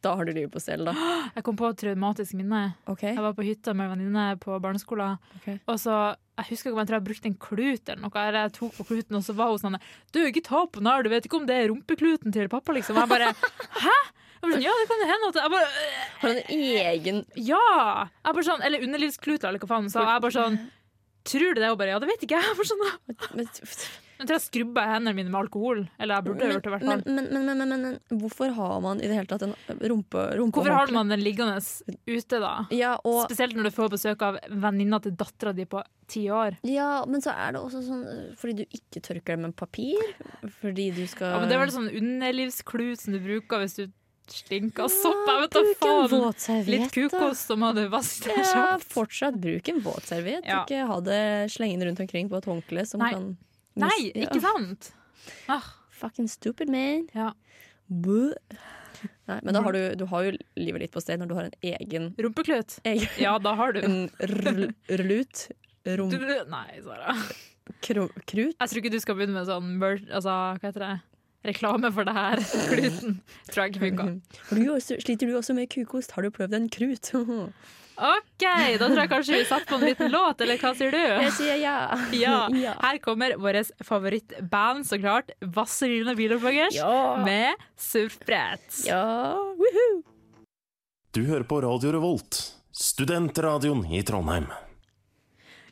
Da 0.00 0.14
har 0.16 0.24
du 0.24 0.32
livet 0.32 0.52
på 0.52 0.60
stell, 0.62 0.86
da. 0.88 0.94
Jeg 1.36 1.44
kom 1.44 1.58
på 1.60 1.68
et 1.68 1.80
traumatisk 1.82 2.36
minne. 2.38 2.62
Okay. 2.88 3.12
Jeg 3.12 3.24
var 3.24 3.34
på 3.36 3.44
hytta 3.44 3.74
med 3.76 3.86
en 3.90 3.92
venninne 3.98 4.26
på 4.40 4.56
barneskolen. 4.62 5.18
Okay. 5.40 5.58
Og 5.68 5.80
så, 5.82 5.96
Jeg 6.40 6.48
husker 6.54 6.70
ikke 6.70 6.76
om 6.78 6.80
jeg 6.80 6.88
tror 6.88 6.96
jeg 6.96 7.08
brukte 7.10 7.28
en 7.28 7.36
klut 7.36 7.90
eller 7.92 8.00
noe. 8.06 8.22
Jeg 8.32 8.52
tok 8.56 8.78
på 8.78 8.86
kluten, 8.88 9.18
og 9.18 9.26
så 9.26 9.34
var 9.36 9.50
hun 9.52 9.60
sånn 9.60 9.76
'Du, 10.12 10.22
ikke 10.24 10.44
ta 10.46 10.64
på 10.64 10.80
den 10.80 10.88
her, 10.88 11.02
du 11.02 11.10
vet 11.12 11.26
ikke 11.28 11.36
om 11.36 11.44
det 11.46 11.56
er 11.56 11.68
rumpekluten 11.68 12.32
til 12.32 12.48
pappa', 12.48 12.72
liksom. 12.72 12.96
Og 12.96 13.04
Jeg 13.04 13.12
bare 13.12 13.34
'Hæ?' 13.84 14.00
Jeg 14.40 14.48
bare 14.48 14.52
sånn, 14.56 14.64
ja, 14.64 14.72
det 14.80 14.88
kan 14.88 15.02
hende 15.04 15.28
at 15.28 15.36
jeg 15.36 15.50
bare, 15.52 15.68
Har 16.20 16.28
du 16.28 16.34
en 16.34 16.44
egen 16.48 17.18
Ja! 17.36 18.08
Jeg 18.24 18.34
bare 18.34 18.44
sånn, 18.48 18.62
eller 18.64 18.80
underlivskluter, 18.86 19.48
eller 19.48 19.60
hva 19.60 19.68
faen 19.68 19.90
Så. 19.92 20.00
Jeg 20.00 20.22
bare 20.24 20.32
sånn 20.32 20.56
Tror 21.26 21.54
du 21.54 21.60
det? 21.60 21.70
Og 21.72 21.80
bare 21.80 21.94
ja, 21.94 21.98
det 22.02 22.08
vet 22.10 22.22
ikke 22.26 22.38
jeg. 22.40 22.54
For 22.58 22.68
sånn, 22.68 22.86
men, 23.36 23.48
Jeg 24.20 24.28
tror 24.28 24.36
jeg 24.36 24.44
skrubba 24.44 24.84
hendene 24.88 25.14
mine 25.16 25.32
med 25.32 25.38
alkohol. 25.40 25.82
Eller 25.96 26.18
jeg 26.18 26.26
burde 26.26 26.44
men, 26.44 26.54
gjort 26.54 26.66
det, 26.66 26.70
i 26.70 26.74
hvert 26.74 26.86
fall. 26.88 27.04
men, 27.06 27.28
men, 27.32 27.60
men, 27.60 27.74
men, 27.84 28.18
hvorfor 28.20 28.52
har 28.56 28.74
man 28.84 29.00
i 29.00 29.08
det 29.08 29.16
hele 29.16 29.30
tatt 29.30 29.46
en 29.46 29.54
rumpe, 29.92 30.24
rumpe 30.36 30.60
Hvorfor 30.60 30.76
har 30.76 30.92
man 30.96 31.12
den 31.12 31.22
liggende 31.24 31.56
ute, 31.60 32.40
da? 32.42 32.52
Ja, 32.76 32.96
og, 33.04 33.22
Spesielt 33.28 33.56
når 33.56 33.70
du 33.70 33.76
får 33.78 33.94
besøk 33.96 34.26
av 34.26 34.40
venninna 34.50 35.00
til 35.04 35.16
dattera 35.20 35.54
di 35.56 35.64
på 35.68 35.84
ti 36.10 36.24
år. 36.34 36.58
ja, 36.66 37.04
men 37.06 37.22
så 37.22 37.32
er 37.38 37.54
det 37.54 37.62
også 37.62 37.84
sånn 37.86 38.02
øh, 38.10 38.22
fordi 38.40 38.64
du 38.64 38.76
ikke 38.76 39.02
tørker 39.06 39.36
det 39.36 39.44
med 39.44 39.56
papir. 39.56 40.00
Fordi 40.60 40.90
du 40.96 41.04
skal 41.06 41.36
Ja, 41.36 41.40
men 41.40 41.48
Det 41.48 41.56
er 41.56 41.64
vel 41.64 41.74
sånn 41.76 41.92
underlivsklut 42.00 43.04
som 43.04 43.14
du 43.14 43.22
bruker 43.22 43.62
hvis 43.62 43.78
du 43.78 43.84
stinker 44.32 44.86
av 44.86 44.92
sopp. 44.94 45.20
Jeg 45.28 45.42
vet 45.44 45.56
da 45.56 45.62
faen. 45.80 46.66
Litt 46.70 46.94
kukos, 46.94 47.42
som 47.50 47.62
hadde 47.66 47.86
vasket 47.92 48.38
seg 48.38 48.56
Ja, 48.56 48.78
fortsatt 48.82 49.38
bruk 49.42 49.68
en 49.72 49.80
våtserviett. 49.84 50.46
Ja. 50.48 50.62
Ikke 50.64 50.86
ha 50.88 50.98
det 51.04 51.20
slengende 51.54 51.88
rundt 51.90 52.02
omkring 52.04 52.30
på 52.30 52.38
et 52.40 52.48
håndkle 52.50 52.86
som 52.88 53.02
Nei. 53.04 53.12
kan 53.16 53.30
Nei, 53.80 54.10
ikke 54.26 54.40
sant? 54.42 54.90
Ah, 55.48 55.62
Fucking 56.00 56.28
stupid, 56.32 56.68
man. 56.72 57.06
Ja. 57.14 57.32
Nei, 57.90 59.38
men 59.42 59.54
da 59.54 59.62
har 59.64 59.72
du, 59.72 59.80
du 60.00 60.04
har 60.10 60.26
jo 60.26 60.32
livet 60.58 60.84
litt 60.84 60.92
på 60.94 61.00
sted 61.02 61.20
når 61.20 61.30
du 61.30 61.34
har 61.36 61.48
en 61.48 61.56
egen, 61.74 62.10
Rumpeklut. 62.18 62.78
egen 62.88 63.20
Ja, 63.20 63.36
da 63.42 63.54
har 63.58 63.72
du. 63.76 63.80
En 63.86 64.10
rlut. 65.00 65.46
Rom, 65.86 66.10
du 66.12 66.18
nei, 66.52 66.80
Sara. 66.84 67.14
krut. 67.80 68.12
Jeg 68.26 68.56
tror 68.58 68.80
ikke 68.82 68.92
du 68.92 69.00
skal 69.00 69.16
begynne 69.16 69.38
med 69.38 69.48
sånn 69.48 69.78
altså, 69.80 70.34
hva 70.58 70.66
heter 70.66 70.84
det? 70.84 70.92
Reklame 71.46 71.88
for 71.94 72.04
det 72.04 72.12
her. 72.16 72.40
Kluten. 72.70 73.20
Tror 73.50 73.62
jeg 73.64 73.72
ikke 73.74 73.84
funka. 73.86 74.08
Har 74.50 74.58
du 74.60 74.72
også, 74.74 74.98
sliter 75.00 75.30
du 75.30 75.36
også 75.38 75.54
med 75.56 75.70
kukost? 75.72 76.12
Har 76.16 76.22
du 76.26 76.30
prøvd 76.34 76.56
en 76.58 76.68
krut? 76.72 77.12
OK, 78.00 78.44
da 78.80 78.86
tror 78.86 78.96
jeg 79.02 79.10
kanskje 79.12 79.34
vi 79.36 79.44
satt 79.44 79.66
på 79.68 79.76
en 79.76 79.82
liten 79.84 80.08
låt, 80.12 80.40
eller 80.40 80.56
hva 80.62 80.70
sier 80.76 80.94
du? 80.94 81.00
Jeg 81.00 81.32
sier 81.36 81.58
ja. 81.60 81.74
Ja. 82.16 82.36
Ja. 82.56 82.72
Her 82.80 82.96
kommer 83.04 83.34
vårt 83.40 83.72
favorittband, 83.84 84.86
så 84.88 84.96
klart. 85.02 85.34
Vazelina 85.44 86.14
Bilopphøggers 86.16 86.78
Ja. 86.78 87.20
med 87.26 87.60
surfbrett. 87.76 88.86
Ja, 88.88 89.02
woohoo! 89.36 90.00
Du 91.12 91.24
hører 91.26 91.44
på 91.44 91.58
Radio 91.64 91.92
Revolt, 91.96 92.40
studentradioen 92.72 93.84
i 93.92 94.00
Trondheim. 94.06 94.46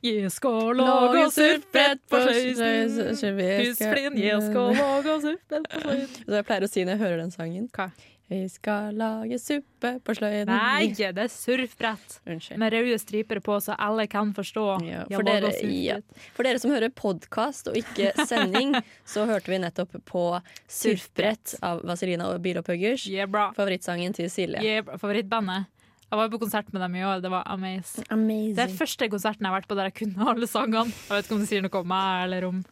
Jeg 0.05 0.31
skal 0.35 0.77
lage 0.79 1.25
surfbrett 1.35 2.05
på 2.11 2.21
sløyden. 2.27 3.01
Husflin, 3.15 4.21
jeg 4.21 4.45
skal 4.45 4.79
lage 4.79 5.17
surfbrett 5.25 5.73
på 5.73 5.83
sløyden. 5.83 6.23
Jeg 6.39 6.47
pleier 6.51 6.69
å 6.69 6.71
si 6.71 6.85
når 6.85 6.97
jeg 6.97 7.05
hører 7.07 7.21
den 7.25 7.35
sangen. 7.35 7.67
Hva? 7.75 7.91
Vi 8.29 8.43
skal 8.53 8.93
lage 8.93 9.39
suppe 9.41 9.95
på 10.05 10.15
sløyden. 10.19 10.51
Nei, 10.53 10.91
det 10.93 11.09
er 11.17 11.31
surfbrett. 11.33 12.19
Unnskyld. 12.29 12.61
Med 12.61 12.75
røde 12.75 12.99
striper 13.01 13.41
på, 13.41 13.57
så 13.65 13.73
alle 13.81 14.05
kan 14.07 14.35
forstå. 14.37 14.67
Ja, 14.85 15.07
for, 15.09 15.25
dere, 15.25 15.53
ja. 15.73 15.97
for 16.37 16.45
dere 16.45 16.61
som 16.61 16.75
hører 16.75 16.93
podkast 16.93 17.71
og 17.73 17.79
ikke 17.81 18.13
sending, 18.29 18.77
så 19.09 19.25
hørte 19.31 19.49
vi 19.49 19.63
nettopp 19.63 19.97
på 20.13 20.27
Surfbrett 20.69 21.57
av 21.65 21.81
Vazelina 21.89 22.29
og 22.35 22.45
Bilopphøggers. 22.45 23.09
Yeah. 23.09 23.33
Favorittsangen 23.57 24.13
til 24.13 24.29
Silje. 24.33 24.61
Yeah, 24.61 24.85
favorittbandet. 25.01 25.73
Jeg 26.09 26.17
var 26.23 26.29
på 26.33 26.39
konsert 26.41 26.73
med 26.73 26.81
dem 26.81 26.95
i 26.97 27.03
år. 27.05 27.21
Det 27.21 27.31
var 27.31 27.43
amazing. 27.53 28.07
Amazing. 28.11 28.55
Det 28.57 28.65
er 28.65 28.77
første 28.79 29.09
konserten 29.13 29.45
jeg 29.45 29.53
har 29.53 29.59
vært 29.61 29.69
på 29.69 29.77
der 29.77 29.91
jeg 29.91 29.97
kunne 30.01 30.29
alle 30.33 30.47
sangene. 30.49 30.89
Jeg 30.89 31.15
vet 31.19 31.27
ikke 31.29 31.37
om 31.37 31.43
det 31.45 31.49
sier 31.51 31.65
noe 31.67 31.81
om 31.83 31.89
meg 31.93 32.23
eller 32.29 32.47
om 32.49 32.63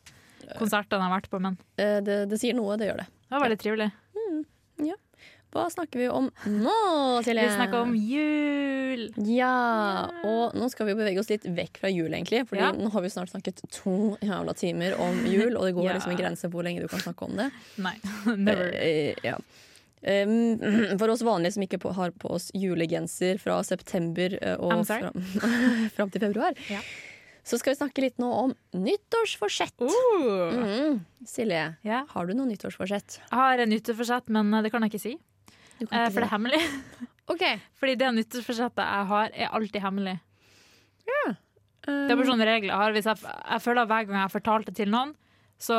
konsertene 0.56 1.02
jeg 1.02 1.10
har 1.10 1.16
vært 1.20 1.30
på, 1.32 1.40
men 1.42 1.58
Eh, 1.76 1.98
det, 2.06 2.20
det 2.30 2.38
sier 2.40 2.54
noe, 2.56 2.76
det 2.80 2.86
gjør 2.88 3.02
det. 3.02 3.06
det 3.28 3.34
var 3.36 3.44
veldig 3.44 3.58
trivelig. 3.60 3.90
Ja. 4.86 4.94
Hva 5.56 5.66
snakker 5.72 6.00
vi 6.02 6.06
om 6.12 6.26
nå, 6.52 6.72
Silje? 7.24 7.44
Vi 7.46 7.54
snakker 7.56 7.78
om 7.86 7.92
jul. 7.96 9.06
Ja, 9.30 10.08
og 10.26 10.56
nå 10.58 10.66
skal 10.72 10.88
vi 10.90 10.96
bevege 10.98 11.20
oss 11.22 11.30
litt 11.32 11.46
vekk 11.48 11.78
fra 11.80 11.88
jul, 11.92 12.10
egentlig. 12.12 12.42
Fordi 12.48 12.60
Ja. 12.64 12.72
nå 12.76 12.90
har 12.92 13.00
vi 13.04 13.08
snart 13.12 13.30
snakket 13.32 13.62
to 13.72 14.16
jævla 14.20 14.52
timer 14.56 14.96
om 15.00 15.22
jul, 15.24 15.56
og 15.56 15.64
det 15.64 15.74
går 15.76 15.84
Ja. 15.88 15.94
liksom 15.96 16.12
en 16.12 16.20
grense 16.20 16.48
på 16.48 16.56
hvor 16.58 16.64
lenge 16.66 16.82
du 16.84 16.88
kan 16.88 17.00
snakke 17.00 17.22
om 17.28 17.36
det. 17.36 17.50
Nei, 17.78 17.94
never. 18.36 18.72
Eh, 18.74 19.14
ja. 19.24 19.36
Um, 20.06 20.60
for 21.00 21.10
oss 21.10 21.24
vanlige 21.26 21.56
som 21.56 21.64
ikke 21.66 21.80
har 21.96 22.12
på 22.14 22.30
oss 22.36 22.50
julegenser 22.54 23.40
fra 23.42 23.56
september 23.66 24.36
eh, 24.38 24.54
og 24.62 24.84
fram, 24.86 25.16
fram 25.96 26.12
til 26.14 26.22
februar, 26.22 26.54
Ja. 26.70 26.78
så 27.42 27.58
skal 27.58 27.74
vi 27.74 27.80
snakke 27.80 28.04
litt 28.04 28.20
nå 28.22 28.28
om 28.44 28.54
nyttårsforsett. 28.78 29.74
Uh. 29.82 30.54
Mm. 30.54 31.00
Silje, 31.26 31.64
Ja. 31.82 32.04
har 32.12 32.26
du 32.30 32.34
noe 32.38 32.46
nyttårsforsett? 32.52 33.18
Jeg 33.24 33.34
har 33.40 33.58
en 33.64 33.72
nyttårsforsett, 33.74 34.30
men 34.30 34.54
det 34.62 34.70
kan 34.70 34.86
jeg 34.86 34.94
ikke 34.94 35.02
si. 35.08 35.16
Ikke 35.80 35.90
Eh, 35.92 36.08
For 36.08 36.22
det 36.22 36.28
er 36.30 36.34
hemmelig. 36.36 36.62
okay. 37.32 37.58
Fordi 37.76 37.98
det 37.98 38.14
nyttårsforsettet 38.14 38.80
jeg 38.86 39.10
har, 39.10 39.30
er 39.34 39.50
alltid 39.58 39.82
hemmelig. 39.82 40.18
Det 41.86 41.94
er 42.10 42.16
bare 42.16 42.24
Um, 42.24 42.30
sånne 42.32 42.46
regler 42.48 42.72
jeg 42.72 42.78
har. 42.80 42.92
Hvis 42.96 43.06
jeg, 43.06 43.20
jeg 43.22 43.62
føler 43.62 43.82
at 43.84 43.88
hver 43.90 44.06
gang 44.06 44.16
jeg 44.16 44.24
har 44.24 44.32
fortalt 44.32 44.66
det 44.66 44.72
til 44.74 44.88
noen, 44.90 45.12
så 45.62 45.76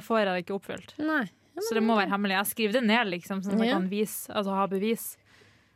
får 0.00 0.18
jeg 0.22 0.26
det 0.28 0.36
ikke 0.44 0.54
oppfylt. 0.56 0.94
Nei. 1.04 1.24
Så 1.60 1.74
det 1.76 1.82
må 1.84 1.96
være 1.98 2.12
hemmelig. 2.12 2.38
Jeg 2.38 2.50
skriver 2.52 2.78
det 2.78 2.84
ned, 2.88 3.10
liksom, 3.12 3.42
sånn 3.44 3.58
at 3.58 3.66
jeg 3.66 3.74
kan 3.74 3.90
vise, 3.90 4.32
altså 4.32 4.54
ha 4.56 4.64
bevis. 4.70 5.10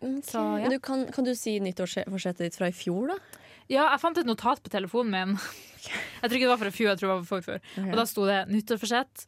Så, 0.01 0.41
ja. 0.61 0.70
Du, 0.72 0.79
kan, 0.83 1.07
kan 1.12 1.27
du 1.27 1.33
si 1.37 1.57
nyttårsforsettet 1.64 2.47
ditt 2.47 2.59
fra 2.59 2.70
i 2.70 2.77
fjor, 2.77 3.12
da? 3.12 3.45
Ja, 3.66 3.89
jeg 3.91 4.01
fant 4.03 4.18
et 4.20 4.29
notat 4.29 4.62
på 4.62 4.70
telefonen 4.72 5.12
min. 5.14 5.39
Jeg 5.87 6.31
tror 6.31 6.37
ikke 6.39 6.47
det 6.47 6.51
var 6.51 6.59
fra 6.59 6.70
i 6.70 6.74
fjor, 6.74 6.89
jeg 6.91 6.99
tror 6.99 7.11
det 7.11 7.14
var 7.14 7.27
for 7.29 7.45
før. 7.47 7.59
Okay. 7.62 7.91
Og 7.93 7.99
da 8.01 8.05
sto 8.11 8.24
det 8.27 8.39
'nyttårsforsett'. 8.51 9.27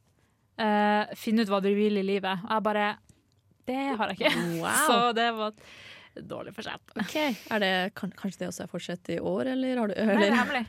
Uh, 0.59 1.13
Finn 1.15 1.39
ut 1.39 1.53
hva 1.53 1.61
du 1.63 1.69
vil 1.77 2.01
i 2.01 2.03
livet. 2.03 2.41
Og 2.49 2.51
jeg 2.51 2.65
bare 2.67 2.87
Det 3.69 3.77
har 4.01 4.11
jeg 4.11 4.19
ikke. 4.19 4.33
Wow. 4.65 4.81
Så 4.89 4.97
det 5.15 5.27
var 5.37 5.53
et 5.53 6.27
dårlig 6.33 6.55
forsett. 6.57 6.97
Ok, 6.99 7.15
er 7.15 7.63
det, 7.63 7.71
kan, 7.95 8.11
Kanskje 8.19 8.43
det 8.43 8.49
også 8.51 8.65
er 8.65 8.73
fortsett 8.73 9.13
i 9.15 9.21
år, 9.23 9.53
eller 9.55 9.85
har 9.85 9.93
du 9.93 9.95
Nei, 9.95 10.17
det 10.19 10.33
er 10.33 10.39
hemmelig. 10.41 10.65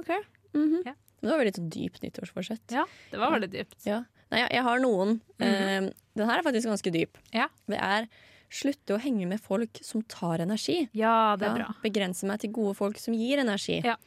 Ok. 0.00 0.08
-hmm. 0.54 0.80
ja. 0.86 0.94
Det 1.20 1.28
var 1.28 1.42
veldig 1.42 1.54
sånn 1.58 1.70
dypt 1.74 2.02
nyttårsforsett. 2.06 2.72
Ja, 2.72 2.86
det 3.10 3.20
var 3.20 3.34
veldig 3.34 3.50
dypt. 3.52 3.80
Ja. 3.84 4.04
Nei, 4.32 4.42
jeg, 4.42 4.50
jeg 4.58 4.64
har 4.66 4.82
noen. 4.82 5.18
Eh, 5.40 5.90
den 6.18 6.28
her 6.30 6.40
er 6.40 6.46
faktisk 6.46 6.70
ganske 6.70 6.92
dyp. 6.94 7.20
Ja. 7.34 7.48
Det 7.70 7.78
er 7.80 8.08
slutte 8.48 8.96
å 8.96 9.00
henge 9.02 9.26
med 9.28 9.40
folk 9.44 9.80
som 9.84 10.02
tar 10.08 10.42
energi. 10.44 10.86
Ja, 10.96 11.36
det 11.38 11.50
er 11.50 11.58
bra. 11.58 11.68
Begrense 11.84 12.28
meg 12.28 12.40
til 12.42 12.52
gode 12.56 12.74
folk 12.78 13.00
som 13.00 13.16
gir 13.16 13.40
energi. 13.42 13.80
Ja. 13.84 13.98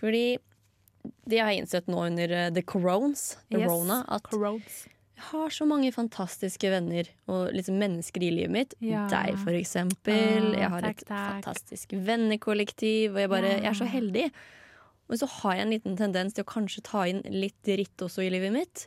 Fordi 0.00 0.26
det 1.28 1.40
har 1.40 1.52
jeg 1.52 1.64
innsett 1.64 1.88
nå 1.90 2.00
under 2.06 2.32
eh, 2.32 2.50
the 2.54 2.64
corones, 2.66 3.34
the 3.52 3.62
Yes, 3.62 3.70
rona, 3.70 4.02
at 4.08 4.28
jeg 5.14 5.22
har 5.30 5.52
så 5.54 5.64
mange 5.68 5.92
fantastiske 5.94 6.68
venner 6.72 7.06
og 7.30 7.52
liksom 7.54 7.76
mennesker 7.78 8.24
i 8.26 8.32
livet 8.34 8.52
mitt. 8.52 8.74
Ja. 8.82 9.04
Deg, 9.10 9.36
for 9.44 9.54
eksempel. 9.54 10.50
Ah, 10.50 10.58
jeg 10.58 10.72
har 10.72 10.86
takk, 10.88 11.04
et 11.04 11.08
takk. 11.08 11.36
fantastisk 11.36 11.94
vennekollektiv, 12.08 13.14
og 13.14 13.22
jeg, 13.22 13.30
bare, 13.30 13.52
jeg 13.60 13.70
er 13.70 13.78
så 13.78 13.88
heldig. 13.88 14.24
Men 15.08 15.20
så 15.20 15.28
har 15.38 15.54
jeg 15.54 15.66
en 15.66 15.74
liten 15.76 15.96
tendens 16.00 16.34
til 16.34 16.44
å 16.44 16.50
kanskje 16.50 16.82
ta 16.88 17.04
inn 17.08 17.22
litt 17.30 17.56
dritt 17.66 18.04
også 18.04 18.24
i 18.24 18.32
livet 18.34 18.52
mitt. 18.56 18.86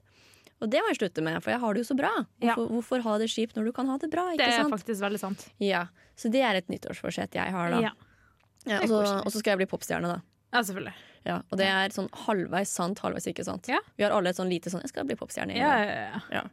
Og 0.58 0.70
det 0.74 0.82
må 0.82 0.90
jeg 0.90 0.98
slutte 1.02 1.22
med, 1.22 1.38
for 1.44 1.54
jeg 1.54 1.62
har 1.62 1.74
det 1.78 1.84
jo 1.84 1.88
så 1.92 1.98
bra. 1.98 2.12
Hvorfor, 2.42 2.70
hvorfor 2.74 3.04
ha 3.06 3.18
det 3.22 3.30
kjipt 3.30 3.58
når 3.58 3.70
du 3.70 3.72
kan 3.78 3.90
ha 3.92 3.98
det 4.02 4.10
bra? 4.10 4.24
Det 4.34 4.42
er 4.48 4.64
sant? 4.64 4.74
faktisk 4.74 5.04
veldig 5.04 5.20
sant. 5.22 5.48
Ja, 5.62 5.88
Så 6.18 6.32
det 6.34 6.42
er 6.42 6.58
et 6.58 6.68
nyttårsforsett 6.72 7.36
jeg 7.38 7.54
har, 7.54 7.70
da. 7.76 7.82
Ja. 7.82 7.92
Ja, 8.68 8.80
og, 8.84 8.90
så, 9.30 9.38
skal 9.40 9.54
jeg 9.54 9.62
bli 9.62 9.68
popstjerne, 9.70 10.10
da. 10.10 10.18
Ja, 10.52 10.64
selvfølgelig. 10.66 10.96
Ja, 11.28 11.38
og 11.52 11.60
det 11.60 11.68
er 11.70 11.94
sånn 11.94 12.08
halvveis 12.26 12.72
sant, 12.74 13.00
halvveis 13.04 13.28
ikke 13.30 13.46
sant. 13.46 13.68
Vi 13.70 14.04
har 14.04 14.16
alle 14.16 14.32
et 14.32 14.40
sånn 14.40 14.50
lite 14.50 14.72
sånn 14.72 14.82
'jeg 14.82 14.90
skal 14.90 15.06
bli 15.06 15.16
popstjerne'. 15.20 15.56
Ja, 15.56 15.78
ja, 15.84 16.20
ja. 16.32 16.44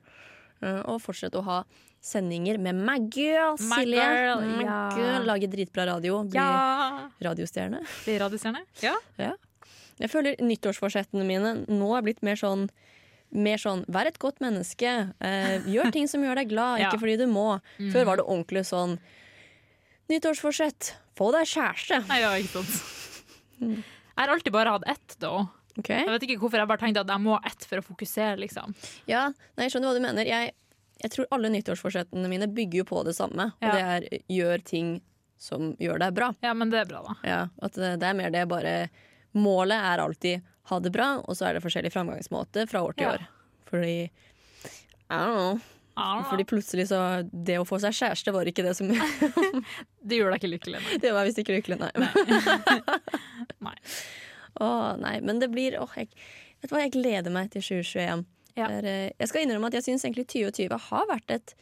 Uh, 0.62 0.82
Og 0.94 1.00
fortsette 1.02 1.38
å 1.38 1.44
ha 1.44 1.64
sendinger 2.00 2.58
med 2.58 2.74
my 2.74 2.98
girl, 3.08 3.56
My 3.60 3.82
Silje. 3.82 4.04
girl, 4.04 4.40
My 4.40 4.64
ja. 4.64 4.90
girl, 4.96 5.26
Lage 5.26 5.48
dritbra 5.50 5.86
radio. 5.86 6.22
Bli 6.24 6.38
Ja. 6.38 7.08
radiostjerne. 7.20 7.80
Bli 8.04 8.18
radiostjerne? 8.18 8.64
Ja. 8.82 8.94
Ja. 9.18 9.32
Jeg 9.98 10.10
føler 10.10 10.36
nyttårsforsettene 10.36 11.24
mine 11.24 11.66
nå 11.68 11.96
er 11.96 12.02
blitt 12.02 12.22
mer 12.22 12.34
sånn 12.36 12.68
mer 13.34 13.58
sånn, 13.60 13.82
Vær 13.92 14.06
et 14.08 14.18
godt 14.22 14.40
menneske. 14.44 14.90
Eh, 15.20 15.66
gjør 15.70 15.90
ting 15.94 16.08
som 16.10 16.22
gjør 16.24 16.40
deg 16.42 16.48
glad, 16.54 16.78
Ja. 16.82 16.88
ikke 16.90 17.02
fordi 17.02 17.18
du 17.20 17.26
må. 17.30 17.58
Mm. 17.80 17.90
Før 17.94 18.08
var 18.10 18.20
det 18.22 18.26
ordentlig 18.28 18.64
sånn 18.70 18.96
Nyttårsforsett. 20.10 20.94
Få 21.16 21.30
deg 21.32 21.46
kjæreste. 21.48 22.00
Nei, 22.10 22.18
ja, 22.20 22.32
ikke 22.36 22.60
sant. 22.60 22.74
Jeg 23.64 24.18
har 24.20 24.32
alltid 24.34 24.52
bare 24.52 24.74
hatt 24.74 24.84
ett, 24.90 25.14
da. 25.22 25.46
Jeg 25.80 26.06
vet 26.10 26.26
ikke 26.26 26.36
hvorfor 26.42 26.60
jeg 26.60 26.68
bare 26.70 26.82
tenkte 26.82 27.02
at 27.02 27.10
jeg 27.10 27.22
må 27.24 27.32
ha 27.34 27.40
ett 27.48 27.64
for 27.66 27.80
å 27.80 27.86
fokusere, 27.86 28.36
liksom. 28.42 28.74
Ja, 29.10 29.24
nei, 29.56 29.64
jeg 29.66 29.72
skjønner 29.74 29.90
hva 29.90 29.96
du 29.96 30.04
mener. 30.04 30.28
Jeg, 30.28 30.52
jeg 31.02 31.10
tror 31.14 31.30
alle 31.34 31.50
nyttårsforsettene 31.54 32.30
mine 32.30 32.46
bygger 32.52 32.82
jo 32.82 32.86
på 32.92 33.00
det 33.08 33.16
samme. 33.16 33.48
Og 33.58 33.72
det 33.72 33.80
er 33.96 34.06
gjør 34.30 34.62
ting 34.68 34.92
som 35.40 35.72
gjør 35.82 35.98
deg 36.04 36.14
bra. 36.16 36.28
Ja, 36.44 36.52
men 36.54 36.70
det 36.70 36.84
er 36.84 36.90
bra, 36.92 37.00
da. 37.08 37.16
Ja, 37.26 37.40
at 37.64 37.74
det, 37.80 37.94
det 38.04 38.10
er 38.12 38.18
mer 38.20 38.34
det 38.34 38.44
bare 38.52 38.76
Målet 39.34 39.80
er 39.82 39.98
alltid 39.98 40.44
ha 40.70 40.78
det 40.80 40.92
bra, 40.94 41.08
og 41.28 41.36
så 41.36 41.48
er 41.50 41.56
det 41.58 41.62
forskjellig 41.64 41.92
framgangsmåte 41.92 42.66
fra 42.70 42.80
år 42.86 42.94
til 42.96 43.06
Ja. 43.06 43.14
år. 43.18 43.26
Fordi 43.68 43.94
I 44.04 45.16
don't 45.20 45.34
know. 45.36 45.60
Fordi 46.26 46.42
plutselig 46.50 46.88
så 46.90 46.98
Det 47.30 47.54
å 47.60 47.64
få 47.68 47.78
seg 47.78 47.92
kjæreste 47.94 48.32
var 48.34 48.48
ikke 48.50 48.64
det 48.66 48.72
som 48.74 48.88
Det 50.02 50.16
gjorde 50.18 50.34
deg 50.34 50.40
ikke 50.40 50.50
lykkelig, 50.56 50.80
nei. 50.82 50.96
Det 51.04 51.12
var 51.14 51.24
visst 51.28 51.38
ikke 51.38 51.54
lykkelig, 51.60 51.78
nei. 51.78 51.92
nei. 53.68 53.76
Å, 54.60 54.68
nei. 55.00 55.18
Men 55.22 55.38
det 55.42 55.50
blir 55.52 55.76
åh, 55.80 55.94
jeg, 55.98 56.10
Vet 56.62 56.70
du 56.70 56.74
hva, 56.74 56.82
jeg 56.86 56.94
gleder 56.96 57.30
meg 57.34 57.50
til 57.52 57.62
2021. 57.62 58.24
Ja. 58.56 58.68
er, 58.70 58.86
eh, 58.86 59.12
jeg 59.18 59.28
skal 59.30 59.42
innrømme 59.44 59.66
at 59.70 59.74
jeg 59.78 59.84
syns 59.88 60.04
egentlig 60.06 60.26
2020 60.30 60.78
har 60.88 61.06
vært 61.10 61.32
et 61.34 61.54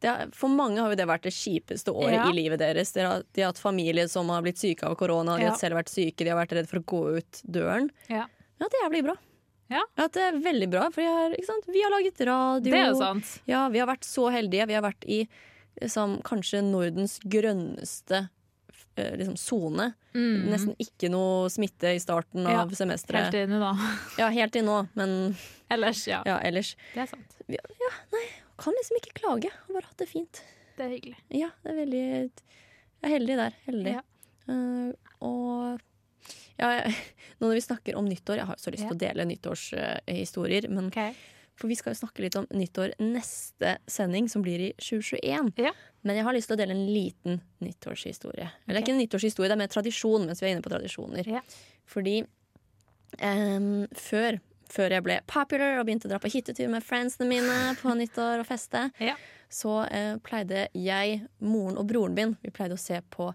det 0.00 0.12
For 0.36 0.48
mange 0.52 0.78
har 0.80 0.92
jo 0.92 0.98
det 1.00 1.06
vært 1.10 1.22
det 1.26 1.32
kjipeste 1.34 1.90
året 1.94 2.14
Ja. 2.20 2.28
i 2.30 2.34
livet 2.36 2.58
deres. 2.62 2.92
De 2.94 3.00
har, 3.02 3.22
de 3.34 3.42
har 3.42 3.50
hatt 3.52 3.58
familie 3.58 4.08
som 4.08 4.28
har 4.30 4.42
blitt 4.42 4.58
syke 4.60 4.84
av 4.86 4.96
korona, 4.96 5.36
de 5.36 5.44
Ja. 5.44 5.50
har 5.50 5.58
selv 5.58 5.74
vært 5.76 5.88
syke, 5.90 6.22
de 6.24 6.30
har 6.30 6.38
vært 6.38 6.52
redd 6.56 6.68
for 6.68 6.78
å 6.80 6.84
gå 6.84 7.16
ut 7.18 7.42
døren. 7.50 7.90
Ja. 8.08 8.26
Ja, 8.60 8.66
det 8.66 8.74
er 8.80 8.88
jævlig 8.88 9.04
bra. 9.04 9.16
Ja. 9.70 9.82
det 9.96 10.16
er 10.16 10.32
veldig 10.40 10.70
bra, 10.70 10.88
for 10.90 11.02
har, 11.02 11.34
vi 11.68 11.82
har 11.82 11.90
laget 11.92 12.20
radio. 12.24 12.72
Det 12.72 12.78
er 12.78 12.88
jo 12.88 12.98
sant. 12.98 13.40
Ja, 13.46 13.68
vi 13.68 13.78
har 13.82 13.86
vært 13.86 14.04
så 14.08 14.30
heldige. 14.32 14.66
Vi 14.66 14.74
har 14.74 14.82
vært 14.82 15.04
i 15.04 15.28
liksom, 15.80 16.22
kanskje 16.22 16.62
Nordens 16.64 17.18
grønneste 17.20 18.28
eh, 18.96 19.12
liksom, 19.20 19.36
sone. 19.36 19.92
Mm. 20.14 20.48
Nesten 20.50 20.74
ikke 20.80 21.10
noe 21.12 21.50
smitte 21.52 21.92
i 21.94 22.00
starten 22.02 22.48
Ja, 22.48 22.62
av 22.64 22.72
semesteret. 22.74 23.28
Helt 23.32 23.48
inne, 23.48 23.60
da. 23.60 23.74
Ja, 24.18 24.30
helt 24.34 24.52
til 24.56 24.64
nå, 24.64 24.88
men 24.98 25.36
Ellers, 25.70 26.06
ja. 26.08 26.22
ja, 26.24 26.38
ellers. 26.48 26.72
Det 26.94 27.04
er 27.04 27.10
sant. 27.12 27.36
Ja, 27.46 27.60
ja, 27.84 27.90
nei, 28.14 28.24
kan 28.58 28.74
liksom 28.78 28.98
ikke 29.00 29.16
klage. 29.20 29.50
Har 29.54 29.74
bare 29.78 29.88
hatt 29.90 30.00
det 30.02 30.08
fint. 30.10 30.42
Det 30.78 30.86
er 30.86 30.92
hyggelig. 30.94 31.18
Ja, 31.34 31.50
det 31.64 31.72
er 31.72 31.78
veldig 31.82 32.02
Jeg 32.08 33.06
er 33.06 33.14
heldig 33.14 33.36
der. 33.38 33.56
Heldig. 33.66 33.96
Ja. 33.98 34.04
Uh, 34.48 34.92
og 35.22 35.80
ja, 36.58 36.68
jeg, 36.78 36.94
nå 37.38 37.48
når 37.50 37.58
vi 37.58 37.64
snakker 37.66 37.98
om 37.98 38.06
nyttår 38.08 38.40
Jeg 38.40 38.48
har 38.48 38.56
så 38.58 38.72
lyst 38.72 38.82
til 38.86 38.94
Ja. 38.94 38.96
å 38.96 39.02
dele 39.02 39.26
nyttårshistorier, 39.28 40.68
men 40.72 40.88
For 41.58 41.66
vi 41.66 41.74
skal 41.74 41.90
jo 41.94 41.98
snakke 41.98 42.22
litt 42.22 42.36
om 42.38 42.46
nyttår 42.54 42.92
neste 43.02 43.76
sending, 43.90 44.28
som 44.30 44.42
blir 44.46 44.60
i 44.62 44.72
2021. 44.78 45.50
Men 46.06 46.16
jeg 46.16 46.24
har 46.24 46.32
lyst 46.36 46.46
til 46.46 46.54
å 46.54 46.60
dele 46.60 46.70
en 46.76 46.86
liten 46.86 47.40
nyttårshistorie. 47.60 48.46
Eller 48.68 48.80
ikke 48.84 48.92
en 48.94 49.00
nyttårshistorie, 49.02 49.48
det 49.50 49.56
er 49.56 49.62
mer 49.64 49.72
tradisjon 49.72 50.26
mens 50.28 50.38
vi 50.40 50.46
er 50.46 50.54
inne 50.54 50.62
på 50.62 50.70
tradisjoner. 50.70 51.26
Fordi 51.90 52.20
um, 53.22 53.86
før, 53.98 54.38
før 54.72 54.94
jeg 54.96 55.04
ble 55.06 55.18
popular 55.30 55.78
og 55.78 55.86
begynte 55.88 56.08
å 56.08 56.12
dra 56.12 56.20
på 56.22 56.30
hyttetur 56.32 56.68
med 56.72 56.84
friendsene 56.84 57.28
mine 57.28 57.56
på 57.80 57.94
nyttår 57.96 58.42
og 58.42 58.48
feste, 58.48 58.88
så 59.60 59.78
eh, 59.86 60.16
pleide 60.24 60.66
jeg, 60.76 61.22
moren 61.40 61.80
og 61.80 61.88
broren 61.88 62.16
min 62.16 62.34
Vi 62.42 62.52
pleide 62.52 62.76
å 62.76 62.80
se 62.80 63.00
på 63.00 63.30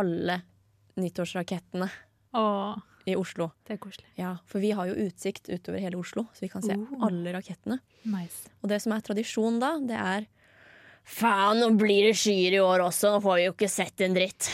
alle 0.00 0.38
nyttårsrakettene 0.96 1.88
Åh, 2.38 2.78
i 3.04 3.16
Oslo. 3.18 3.50
det 3.66 3.76
er 3.76 3.80
koselig. 3.82 4.08
Ja, 4.16 4.36
For 4.48 4.62
vi 4.62 4.70
har 4.76 4.88
jo 4.88 5.08
utsikt 5.08 5.50
utover 5.50 5.82
hele 5.82 5.98
Oslo, 6.00 6.26
så 6.32 6.46
vi 6.46 6.52
kan 6.52 6.64
se 6.64 6.76
uh. 6.78 6.94
alle 7.04 7.34
rakettene. 7.34 7.80
Nice. 8.08 8.48
Og 8.62 8.72
det 8.72 8.80
som 8.84 8.94
er 8.96 9.04
tradisjon 9.04 9.60
da, 9.62 9.74
det 9.82 9.98
er 9.98 10.30
Faen, 11.02 11.58
nå 11.58 11.72
blir 11.74 12.06
det 12.06 12.14
skyer 12.14 12.54
i 12.54 12.62
år 12.62 12.84
også, 12.84 13.10
nå 13.10 13.18
får 13.24 13.40
vi 13.40 13.46
jo 13.48 13.54
ikke 13.56 13.68
sett 13.72 14.04
en 14.06 14.14
dritt. 14.14 14.46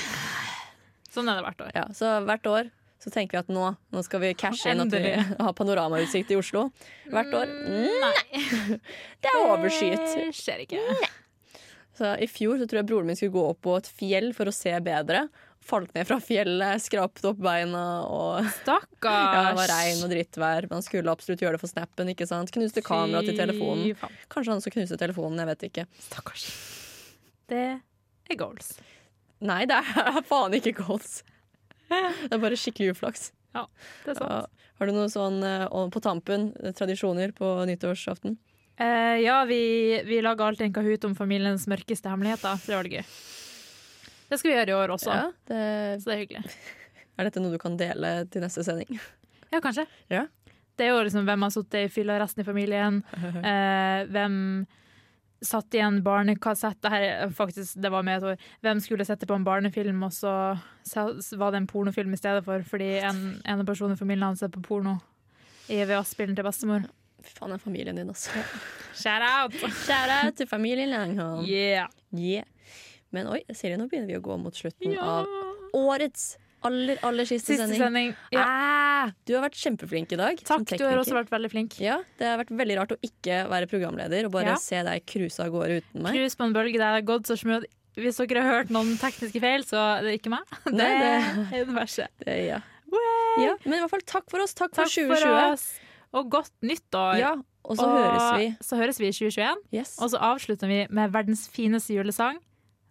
Sånn 1.12 1.28
er 1.28 1.36
det 1.36 1.44
hvert 1.44 1.64
år. 1.66 1.72
Ja, 1.76 1.84
Så 1.92 2.12
hvert 2.24 2.48
år 2.48 2.70
så 2.99 3.12
tenker 3.14 3.38
vi 3.38 3.42
at 3.44 3.51
nå, 3.55 3.68
nå 3.94 4.03
skal 4.03 4.22
vi 4.24 4.32
cashe 4.38 4.72
inn 4.74 4.82
at 4.82 4.92
vi 4.94 5.14
har 5.44 5.55
panoramautsikt 5.59 6.32
i 6.34 6.38
Oslo. 6.38 6.68
Hvert 7.12 7.34
år. 7.38 7.53
Nei! 8.03 8.42
Det 9.22 9.30
er 9.30 9.42
overskyet. 9.44 10.07
Det 10.16 10.30
skjer 10.36 10.64
ikke. 10.66 10.82
Så 11.99 12.12
I 12.22 12.28
fjor 12.30 12.59
så 12.61 12.66
tror 12.70 12.80
jeg 12.82 12.86
broren 12.90 13.09
min 13.11 13.18
skulle 13.18 13.34
gå 13.34 13.44
opp 13.53 13.61
på 13.66 13.76
et 13.78 13.88
fjell 13.90 14.32
for 14.36 14.51
å 14.51 14.55
se 14.55 14.74
bedre. 14.86 15.24
Falt 15.68 15.90
ned 15.96 16.07
fra 16.07 16.20
fjellet, 16.22 16.80
skrapte 16.80 17.32
opp 17.32 17.40
beina 17.42 17.84
og 18.07 18.46
Stakkars! 18.61 19.24
Ja, 19.34 19.40
det 19.51 19.57
var 19.59 19.72
regn 19.72 20.05
og 20.07 20.12
drittvær. 20.14 20.68
Man 20.70 20.84
skulle 20.86 21.14
absolutt 21.14 21.42
gjøre 21.42 21.59
det 21.59 21.62
for 21.64 21.70
snappen. 21.72 22.12
ikke 22.14 22.28
sant? 22.30 22.53
Knuste 22.55 22.82
kameraet 22.86 23.30
til 23.30 23.38
telefonen. 23.38 23.99
Kanskje 24.30 24.55
han 24.55 24.62
skal 24.64 24.76
knuse 24.78 24.99
telefonen, 25.01 25.42
jeg 25.42 25.51
vet 25.51 25.66
ikke. 25.70 25.86
Stakkars. 26.07 26.46
Det 27.51 27.64
er 27.74 28.38
goals. 28.38 28.74
Nei, 29.42 29.64
det 29.70 29.78
er 29.78 30.22
faen 30.26 30.55
ikke 30.59 30.74
goals. 30.80 31.20
Det 31.89 32.32
er 32.34 32.43
bare 32.43 32.59
skikkelig 32.59 32.95
uflaks. 32.95 33.30
Ja, 33.57 33.64
det 34.05 34.12
er 34.14 34.20
sant. 34.20 34.30
Ja. 34.30 34.68
Har 34.78 34.86
du 34.86 34.95
noe 34.95 35.09
sånn 35.11 35.41
eh, 35.43 35.64
på 35.91 36.03
tampen, 36.05 36.53
eh, 36.62 36.74
tradisjoner 36.76 37.32
på 37.34 37.49
nyttårsaften? 37.66 38.36
Uh, 38.78 39.16
ja, 39.18 39.41
vi, 39.49 39.59
vi 40.07 40.20
lager 40.22 40.47
alltid 40.47 40.68
en 40.68 40.74
Kahoot 40.76 41.07
om 41.09 41.16
familiens 41.18 41.64
mørkeste 41.66 42.12
hemmeligheter. 42.12 42.61
Det 42.62 42.76
var 42.76 42.86
det 42.86 43.01
gøy. 43.01 43.14
Det 44.28 44.39
skal 44.39 44.51
vi 44.53 44.55
gjøre 44.55 44.70
i 44.70 44.76
år 44.76 44.93
også. 44.95 45.14
Ja, 45.16 45.24
det, 45.51 45.62
Så 46.03 46.11
det 46.11 46.14
er 46.14 46.20
hyggelig. 46.22 46.43
er 47.18 47.26
dette 47.26 47.43
noe 47.43 47.57
du 47.57 47.59
kan 47.59 47.78
dele 47.80 48.12
til 48.30 48.45
neste 48.45 48.66
sending? 48.66 49.01
Ja, 49.49 49.62
kanskje. 49.64 49.86
Ja. 50.12 50.26
Det 50.77 50.85
er 50.85 50.90
jo 50.93 51.01
liksom 51.06 51.24
hvem 51.24 51.40
har 51.47 51.52
sittet 51.55 51.86
i 51.86 51.90
fyllearresten 51.90 52.43
i 52.43 52.47
familien. 52.47 52.98
Uh, 53.16 54.05
hvem 54.12 54.35
satt 55.44 55.74
i 55.74 55.78
en 55.85 56.01
barnekassett 56.02 56.81
det, 56.82 57.31
faktisk, 57.36 57.77
det 57.82 57.90
var 57.94 58.02
med 58.06 58.19
et 58.19 58.27
år. 58.32 58.47
Hvem 58.65 58.81
skulle 58.82 59.05
sette 59.06 59.27
på 59.28 59.36
en 59.39 59.44
barnefilm, 59.47 60.02
og 60.02 60.12
så 60.12 60.32
var 61.39 61.52
det 61.55 61.60
en 61.62 61.69
pornofilm 61.70 62.12
i 62.15 62.19
stedet 62.20 62.44
for, 62.47 62.62
fordi 62.66 62.89
en, 63.06 63.20
en 63.47 63.66
person 63.69 63.93
i 63.94 63.98
familien 64.01 64.27
hadde 64.28 64.40
sett 64.43 64.55
på 64.56 64.62
porno 64.66 64.97
i 65.69 65.82
VHS-spillen 65.85 66.35
til 66.39 66.47
bestemor. 66.48 66.89
Fy 67.23 67.35
faen, 67.36 67.51
den 67.55 67.62
familien 67.62 67.98
din, 67.98 68.09
altså. 68.10 68.31
Shout 68.97 69.24
out! 69.27 69.55
Shout 69.85 70.12
out 70.16 70.36
til 70.39 70.48
familien 70.51 70.90
Langholm. 70.90 71.44
Yeah. 71.47 71.89
Yeah. 72.15 72.47
Men 73.15 73.27
oi, 73.32 73.40
Silje, 73.56 73.78
nå 73.81 73.86
begynner 73.89 74.10
vi 74.10 74.19
å 74.19 74.24
gå 74.24 74.36
mot 74.40 74.55
slutten 74.56 74.93
Ja. 74.94 75.23
av 75.23 75.74
årets 75.77 76.36
aller, 76.66 76.98
aller 77.06 77.24
siste, 77.28 77.52
Siste 77.55 77.66
sending. 77.66 77.80
sending. 77.80 78.14
Ja. 78.35 78.44
Ah, 78.47 79.10
du 79.26 79.35
har 79.36 79.44
vært 79.48 79.59
kjempeflink 79.60 80.12
i 80.12 80.16
dag. 80.18 80.40
Takk, 80.44 80.66
du 80.78 80.85
har 80.85 80.98
også 80.98 81.14
vært 81.14 81.30
veldig 81.30 81.51
flink. 81.52 81.78
Ja, 81.80 81.98
Det 82.18 82.26
har 82.26 82.39
vært 82.40 82.51
veldig 82.51 82.76
rart 82.80 82.93
å 82.93 82.98
ikke 83.02 83.48
være 83.48 83.68
programleder 83.70 84.26
og 84.26 84.32
bare 84.32 84.52
Ja. 84.52 84.56
se 84.56 84.82
deg 84.82 85.06
cruise 85.06 85.39
av 85.40 85.51
gårde 85.52 85.82
uten 85.82 86.02
meg. 86.02 86.14
Cruise 86.14 86.35
på 86.36 86.44
en 86.44 86.52
bølge 86.55 86.72
det 86.78 86.82
har 86.82 87.02
gått 87.02 87.26
så 87.30 87.36
smooth 87.39 87.64
hvis 87.98 88.16
dere 88.16 88.43
har 88.43 88.62
hørt 88.62 88.70
noen 88.70 88.97
tekniske 88.97 89.40
feil, 89.43 89.64
så 89.66 89.98
er 89.98 90.02
det 90.06 90.20
ikke 90.20 90.30
meg. 90.30 90.44
Det 90.66 90.72
Nei, 90.72 90.86
er 91.52 91.64
universet. 91.66 92.09
Det 92.22 92.28
er 92.28 92.44
ja. 92.47 92.60
ja. 93.43 93.55
Men 93.64 93.74
i 93.74 93.80
hvert 93.82 93.90
fall 93.90 94.05
takk 94.06 94.30
for 94.30 94.39
oss. 94.40 94.55
Takk, 94.55 94.70
Takk 94.72 94.86
for 94.86 95.09
for 95.09 95.16
2020. 95.18 95.52
oss, 95.52 95.80
og 96.14 96.30
godt 96.30 96.52
nyttår. 96.62 97.18
Ja, 97.18 97.32
og 97.64 97.76
så 97.76 97.89
høres 97.90 98.39
vi. 98.39 98.47
Så 98.62 98.76
høres 98.78 98.98
vi 99.02 99.09
i 99.10 99.12
2021. 99.12 99.98
Og 99.98 100.10
så 100.14 100.18
avslutter 100.30 100.68
vi 100.70 100.86
med 100.94 101.10
verdens 101.12 101.48
fineste 101.51 101.90
julesang, 101.98 102.39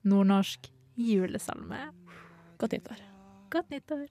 nordnorsk 0.06 0.68
julesalme. 0.98 1.80
Godt 2.60 2.72
nyttår. 2.76 2.99
Godt 3.49 3.69
nyttår. 3.69 4.07